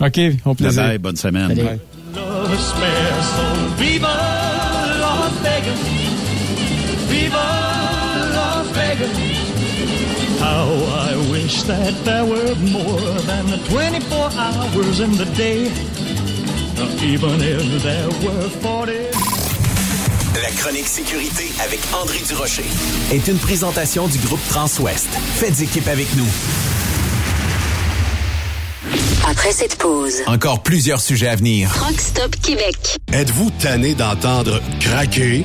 OK, 0.00 0.20
au 0.44 0.54
plaisir. 0.54 0.82
Bye 0.82 0.90
bye, 0.90 0.98
bonne 0.98 1.16
semaine. 1.16 1.54
Bye. 1.54 1.80
love 10.56 11.05
is 11.46 11.60
spare. 11.60 11.86
So 11.86 12.24
viva 12.26 12.96
Las 12.96 13.06
Vegas, 13.06 13.06
viva 13.06 13.06
Las 13.06 13.06
Vegas. 13.06 13.12
How 13.12 13.12
I 13.12 13.14
wish 13.14 13.14
that 13.14 13.14
there 13.14 13.14
were 13.14 13.14
more 13.14 13.20
than 13.22 13.46
24 13.64 14.30
hours 14.32 15.00
in 15.00 15.12
the 15.16 15.26
day. 15.36 15.70
Even 17.02 17.40
if 17.40 17.82
there 17.82 18.08
were 18.24 18.48
40. 18.60 18.92
La 20.42 20.50
chronique 20.50 20.86
sécurité 20.86 21.50
avec 21.64 21.80
André 21.94 22.18
Durocher 22.28 22.64
est 23.10 23.26
une 23.28 23.38
présentation 23.38 24.06
du 24.06 24.18
groupe 24.18 24.40
Transouest. 24.48 25.08
Faites 25.36 25.60
équipe 25.62 25.88
avec 25.88 26.14
nous. 26.16 26.28
Après 29.28 29.52
cette 29.52 29.76
pause, 29.76 30.22
Encore 30.26 30.62
plusieurs 30.62 31.00
sujets 31.00 31.28
à 31.28 31.36
venir. 31.36 31.70
Rock 31.84 32.00
Stop 32.00 32.36
Québec. 32.42 32.98
Êtes-vous 33.12 33.50
tanné 33.58 33.94
d'entendre 33.94 34.60
craquer, 34.78 35.44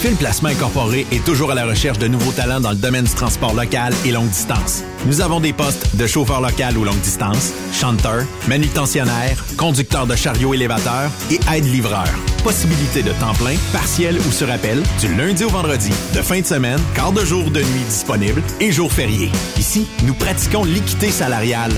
Fil 0.00 0.14
Placement 0.14 0.50
Incorporé 0.50 1.06
est 1.10 1.24
toujours 1.24 1.50
à 1.50 1.54
la 1.54 1.64
recherche 1.64 1.98
de 1.98 2.06
nouveaux 2.06 2.32
talents 2.32 2.60
dans 2.60 2.70
le 2.70 2.76
domaine 2.76 3.04
du 3.04 3.14
transport 3.14 3.54
local 3.54 3.94
et 4.04 4.12
longue 4.12 4.28
distance. 4.28 4.84
Nous 5.06 5.22
avons 5.22 5.40
des 5.40 5.54
postes 5.54 5.96
de 5.96 6.06
chauffeur 6.06 6.40
local 6.42 6.76
ou 6.76 6.84
longue 6.84 7.00
distance, 7.00 7.52
chanteur, 7.72 8.24
manutentionnaire, 8.46 9.42
conducteur 9.56 10.06
de 10.06 10.14
chariot 10.14 10.52
élévateur 10.52 11.10
et 11.30 11.40
aide-livreur. 11.52 12.08
Possibilité 12.44 13.02
de 13.02 13.12
temps 13.12 13.34
plein, 13.34 13.56
partiel 13.72 14.18
ou 14.18 14.30
sur 14.30 14.50
appel, 14.50 14.82
du 15.00 15.14
lundi 15.14 15.44
au 15.44 15.48
vendredi, 15.48 15.90
de 16.14 16.20
fin 16.20 16.40
de 16.40 16.46
semaine, 16.46 16.80
quart 16.94 17.12
de 17.12 17.24
jour 17.24 17.50
de 17.50 17.60
nuit 17.60 17.84
disponible 17.88 18.42
et 18.60 18.70
jours 18.70 18.92
fériés. 18.92 19.32
Ici, 19.56 19.86
nous 20.04 20.14
pratiquons 20.14 20.64
l'équité 20.64 21.10
salariale. 21.10 21.72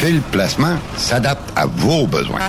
Fil 0.00 0.20
Placement 0.32 0.76
s'adapte 0.96 1.50
à 1.56 1.66
vos 1.66 2.06
besoins. 2.06 2.40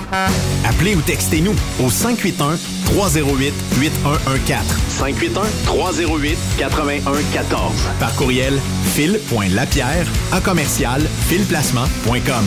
Appelez 0.65 0.95
ou 0.95 1.01
textez-nous 1.01 1.55
au 1.83 1.89
581 1.89 2.57
308 2.93 3.53
8114. 3.79 4.65
581 4.89 5.41
308 5.65 6.37
8114. 6.59 7.73
Par 7.99 8.15
courriel 8.15 8.59
fil.lapierre 8.93 10.07
à 10.31 10.41
commercial 10.41 11.01
filplacement.com. 11.27 12.45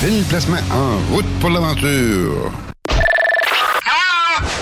Fil 0.00 0.24
Placement 0.24 0.58
en 0.70 1.14
route 1.14 1.26
pour 1.40 1.50
l'aventure. 1.50 2.63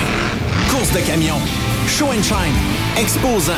Course 0.71 0.93
de 0.93 0.99
camions, 1.01 1.41
show 1.89 2.09
and 2.09 2.23
shine, 2.23 2.53
exposants 3.01 3.55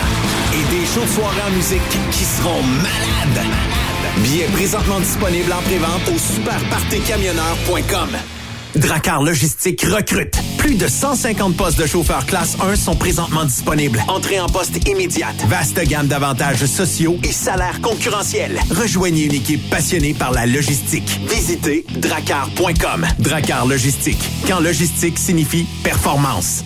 et 0.52 0.62
des 0.72 0.86
shows 0.86 1.02
de 1.02 1.08
soirée 1.08 1.42
en 1.48 1.50
musique 1.50 1.82
qui 2.12 2.24
seront 2.24 2.62
malades. 2.62 3.44
Billets 4.22 4.46
présentement 4.52 4.98
disponibles 5.00 5.52
en 5.52 5.62
prévente 5.62 6.08
au 6.08 6.18
superpartycamionneur.com. 6.18 8.08
Dracar 8.74 9.22
Logistique 9.22 9.82
recrute. 9.82 10.36
Plus 10.58 10.74
de 10.74 10.86
150 10.86 11.56
postes 11.56 11.78
de 11.78 11.86
chauffeurs 11.86 12.26
classe 12.26 12.56
1 12.60 12.76
sont 12.76 12.94
présentement 12.96 13.44
disponibles. 13.44 14.02
Entrée 14.08 14.40
en 14.40 14.48
poste 14.48 14.86
immédiate. 14.88 15.36
Vaste 15.48 15.80
gamme 15.86 16.06
d'avantages 16.06 16.64
sociaux 16.66 17.18
et 17.22 17.32
salaires 17.32 17.80
concurrentiels. 17.80 18.60
Rejoignez 18.70 19.24
une 19.24 19.34
équipe 19.34 19.68
passionnée 19.70 20.14
par 20.14 20.32
la 20.32 20.46
logistique. 20.46 21.20
Visitez 21.28 21.84
dracar.com. 21.96 23.06
Dracar 23.18 23.66
Logistique. 23.66 24.22
Quand 24.46 24.60
logistique 24.60 25.18
signifie 25.18 25.66
performance. 25.82 26.64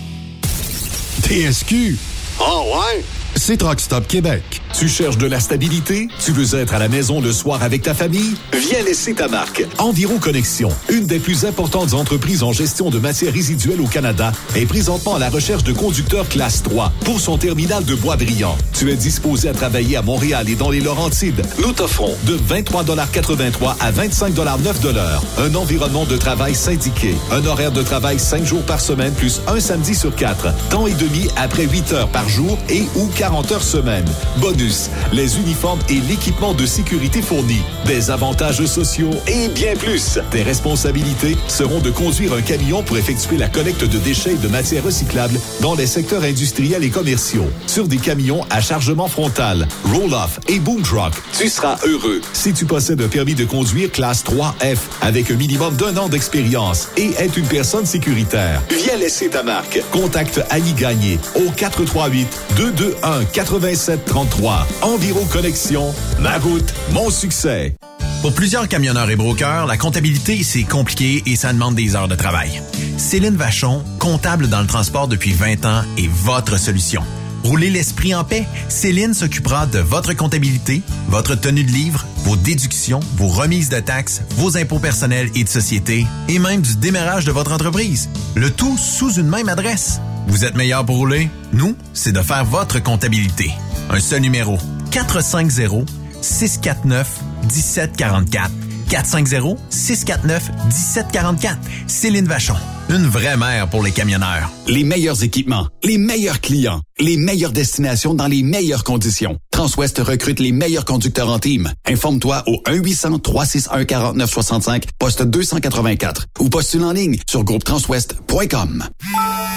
TSQ. 1.22 1.97
Oh 2.40 2.64
ouais? 2.74 3.05
C'est 3.36 3.57
Truck 3.57 3.81
Stop 3.81 4.07
Québec. 4.07 4.43
Tu 4.78 4.89
cherches 4.89 5.19
de 5.19 5.27
la 5.27 5.40
stabilité? 5.40 6.09
Tu 6.24 6.32
veux 6.32 6.59
être 6.59 6.74
à 6.74 6.78
la 6.78 6.89
maison 6.89 7.20
le 7.20 7.32
soir 7.32 7.62
avec 7.62 7.82
ta 7.82 7.94
famille? 7.94 8.35
Viens 8.52 8.82
laisser 8.85 9.15
ta 9.15 9.28
marque. 9.28 9.65
Environ 9.78 10.19
Connexion, 10.19 10.69
une 10.89 11.07
des 11.07 11.19
plus 11.19 11.44
importantes 11.44 11.94
entreprises 11.94 12.43
en 12.43 12.52
gestion 12.52 12.90
de 12.90 12.98
matières 12.98 13.32
résiduelles 13.32 13.81
au 13.81 13.86
Canada, 13.86 14.32
est 14.55 14.66
présentement 14.66 15.15
à 15.15 15.19
la 15.19 15.31
recherche 15.31 15.65
de 15.65 15.73
conducteurs 15.73 16.28
classe 16.28 16.62
3 16.62 16.93
pour 17.05 17.20
son 17.20 17.39
terminal 17.39 17.85
de 17.85 17.94
Bois-Brillant. 17.94 18.57
Tu 18.73 18.90
es 18.90 18.97
disposé 18.97 19.48
à 19.48 19.52
travailler 19.52 19.97
à 19.97 20.02
Montréal 20.02 20.48
et 20.48 20.57
dans 20.57 20.70
les 20.70 20.81
Laurentides? 20.81 21.43
Nous 21.59 21.73
t'offrons 21.73 22.15
de 22.24 22.36
23,83 22.36 23.77
à 23.81 23.93
25,9 23.93 24.81
de 24.82 24.89
l'heure. 24.90 25.23
Un 25.39 25.55
environnement 25.55 26.05
de 26.05 26.16
travail 26.16 26.55
syndiqué. 26.55 27.15
Un 27.31 27.44
horaire 27.47 27.73
de 27.73 27.82
travail 27.82 28.19
5 28.19 28.44
jours 28.44 28.62
par 28.62 28.81
semaine 28.81 29.12
plus 29.12 29.40
un 29.47 29.61
samedi 29.61 29.94
sur 29.94 30.15
4. 30.15 30.52
Temps 30.70 30.86
et 30.86 30.94
demi 30.94 31.28
après 31.36 31.66
8 31.66 31.93
heures 31.93 32.09
par 32.09 32.28
jour 32.28 32.59
et 32.69 32.82
ou 32.97 33.07
40 33.21 33.53
heures 33.53 33.63
semaine. 33.63 34.07
Bonus, 34.39 34.89
les 35.13 35.37
uniformes 35.37 35.81
et 35.91 36.01
l'équipement 36.09 36.55
de 36.55 36.65
sécurité 36.65 37.21
fournis, 37.21 37.61
des 37.85 38.11
avantages 38.11 38.65
sociaux 38.65 39.11
et 39.27 39.49
bien 39.49 39.77
plus. 39.77 40.19
Tes 40.31 40.43
responsabilités 40.43 41.37
seront 41.47 41.81
de 41.81 41.91
conduire 41.91 42.33
un 42.33 42.41
camion 42.41 42.83
pour 42.83 42.97
effectuer 42.97 43.37
la 43.37 43.49
collecte 43.49 43.85
de 43.85 43.99
déchets 43.99 44.33
et 44.33 44.37
de 44.37 44.49
matières 44.49 44.85
recyclables 44.85 45.39
dans 45.61 45.75
les 45.75 45.87
secteurs 45.87 46.23
industriels 46.23 46.83
et 46.83 46.89
commerciaux, 46.89 47.45
sur 47.67 47.89
des 47.89 47.99
camions 47.99 48.43
à 48.49 48.63
chargement 48.63 49.07
frontal, 49.07 49.69
roll-off 49.93 50.41
et 50.49 50.59
boom 50.59 50.81
truck. 50.81 51.13
Tu 51.39 51.51
seras 51.51 51.77
heureux 51.85 52.23
si 52.33 52.55
tu 52.55 52.65
possèdes 52.65 53.03
un 53.03 53.09
permis 53.09 53.35
de 53.35 53.45
conduire 53.45 53.93
classe 53.93 54.25
3F 54.25 54.79
avec 55.03 55.31
un 55.31 55.37
minimum 55.37 55.77
d'un 55.77 55.95
an 55.99 56.09
d'expérience 56.09 56.89
et 56.97 57.11
être 57.19 57.37
une 57.37 57.49
personne 57.49 57.85
sécuritaire. 57.85 58.63
Viens 58.71 58.97
laisser 58.97 59.29
ta 59.29 59.43
marque. 59.43 59.83
Contacte 59.93 60.41
Annie 60.49 60.73
Gagné 60.73 61.19
au 61.35 61.51
438 61.51 62.27
221 62.57 63.10
8733. 63.32 64.66
Environ 64.82 65.24
Connexion, 65.27 65.95
ma 66.20 66.39
route, 66.39 66.73
mon 66.93 67.11
succès. 67.11 67.77
Pour 68.23 68.35
plusieurs 68.35 68.69
camionneurs 68.69 69.09
et 69.11 69.16
brokers, 69.16 69.66
la 69.66 69.77
comptabilité, 69.77 70.43
c'est 70.43 70.65
compliqué 70.65 71.23
et 71.27 71.37
ça 71.37 71.53
demande 71.53 71.74
des 71.74 71.97
heures 71.97 72.09
de 72.09 72.15
travail. 72.15 72.62
Céline 72.99 73.37
Vachon, 73.37 73.82
comptable 73.99 74.49
dans 74.49 74.61
le 74.61 74.66
transport 74.66 75.09
depuis 75.09 75.32
20 75.32 75.65
ans, 75.65 75.82
est 75.97 76.09
votre 76.09 76.59
solution. 76.59 77.03
Roulez 77.45 77.70
l'esprit 77.70 78.15
en 78.15 78.24
paix. 78.24 78.47
Céline 78.69 79.15
s'occupera 79.15 79.66
de 79.66 79.78
votre 79.78 80.12
comptabilité, 80.12 80.82
votre 81.09 81.35
tenue 81.35 81.65
de 81.65 81.70
livre, 81.70 82.07
vos 82.24 82.37
déductions, 82.37 83.01
vos 83.16 83.28
remises 83.28 83.70
de 83.70 83.81
taxes, 83.81 84.20
vos 84.37 84.59
impôts 84.59 84.78
personnels 84.78 85.31
et 85.35 85.45
de 85.45 85.49
société, 85.49 86.07
et 86.28 86.39
même 86.39 86.61
du 86.61 86.77
démarrage 86.77 87.24
de 87.24 87.32
votre 87.32 87.53
entreprise. 87.53 88.11
Le 88.35 88.51
tout 88.51 88.77
sous 88.77 89.15
une 89.15 89.28
même 89.28 89.49
adresse. 89.49 90.01
Vous 90.27 90.45
êtes 90.45 90.57
meilleur 90.57 90.85
pour 90.85 90.97
rouler? 90.97 91.31
Nous, 91.53 91.77
c'est 91.93 92.13
de 92.13 92.23
faire 92.23 92.45
votre 92.45 92.83
comptabilité. 92.83 93.51
Un 93.91 94.01
seul 94.01 94.21
numéro. 94.21 94.59
450 94.91 95.89
649 96.21 97.21
1744. 97.43 98.51
450-649-1744. 98.91 101.57
Céline 101.87 102.27
Vachon. 102.27 102.57
Une 102.89 103.07
vraie 103.07 103.37
mère 103.37 103.69
pour 103.69 103.85
les 103.85 103.93
camionneurs. 103.93 104.51
Les 104.67 104.83
meilleurs 104.83 105.23
équipements, 105.23 105.69
les 105.85 105.97
meilleurs 105.97 106.41
clients, 106.41 106.81
les 106.99 107.17
meilleures 107.17 107.53
destinations 107.53 108.15
dans 108.15 108.27
les 108.27 108.43
meilleures 108.43 108.83
conditions. 108.83 109.39
Transwest 109.53 110.01
recrute 110.01 110.41
les 110.41 110.51
meilleurs 110.51 110.85
conducteurs 110.85 111.31
en 111.31 111.39
team. 111.39 111.71
Informe-toi 111.87 112.43
au 112.47 112.61
1-800-361-4965, 112.67 114.87
poste 114.99 115.23
284 115.23 116.27
ou 116.41 116.49
postule 116.49 116.83
en 116.83 116.91
ligne 116.93 117.17
sur 117.29 117.45
groupetranswest.com. 117.45 118.89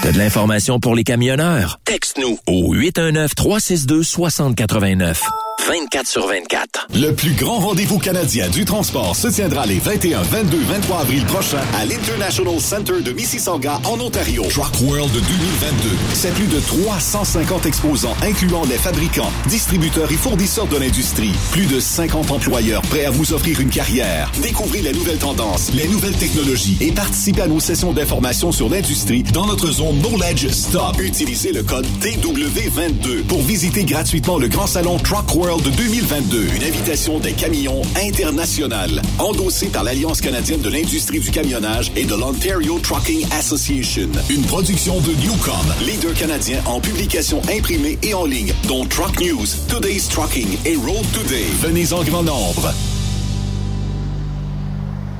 T'as 0.03 0.11
de 0.11 0.17
l'information 0.17 0.81
pour 0.81 0.95
les 0.95 1.05
camionneurs? 1.05 1.79
Texte-nous 1.85 2.37
au 2.45 2.75
819-362-6089. 2.75 5.21
24 5.59 6.07
sur 6.07 6.27
24. 6.27 6.87
Le 6.93 7.13
plus 7.13 7.31
grand 7.33 7.59
rendez-vous 7.59 7.97
canadien 7.97 8.49
du 8.49 8.65
transport 8.65 9.15
se 9.15 9.29
tiendra 9.29 9.65
les 9.65 9.79
21, 9.79 10.21
22, 10.21 10.57
23 10.57 10.99
avril 11.01 11.23
prochains 11.25 11.61
à 11.75 11.85
l'International 11.85 12.59
Center 12.59 13.01
de 13.01 13.11
Mississauga 13.13 13.79
en 13.85 13.99
Ontario. 13.99 14.43
Truck 14.49 14.81
World 14.81 15.11
2022. 15.13 15.89
C'est 16.13 16.33
plus 16.33 16.47
de 16.47 16.59
350 16.59 17.65
exposants 17.65 18.15
incluant 18.23 18.63
les 18.65 18.77
fabricants, 18.77 19.31
distributeurs 19.47 20.11
et 20.11 20.17
fournisseurs 20.17 20.67
de 20.67 20.77
l'industrie. 20.77 21.31
Plus 21.51 21.65
de 21.65 21.79
50 21.79 22.31
employeurs 22.31 22.81
prêts 22.81 23.05
à 23.05 23.11
vous 23.11 23.31
offrir 23.33 23.61
une 23.61 23.69
carrière. 23.69 24.29
Découvrez 24.41 24.81
les 24.81 24.91
nouvelles 24.91 25.19
tendances, 25.19 25.71
les 25.73 25.87
nouvelles 25.87 26.17
technologies 26.17 26.77
et 26.81 26.91
participez 26.91 27.43
à 27.43 27.47
nos 27.47 27.61
sessions 27.61 27.93
d'information 27.93 28.51
sur 28.51 28.67
l'industrie 28.67 29.23
dans 29.23 29.45
notre 29.45 29.71
zone 29.71 29.99
Knowledge 30.01 30.49
Stop. 30.49 30.99
Utilisez 30.99 31.53
le 31.53 31.63
code 31.63 31.87
TW22 32.01 33.23
pour 33.27 33.41
visiter 33.43 33.85
gratuitement 33.85 34.37
le 34.37 34.49
grand 34.49 34.67
salon 34.67 34.97
Truck 34.97 35.33
World 35.35 35.42
World 35.43 35.75
2022, 35.75 36.55
une 36.55 36.63
invitation 36.63 37.19
des 37.19 37.33
camions 37.33 37.81
internationales, 38.01 39.01
endossée 39.19 39.67
par 39.67 39.83
l'Alliance 39.83 40.21
canadienne 40.21 40.61
de 40.61 40.69
l'industrie 40.69 41.19
du 41.19 41.31
camionnage 41.31 41.91
et 41.97 42.05
de 42.05 42.15
l'Ontario 42.15 42.79
Trucking 42.79 43.25
Association. 43.33 44.09
Une 44.29 44.43
production 44.43 45.01
de 45.01 45.11
Newcom, 45.15 45.73
leader 45.85 46.13
canadien 46.13 46.61
en 46.65 46.79
publication 46.79 47.41
imprimée 47.49 47.97
et 48.03 48.13
en 48.13 48.25
ligne, 48.25 48.53
dont 48.69 48.85
Truck 48.85 49.19
News, 49.19 49.47
Today's 49.67 50.07
Trucking 50.07 50.47
et 50.63 50.77
Road 50.77 51.05
Today. 51.11 51.43
Venez 51.61 51.91
en 51.91 52.03
grand 52.03 52.23
nombre. 52.23 52.73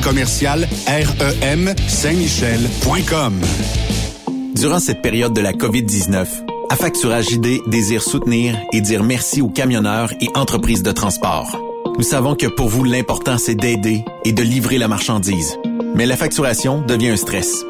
commercial 0.00 0.68
REM 0.86 1.74
Saint-Michel.com. 1.88 3.40
Durant 4.54 4.78
cette 4.78 5.02
période 5.02 5.32
de 5.32 5.40
la 5.40 5.52
COVID-19, 5.52 6.26
Affacturage 6.68 7.30
ID 7.30 7.60
désire 7.68 8.02
soutenir 8.02 8.58
et 8.72 8.80
dire 8.80 9.04
merci 9.04 9.40
aux 9.40 9.48
camionneurs 9.48 10.12
et 10.20 10.28
entreprises 10.34 10.82
de 10.82 10.90
transport. 10.90 11.60
Nous 11.96 12.02
savons 12.02 12.34
que 12.34 12.46
pour 12.46 12.68
vous, 12.68 12.82
l'important, 12.82 13.38
c'est 13.38 13.54
d'aider 13.54 14.04
et 14.24 14.32
de 14.32 14.42
livrer 14.42 14.76
la 14.76 14.88
marchandise. 14.88 15.56
Mais 15.94 16.06
la 16.06 16.16
facturation 16.16 16.82
devient 16.82 17.10
un 17.10 17.16
stress. 17.16 17.64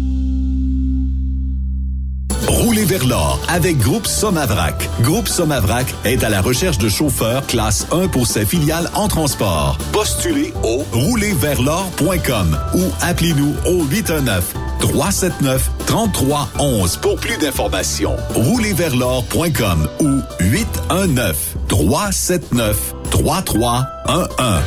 Roulez 2.46 2.84
vers 2.84 3.06
l'or 3.06 3.40
avec 3.48 3.78
Groupe 3.78 4.06
Somavrac. 4.06 4.88
Groupe 5.00 5.28
Somavrac 5.28 5.86
est 6.04 6.22
à 6.22 6.28
la 6.28 6.40
recherche 6.40 6.78
de 6.78 6.88
chauffeurs 6.88 7.46
classe 7.46 7.86
1 7.90 8.08
pour 8.08 8.26
ses 8.26 8.46
filiales 8.46 8.90
en 8.94 9.08
transport. 9.08 9.78
Postulez 9.92 10.52
au 10.62 10.84
roulerversl'or.com 10.92 12.58
ou 12.74 12.82
appelez-nous 13.00 13.54
au 13.66 13.84
819 13.84 14.54
379 14.80 15.70
3311 15.86 16.96
pour 16.98 17.16
plus 17.16 17.36
d'informations. 17.38 18.16
Roulerversl'or.com 18.34 19.88
ou 20.00 20.20
819 20.40 21.56
379 21.68 22.94
3311. 23.10 24.62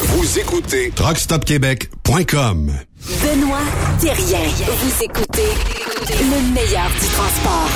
Vous 0.00 0.38
écoutez 0.38 0.90
TruckStopQuébec.com. 0.94 2.72
Benoît 3.22 3.58
Thérien. 4.02 4.40
Vous 4.66 5.04
écoutez 5.04 5.48
le 6.10 6.52
meilleur 6.52 6.90
du 6.90 7.06
transport. 7.06 7.70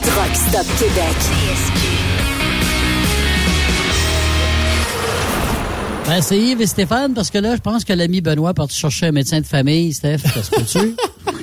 Truck 0.00 0.34
Stop 0.34 0.66
Québec. 0.78 1.16
Ben, 6.06 6.22
c'est 6.22 6.38
Yves 6.38 6.62
et 6.62 6.66
Stéphane, 6.66 7.12
parce 7.12 7.28
que 7.30 7.36
là, 7.36 7.56
je 7.56 7.60
pense 7.60 7.84
que 7.84 7.92
l'ami 7.92 8.22
Benoît 8.22 8.52
est 8.52 8.54
parti 8.54 8.74
chercher 8.78 9.06
un 9.08 9.12
médecin 9.12 9.40
de 9.42 9.46
famille, 9.46 9.92
Steph. 9.92 10.18
Ça 10.18 10.42
se 10.42 10.50
peut-tu? 10.50 10.96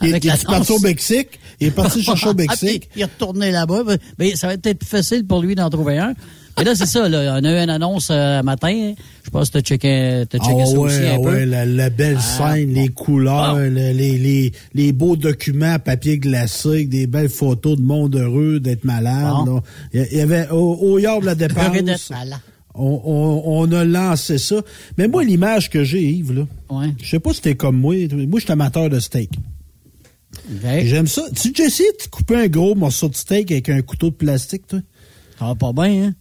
Il, 0.00 0.10
Avec 0.10 0.24
il 0.24 0.28
la 0.28 0.34
est 0.34 0.44
parti 0.46 0.72
au. 0.72 0.78
Mexique. 0.78 1.38
Il 1.60 1.66
est 1.68 1.70
parti 1.70 2.02
chercher 2.02 2.28
au 2.28 2.30
Ah, 2.32 2.34
Mexique. 2.34 2.88
puis 2.90 3.00
il 3.00 3.02
est 3.02 3.04
retourné 3.04 3.50
là-bas. 3.50 3.82
Ben, 4.16 4.34
ça 4.36 4.46
va 4.46 4.54
être 4.54 4.62
peut-être 4.62 4.78
plus 4.78 4.88
facile 4.88 5.26
pour 5.26 5.42
lui 5.42 5.54
d'en 5.54 5.68
trouver 5.70 5.98
un. 5.98 6.14
Mais 6.58 6.64
là, 6.64 6.74
c'est 6.74 6.86
ça, 6.86 7.08
là. 7.08 7.38
On 7.40 7.44
a 7.44 7.50
eu 7.50 7.62
une 7.64 7.70
annonce 7.70 8.08
euh, 8.10 8.42
matin. 8.42 8.92
Je 9.24 9.30
pense 9.30 9.48
que 9.48 9.58
tu 9.58 9.58
as 9.58 9.62
checké, 9.62 10.24
Ah 10.32 10.36
checké 10.38 10.66
ça 10.66 10.72
ouais, 10.72 10.78
aussi 10.78 10.96
un 11.06 11.14
ah 11.14 11.16
peu. 11.16 11.30
ouais, 11.30 11.46
la, 11.46 11.64
la 11.64 11.88
belle 11.90 12.18
Ah. 12.18 12.54
scène, 12.54 12.74
les 12.74 12.88
couleurs, 12.88 13.56
le- 13.56 13.68
les, 13.68 14.18
les, 14.18 14.52
les 14.74 14.92
beaux 14.92 15.16
documents 15.16 15.72
à 15.74 15.78
papier 15.78 16.18
glacé, 16.18 16.84
des 16.84 17.06
belles 17.06 17.30
photos 17.30 17.76
de 17.78 17.82
monde 17.82 18.16
heureux, 18.16 18.60
d'être 18.60 18.84
malade. 18.84 19.34
Là. 19.46 19.60
Il 19.94 20.18
y 20.18 20.20
avait 20.20 20.48
au, 20.50 20.74
au 20.80 20.98
yard 20.98 21.20
de 21.22 21.26
la 21.26 21.34
dépense. 21.34 22.12
On, 22.74 23.00
on, 23.04 23.42
on 23.46 23.72
a 23.72 23.84
lancé 23.84 24.38
ça. 24.38 24.56
Mais 24.98 25.06
moi, 25.08 25.24
l'image 25.24 25.68
que 25.70 25.84
j'ai, 25.84 26.02
Yves, 26.02 26.32
là, 26.32 26.46
Ouais. 26.70 26.86
je 27.02 27.08
sais 27.08 27.18
pas 27.20 27.32
si 27.32 27.40
t'es 27.42 27.54
comme 27.54 27.76
moi. 27.78 27.94
Moi, 28.12 28.40
je 28.40 28.44
suis 28.44 28.52
amateur 28.52 28.88
de 28.90 28.98
steak. 28.98 29.30
J'aime 30.62 31.06
ça. 31.06 31.22
Tu 31.34 31.62
as 31.62 31.66
essayé 31.66 31.88
de 31.92 32.08
couper 32.10 32.36
un 32.36 32.46
gros 32.48 32.74
morceau 32.74 33.08
de 33.08 33.14
steak 33.14 33.50
avec 33.52 33.68
un 33.68 33.82
couteau 33.82 34.08
de 34.10 34.14
plastique, 34.14 34.66
toi? 34.66 34.80
Ça 35.38 35.46
va 35.46 35.54
pas 35.54 35.72
bien, 35.72 36.04
hein? 36.06 36.14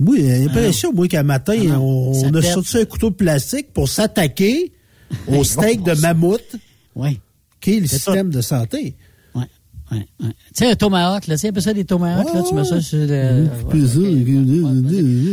Oui, 0.00 0.22
l'impression, 0.22 0.92
moi, 0.92 1.06
qu'à 1.08 1.22
matin, 1.22 1.54
Ah 1.70 1.78
on, 1.80 2.12
on 2.24 2.34
a 2.34 2.42
sorti 2.42 2.78
un 2.78 2.84
couteau 2.86 3.10
de 3.10 3.14
plastique 3.16 3.72
pour 3.72 3.88
s'attaquer 3.88 4.72
au 5.28 5.44
steak 5.44 5.82
de 5.82 5.92
mammouth, 6.00 6.56
Oui. 6.96 7.20
qui 7.60 7.76
est 7.76 7.80
le 7.80 7.86
système 7.86 8.30
de 8.30 8.40
santé. 8.40 8.94
Ouais. 9.34 9.44
Tu 9.90 10.26
sais, 10.54 10.70
un 10.70 10.74
tomahawk, 10.76 11.26
là, 11.26 11.34
tu 11.34 11.40
sais, 11.40 11.48
un 11.48 11.52
peu 11.52 11.60
ça 11.60 11.74
des 11.74 11.84
tomahawks, 11.84 12.32
là, 12.32 12.42
tu 12.48 12.54
mets 12.54 12.64
ça 12.64 12.80
sur 12.80 12.98
le. 12.98 13.48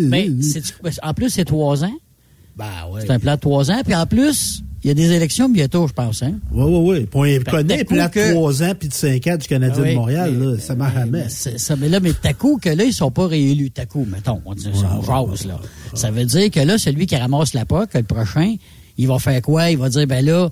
Mais 0.10 0.30
c'est- 0.42 0.74
en 1.04 1.14
plus, 1.14 1.30
c'est 1.30 1.46
trois 1.46 1.84
ans. 1.84 1.94
Ben 2.56 2.66
ouais. 2.92 3.02
C'est 3.02 3.12
un 3.12 3.20
plat 3.20 3.36
de 3.36 3.42
trois 3.42 3.70
ans. 3.72 3.82
Puis 3.86 3.94
en 3.94 4.06
plus, 4.08 4.64
il 4.88 4.90
y 4.90 4.92
a 4.92 4.94
des 5.08 5.12
élections 5.14 5.50
bientôt, 5.50 5.86
je 5.86 5.92
pense. 5.92 6.24
Hein? 6.24 6.36
Oui, 6.50 6.64
oui, 6.66 7.00
oui. 7.00 7.06
Puis 7.06 7.42
on 7.42 7.44
que 7.44 7.52
connaît, 7.52 7.84
puis 7.84 7.98
là, 7.98 8.08
que- 8.08 8.32
3 8.32 8.64
ans 8.64 8.72
puis 8.80 8.88
de 8.88 8.94
5 8.94 9.28
ans 9.28 9.36
du 9.36 9.46
Canadien 9.46 9.84
oui, 9.84 9.90
de 9.90 9.96
Montréal, 9.96 10.34
mais- 10.34 10.46
là, 10.46 10.60
ça 10.60 10.76
m'a 10.76 10.94
jamais. 10.94 11.26
C'est 11.28 11.60
ça, 11.60 11.76
mais 11.76 11.90
là, 11.90 12.00
mais 12.00 12.14
t'as 12.14 12.32
coup 12.32 12.58
que 12.62 12.70
là, 12.70 12.86
ils 12.86 12.94
sont 12.94 13.12
pas 13.12 13.28
réélus. 13.28 13.70
T'as 13.72 13.86
coup, 13.86 14.08
mettons, 14.10 14.42
on 14.46 14.54
dit 14.54 14.64
ça, 14.64 15.02
jase, 15.06 15.46
là. 15.46 15.60
Ça 15.94 16.10
veut 16.10 16.24
dire 16.24 16.50
que 16.50 16.62
là, 16.62 16.78
celui 16.78 17.06
qui 17.06 17.18
ramasse 17.18 17.54
la 17.54 17.66
POC, 17.66 17.96
le 17.96 18.04
prochain, 18.04 18.56
il 18.98 19.08
va 19.08 19.20
faire 19.20 19.42
quoi? 19.42 19.70
Il 19.72 19.78
va 19.78 19.90
dire, 19.90 20.08
ben 20.08 20.24
là, 20.24 20.50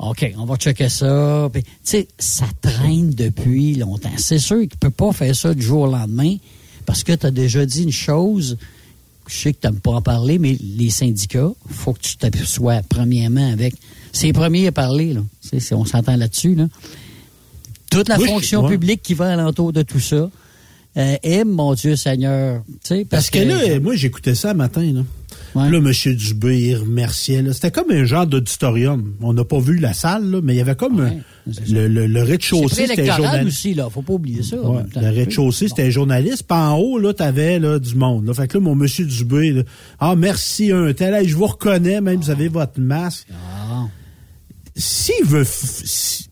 OK, 0.00 0.34
on 0.38 0.44
va 0.44 0.56
checker 0.56 0.90
ça. 0.90 1.48
Tu 1.54 1.62
sais, 1.82 2.08
ça 2.18 2.44
traîne 2.60 3.08
depuis 3.10 3.74
longtemps. 3.74 4.10
C'est 4.18 4.38
sûr 4.38 4.58
qu'il 4.60 4.76
peut 4.78 4.90
pas 4.90 5.12
faire 5.12 5.34
ça 5.34 5.54
du 5.54 5.62
jour 5.62 5.84
au 5.84 5.90
lendemain 5.90 6.36
parce 6.84 7.02
que 7.04 7.12
tu 7.12 7.24
as 7.26 7.30
déjà 7.30 7.64
dit 7.64 7.84
une 7.84 7.90
chose. 7.92 8.58
Je 9.28 9.36
sais 9.36 9.52
que 9.52 9.60
tu 9.60 9.66
n'aimes 9.68 9.80
pas 9.80 9.92
en 9.92 10.02
parler, 10.02 10.38
mais 10.38 10.56
les 10.60 10.90
syndicats, 10.90 11.50
faut 11.68 11.92
que 11.92 12.00
tu 12.00 12.16
t'aperçois 12.16 12.80
premièrement 12.88 13.52
avec. 13.52 13.74
C'est 14.12 14.26
les 14.26 14.32
premiers 14.32 14.66
à 14.66 14.72
parler, 14.72 15.12
là. 15.12 15.20
C'est- 15.40 15.74
on 15.74 15.84
s'entend 15.84 16.16
là-dessus, 16.16 16.54
là. 16.54 16.66
Toute 17.90 18.08
la 18.08 18.18
Oui, 18.18 18.26
fonction 18.28 18.62
ouais. 18.64 18.70
publique 18.70 19.02
qui 19.02 19.14
va 19.14 19.32
alentour 19.32 19.72
de 19.72 19.82
tout 19.82 20.00
ça 20.00 20.30
euh, 20.96 21.16
aime, 21.22 21.50
mon 21.50 21.74
Dieu 21.74 21.94
Seigneur. 21.94 22.62
Tu 22.66 22.74
sais, 22.88 23.04
Parce 23.04 23.30
que 23.30 23.38
là, 23.38 23.78
moi, 23.80 23.94
j'écoutais 23.94 24.34
ça 24.34 24.52
matin, 24.54 24.82
là. 24.92 25.02
Là, 25.54 25.78
M. 25.78 25.92
Dubé, 26.14 26.60
il 26.60 26.76
remerciait. 26.76 27.44
C'était 27.52 27.70
comme 27.70 27.90
un 27.90 28.04
genre 28.04 28.26
d'auditorium. 28.26 29.14
On 29.20 29.32
n'a 29.32 29.44
pas 29.44 29.58
vu 29.58 29.78
la 29.78 29.92
salle, 29.92 30.30
là, 30.30 30.40
mais 30.42 30.54
il 30.54 30.58
y 30.58 30.60
avait 30.60 30.74
comme 30.76 31.00
un- 31.00 31.12
le, 31.70 31.88
le- 31.88 32.06
le 32.06 32.20
c'est 32.24 32.30
rez-de-chaussée, 32.30 32.86
c'était 32.86 33.06
journaliste. 33.06 33.46
aussi, 33.58 33.74
là. 33.74 33.88
Faut 33.90 34.02
pas 34.02 34.12
oublier 34.12 34.42
ça. 34.42 34.56
Ouais, 34.60 34.82
le 34.94 35.08
rez-de-chaussée, 35.10 35.68
c'était 35.68 35.84
un 35.84 35.90
journaliste. 35.90 36.44
Puis 36.48 36.58
en 36.58 36.76
haut, 36.76 36.98
là, 36.98 37.14
t'avais 37.14 37.58
là, 37.58 37.78
du 37.78 37.94
monde. 37.94 38.26
Là. 38.26 38.34
Fait 38.34 38.46
que 38.48 38.58
là, 38.58 38.60
mon 38.62 38.74
monsieur 38.74 39.04
Dubé, 39.06 39.50
là, 39.52 39.62
ah, 39.98 40.14
merci, 40.16 40.70
un 40.72 40.92
tel. 40.92 41.14
Hey, 41.14 41.28
je 41.28 41.36
vous 41.36 41.46
reconnais, 41.46 42.00
même, 42.00 42.20
vous 42.20 42.30
avez 42.30 42.48
votre 42.48 42.78
masque. 42.80 43.26
Ah. 43.32 43.86
S'il 44.76 45.24
veut... 45.24 45.44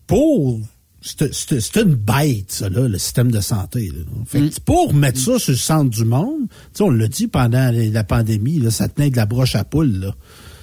pour... 0.05 0.59
C'est 1.01 1.75
une 1.77 1.95
bête, 1.95 2.51
ça, 2.51 2.69
là, 2.69 2.87
le 2.87 2.97
système 2.97 3.31
de 3.31 3.39
santé. 3.39 3.87
Là. 3.87 4.03
Fait 4.25 4.41
Mm. 4.41 4.49
que 4.49 4.59
pour 4.61 4.93
mettre 4.93 5.19
ça 5.19 5.39
sur 5.39 5.51
le 5.51 5.57
centre 5.57 5.89
du 5.89 6.03
monde, 6.05 6.41
on 6.79 6.89
l'a 6.89 7.07
dit 7.07 7.27
pendant 7.27 7.71
la 7.73 8.03
pandémie, 8.03 8.59
là, 8.59 8.71
ça 8.71 8.89
tenait 8.89 9.09
de 9.09 9.15
la 9.15 9.25
broche 9.25 9.55
à 9.55 9.63
poule. 9.63 9.99
Là. 9.99 10.15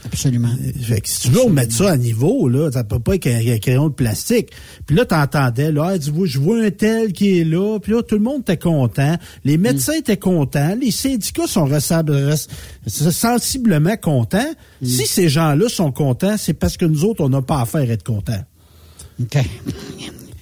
Absolument. 0.04 0.50
Fait 0.82 1.00
que 1.00 1.08
si 1.08 1.20
tu 1.20 1.28
veux 1.30 1.48
mettre 1.48 1.74
ça 1.74 1.92
à 1.92 1.96
niveau, 1.96 2.46
là, 2.48 2.70
ça 2.70 2.84
peut 2.84 2.98
pas 2.98 3.14
être 3.14 3.26
un, 3.26 3.58
crayon 3.58 3.88
de 3.88 3.94
plastique. 3.94 4.50
Puis 4.84 4.94
là, 4.94 5.06
t'entendais, 5.06 5.72
là, 5.72 5.92
Ah, 5.94 5.98
tu 5.98 6.10
vois, 6.10 6.26
je 6.26 6.38
vois 6.38 6.62
un 6.62 6.70
tel 6.70 7.14
qui 7.14 7.38
est 7.38 7.44
là, 7.44 7.78
puis 7.78 7.92
là, 7.92 8.02
tout 8.02 8.16
le 8.16 8.20
monde 8.20 8.42
était 8.42 8.58
content. 8.58 9.16
Les 9.44 9.56
médecins 9.56 9.94
étaient 9.94 10.18
contents. 10.18 10.76
Les 10.78 10.90
syndicats 10.90 11.46
sont 11.46 11.70
sensiblement 12.86 13.96
contents. 13.96 14.52
Si 14.82 15.06
ces 15.06 15.30
gens-là 15.30 15.70
sont 15.70 15.90
contents, 15.92 16.36
c'est 16.36 16.54
parce 16.54 16.76
que 16.76 16.84
nous 16.84 17.04
autres, 17.06 17.24
on 17.24 17.30
n'a 17.30 17.40
pas 17.40 17.62
à 17.62 17.64
faire 17.64 17.90
être 17.90 18.04
contents. 18.04 18.44
OK. 19.22 19.38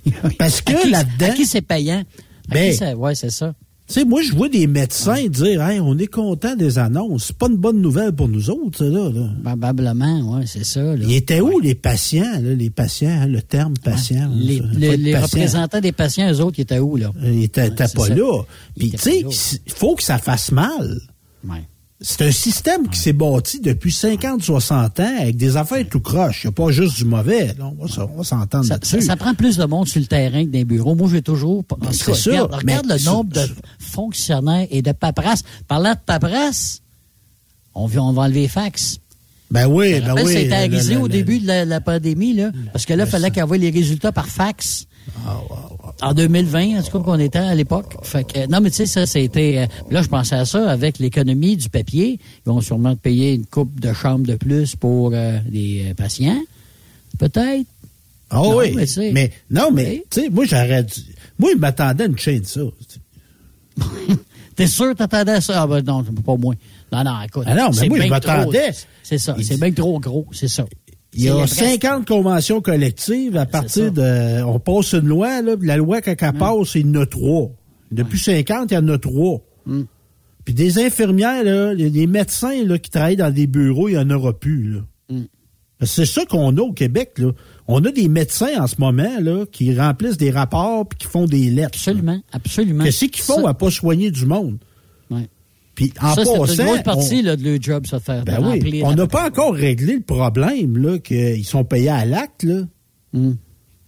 Parce 0.39 0.59
À 0.59 0.73
que 0.73 0.83
qui- 0.83 0.91
là-dedans... 0.91 1.27
À 1.27 1.31
qui 1.31 1.47
c'est 1.47 1.63
payant? 1.63 2.03
À 2.51 2.55
Ben, 2.55 2.71
qui 2.73 2.77
c'est- 2.79 2.95
ouais, 2.95 3.15
c'est 3.15 3.31
ça. 3.31 3.55
Tu 3.89 3.95
sais, 3.95 4.05
moi, 4.07 4.23
je 4.23 4.33
vois 4.33 4.49
des 4.49 4.67
médecins 4.69 5.27
dire 5.27 5.61
hey, 5.61 5.81
on 5.81 5.99
est 5.99 6.07
content 6.07 6.55
des 6.57 6.79
annonces. 6.79 7.27
C'est 7.27 7.37
pas 7.37 7.49
une 7.49 7.57
bonne 7.57 7.83
nouvelle 7.83 8.13
pour 8.13 8.29
nous 8.29 8.49
autres, 8.49 8.79
ça, 8.79 8.85
là. 8.85 9.11
là. 9.11 9.29
Probablement, 9.45 10.37
oui, 10.39 10.45
c'est 10.47 10.65
ça. 10.65 10.81
Là. 10.83 10.97
Ils 11.03 11.15
étaient 11.17 11.41
où, 11.41 11.59
les 11.61 11.75
patients, 11.75 12.41
là, 12.41 12.55
les 12.55 12.71
patients, 12.71 13.09
hein, 13.11 13.27
le 13.27 13.43
terme 13.43 13.75
patient? 13.77 14.31
Les, 14.35 14.61
patient. 15.13 15.21
représentants 15.23 15.81
des 15.81 15.93
patients, 15.93 16.33
eux 16.33 16.41
autres, 16.41 16.59
ils 16.59 16.63
étaient 16.63 16.79
où, 16.79 16.97
là? 16.97 17.11
Ils 17.23 17.43
étaient, 17.43 17.71
pas 17.71 18.09
là. 18.09 18.43
Puis, 18.79 18.93
tu 18.93 18.99
sais, 18.99 19.25
il 19.67 19.73
faut 19.73 19.95
que 19.97 20.03
ça 20.03 20.17
fasse 20.19 20.53
mal. 20.53 20.99
Ouais. 21.47 21.65
C'est 22.05 22.23
un 22.27 22.33
système 22.33 22.89
qui 22.89 22.99
s'est 22.99 23.13
bâti 23.13 23.61
depuis 23.61 23.93
50, 23.93 24.43
60 24.43 25.01
ans 25.01 25.15
avec 25.21 25.37
des 25.37 25.57
affaires 25.57 25.85
tout 25.89 26.01
croche. 26.01 26.43
Il 26.43 26.49
n'y 26.49 26.49
a 26.49 26.53
pas 26.53 26.71
juste 26.73 26.97
du 26.97 27.05
mauvais. 27.05 27.55
là. 27.59 27.71
On 27.79 27.85
va, 28.17 28.25
s'entendre 28.25 28.65
Ça, 28.65 28.79
ça- 28.83 29.01
ça 29.01 29.17
prend 29.17 29.35
plus 29.35 29.57
de 29.57 29.65
monde 29.65 29.87
sur 29.89 30.01
le 30.01 30.07
terrain 30.07 30.45
que 30.45 30.51
les 30.51 30.65
bureaux. 30.65 30.95
Moi, 30.95 31.09
j'ai 31.13 31.23
toujours. 31.23 31.65
Ben, 31.81 31.93
c'est 31.93 32.13
ça, 32.15 32.31
Regarde, 32.31 32.63
mais 32.65 32.77
regarde 32.79 32.99
le 33.01 33.05
nombre 33.05 33.33
de 33.33 33.41
fonctionnaires 33.79 34.67
et 34.71 34.83
de 34.83 34.93
paperasse. 34.93 35.43
Parlant 35.69 35.93
de 35.93 35.99
paperasse, 36.05 36.81
on, 37.75 37.87
va- 37.87 38.03
on 38.03 38.13
va 38.13 38.23
enlever 38.23 38.41
les 38.43 38.49
fax. 38.49 38.99
Ben 39.51 39.67
oui, 39.67 40.01
ben 40.01 40.15
oui. 40.25 40.33
ça 40.33 40.39
a 40.39 40.65
été 40.65 40.69
le- 40.69 40.95
le- 40.95 41.01
au 41.03 41.09
début 41.09 41.39
de 41.39 41.47
la, 41.47 41.65
la 41.67 41.81
pandémie, 41.81 42.33
là, 42.35 42.51
parce 42.73 42.87
que 42.87 42.95
là, 42.95 43.05
il 43.05 43.11
fallait 43.11 43.31
qu'il 43.31 43.43
envoie 43.43 43.59
les 43.59 43.71
résultats 43.71 44.11
par 44.13 44.27
fax. 44.27 44.87
En 46.01 46.15
2020, 46.15 46.79
en 46.79 46.83
tout 46.83 46.99
cas, 46.99 47.05
qu'on 47.05 47.19
était 47.19 47.39
à 47.39 47.55
l'époque. 47.55 47.95
Fait 48.03 48.25
que, 48.25 48.47
non, 48.49 48.61
mais 48.61 48.71
tu 48.71 48.77
sais, 48.77 48.87
ça, 48.87 49.07
c'était. 49.07 49.59
euh, 49.59 49.67
là, 49.91 50.03
je 50.03 50.09
pensais 50.09 50.35
à 50.35 50.45
ça 50.45 50.69
avec 50.71 50.99
l'économie 50.99 51.57
du 51.57 51.69
papier. 51.69 52.19
Ils 52.45 52.49
vont 52.49 52.61
sûrement 52.61 52.97
payer 52.97 53.35
une 53.35 53.47
coupe 53.47 53.79
de 53.79 53.93
chambre 53.93 54.27
de 54.27 54.35
plus 54.35 54.75
pour 54.77 55.11
euh, 55.13 55.39
les 55.51 55.91
euh, 55.91 55.95
patients. 55.95 56.41
Peut-être. 57.19 57.67
Ah 58.31 58.37
Non, 58.37 58.57
oui. 58.57 58.75
mais 59.13 59.31
non, 59.51 59.71
mais, 59.73 60.05
tu 60.11 60.23
sais, 60.23 60.29
moi, 60.31 60.45
j'aurais 60.47 60.83
dû. 60.85 61.01
Moi, 61.39 61.51
il 61.55 61.59
m'attendait 61.59 62.07
une 62.07 62.19
chaîne 62.19 62.41
de 62.41 62.47
ça. 62.47 62.61
T'es 64.57 64.67
sûr 64.67 64.91
que 64.91 64.95
t'attendais 64.99 65.33
à 65.33 65.41
ça? 65.41 65.63
Ah 65.63 65.67
ben 65.67 65.83
non, 65.83 66.03
pas 66.03 66.37
moins. 66.37 66.55
Non, 66.93 67.05
non, 67.05 67.23
écoute. 67.27 67.45
Ah 67.47 67.55
non, 67.55 67.71
mais 67.79 67.89
moi, 67.89 68.01
je 68.01 68.09
m'attendais. 68.09 68.71
C'est 69.03 69.19
ça, 69.19 69.37
c'est 69.43 69.59
bien 69.61 69.73
trop 69.73 69.99
gros, 70.01 70.27
c'est 70.33 70.49
ça. 70.49 70.65
Il 71.15 71.25
y 71.25 71.29
a 71.29 71.47
C'est 71.47 71.57
presque- 71.65 71.83
50 71.83 72.07
conventions 72.09 72.61
collectives 72.61 73.37
à 73.37 73.45
partir 73.47 73.93
de. 73.93 74.43
On 74.45 74.59
passe 74.59 74.93
une 74.93 75.07
loi, 75.09 75.43
là, 75.43 75.57
la 75.61 75.77
loi, 75.77 76.01
quand 76.01 76.15
elle 76.19 76.33
passe, 76.33 76.75
il 76.75 76.87
y 76.87 76.91
en 76.99 77.03
a 77.03 77.07
trois. 77.07 77.51
Depuis 77.91 78.19
50, 78.19 78.71
il 78.71 78.75
y 78.75 78.77
en 78.79 78.89
a 78.89 78.99
trois. 78.99 79.41
Mm. 79.67 79.83
Puis 80.45 80.55
des 80.55 80.79
infirmières, 80.79 81.45
là, 81.45 81.75
les 81.75 82.07
médecins 82.07 82.65
là, 82.65 82.79
qui 82.79 82.91
travaillent 82.91 83.17
dans 83.17 83.33
des 83.33 83.47
bureaux, 83.47 83.89
il 83.89 83.93
n'y 83.93 83.99
en 83.99 84.11
aura 84.11 84.33
plus. 84.33 84.73
Là. 84.73 84.81
Mm. 85.11 85.23
C'est 85.85 86.07
ça 86.07 86.25
qu'on 86.25 86.57
a 86.57 86.61
au 86.61 86.73
Québec. 86.73 87.13
Là. 87.19 87.33
On 87.69 87.85
a 87.85 87.91
des 87.91 88.09
médecins 88.09 88.63
en 88.63 88.67
ce 88.67 88.77
moment 88.79 89.19
là, 89.21 89.45
qui 89.51 89.77
remplissent 89.77 90.17
des 90.17 90.31
rapports 90.31 90.89
puis 90.89 90.99
qui 91.01 91.07
font 91.09 91.27
des 91.27 91.51
lettres. 91.51 91.71
Absolument, 91.75 92.21
absolument. 92.33 92.85
Qu'est-ce 92.85 93.05
qu'ils 93.07 93.23
font 93.23 93.43
Ça- 93.43 93.51
à 93.51 93.55
pas 93.55 93.71
soigner 93.71 94.11
du 94.11 94.25
monde? 94.25 94.59
Puis 95.75 95.93
en 96.01 96.15
ça, 96.15 96.23
passant, 96.25 96.47
une 96.47 96.65
grosse 96.65 96.83
partie 96.83 97.21
on- 97.21 97.27
là, 97.27 97.37
de 97.37 97.45
leur 97.45 97.61
job, 97.61 97.87
ça, 97.87 97.99
faire 97.99 98.25
ben 98.25 98.39
oui, 98.43 98.83
on 98.85 98.95
n'a 98.95 99.07
pas 99.07 99.27
encore 99.27 99.55
réglé 99.55 99.95
le 99.95 100.03
problème 100.03 100.77
là 100.77 100.99
qu'ils 100.99 101.47
sont 101.47 101.65
payés 101.65 101.89
à 101.89 102.05
l'acte. 102.05 102.43
Là. 102.43 102.63
Mm. 103.15 103.33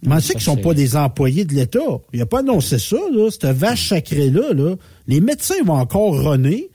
Comment 0.03 0.19
c'est 0.19 0.33
qu'ils 0.33 0.41
sont 0.41 0.57
pas 0.57 0.73
des 0.73 0.95
employés 0.95 1.45
de 1.45 1.53
l'État? 1.53 1.79
Il 2.13 2.21
a 2.21 2.25
pas 2.25 2.39
annoncé 2.39 2.77
ça, 2.79 2.97
là, 3.11 3.29
cette 3.31 3.45
vache 3.45 3.89
sacrée-là. 3.89 4.53
Là. 4.53 4.75
Les 5.07 5.19
médecins 5.19 5.63
vont 5.63 5.73
encore 5.75 6.13
runner. 6.23 6.69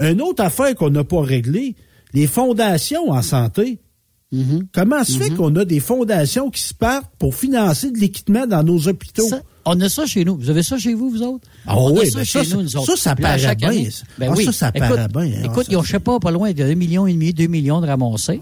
Une 0.00 0.22
autre 0.22 0.44
affaire 0.44 0.74
qu'on 0.76 0.90
n'a 0.90 1.02
pas 1.02 1.20
réglée, 1.20 1.74
les 2.14 2.28
fondations 2.28 3.10
en 3.10 3.22
santé. 3.22 3.80
Mm-hmm. 4.32 4.66
Comment 4.72 5.02
se 5.04 5.18
fait 5.18 5.30
qu'on 5.30 5.54
a 5.56 5.64
des 5.64 5.80
fondations 5.80 6.50
qui 6.50 6.60
se 6.60 6.74
partent 6.74 7.10
pour 7.18 7.34
financer 7.34 7.90
de 7.90 7.98
l'équipement 7.98 8.46
dans 8.46 8.62
nos 8.62 8.86
hôpitaux? 8.86 9.26
Ça, 9.26 9.42
on 9.68 9.80
a 9.80 9.88
ça 9.88 10.06
chez 10.06 10.24
nous. 10.24 10.36
Vous 10.36 10.50
avez 10.50 10.62
ça 10.62 10.78
chez 10.78 10.94
vous, 10.94 11.10
vous 11.10 11.22
autres? 11.22 11.46
Ah 11.66 11.76
on 11.76 11.88
a 11.96 12.00
oui, 12.00 12.10
ça 12.10 12.18
ben 12.18 12.24
chez 12.24 12.44
ça, 12.44 12.56
nous, 12.56 12.62
nous 12.62 12.68
ça, 12.68 12.80
autres. 12.80 12.96
ça 12.96 13.14
Puis 13.14 13.24
à 13.24 13.28
paraît 13.38 13.54
bien, 13.56 13.68
année- 13.68 13.90
ça. 13.90 14.04
Ben 14.18 14.28
Ah, 14.30 14.34
oui. 14.36 14.44
ça, 14.46 14.52
ça 14.52 14.68
écoute, 14.74 14.88
paraît 14.88 15.08
bien, 15.08 15.38
hein, 15.38 15.42
Écoute, 15.44 15.66
ça, 15.66 15.72
ils 15.72 15.76
ont, 15.76 15.82
je 15.82 15.90
sais 15.90 16.00
pas, 16.00 16.18
pas 16.18 16.30
loin 16.30 16.52
de 16.52 16.62
1,5 16.64 16.74
million, 16.76 17.06
2 17.06 17.46
millions 17.46 17.80
de 17.80 17.86
ramassés. 17.86 18.40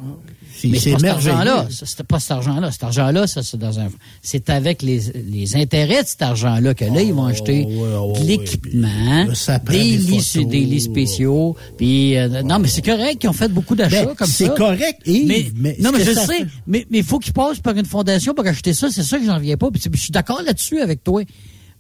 C'est- 0.59 0.69
Mais 0.69 0.79
c'est 0.79 0.93
pas 0.93 0.99
cet 0.99 1.09
argent-là. 1.11 1.69
C'était 1.71 2.05
pas 2.05 2.19
cet 2.21 2.31
argent-là. 2.31 2.71
Cet 2.73 2.85
argent-là, 2.85 3.27
ça, 3.27 3.43
c'est 3.43 3.57
dans 3.59 3.79
un. 3.79 3.89
C'est 4.23 4.49
avec 4.51 4.83
les, 4.83 5.01
les 5.27 5.55
intérêts 5.57 6.03
de 6.03 6.09
cet 6.09 6.23
argent-là 6.23 6.73
que 6.75 6.85
là, 6.85 7.03
ils 7.03 7.13
vont 7.13 7.27
acheter 7.27 7.65
de 7.65 8.27
l'équipement, 8.27 9.27
des, 9.27 9.79
des 9.79 9.97
lits, 9.99 10.21
photos. 10.21 10.51
des 10.51 10.61
lits 10.61 10.81
spéciaux. 10.81 11.57
Puis, 11.77 12.17
euh, 12.17 12.43
non, 12.43 12.59
mais 12.59 12.69
c'est 12.69 12.83
correct 12.83 13.19
qu'ils 13.21 13.29
ont 13.31 13.35
fait 13.35 13.49
beaucoup 13.49 13.75
d'achats 13.75 14.05
Ben, 14.07 14.15
comme 14.15 14.27
ça. 14.27 14.33
c'est 14.47 14.55
correct, 14.57 15.01
Yves, 15.05 15.27
mais, 15.27 15.47
mais 15.57 15.77
non, 15.81 15.91
mais 15.93 16.05
je 16.05 16.13
sais. 16.13 16.27
fait- 16.27 16.47
Mais 16.67 16.87
il 16.91 17.05
faut 17.05 17.19
qu'ils 17.19 17.33
passent 17.33 17.61
par 17.61 17.77
une 17.77 17.85
fondation 17.87 18.33
pour 18.35 18.47
acheter 18.47 18.73
ça. 18.73 18.89
C'est 18.91 19.03
ça 19.03 19.19
que 19.19 19.25
j'en 19.27 19.35
reviens 19.37 19.57
pas. 19.57 19.71
Puis, 19.71 19.83
je 19.93 19.99
suis 20.01 20.11
d'accord 20.11 20.41
là-dessus 20.43 20.81
avec 20.81 21.05
toi. 21.05 21.23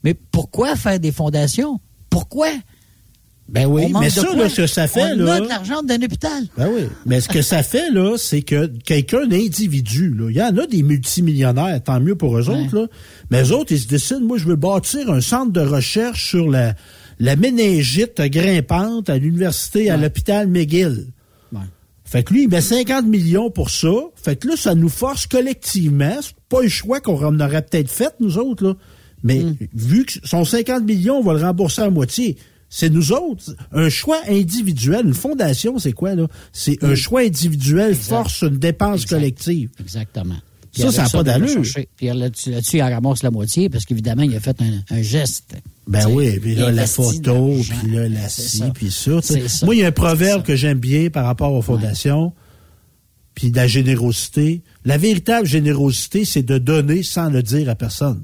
Mais 0.05 0.15
pourquoi 0.15 0.77
faire 0.77 1.01
des 1.01 1.13
fondations? 1.13 1.81
Pourquoi? 2.11 2.49
Ben 3.49 3.67
oui, 3.67 3.93
mais 4.01 4.11
ça, 4.11 4.23
là, 4.35 4.49
ce 4.49 4.63
que 4.63 4.67
ça 4.67 4.89
fait, 4.89 5.13
On 5.13 5.25
là. 5.25 5.35
a 5.35 5.41
de 5.41 5.47
l'argent 5.49 5.81
d'un 5.83 6.03
hôpital. 6.03 6.45
Ben 6.59 6.69
oui. 6.75 6.83
Mais 7.05 7.21
ce 7.21 7.29
que 7.29 7.43
ça 7.43 7.63
fait, 7.63 7.91
là, 7.93 8.17
c'est 8.19 8.43
que 8.43 8.67
quelqu'un 8.85 9.25
d'individu, 9.27 10.13
là, 10.13 10.31
il 10.31 10.37
y 10.37 10.43
en 10.43 10.57
a 10.59 10.67
des 10.67 10.83
multimillionnaires, 10.83 11.81
tant 11.83 12.01
mieux 12.01 12.17
pour 12.17 12.37
eux 12.37 12.51
autres, 12.51 12.75
là. 12.77 12.87
Mais 13.31 13.45
eux 13.45 13.53
autres, 13.53 13.71
ils 13.71 13.79
se 13.79 13.87
décident, 13.87 14.21
moi, 14.21 14.37
je 14.39 14.47
veux 14.47 14.57
bâtir 14.57 15.11
un 15.11 15.21
centre 15.21 15.53
de 15.53 15.61
recherche 15.61 16.29
sur 16.31 16.51
la, 16.51 16.75
la 17.21 17.37
méningite 17.37 18.21
grimpante 18.21 19.09
à 19.09 19.17
l'université, 19.17 19.91
à 19.91 19.97
l'hôpital 19.97 20.49
McGill. 20.49 21.07
Ouais. 21.53 21.61
Fait 22.05 22.25
que 22.25 22.35
lui, 22.35 22.43
il 22.45 22.49
met 22.49 22.61
50 22.61 23.07
millions 23.07 23.51
pour 23.51 23.71
ça. 23.71 23.93
Fait 24.17 24.35
que 24.35 24.49
là, 24.49 24.55
ça 24.57 24.75
nous 24.75 24.89
force 24.89 25.29
collectivement. 25.29 26.17
C'est 26.21 26.35
pas 26.49 26.65
un 26.65 26.69
choix 26.69 27.01
qu'on 27.01 27.39
aurait 27.41 27.63
peut-être 27.63 27.91
fait, 27.91 28.13
nous 28.19 28.39
autres, 28.39 28.65
là. 28.65 28.75
Mais 29.23 29.41
Hmm. 29.45 29.55
vu 29.73 30.05
que 30.05 30.13
son 30.25 30.45
50 30.45 30.85
millions, 30.85 31.19
on 31.19 31.23
va 31.23 31.35
le 31.35 31.41
rembourser 31.41 31.83
à 31.83 31.91
moitié. 31.91 32.37
C'est 32.69 32.91
nous 32.91 33.13
autres. 33.13 33.55
Un 33.73 33.89
choix 33.89 34.21
individuel, 34.29 35.07
une 35.07 35.15
fondation, 35.15 35.79
c'est 35.79 35.93
quoi, 35.93 36.15
là? 36.15 36.27
C'est 36.53 36.83
un 36.83 36.95
choix 36.95 37.21
individuel 37.23 37.95
force 37.95 38.43
une 38.43 38.59
dépense 38.59 39.07
collective. 39.07 39.71
Exactement. 39.81 40.37
Ça, 40.73 40.93
ça 40.93 41.03
n'a 41.05 41.09
pas 41.09 41.23
d'allure. 41.23 41.63
Puis 41.97 42.07
là-dessus, 42.07 42.51
là-dessus, 42.51 42.77
il 42.77 42.83
en 42.83 42.91
ramasse 42.91 43.23
la 43.23 43.31
moitié 43.31 43.71
parce 43.71 43.85
qu'évidemment, 43.87 44.23
il 44.23 44.37
a 44.37 44.41
fait 44.41 44.61
un, 44.61 44.95
un 44.95 45.03
geste. 45.03 45.55
Ben 45.87 46.01
T'sais, 46.01 46.13
oui, 46.13 46.39
puis 46.39 46.55
là, 46.55 46.71
la 46.71 46.87
photo, 46.87 47.57
puis 47.81 47.91
là, 47.93 48.09
la 48.09 48.29
ça. 48.29 48.71
puis 48.75 48.91
ça. 48.91 49.13
Moi, 49.65 49.77
il 49.77 49.81
y 49.81 49.85
a 49.85 49.87
un 49.87 49.93
proverbe 49.93 50.43
que 50.43 50.55
j'aime 50.57 50.79
bien 50.79 51.09
par 51.09 51.25
rapport 51.25 51.53
aux 51.53 51.63
fondations, 51.63 52.33
puis 53.35 53.51
de 53.51 53.57
la 53.57 53.67
générosité. 53.67 54.63
La 54.85 54.99
véritable 54.99 55.47
générosité, 55.47 56.25
c'est 56.25 56.43
de 56.43 56.59
donner 56.59 57.03
sans 57.03 57.31
le 57.31 57.43
dire 57.43 57.71
à 57.71 57.75
personne. 57.75 58.23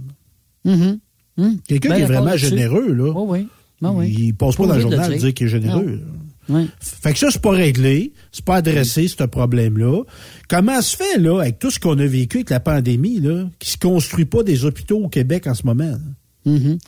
Mhm. 0.64 0.98
Mhm. 1.38 1.60
Quelqu'un 1.66 1.88
Ben 1.90 1.96
qui 1.96 2.02
est 2.02 2.06
vraiment 2.06 2.36
généreux, 2.36 2.92
là, 2.92 3.12
Oui, 3.12 3.40
oui. 3.40 3.48
Ben 3.82 3.92
oui. 3.94 4.14
il 4.16 4.34
passe 4.34 4.56
pas 4.56 4.66
dans 4.66 4.74
le 4.76 4.80
journal 4.80 5.00
le 5.00 5.04
à 5.04 5.08
dire. 5.08 5.18
dire 5.18 5.34
qu'il 5.34 5.46
est 5.48 5.50
généreux. 5.50 6.00
Oui. 6.48 6.68
Fait 6.80 7.12
que 7.12 7.18
ça, 7.18 7.28
c'est 7.30 7.40
pas 7.40 7.50
réglé, 7.50 8.12
c'est 8.30 8.44
pas 8.44 8.56
adressé, 8.56 9.08
ce 9.08 9.24
problème-là. 9.24 10.02
Comment 10.48 10.80
se 10.80 10.96
fait, 10.96 11.18
là, 11.18 11.40
avec 11.40 11.58
tout 11.58 11.70
ce 11.70 11.78
qu'on 11.78 11.98
a 11.98 12.06
vécu 12.06 12.38
avec 12.38 12.50
la 12.50 12.60
pandémie, 12.60 13.20
là, 13.20 13.48
qui 13.58 13.70
se 13.70 13.78
construit 13.78 14.24
pas 14.24 14.42
des 14.42 14.64
hôpitaux 14.64 14.98
au 14.98 15.08
Québec 15.08 15.46
en 15.46 15.54
ce 15.54 15.66
moment? 15.66 15.96
Mhm. 16.44 16.78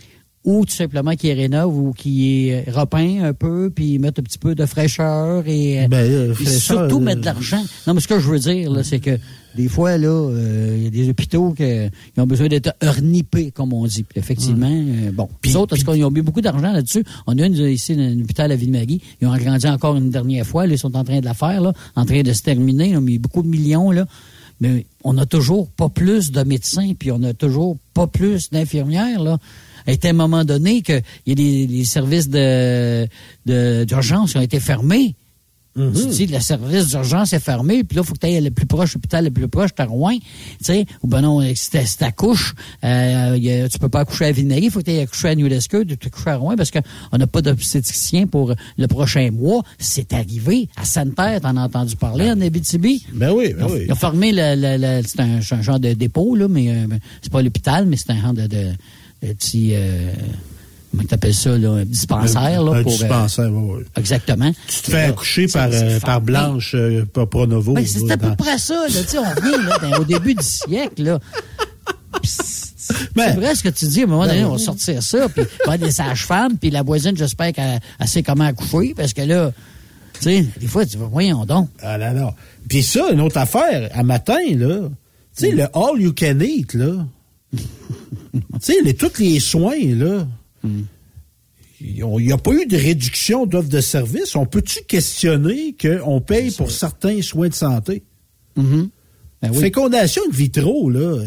Ou 0.45 0.66
tout 0.66 0.73
simplement 0.73 1.15
qui 1.15 1.29
est 1.29 1.35
rénove 1.35 1.77
ou 1.77 1.93
qui 1.93 2.49
est 2.49 2.71
repeint 2.71 3.25
un 3.25 3.33
peu, 3.33 3.71
puis 3.75 3.99
mettre 3.99 4.21
un 4.21 4.25
petit 4.25 4.39
peu 4.39 4.55
de 4.55 4.66
fraîcheur 4.66 5.45
et, 5.47 5.85
euh, 5.85 5.89
Ben, 5.89 6.05
euh, 6.05 6.35
et 6.39 6.47
surtout 6.47 6.99
euh, 6.99 7.01
mettre 7.01 7.23
de 7.23 7.27
l'argent. 7.27 7.65
Non, 7.87 7.95
mais 7.95 8.01
ce 8.01 8.09
que 8.09 8.21
je 8.21 8.29
veux 8.29 8.39
dire, 8.39 8.71
là, 8.71 8.85
c'est 8.85 9.01
que 9.01 9.19
des 9.56 9.68
fois, 9.68 9.97
là, 9.98 10.09
euh, 10.09 10.74
il 10.76 10.85
y 10.85 10.86
a 10.86 10.90
des 10.90 11.09
hôpitaux 11.09 11.52
qui 11.52 11.64
ont 12.16 12.26
besoin 12.26 12.48
d'être 12.48 12.74
ornipés, 12.82 13.51
comme 13.51 13.72
on 13.72 13.86
dit. 13.86 14.02
Puis 14.02 14.18
effectivement, 14.18 14.70
euh, 14.70 15.12
bon. 15.12 15.28
Puis 15.40 15.51
les 15.52 15.56
autres, 15.56 15.70
parce 15.76 15.85
qu'ils 15.85 16.05
ont 16.05 16.10
mis 16.10 16.22
beaucoup 16.22 16.40
d'argent 16.40 16.72
là-dessus. 16.72 17.05
On 17.26 17.39
a 17.39 17.47
une 17.47 17.55
ici, 17.55 17.93
un 17.93 18.20
hôpital 18.20 18.51
à 18.51 18.56
Ville-Marie. 18.56 19.01
Ils 19.20 19.28
ont 19.28 19.32
agrandi 19.32 19.66
encore 19.68 19.97
une 19.97 20.10
dernière 20.10 20.47
fois. 20.47 20.66
Là, 20.66 20.74
ils 20.74 20.78
sont 20.78 20.97
en 20.97 21.05
train 21.05 21.20
de 21.20 21.24
la 21.24 21.35
faire, 21.35 21.60
là, 21.60 21.72
en 21.94 22.05
train 22.05 22.22
de 22.22 22.32
se 22.32 22.43
terminer. 22.43 22.90
Ils 22.90 22.97
ont 22.97 23.01
mis 23.01 23.18
beaucoup 23.18 23.43
de 23.43 23.48
millions, 23.48 23.90
là. 23.90 24.06
Mais 24.60 24.86
on 25.02 25.14
n'a 25.14 25.26
toujours 25.26 25.68
pas 25.68 25.89
plus 25.89 26.31
de 26.31 26.43
médecins, 26.44 26.93
puis 26.98 27.10
on 27.10 27.18
n'a 27.18 27.35
toujours 27.35 27.76
pas 27.93 28.06
plus 28.06 28.51
d'infirmières, 28.51 29.22
là. 29.22 29.39
À 29.86 29.93
un 30.09 30.12
moment 30.14 30.44
donné 30.44 30.81
qu'il 30.82 31.02
y 31.26 31.32
a 31.32 31.35
des, 31.35 31.66
des 31.66 31.85
services 31.85 32.28
de, 32.28 33.06
de- 33.44 33.85
d'urgence 33.85 34.32
qui 34.32 34.39
ont 34.39 34.43
été 34.43 34.59
fermés. 34.60 35.14
Tu 35.76 36.06
dis, 36.09 36.26
le 36.26 36.38
service 36.38 36.88
d'urgence 36.88 37.32
est 37.32 37.40
fermé, 37.40 37.82
puis 37.82 37.96
là, 37.96 38.02
il 38.05 38.06
faut 38.06 38.14
que 38.14 38.20
tu 38.20 38.26
ailles 38.26 38.40
le 38.40 38.51
plus 38.52 38.66
proche, 38.66 38.94
l'hôpital 38.94 39.24
le 39.24 39.30
plus 39.32 39.48
proche, 39.48 39.70
t'as 39.74 39.86
Rouen, 39.86 40.16
tu 40.16 40.22
sais, 40.60 40.86
ou 41.02 41.09
ben 41.09 41.20
non, 41.22 41.40
si 41.55 41.70
t'accouches, 41.98 42.55
euh, 42.84 43.36
y 43.40 43.51
a- 43.51 43.68
tu 43.68 43.78
peux 43.80 43.88
pas 43.88 44.01
accoucher 44.01 44.26
à 44.26 44.32
Ville-Marie, 44.32 44.66
il 44.66 44.70
faut 44.70 44.78
que 44.78 44.84
tu 44.84 44.90
ailles 44.92 45.01
accoucher 45.01 45.28
à 45.28 45.34
New 45.34 45.48
Lescure, 45.48 45.84
tu 45.86 45.94
accoucher 46.06 46.30
à 46.30 46.36
Rouen, 46.36 46.55
parce 46.56 46.70
qu'on 46.70 47.18
n'a 47.18 47.26
pas 47.26 47.42
d'obstétricien 47.42 48.26
pour 48.28 48.55
le 48.78 48.86
prochain 48.86 49.30
mois. 49.32 49.62
C'est 49.78 50.12
arrivé 50.12 50.68
à 50.76 50.84
Sainte-Terre, 50.84 51.40
t'en 51.40 51.56
as 51.56 51.62
entendu 51.64 51.96
parler, 51.96 52.30
en 52.30 52.40
Abitibi. 52.40 53.05
Ben 53.12 53.32
oui, 53.32 53.52
ben 53.52 53.59
Ils 53.59 53.64
ont- 53.64 53.74
oui. 53.74 53.80
Ils 53.86 53.92
ont 53.92 53.96
fermé 53.96 54.30
le, 54.32 54.55
le- 54.55 54.76
le- 55.01 55.02
c'est 55.06 55.20
un, 55.20 55.40
un 55.59 55.62
genre 55.62 55.80
de 55.80 55.92
dépôt, 55.92 56.36
là, 56.36 56.46
mais 56.46 56.68
euh, 56.70 56.86
c'est 57.20 57.32
pas 57.32 57.42
l'hôpital, 57.42 57.86
mais 57.86 57.96
c'est 57.96 58.10
un 58.10 58.20
genre 58.20 58.32
de, 58.34 58.46
de, 58.46 58.68
de 59.22 59.32
petit, 59.32 59.70
euh, 59.74 60.12
comment 60.97 61.09
tu 61.09 61.15
appelles 61.15 61.35
ça, 61.35 61.57
là, 61.59 61.71
un 61.71 61.85
dispensaire, 61.85 62.62
là, 62.62 62.73
un 62.79 62.83
pour... 62.83 62.93
euh, 62.93 62.97
dispensaire, 62.97 63.51
oui. 63.53 63.83
Exactement. 63.97 64.53
Tu 64.69 64.81
te 64.83 64.91
fais 64.91 65.03
accoucher 65.03 65.47
par, 65.49 65.69
euh, 65.73 66.01
par 66.01 66.21
Blanche 66.21 66.75
euh, 66.75 67.05
par 67.05 67.29
Pronovo. 67.29 67.73
Ben, 67.75 67.85
c'est 67.87 68.11
à 68.11 68.16
peu 68.16 68.35
près 68.37 68.59
ça, 68.59 68.75
là. 68.89 69.01
On 69.15 69.41
revient, 69.41 69.65
là, 69.66 69.79
dans- 69.79 69.99
au 70.01 70.05
début 70.05 70.35
du 70.35 70.43
siècle, 70.45 71.03
là. 71.03 71.19
C'est 72.23 73.35
vrai 73.35 73.55
ce 73.55 73.62
que 73.62 73.69
tu 73.71 73.87
dis. 73.87 74.01
À 74.01 74.05
un 74.05 74.07
moment 74.07 74.27
donné, 74.27 74.45
on 74.45 74.53
va 74.53 74.59
sortir 74.59 75.03
ça, 75.03 75.29
puis 75.29 75.43
va 75.66 75.79
des 75.79 75.91
sages-femmes, 75.91 76.59
puis 76.59 76.71
la 76.71 76.83
voisine, 76.83 77.16
j'espère 77.16 77.53
qu'elle 77.53 77.81
elle 77.99 78.09
sait 78.09 78.23
comment 78.23 78.45
accoucher, 78.45 78.95
parce 78.95 79.12
que 79.12 79.23
là, 79.23 79.53
tu 80.15 80.23
sais, 80.23 80.47
des 80.61 80.66
fois, 80.66 80.85
tu 80.87 80.97
vas, 80.99 81.07
voyons 81.07 81.45
donc. 81.45 81.69
Ah 81.83 81.99
là 81.99 82.12
là. 82.12 82.35
Puis 82.69 82.83
ça, 82.83 83.11
une 83.12 83.21
autre 83.21 83.39
affaire, 83.39 83.91
à 83.95 84.03
matin, 84.03 84.39
là, 84.57 84.89
tu 85.37 85.47
sais, 85.47 85.51
le 85.51 85.65
all 85.75 86.01
you 86.01 86.12
can 86.16 86.39
eat, 86.41 86.75
là. 86.75 87.07
tu 87.53 87.59
sais, 88.61 88.75
les- 88.85 88.95
tous 88.95 89.19
les 89.19 89.41
soins, 89.41 89.75
là. 89.83 90.27
Il 91.81 92.05
n'y 92.05 92.32
a 92.32 92.39
pas 92.39 92.53
eu 92.53 92.66
de 92.66 92.77
réduction 92.77 93.47
d'offres 93.47 93.69
de 93.69 93.81
services. 93.81 94.36
On 94.36 94.47
peut-tu 94.47 94.85
questionner 94.85 95.74
qu'on 95.81 96.20
paye 96.20 96.51
pour 96.53 96.70
certains 96.70 97.20
soins 97.20 97.49
de 97.49 97.55
santé? 97.55 98.05
Ben 99.43 99.51
oui. 99.51 99.59
Fécondation 99.59 100.23
in 100.27 100.32
vitro, 100.32 100.89
là. 100.89 101.24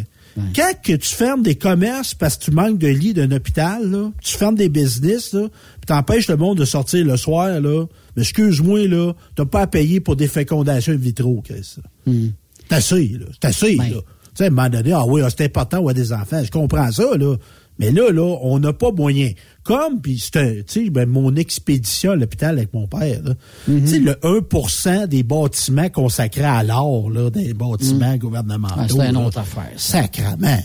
Quand 0.55 0.71
que 0.83 0.93
tu 0.93 1.09
fermes 1.15 1.41
des 1.41 1.55
commerces 1.55 2.13
parce 2.13 2.37
que 2.37 2.45
tu 2.45 2.51
manques 2.51 2.77
de 2.77 2.87
lits 2.87 3.13
d'un 3.13 3.31
hôpital, 3.31 3.89
là, 3.89 4.11
tu 4.21 4.37
fermes 4.37 4.55
des 4.55 4.69
business, 4.69 5.33
là, 5.33 5.47
puis 5.49 5.85
t'empêches 5.87 6.27
le 6.27 6.37
monde 6.37 6.59
de 6.59 6.65
sortir 6.65 7.03
le 7.05 7.17
soir, 7.17 7.59
là, 7.59 7.85
mais 8.15 8.21
excuse-moi, 8.21 8.87
là, 8.87 9.13
t'as 9.35 9.45
pas 9.45 9.61
à 9.61 9.67
payer 9.67 9.99
pour 9.99 10.15
des 10.15 10.27
fécondations 10.27 10.93
in 10.93 10.97
vitro, 10.97 11.41
Chris. 11.43 11.77
C'est 12.05 12.75
assez, 12.75 13.17
là. 13.19 13.25
C'est 13.33 13.47
assez, 13.47 13.75
Ben. 13.77 13.89
là. 13.89 13.97
Tu 13.97 14.03
sais, 14.35 14.43
à 14.43 14.47
un 14.47 14.49
moment 14.51 14.69
donné, 14.69 14.91
ah 14.93 15.05
oui, 15.07 15.21
ah, 15.23 15.29
c'est 15.35 15.45
important 15.45 15.77
avoir 15.77 15.95
des 15.95 16.13
enfants. 16.13 16.43
Je 16.43 16.51
comprends 16.51 16.91
ça, 16.91 17.17
là. 17.17 17.35
Mais 17.79 17.91
là, 17.91 18.11
là, 18.11 18.37
on 18.41 18.59
n'a 18.59 18.73
pas 18.73 18.91
moyen. 18.91 19.31
Comme, 19.63 20.01
puis 20.01 20.17
c'est 20.19 20.37
un, 20.37 20.51
tu 20.67 20.85
sais, 20.85 20.89
ben, 20.89 21.07
mon 21.07 21.35
expédition 21.35 22.11
à 22.11 22.15
l'hôpital 22.15 22.57
avec 22.57 22.73
mon 22.73 22.87
père, 22.87 23.21
là. 23.23 23.33
Tu 23.65 23.87
sais, 23.87 23.99
le 23.99 24.13
1% 24.13 25.07
des 25.07 25.23
bâtiments 25.23 25.89
consacrés 25.89 26.43
à 26.43 26.63
l'or, 26.63 27.09
là, 27.09 27.29
des 27.29 27.53
bâtiments 27.53 28.15
gouvernementaux. 28.17 28.75
Ah, 28.77 28.85
c'est 28.87 29.07
une 29.09 29.13
là. 29.13 29.19
autre 29.27 29.39
affaire, 29.39 29.71
ça. 29.75 30.01
Sacrement. 30.03 30.59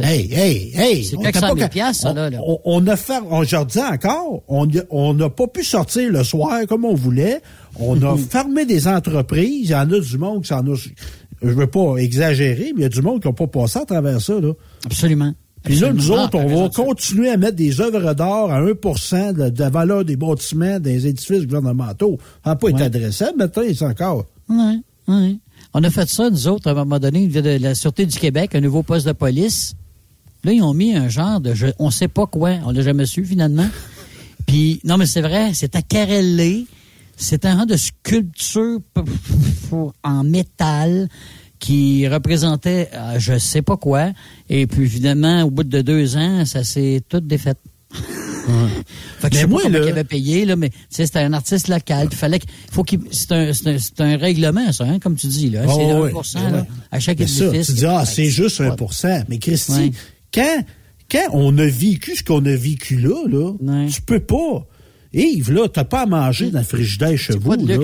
Hey, 0.00 0.28
hey, 0.32 0.72
hey! 0.74 1.04
C'est 1.04 1.16
on 1.16 1.20
on- 1.20 2.86
a 2.88 2.96
fait, 2.96 3.20
on, 3.30 3.44
je 3.44 3.64
dis 3.66 3.78
encore, 3.80 4.42
on 4.48 5.14
n'a 5.14 5.30
pas 5.30 5.46
pu 5.46 5.62
sortir 5.62 6.10
le 6.10 6.24
soir 6.24 6.60
comme 6.68 6.84
on 6.84 6.94
voulait. 6.94 7.40
On 7.78 8.00
a 8.02 8.16
fermé 8.30 8.66
des 8.66 8.88
entreprises. 8.88 9.66
Il 9.68 9.70
y 9.70 9.74
en 9.74 9.90
a 9.90 10.00
du 10.00 10.18
monde 10.18 10.42
qui 10.42 10.48
s'en 10.48 10.66
a, 10.66 10.74
je 10.74 11.48
veux 11.48 11.66
pas 11.68 11.96
exagérer, 11.98 12.72
mais 12.74 12.80
il 12.80 12.82
y 12.82 12.86
a 12.86 12.88
du 12.88 13.00
monde 13.02 13.22
qui 13.22 13.28
n'a 13.28 13.34
pas 13.34 13.46
passé 13.46 13.78
à 13.78 13.84
travers 13.84 14.20
ça, 14.20 14.40
là. 14.40 14.52
Absolument. 14.86 15.32
Puis 15.66 15.76
là, 15.80 15.92
nous 15.92 16.10
autres, 16.12 16.38
on 16.38 16.62
va 16.62 16.68
continuer 16.70 17.28
à 17.28 17.36
mettre 17.36 17.56
des 17.56 17.80
œuvres 17.80 18.14
d'art 18.14 18.50
à 18.50 18.58
1 18.60 18.64
de, 19.32 19.50
de 19.50 19.60
la 19.60 19.68
valeur 19.70 20.04
des 20.04 20.16
bâtiments 20.16 20.78
des 20.80 21.06
édifices 21.06 21.44
gouvernementaux. 21.44 22.18
Ça 22.44 22.50
n'a 22.50 22.56
pas 22.56 22.68
été 22.70 22.82
adressable, 22.82 23.38
maintenant, 23.38 23.62
c'est 23.74 23.84
encore. 23.84 24.24
Oui, 24.48 24.82
oui. 25.08 25.38
On 25.74 25.82
a 25.84 25.90
fait 25.90 26.08
ça, 26.08 26.30
nous 26.30 26.48
autres, 26.48 26.68
à 26.68 26.70
un 26.70 26.74
moment 26.74 26.98
donné, 26.98 27.26
de 27.26 27.40
la 27.62 27.74
Sûreté 27.74 28.06
du 28.06 28.16
Québec, 28.18 28.54
un 28.54 28.60
nouveau 28.60 28.82
poste 28.82 29.06
de 29.06 29.12
police. 29.12 29.74
Là, 30.44 30.52
ils 30.52 30.62
ont 30.62 30.72
mis 30.74 30.94
un 30.94 31.08
genre 31.08 31.40
de... 31.40 31.52
je- 31.54 31.66
on 31.78 31.90
sait 31.90 32.08
pas 32.08 32.26
quoi. 32.26 32.52
On 32.64 32.70
l'a 32.70 32.82
jamais 32.82 33.04
su, 33.06 33.24
finalement. 33.24 33.66
Puis, 34.46 34.80
non, 34.84 34.96
mais 34.96 35.06
c'est 35.06 35.20
vrai, 35.20 35.50
c'est 35.54 35.74
à 35.76 35.82
Carrelé. 35.82 36.66
C'est 37.16 37.44
un 37.44 37.56
genre 37.56 37.66
de 37.66 37.76
sculpture 37.76 38.78
en 40.04 40.22
métal 40.22 41.08
qui 41.58 42.06
représentait 42.08 42.90
euh, 42.94 43.18
je 43.18 43.38
sais 43.38 43.62
pas 43.62 43.76
quoi. 43.76 44.12
Et 44.48 44.66
puis, 44.66 44.82
évidemment, 44.82 45.42
au 45.44 45.50
bout 45.50 45.64
de 45.64 45.80
deux 45.80 46.16
ans, 46.16 46.44
ça 46.44 46.64
s'est 46.64 47.02
tout 47.08 47.20
défait. 47.20 47.54
Fait 49.18 49.28
que 49.30 49.34
Mais 49.34 49.34
je 49.34 49.36
sais 49.38 49.46
moi, 49.46 49.62
pas 49.62 49.68
là- 49.70 49.80
il 49.84 49.88
avait 49.90 50.04
payé, 50.04 50.44
là, 50.44 50.54
mais 50.56 50.70
c'était 50.88 51.18
un 51.18 51.32
artiste 51.32 51.68
local. 51.68 52.08
Fallait 52.12 52.38
faut 52.70 52.84
qu'il. 52.84 53.00
C'est 53.10 53.32
un, 53.32 53.48
un, 53.50 53.52
c'est 53.52 54.00
un 54.00 54.16
règlement, 54.16 54.70
ça, 54.72 54.84
hein, 54.84 54.98
comme 55.00 55.16
tu 55.16 55.26
dis, 55.26 55.50
là. 55.50 55.62
c'est 55.66 55.72
Oh, 55.74 55.90
1 55.90 56.00
oui. 56.02 56.12
là, 56.12 56.52
Ouais. 56.52 56.62
à 56.92 57.00
chaque 57.00 57.18
Mais 57.18 57.26
ça, 57.26 57.46
édifice. 57.46 57.66
tu 57.68 57.72
dis, 57.72 57.86
ah, 57.86 58.04
c'est 58.04 58.26
juste 58.30 58.58
pas- 58.58 58.76
1 59.08 59.24
Mais 59.28 59.38
Christy, 59.38 59.72
Ouais. 59.72 59.90
quand, 60.32 60.64
quand 61.10 61.28
on 61.32 61.56
a 61.58 61.66
vécu 61.66 62.14
ce 62.14 62.22
qu'on 62.22 62.44
a 62.44 62.54
vécu 62.54 62.98
là, 63.00 63.24
là 63.28 63.52
tu 63.90 64.00
peux 64.02 64.20
pas. 64.20 64.66
Yves, 65.16 65.50
là, 65.52 65.66
t'as 65.68 65.84
pas 65.84 66.02
à 66.02 66.06
manger 66.06 66.50
dans 66.50 66.58
le 66.60 66.64
frigidaire 66.64 67.16
chez 67.16 67.32
vous. 67.36 67.56
Tu 67.56 67.74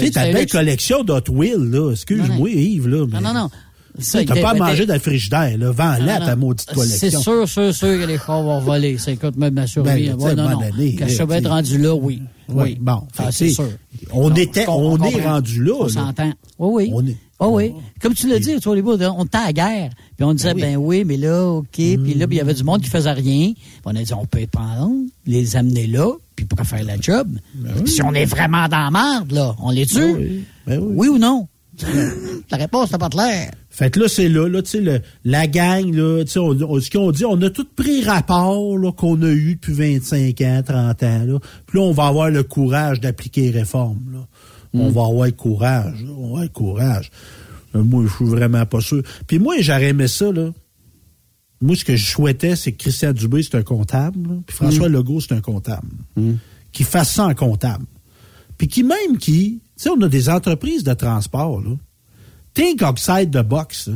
sais, 0.00 0.10
ta 0.10 0.30
belle 0.30 0.46
collection 0.46 1.02
d'Hot 1.04 1.22
Wheels, 1.30 1.70
là. 1.70 1.90
Excuse-moi. 1.92 2.50
Yves, 2.50 2.86
là. 2.88 3.06
mais- 3.10 3.20
Non, 3.20 3.32
non, 3.32 3.40
non. 3.40 3.50
T'as 4.12 4.24
pas 4.40 4.50
à 4.50 4.54
manger 4.54 4.86
dans 4.86 4.94
le 4.94 5.00
frigidaire, 5.00 5.58
là. 5.58 5.72
Vends-la, 5.72 6.20
ta 6.20 6.36
maudite 6.36 6.68
collection. 6.72 6.98
C'est 6.98 7.10
sûr, 7.18 7.48
sûr, 7.48 7.74
sûr 7.74 8.00
que 8.00 8.06
les 8.06 8.18
chars 8.18 8.42
vont 8.42 8.60
voler. 8.60 8.98
Ça 8.98 9.10
écoute 9.10 9.36
même 9.36 9.54
ma 9.54 9.66
survie. 9.66 9.88
Ben, 9.90 10.14
Ouais, 10.14 10.34
non, 10.34 10.44
Quand 10.98 11.08
je 11.08 11.22
vais 11.24 11.38
être 11.38 11.48
rendu 11.48 11.78
là, 11.78 11.94
oui. 11.94 12.22
Oui, 12.48 12.76
bon. 12.80 13.02
Ah, 13.18 13.30
c'est 13.32 13.50
sûr. 13.50 13.68
On, 14.12 14.28
Non, 14.30 14.34
était, 14.36 14.64
on- 14.68 14.96
est 15.04 15.22
rendu 15.26 15.64
là. 15.64 15.72
On 15.80 15.88
s'entend. 15.88 16.32
Oui, 16.58 16.84
oui. 16.86 16.90
On 16.94 17.06
est- 17.06 17.16
Oui, 17.40 17.48
oui. 17.48 17.72
Comme 18.00 18.14
tu 18.14 18.28
l'as 18.28 18.38
dit, 18.38 18.54
tu 18.56 18.60
vois, 18.60 18.76
les 18.76 18.82
bouts, 18.82 18.92
on 19.00 19.24
était 19.24 19.38
à 19.38 19.46
la 19.46 19.52
guerre. 19.52 19.90
Puis 20.16 20.24
on 20.24 20.34
disait, 20.34 20.54
ben 20.54 20.76
oui, 20.76 21.04
mais 21.04 21.16
là, 21.16 21.46
OK. 21.46 21.66
Puis 21.72 22.14
là, 22.14 22.26
il 22.30 22.36
y 22.36 22.40
avait 22.40 22.54
du 22.54 22.64
monde 22.64 22.82
qui 22.82 22.90
faisait 22.90 23.12
rien. 23.12 23.52
Puis 23.54 23.80
on 23.84 23.96
a 23.96 24.02
dit, 24.02 24.12
on 24.14 24.26
peut 24.26 24.38
les 24.40 24.46
prendre, 24.46 24.94
les 25.26 25.56
amener 25.56 25.86
là, 25.86 26.12
puis 26.36 26.44
pour 26.44 26.60
faire 26.66 26.84
la 26.84 27.00
job. 27.00 27.28
Puis 27.84 27.92
Si 27.92 28.02
on 28.02 28.12
est 28.14 28.26
vraiment 28.26 28.68
dans 28.68 28.78
la 28.78 28.90
merde, 28.90 29.32
là, 29.32 29.56
on 29.62 29.70
les 29.70 29.86
tue. 29.86 29.98
Ben 29.98 30.16
oui. 30.18 30.44
Ben 30.66 30.78
oui. 30.80 30.92
oui. 30.96 31.08
ou 31.08 31.18
non? 31.18 31.48
la 32.50 32.56
réponse 32.58 32.92
n'est 32.92 32.98
pas 32.98 33.08
claire. 33.08 33.50
Fait 33.70 33.90
que 33.90 34.00
là, 34.00 34.08
c'est 34.08 34.28
là, 34.28 34.48
là, 34.48 34.60
tu 34.60 34.84
sais, 34.84 35.02
la 35.24 35.46
gang, 35.46 35.90
là, 35.94 36.22
tu 36.24 36.32
sais, 36.32 36.38
on, 36.40 36.50
on- 36.50 36.80
ce 36.80 36.90
qu'on 36.90 37.10
dit, 37.12 37.24
on 37.24 37.40
a 37.40 37.48
tout 37.48 37.66
pris 37.74 38.02
rapport, 38.02 38.76
là, 38.76 38.92
qu'on 38.92 39.22
a 39.22 39.28
eu 39.28 39.54
depuis 39.54 39.72
25 39.72 40.40
ans, 40.42 40.62
30 40.66 41.02
ans, 41.04 41.24
là. 41.26 41.38
Puis 41.66 41.78
là, 41.78 41.84
on 41.86 41.92
va 41.92 42.06
avoir 42.08 42.28
le 42.30 42.42
courage 42.42 43.00
d'appliquer 43.00 43.50
les 43.50 43.60
réformes, 43.60 44.04
là. 44.12 44.18
On 44.72 44.90
va 44.90 45.02
avoir 45.06 45.26
le 45.26 45.32
courage. 45.32 46.04
On 46.08 46.20
va 46.20 46.26
avoir 46.26 46.42
le 46.42 46.48
courage. 46.48 47.10
Euh, 47.74 47.82
moi, 47.82 48.04
je 48.06 48.14
suis 48.14 48.24
vraiment 48.24 48.64
pas 48.66 48.80
sûr. 48.80 49.02
Puis 49.26 49.38
moi, 49.38 49.56
j'aurais 49.60 49.88
aimé 49.88 50.08
ça, 50.08 50.30
là. 50.32 50.50
Moi, 51.60 51.76
ce 51.76 51.84
que 51.84 51.94
je 51.96 52.06
souhaitais, 52.06 52.56
c'est 52.56 52.72
que 52.72 52.78
Christian 52.78 53.12
Dubé, 53.12 53.42
c'est 53.42 53.56
un 53.56 53.62
comptable, 53.62 54.28
là. 54.28 54.34
Puis 54.46 54.56
François 54.56 54.88
Legault, 54.88 55.20
c'est 55.20 55.34
un 55.34 55.40
comptable. 55.40 55.88
Qui 56.72 56.84
fasse 56.84 57.12
ça 57.14 57.26
en 57.26 57.34
comptable. 57.34 57.84
Puis 58.56 58.68
qui 58.68 58.82
même 58.82 59.18
qui, 59.18 59.60
tu 59.76 59.82
sais, 59.84 59.90
on 59.90 60.00
a 60.02 60.08
des 60.08 60.28
entreprises 60.28 60.84
de 60.84 60.94
transport, 60.94 61.60
là. 61.60 61.70
Think 62.54 62.82
outside 62.82 63.30
the 63.30 63.42
box. 63.42 63.88
là. 63.88 63.94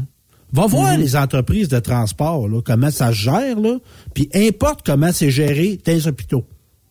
Va 0.53 0.67
voir 0.67 0.97
les 0.97 1.17
entreprises 1.17 1.69
de 1.69 1.81
transport, 1.81 2.47
là, 2.49 2.61
comment 2.65 2.91
ça 2.93 3.09
se 3.09 3.15
gère, 3.15 3.59
là, 3.59 3.79
puis 4.15 4.29
importe 4.35 4.87
comment 4.87 5.11
c'est 5.11 5.31
géré 5.31 5.81
tes 5.83 6.07
hôpitaux. 6.07 6.45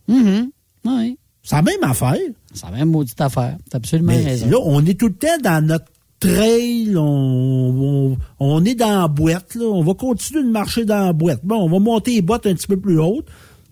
Mhm. 0.09 0.49
Oui. 0.83 1.17
C'est 1.43 1.55
la 1.55 1.61
même 1.61 1.83
affaire. 1.83 2.17
C'est 2.53 2.65
la 2.65 2.71
même 2.71 2.89
maudite 2.89 3.19
affaire. 3.19 3.57
T'as 3.69 3.77
absolument 3.77 4.13
Mais 4.13 4.23
raison. 4.23 4.49
là, 4.49 4.57
on 4.63 4.85
est 4.85 4.97
tout 4.99 5.07
le 5.07 5.13
temps 5.13 5.37
dans 5.43 5.65
notre 5.65 5.85
trail, 6.19 6.95
on, 6.95 7.01
on, 7.03 8.17
on 8.39 8.63
est 8.65 8.75
dans 8.75 9.01
la 9.01 9.07
boîte, 9.09 9.55
là. 9.55 9.65
On 9.65 9.83
va 9.83 9.93
continuer 9.93 10.41
de 10.43 10.49
marcher 10.49 10.85
dans 10.85 11.05
la 11.07 11.13
boîte. 11.13 11.41
Bon, 11.43 11.57
on 11.57 11.69
va 11.69 11.79
monter 11.79 12.11
les 12.13 12.21
boîtes 12.21 12.45
un 12.47 12.53
petit 12.53 12.67
peu 12.67 12.77
plus 12.79 12.97
hautes, 12.99 13.27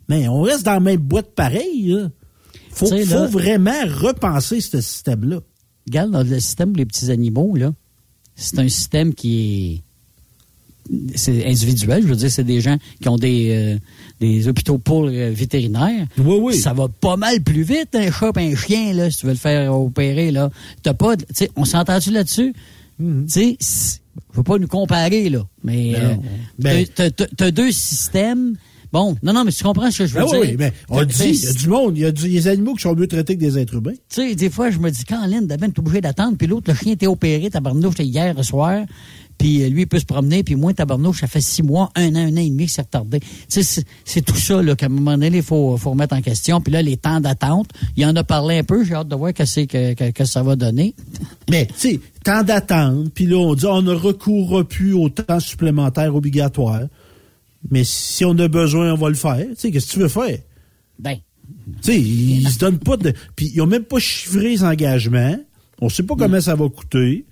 mais 0.10 0.28
on 0.28 0.42
reste 0.42 0.66
dans 0.66 0.74
la 0.74 0.80
même 0.82 1.00
boîte 1.00 1.34
pareil, 1.34 1.88
là. 1.94 2.10
Faut, 2.72 2.90
là- 2.90 3.28
vraiment 3.28 3.72
repenser 3.86 4.60
ce 4.62 4.82
système-là. 4.82 5.40
Regarde, 5.88 6.14
le 6.30 6.40
système 6.40 6.70
pour 6.74 6.78
les 6.78 6.86
petits 6.86 7.10
animaux, 7.10 7.56
là, 7.56 7.72
c'est 8.36 8.60
un 8.60 8.68
système 8.70 9.14
qui 9.14 9.40
est 9.76 9.84
c'est 11.16 11.46
individuel. 11.46 12.02
Je 12.04 12.08
veux 12.08 12.16
dire, 12.16 12.32
c'est 12.32 12.44
des 12.44 12.62
gens 12.62 12.78
qui 13.02 13.08
ont 13.10 13.18
des, 13.18 13.50
euh, 13.52 13.78
des 14.20 14.48
hôpitaux 14.48 14.78
pour 14.78 15.06
euh, 15.06 15.32
vétérinaires. 15.34 16.08
Oui, 16.18 16.38
oui. 16.42 16.56
Ça 16.58 16.74
va 16.74 16.88
pas 16.88 17.18
mal 17.18 17.42
plus 17.42 17.64
vite, 17.64 17.90
un 17.94 18.12
chat 18.12 18.32
un 18.36 18.56
chien, 18.56 18.94
là, 18.94 19.10
si 19.10 19.18
tu 19.20 19.26
veux 19.26 19.32
le 19.34 19.38
faire 19.38 19.74
opérer, 19.74 20.32
là. 20.32 20.50
T'as 20.84 20.94
pas, 20.94 21.16
tu 21.18 21.26
sais, 21.34 21.50
on 21.56 21.66
s'entend-tu 21.66 22.12
là-dessus? 22.12 22.54
Tu 23.00 23.06
sais, 23.28 23.58
je 23.60 24.38
veux 24.38 24.44
pas 24.44 24.58
nous 24.60 24.68
comparer, 24.68 25.30
là, 25.30 25.46
mais 25.64 25.94
euh. 25.96 26.16
Ben- 26.60 26.86
t'as- 26.94 27.10
t'as 27.12 27.26
t'as 27.36 27.52
deux 27.52 27.72
systèmes. 27.72 28.56
Bon, 28.94 29.16
non, 29.24 29.32
non, 29.32 29.46
mais 29.46 29.54
tu 29.54 29.64
comprends 29.64 29.90
ce 29.90 30.00
que 30.00 30.06
je 30.06 30.14
veux 30.16 30.20
Ben 30.20 30.28
dire? 30.30 30.40
oui, 30.42 30.48
oui, 30.50 30.56
mais 30.60 30.74
on 30.90 30.98
T'as- 30.98 31.06
dit, 31.06 31.30
il 31.30 31.46
y 31.46 31.48
a 31.48 31.54
du 31.54 31.68
monde, 31.70 31.98
il 31.98 32.02
y 32.02 32.06
a 32.06 32.12
du- 32.12 32.28
des 32.30 32.48
animaux 32.50 32.74
qui 32.76 32.82
sont 32.82 32.94
mieux 32.94 33.08
traités 33.08 33.36
que 33.36 33.40
des 33.40 33.58
êtres 33.58 33.76
humains. 33.76 33.94
tu 33.94 34.00
sais, 34.10 34.36
des 34.36 34.50
fois, 34.50 34.70
je 34.70 34.80
me 34.80 34.92
dis, 34.92 35.06
quand 35.06 35.26
Lynn, 35.26 35.48
d'abord, 35.48 35.70
t'es 35.74 35.80
obligé 35.80 36.02
d'attendre, 36.02 36.36
puis 36.38 36.46
l'autre, 36.48 36.70
le 36.70 36.76
chien 36.78 36.92
était 36.92 37.08
opéré, 37.08 37.50
tabarnouche, 37.50 37.94
c'était 37.96 38.06
hier 38.10 38.44
soir, 38.44 38.84
puis 39.38 39.64
euh, 39.64 39.70
lui, 39.70 39.82
il 39.82 39.88
peut 39.88 40.00
se 40.00 40.06
promener, 40.06 40.44
puis 40.44 40.56
moi, 40.56 40.74
tabarnouche, 40.74 41.22
ça 41.22 41.28
fait 41.28 41.42
six 41.42 41.64
mois, 41.64 41.92
un 41.96 42.16
an, 42.16 42.20
un 42.20 42.34
an 42.34 42.38
et 42.38 42.50
demi 42.50 42.66
que 42.66 42.72
c'est 42.72 42.82
retardé. 42.82 43.20
C'est- 43.48 43.86
tout 44.22 44.36
ça, 44.36 44.62
qu'à 44.76 44.86
un 44.86 44.90
moment 44.90 45.18
donné, 45.18 45.38
il 45.38 45.44
faut, 45.44 45.76
faut 45.78 45.92
remettre 45.92 46.16
en 46.16 46.22
question. 46.22 46.62
Puis 46.62 46.72
là, 46.72 46.82
les 46.82 46.98
temps 46.98 47.20
d'attente, 47.20 47.70
il 47.98 48.06
en 48.06 48.16
a 48.16 48.24
parlé 48.24 48.60
un 48.60 48.64
peu, 48.64 48.84
j'ai 48.84 48.94
hâte 48.94 49.08
de 49.08 49.16
voir 49.16 49.34
que, 49.34 49.46
c'est 49.46 49.68
que, 49.68 49.94
que, 49.94 50.12
que 50.12 50.26
ça 50.26 50.44
va 50.44 50.56
donner. 50.56 50.94
Mais, 51.50 51.66
tu 51.68 51.74
sais, 51.78 52.00
temps 52.24 52.44
d'attente, 52.44 53.12
puis 53.14 53.26
là, 53.26 53.38
on 53.38 53.56
dit, 53.56 53.66
on 53.66 53.82
ne 53.82 53.94
recourra 53.94 54.64
plus 54.64 54.94
au 54.94 55.10
temps 55.10 55.40
supplémentaire 55.40 56.16
obligatoire. 56.16 56.84
Mais 57.70 57.84
si 57.84 58.26
on 58.26 58.38
a 58.40 58.48
besoin, 58.48 58.94
on 58.94 58.98
va 58.98 59.10
le 59.10 59.16
faire. 59.16 59.38
Tu 59.50 59.56
sais, 59.56 59.72
qu'est-ce 59.72 59.88
que 59.88 59.92
tu 59.94 60.00
veux 60.00 60.08
faire? 60.08 60.38
Ben. 61.00 61.18
Tu 61.82 61.92
sais, 61.92 62.00
ils 62.00 62.50
se 62.50 62.58
donnent 62.60 62.80
pas 62.80 62.98
de. 62.98 63.14
Puis 63.36 63.52
ils 63.54 63.58
n'ont 63.58 63.68
même 63.68 63.84
pas 63.84 64.00
chiffré 64.00 64.50
les 64.50 64.64
engagements. 64.64 65.38
On 65.80 65.90
sait 65.90 66.04
pas 66.04 66.16
comment 66.16 66.42
ça 66.42 66.56
va 66.56 66.68
coûter. 66.70 67.26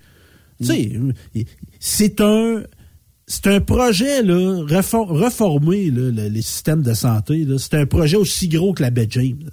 Tu 0.60 0.66
sais, 0.66 0.92
c'est 1.80 2.20
un. 2.20 2.62
C'est 3.32 3.46
un 3.46 3.60
projet, 3.60 4.22
là, 4.24 4.64
refor- 4.66 5.06
reformer 5.06 5.88
là, 5.92 6.10
le- 6.10 6.28
les 6.28 6.42
systèmes 6.42 6.82
de 6.82 6.94
santé. 6.94 7.44
là. 7.44 7.58
C'est 7.58 7.74
un 7.74 7.86
projet 7.86 8.16
aussi 8.16 8.48
gros 8.48 8.72
que 8.72 8.82
la 8.82 8.90
baie 8.90 9.06
James. 9.08 9.48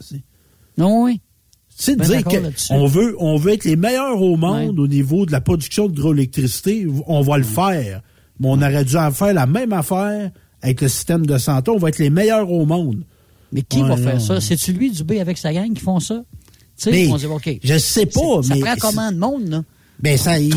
Non, 0.80 1.04
oui. 1.04 1.22
C'est 1.70 1.96
de 1.96 2.00
Ben 2.00 2.08
dire 2.08 2.24
qu'on 2.24 2.88
veut, 2.88 3.16
on 3.20 3.38
veut 3.38 3.54
être 3.54 3.66
les 3.66 3.76
meilleurs 3.76 4.20
au 4.20 4.36
monde 4.36 4.80
au 4.80 4.88
niveau 4.88 5.28
de 5.28 5.32
la 5.32 5.42
production 5.42 5.88
d'hydroélectricité. 5.88 6.88
On 7.06 7.22
va 7.22 7.38
le 7.38 7.44
faire. 7.44 8.02
mais 8.40 8.48
on 8.50 8.58
aurait 8.62 8.84
dû 8.84 8.96
en 8.98 9.12
faire 9.12 9.34
la 9.36 9.46
même 9.46 9.74
affaire 9.74 10.32
avec 10.64 10.82
le 10.82 10.88
système 10.88 11.26
de 11.28 11.38
santé. 11.38 11.70
On 11.70 11.78
va 11.78 11.90
être 11.90 12.00
les 12.00 12.10
meilleurs 12.10 12.52
au 12.52 12.66
monde. 12.66 13.04
Mais 13.52 13.62
qui 13.62 13.82
va 13.84 13.96
faire 13.96 14.20
ça? 14.20 14.42
C'est-tu 14.42 14.74
lui, 14.74 14.90
Dubé, 14.90 15.20
avec 15.22 15.38
sa 15.38 15.54
gang 15.54 15.72
qui 15.72 15.82
font 15.82 16.00
ça? 16.00 16.24
Tu 16.26 16.84
sais, 16.84 16.92
Mais 16.92 17.04
ils 17.06 17.10
vont 17.12 17.18
dire, 17.18 17.32
OK. 17.32 17.60
je 17.64 17.78
sais 17.78 18.06
pas, 18.08 18.42
C'est- 18.42 18.56
mais 18.56 18.62
Ça 18.62 18.76
prend 18.76 18.90
combien 18.90 19.12
de 19.12 19.18
monde, 19.20 19.48
là? 19.50 19.64
Ben 20.00 20.18
ça, 20.18 20.38
il, 20.40 20.50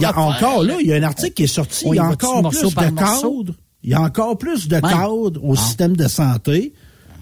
y 0.00 0.04
a 0.04 0.18
encore 0.18 0.62
là, 0.62 0.76
il 0.80 0.86
y 0.88 0.92
a 0.92 0.96
un 0.96 1.02
article 1.02 1.32
qui 1.34 1.44
est 1.44 1.46
sorti, 1.46 1.86
il 1.88 1.94
y 1.94 1.98
a 1.98 2.04
encore 2.04 2.50
plus 2.50 2.62
de 2.74 2.74
cadres, 2.96 3.54
il 3.82 3.90
y 3.90 3.94
a 3.94 4.02
encore 4.02 4.36
plus 4.36 4.68
de 4.68 4.78
cadres 4.80 5.40
au 5.42 5.54
Ah. 5.54 5.56
système 5.56 5.96
de 5.96 6.06
santé, 6.06 6.74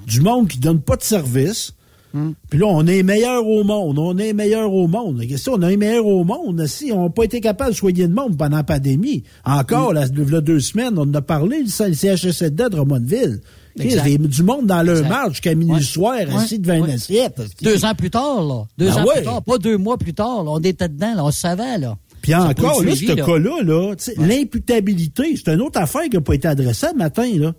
du 0.07 0.21
monde 0.21 0.49
qui 0.49 0.59
donne 0.59 0.81
pas 0.81 0.97
de 0.97 1.03
service. 1.05 1.73
Hmm. 2.15 2.31
Puis 2.51 2.59
là, 2.59 2.67
on 2.69 2.87
est 2.87 3.03
meilleur 3.03 3.47
au 3.47 3.63
monde, 3.63 3.99
on 3.99 4.17
est 4.19 4.33
meilleur 4.33 4.73
au 4.73 4.87
monde. 4.89 5.19
La 5.19 5.27
question, 5.27 5.55
on 5.55 5.63
est 5.63 5.77
meilleur 5.77 6.07
au 6.07 6.25
monde? 6.25 6.67
Si 6.67 6.91
on 6.93 7.05
n'a 7.05 7.11
pas 7.11 7.25
été 7.25 7.41
capable 7.41 7.71
de 7.73 7.77
soigner 7.77 8.07
le 8.07 8.15
monde 8.15 8.37
pendant 8.37 8.57
la 8.57 8.63
pandémie. 8.65 9.23
Encore, 9.45 9.91
Hmm. 9.91 9.95
là, 9.95 10.07
il 10.17 10.33
y 10.33 10.35
a 10.35 10.41
deux 10.41 10.61
semaines, 10.61 10.95
on 10.99 11.03
en 11.03 11.15
a 11.15 11.21
parlé, 11.23 11.63
le 11.63 11.69
CHSLD 11.69 12.65
de 12.65 12.69
Drummondville. 12.71 13.41
Exact. 13.79 14.05
Il 14.07 14.13
y 14.13 14.25
a 14.25 14.29
du 14.29 14.43
monde 14.43 14.67
dans 14.67 14.83
leur 14.83 15.07
marge 15.09 15.33
jusqu'à 15.33 15.55
minuit 15.55 15.83
soir, 15.85 16.17
assis 16.37 16.59
devant 16.59 16.75
une 16.85 16.91
assiette. 16.91 17.41
Deux 17.63 17.85
ans 17.85 17.95
plus 17.95 18.11
tard, 18.11 18.43
là. 18.43 18.65
Deux 18.79 18.89
Ah 18.91 19.01
ans 19.03 19.05
ouais. 19.07 19.15
plus 19.17 19.25
tard, 19.25 19.43
pas 19.43 19.59
deux 19.59 19.77
mois 19.77 19.99
plus 19.99 20.15
tard, 20.15 20.45
là. 20.45 20.51
On 20.53 20.61
était 20.61 20.89
dedans, 20.89 21.15
là. 21.15 21.25
On 21.25 21.31
savait, 21.31 21.79
là. 21.79 21.97
Puis 22.23 22.33
C'est 22.33 22.39
encore, 22.39 22.83
là, 22.83 22.97
ce 22.97 23.05
là. 23.05 23.25
cas-là, 23.25 23.63
là, 23.63 23.95
l'imputabilité, 24.17 25.37
c'est 25.37 25.53
une 25.53 25.61
autre 25.61 25.81
affaire 25.81 26.03
qui 26.05 26.17
n'a 26.17 26.21
pas 26.21 26.35
été 26.35 26.49
adressée 26.49 26.87
le 26.93 26.99
matin, 26.99 27.31
là. 27.39 27.55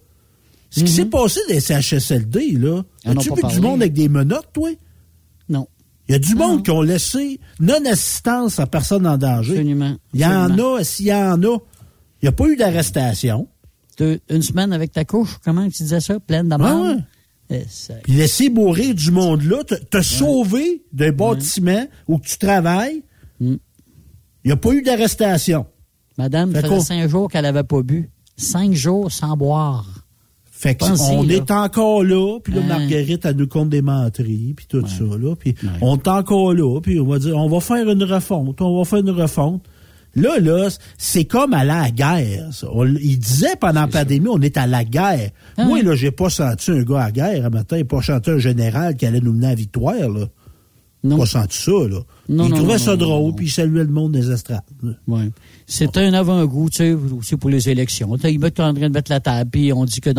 Ce 0.70 0.84
qui 0.84 0.92
s'est 0.92 1.06
passé 1.06 1.40
des 1.48 1.62
CHSLD, 1.62 2.52
là, 2.60 2.82
as-tu 3.06 3.30
vu 3.34 3.42
du 3.54 3.62
monde 3.62 3.82
avec 3.82 3.94
des 3.94 4.10
menottes, 4.10 4.50
toi? 4.54 4.70
Non. 5.48 5.68
Il 6.10 6.14
y 6.14 6.16
a 6.16 6.20
du 6.20 6.36
monde 6.36 6.64
qui 6.64 6.72
ont 6.72 6.82
laissé 6.82 7.40
non-assistance 7.60 8.60
à 8.60 8.68
personne 8.68 9.06
en 9.08 9.18
danger. 9.18 9.54
Absolument. 9.54 9.96
Il 10.14 10.20
y 10.22 10.26
en 10.26 10.58
a, 10.58 10.84
s'il 10.84 11.08
y 11.08 11.14
en 11.14 11.42
a, 11.44 11.58
il 12.22 12.24
n'y 12.24 12.30
a 12.30 12.32
pas 12.32 12.46
eu 12.48 12.56
d'arrestation. 12.58 13.48
Deux- 13.98 14.20
une 14.30 14.42
semaine 14.42 14.74
avec 14.74 14.92
ta 14.92 15.06
couche, 15.06 15.38
comment 15.44 15.64
tu 15.64 15.84
disais 15.84 16.00
ça? 16.00 16.20
Pleine 16.20 16.54
ouais. 17.50 17.66
Ça- 17.70 17.94
Puis 18.04 18.14
laisser 18.14 18.50
mourir 18.50 18.94
du 18.94 19.10
monde 19.12 19.42
là, 19.44 19.64
te, 19.64 19.76
te 19.76 20.02
sauver 20.02 20.84
d'un 20.92 21.12
bâtiment 21.12 21.86
où 22.08 22.20
tu 22.20 22.38
travailles, 22.38 23.04
Mm. 23.40 23.54
il 24.44 24.48
n'y 24.48 24.52
a 24.52 24.58
pas 24.58 24.74
eu 24.74 24.82
d'arrestation. 24.82 25.66
Madame 26.18 26.54
Fait 26.54 26.62
faisait 26.62 26.80
cinq 26.82 27.08
jours 27.10 27.30
qu'elle 27.30 27.46
avait 27.46 27.64
pas 27.64 27.82
bu. 27.84 28.10
Cinq 28.36 28.74
jours 28.74 29.12
sans 29.12 29.38
boire. 29.38 29.86
Fait 30.46 30.74
que 30.74 30.86
Pensez, 30.86 31.16
on 31.16 31.22
là. 31.24 31.34
est 31.36 31.52
encore 31.52 32.04
là, 32.04 32.40
puis 32.44 32.52
là, 32.54 32.62
Hein. 32.64 32.68
Marguerite, 32.68 33.26
elle 33.26 33.36
nous 33.36 33.48
compte 33.48 33.70
des 33.70 33.84
menteries, 33.84 34.54
puis 34.56 34.66
tout 34.68 34.86
ça, 34.88 35.04
là. 35.04 35.36
Puis 35.36 35.54
on 35.82 35.98
est 35.98 36.08
encore 36.08 36.54
là, 36.54 36.80
puis 36.82 37.00
on 37.00 37.06
va 37.06 37.20
dire, 37.20 37.38
on 37.38 37.48
va 37.48 37.60
faire 37.60 37.88
une 37.90 38.04
refonte, 38.04 38.60
on 38.62 38.78
va 38.78 38.84
faire 38.84 39.00
une 39.00 39.12
refonte. 39.12 39.64
Là, 40.16 40.40
là, 40.40 40.70
c'est 40.98 41.26
comme 41.26 41.54
aller 41.54 41.70
à 41.70 41.84
la 41.84 41.92
guerre. 41.92 42.48
ça. 42.52 42.68
On- 42.72 42.86
il 42.86 43.20
disait 43.20 43.56
pendant 43.60 43.82
la 43.82 43.88
pandémie, 43.88 44.28
on 44.30 44.42
est 44.42 44.58
à 44.58 44.66
la 44.66 44.84
guerre. 44.84 45.30
Ah 45.58 45.66
Moi, 45.66 45.80
oui. 45.80 45.86
là, 45.86 45.96
j'ai 45.96 46.12
pas 46.12 46.30
senti 46.30 46.72
un 46.72 46.82
gars 46.84 47.02
à 47.02 47.06
la 47.06 47.12
guerre 47.12 47.46
un 47.46 47.50
matin, 47.50 47.82
pas 47.88 48.02
senti 48.02 48.30
un 48.32 48.40
général 48.40 48.96
qui 48.96 49.06
allait 49.06 49.20
nous 49.22 49.34
mener 49.34 49.48
à 49.48 49.50
la 49.50 49.56
victoire, 49.56 50.10
là. 50.10 50.26
Non. 51.04 51.20
Pas 51.20 51.28
senti 51.28 51.58
ça, 51.62 51.72
là. 51.72 52.00
Non, 52.28 52.46
il 52.46 52.50
non, 52.50 52.58
trouvait 52.58 52.80
ça 52.80 52.96
drôle, 52.98 53.36
puis 53.36 53.46
il 53.46 53.50
saluait 53.52 53.84
le 53.84 53.92
monde 53.92 54.14
des 54.14 54.32
estrades. 54.32 54.62
Ouais. 55.08 55.30
C'est 55.68 55.96
un 55.98 56.12
avant-goût, 56.14 56.70
tu 56.72 56.78
sais, 56.78 56.94
aussi 56.94 57.38
pour 57.38 57.52
les 57.52 57.70
élections. 57.70 58.16
Ils 58.24 58.40
mettent 58.40 58.60
en 58.60 58.74
train 58.74 58.90
de 58.90 58.94
mettre 58.94 59.12
la 59.12 59.20
table, 59.20 59.50
puis 59.52 59.72
on 59.72 59.86
dit 59.86 60.02
que 60.02 60.10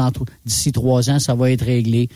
d'ici 0.46 0.70
trois 0.72 1.10
ans, 1.10 1.18
ça 1.18 1.34
va 1.34 1.50
être 1.50 1.64
réglé. 1.64 2.08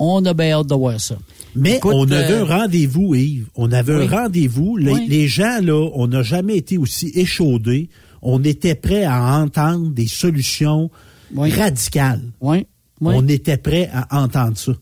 On 0.00 0.24
a 0.24 0.34
bien 0.34 0.52
hâte 0.58 0.66
de 0.66 0.74
voir 0.74 1.00
ça. 1.00 1.16
Mais 1.54 1.76
Écoute, 1.76 1.92
on 1.94 2.10
avait 2.10 2.32
euh, 2.32 2.42
un 2.44 2.58
rendez-vous, 2.60 3.14
Yves. 3.14 3.46
On 3.54 3.70
avait 3.72 3.94
oui. 3.96 4.06
un 4.06 4.08
rendez-vous. 4.22 4.76
Les, 4.76 4.92
Oui. 4.92 5.06
les 5.08 5.28
gens, 5.28 5.58
là, 5.62 5.90
on 5.94 6.06
n'a 6.08 6.22
jamais 6.22 6.56
été 6.56 6.78
aussi 6.78 7.10
échaudés. 7.14 7.88
On 8.22 8.42
était 8.44 8.74
prêts 8.74 9.04
à 9.04 9.36
entendre 9.40 9.90
des 9.90 10.06
solutions 10.06 10.90
Oui. 11.34 11.50
radicales. 11.52 12.22
Oui. 12.40 12.66
Oui. 13.00 13.14
On 13.16 13.26
était 13.28 13.56
prêts 13.56 13.88
à 13.92 14.22
entendre 14.22 14.56
ça. 14.58 14.72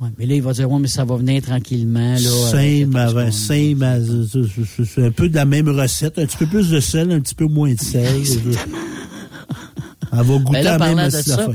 Ouais, 0.00 0.08
mais 0.16 0.26
là, 0.26 0.34
il 0.36 0.42
va 0.42 0.52
dire, 0.52 0.70
ouais, 0.70 0.78
mais 0.80 0.86
ça 0.88 1.04
va 1.04 1.16
venir 1.16 1.42
tranquillement. 1.42 2.12
Là, 2.14 2.18
c'est- 2.18 2.84
un 5.02 5.10
peu 5.10 5.28
de 5.28 5.34
la 5.34 5.44
même 5.44 5.68
recette. 5.68 6.18
Un 6.18 6.26
petit 6.26 6.36
peu 6.36 6.46
plus 6.46 6.70
de 6.70 6.78
sel, 6.80 7.10
un 7.10 7.20
petit 7.20 7.34
peu 7.34 7.46
moins 7.46 7.72
de 7.74 7.80
sel. 7.80 8.22
Elle 10.12 10.18
va 10.18 10.22
goûter 10.38 10.52
Ben 10.52 10.62
là, 10.64 10.78
la 10.78 10.94
même 10.94 11.06
de 11.06 11.10
ça. 11.10 11.46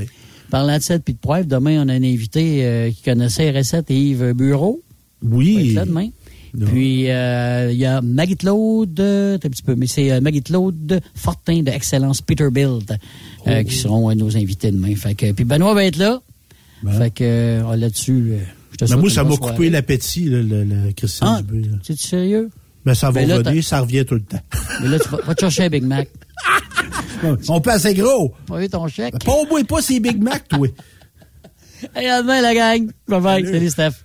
Parlant 0.54 0.76
de 0.78 0.82
ça, 0.82 0.98
puis 1.00 1.14
de 1.14 1.18
poivre, 1.18 1.46
demain, 1.48 1.84
on 1.84 1.88
a 1.88 1.92
un 1.94 2.02
invité 2.04 2.64
euh, 2.64 2.90
qui 2.90 3.02
connaissait 3.02 3.50
les 3.50 3.58
recettes, 3.58 3.90
Yves 3.90 4.34
Bureau. 4.34 4.80
Oui. 5.20 5.72
Là 5.72 5.84
demain. 5.84 6.10
Non. 6.56 6.66
Puis, 6.68 7.10
euh, 7.10 7.70
il 7.72 7.78
y 7.78 7.84
a 7.84 8.00
Maggie-Claude, 8.00 9.00
euh, 9.00 9.34
un 9.34 9.38
petit 9.48 9.62
peu, 9.64 9.74
mais 9.74 9.88
c'est 9.88 10.12
euh, 10.12 10.20
Maggie-Claude 10.20 11.00
Fortin 11.16 11.62
de 11.64 11.70
Excellence 11.70 12.22
Peterbilt 12.22 12.92
euh, 12.92 12.96
Oh. 13.62 13.64
qui 13.68 13.74
seront 13.74 14.14
nos 14.14 14.36
invités 14.36 14.70
demain. 14.70 14.94
Fait 14.94 15.16
que, 15.16 15.32
puis 15.32 15.44
Benoît 15.44 15.74
va 15.74 15.84
être 15.86 15.96
là. 15.96 16.22
Fait 16.98 17.10
que, 17.10 17.60
là-dessus, 17.76 18.34
je 18.70 18.76
te 18.76 18.88
Ben, 18.88 18.96
moi, 19.00 19.10
ça 19.10 19.24
m'a 19.24 19.36
coupé 19.36 19.70
l'appétit, 19.70 20.24
le, 20.26 20.42
le 20.42 20.92
Christian 20.92 21.26
Ah, 21.38 21.42
Dubé, 21.42 21.68
là. 21.68 21.76
C'est 21.82 21.98
sérieux? 21.98 22.48
Ben, 22.84 22.94
ça 22.94 23.10
va 23.10 23.24
Ben 23.26 23.32
revenir, 23.38 23.64
ça 23.64 23.80
revient 23.80 24.04
tout 24.04 24.14
le 24.14 24.20
temps. 24.20 24.42
Mais 24.82 24.88
là, 24.88 24.98
tu 25.00 25.08
vas, 25.08 25.18
va 25.26 25.34
te 25.34 25.40
chercher 25.40 25.64
un 25.64 25.68
Big 25.70 25.82
Mac. 25.82 26.08
On 27.48 27.60
peut 27.60 27.70
assez 27.70 27.94
gros. 27.94 28.34
Pas 28.46 28.62
eu 28.62 28.68
ton 28.68 28.86
chèque. 28.88 29.22
Pas 29.24 29.32
au 29.32 29.46
bout, 29.46 29.64
pas 29.64 29.80
ces 29.80 30.00
Big 30.00 30.22
Mac, 30.22 30.48
toi. 30.48 30.66
Hey, 31.94 32.08
à 32.08 32.22
demain, 32.22 32.40
la 32.40 32.54
gang. 32.54 32.90
Bye 33.08 33.20
bye. 33.20 33.44
Salut, 33.46 33.70
Steph. 33.70 34.04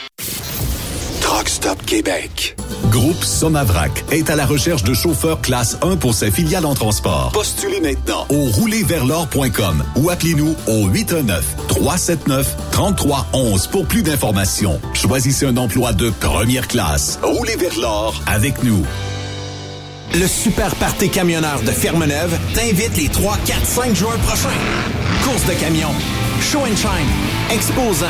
Truck 1.31 1.47
Stop 1.47 1.85
Québec. 1.85 2.57
Groupe 2.89 3.23
Somavrac 3.23 4.03
est 4.11 4.29
à 4.29 4.35
la 4.35 4.45
recherche 4.45 4.83
de 4.83 4.93
chauffeurs 4.93 5.39
classe 5.39 5.77
1 5.81 5.95
pour 5.95 6.13
ses 6.13 6.29
filiales 6.29 6.65
en 6.65 6.73
transport. 6.73 7.31
Postulez 7.31 7.79
maintenant 7.79 8.25
au 8.27 8.47
roulerversl'or.com 8.47 9.81
ou 9.95 10.09
appelez-nous 10.09 10.53
au 10.67 10.89
819-379-3311 10.89 13.69
pour 13.69 13.85
plus 13.85 14.03
d'informations. 14.03 14.81
Choisissez 14.93 15.45
un 15.45 15.55
emploi 15.55 15.93
de 15.93 16.09
première 16.09 16.67
classe. 16.67 17.17
Roulez 17.23 17.55
vers 17.55 17.79
l'or 17.79 18.21
avec 18.27 18.61
nous. 18.63 18.85
Le 20.13 20.27
Super 20.27 20.75
Party 20.75 21.09
Camionneur 21.09 21.61
de 21.61 21.71
Fermeneuve 21.71 22.37
t'invite 22.53 22.97
les 22.97 23.07
3, 23.07 23.37
4, 23.45 23.65
5 23.65 23.95
juin 23.95 24.17
prochains. 24.25 24.49
Course 25.23 25.45
de 25.45 25.53
camions, 25.53 25.95
show 26.41 26.59
and 26.59 26.75
shine, 26.75 27.07
exposants 27.49 28.07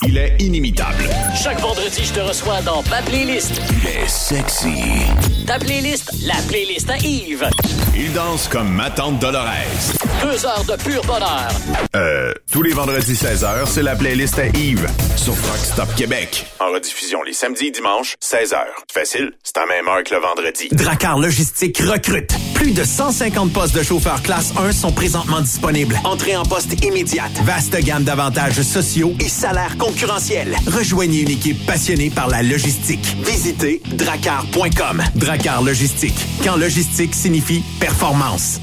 Il 0.06 0.18
est 0.18 0.36
inimitable. 0.40 1.08
Chaque 1.40 1.60
vendredi, 1.60 2.02
je 2.04 2.12
te 2.12 2.20
reçois 2.20 2.60
dans 2.62 2.82
ma 2.90 3.00
playlist. 3.02 3.52
Il 3.70 3.86
est 3.88 4.08
sexy. 4.08 4.82
Ta 5.46 5.58
playlist, 5.58 6.12
la 6.24 6.34
playlist 6.48 6.90
à 6.90 6.96
Yves. 6.98 7.48
Il 7.96 8.12
danse 8.12 8.48
comme 8.48 8.68
ma 8.68 8.90
tante 8.90 9.20
Dolores. 9.20 10.01
Deux 10.22 10.46
heures 10.46 10.64
de 10.64 10.80
pur 10.84 11.02
bonheur. 11.04 11.48
Euh, 11.96 12.32
tous 12.52 12.62
les 12.62 12.72
vendredis 12.72 13.14
16h, 13.14 13.66
c'est 13.66 13.82
la 13.82 13.96
playlist 13.96 14.38
à 14.38 14.46
Yves 14.46 14.86
sur 15.16 15.32
Rock 15.32 15.58
Stop 15.58 15.94
Québec. 15.96 16.46
En 16.60 16.70
rediffusion 16.72 17.22
les 17.24 17.32
samedis 17.32 17.66
et 17.66 17.70
dimanches, 17.72 18.14
16h. 18.22 18.56
Facile, 18.92 19.32
c'est 19.42 19.56
à 19.58 19.66
même 19.66 19.88
heure 19.88 20.04
que 20.04 20.14
le 20.14 20.20
vendredi. 20.20 20.68
Dracar 20.70 21.18
Logistique 21.18 21.78
recrute. 21.78 22.30
Plus 22.54 22.70
de 22.70 22.84
150 22.84 23.52
postes 23.52 23.74
de 23.74 23.82
chauffeurs 23.82 24.22
classe 24.22 24.52
1 24.56 24.70
sont 24.70 24.92
présentement 24.92 25.40
disponibles. 25.40 25.98
Entrée 26.04 26.36
en 26.36 26.44
poste 26.44 26.84
immédiate. 26.84 27.32
Vaste 27.42 27.76
gamme 27.80 28.04
d'avantages 28.04 28.62
sociaux 28.62 29.14
et 29.18 29.28
salaires 29.28 29.76
concurrentiels. 29.76 30.56
Rejoignez 30.68 31.22
une 31.22 31.30
équipe 31.30 31.66
passionnée 31.66 32.10
par 32.10 32.28
la 32.28 32.44
logistique. 32.44 33.16
Visitez 33.24 33.82
dracar.com. 33.94 35.02
Dracar 35.16 35.62
Logistique. 35.62 36.18
Quand 36.44 36.56
logistique 36.56 37.14
signifie 37.14 37.64
performance. 37.80 38.60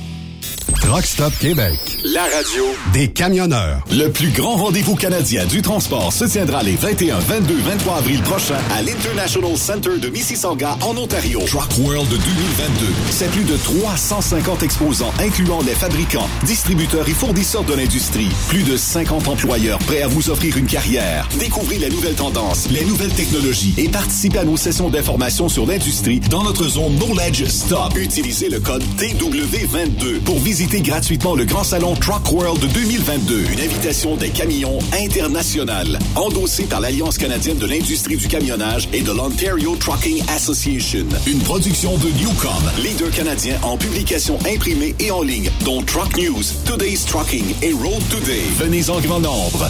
Truck 0.76 1.06
Stop 1.06 1.34
Québec. 1.40 1.80
La 2.04 2.24
radio 2.24 2.64
Des 2.94 3.08
camionneurs. 3.08 3.82
Le 3.92 4.10
plus 4.10 4.30
grand 4.30 4.56
rendez-vous 4.56 4.96
canadien 4.96 5.46
du 5.46 5.62
transport 5.62 6.14
se 6.14 6.26
tiendra 6.26 6.62
les 6.64 6.76
21, 6.76 7.18
22, 7.18 7.56
23 7.56 7.98
avril 7.98 8.22
prochains 8.22 8.60
à 8.72 8.82
l'International 8.82 9.58
Center 9.58 9.98
de 10.00 10.10
Mississauga 10.10 10.78
en 10.82 10.96
Ontario. 10.96 11.42
Truck 11.48 11.70
World 11.80 12.08
2022. 12.10 12.86
C'est 13.10 13.32
plus 13.32 13.44
de 13.44 13.58
350 13.58 14.64
exposants 14.64 15.12
incluant 15.20 15.62
les 15.62 15.74
fabricants, 15.74 16.28
distributeurs 16.44 17.08
et 17.08 17.14
fournisseurs 17.14 17.64
de 17.64 17.74
l'industrie. 17.74 18.30
Plus 18.50 18.64
de 18.64 18.78
50 18.78 19.28
employeurs 19.28 19.80
prêts 19.80 20.04
à 20.04 20.08
vous 20.08 20.30
offrir 20.30 20.56
une 20.58 20.68
carrière. 20.68 21.28
Découvrez 21.40 21.78
les 21.78 21.90
nouvelles 21.90 22.16
tendances, 22.16 22.70
les 22.70 22.86
nouvelles 22.86 23.14
technologies 23.14 23.74
et 23.78 23.90
participez 23.90 24.40
à 24.40 24.44
nos 24.44 24.58
sessions 24.58 24.90
d'information 24.90 25.50
sur 25.50 25.66
l'industrie 25.66 26.20
dans 26.20 26.44
notre 26.44 26.68
zone 26.68 26.96
Knowledge 26.98 27.46
Stop. 27.46 27.96
Utilisez 27.96 28.50
le 28.50 28.60
code 28.60 28.84
TW22 28.98 30.20
pour 30.20 30.38
visiter 30.40 30.59
gratuitement 30.68 31.36
le 31.36 31.46
grand 31.46 31.64
salon 31.64 31.96
Truck 31.96 32.32
World 32.32 32.60
2022. 32.74 33.46
Une 33.52 33.62
invitation 33.62 34.18
des 34.18 34.30
camions 34.30 34.78
internationales. 34.94 35.98
Endossée 36.16 36.66
par 36.66 36.82
l'Alliance 36.82 37.18
canadienne 37.18 37.58
de 37.58 37.66
l'industrie 37.66 38.18
du 38.18 38.28
camionnage 38.28 38.90
et 38.92 39.02
de 39.02 39.12
l'Ontario 39.12 39.76
Trucking 39.78 40.22
Association. 40.30 41.06
Une 41.28 41.40
production 41.40 41.98
de 41.98 42.10
Newcom, 42.10 42.84
leader 42.84 43.10
canadien 43.12 43.58
en 43.64 43.78
publication 43.78 44.38
imprimée 44.46 44.96
et 45.00 45.12
en 45.12 45.22
ligne, 45.22 45.50
dont 45.64 45.82
Truck 45.82 46.18
News, 46.18 46.44
Today's 46.66 47.06
Trucking 47.06 47.56
et 47.62 47.72
Road 47.72 48.04
Today. 48.10 48.44
Venez 48.58 48.90
en 48.90 49.00
grand 49.00 49.20
nombre. 49.20 49.70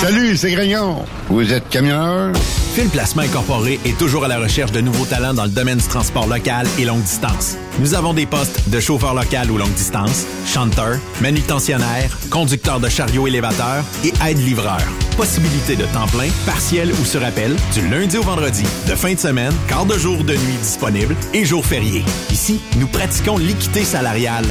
Salut, 0.00 0.36
c'est 0.36 0.50
Grignon. 0.52 1.04
Vous 1.28 1.52
êtes 1.52 1.68
camionneur? 1.68 2.32
Fil 2.74 2.88
Placement 2.88 3.22
Incorporé 3.22 3.78
est 3.84 3.98
toujours 3.98 4.24
à 4.24 4.28
la 4.28 4.38
recherche 4.38 4.72
de 4.72 4.80
nouveaux 4.80 5.04
talents 5.04 5.34
dans 5.34 5.44
le 5.44 5.50
domaine 5.50 5.78
du 5.78 5.86
transport 5.86 6.26
local 6.26 6.66
et 6.78 6.84
longue 6.84 7.02
distance. 7.02 7.56
Nous 7.80 7.94
avons 7.94 8.14
des 8.14 8.24
postes 8.24 8.70
de 8.70 8.80
chauffeur 8.80 9.12
local 9.12 9.50
ou 9.50 9.58
longue 9.58 9.74
distance, 9.74 10.24
chanteur, 10.46 10.96
manutentionnaire, 11.20 12.16
conducteur 12.30 12.80
de 12.80 12.88
chariot 12.88 13.26
élévateur 13.26 13.84
et 14.02 14.14
aide-livreur. 14.26 14.80
Possibilité 15.16 15.76
de 15.76 15.84
temps 15.86 16.06
plein, 16.06 16.28
partiel 16.46 16.92
ou 16.92 17.04
sur 17.04 17.22
appel, 17.22 17.54
du 17.74 17.86
lundi 17.88 18.16
au 18.16 18.22
vendredi, 18.22 18.64
de 18.88 18.94
fin 18.94 19.12
de 19.12 19.18
semaine, 19.18 19.52
quart 19.68 19.84
de 19.84 19.98
jour 19.98 20.24
de 20.24 20.32
nuit 20.32 20.58
disponible 20.62 21.14
et 21.34 21.44
jours 21.44 21.66
fériés. 21.66 22.04
Ici, 22.30 22.60
nous 22.76 22.86
pratiquons 22.86 23.36
l'équité 23.36 23.84
salariale. 23.84 24.46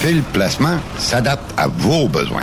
Fil 0.00 0.22
Placement 0.32 0.78
s'adapte 0.98 1.52
à 1.58 1.68
vos 1.68 2.08
besoins. 2.08 2.40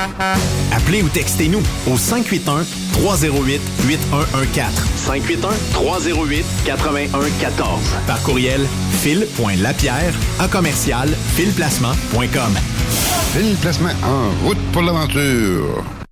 Appelez 0.71 0.96
ou 1.03 1.09
textez-nous 1.09 1.61
au 1.91 1.97
581 1.97 2.65
308 2.93 3.61
8114. 3.87 4.71
581 4.95 5.49
308 5.73 6.45
8114. 6.65 7.79
Par 8.05 8.21
courriel 8.23 8.65
fil.lapierre 9.01 10.13
à 10.39 10.47
commercial 10.47 11.09
filplacement.com. 11.35 12.57
Fil 13.33 13.55
Placement 13.61 13.89
en 14.03 14.45
route 14.45 14.57
pour 14.71 14.81
l'aventure. 14.81 15.96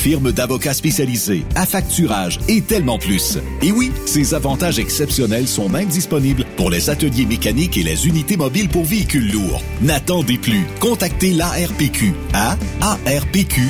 firme 0.00 0.32
d'avocats 0.32 0.72
spécialisés, 0.72 1.44
affacturage 1.54 2.40
et 2.48 2.62
tellement 2.62 2.98
plus. 2.98 3.36
Et 3.60 3.70
oui, 3.70 3.92
ces 4.06 4.32
avantages 4.32 4.78
exceptionnels 4.78 5.46
sont 5.46 5.68
même 5.68 5.88
disponibles 5.88 6.46
pour 6.56 6.70
les 6.70 6.88
ateliers 6.88 7.26
mécaniques 7.26 7.76
et 7.76 7.82
les 7.82 8.08
unités 8.08 8.38
mobiles 8.38 8.70
pour 8.70 8.84
véhicules 8.84 9.30
lourds. 9.30 9.60
N'attendez 9.82 10.38
plus. 10.38 10.64
Contactez 10.80 11.32
l'ARPQ 11.32 12.14
à 12.32 12.56
arpq.org. 12.80 13.60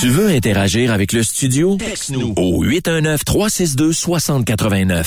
Tu 0.00 0.08
veux 0.08 0.28
interagir 0.28 0.92
avec 0.92 1.12
le 1.12 1.24
studio? 1.24 1.76
Texte-nous 1.76 2.34
au 2.36 2.64
819-362-6089. 2.64 5.06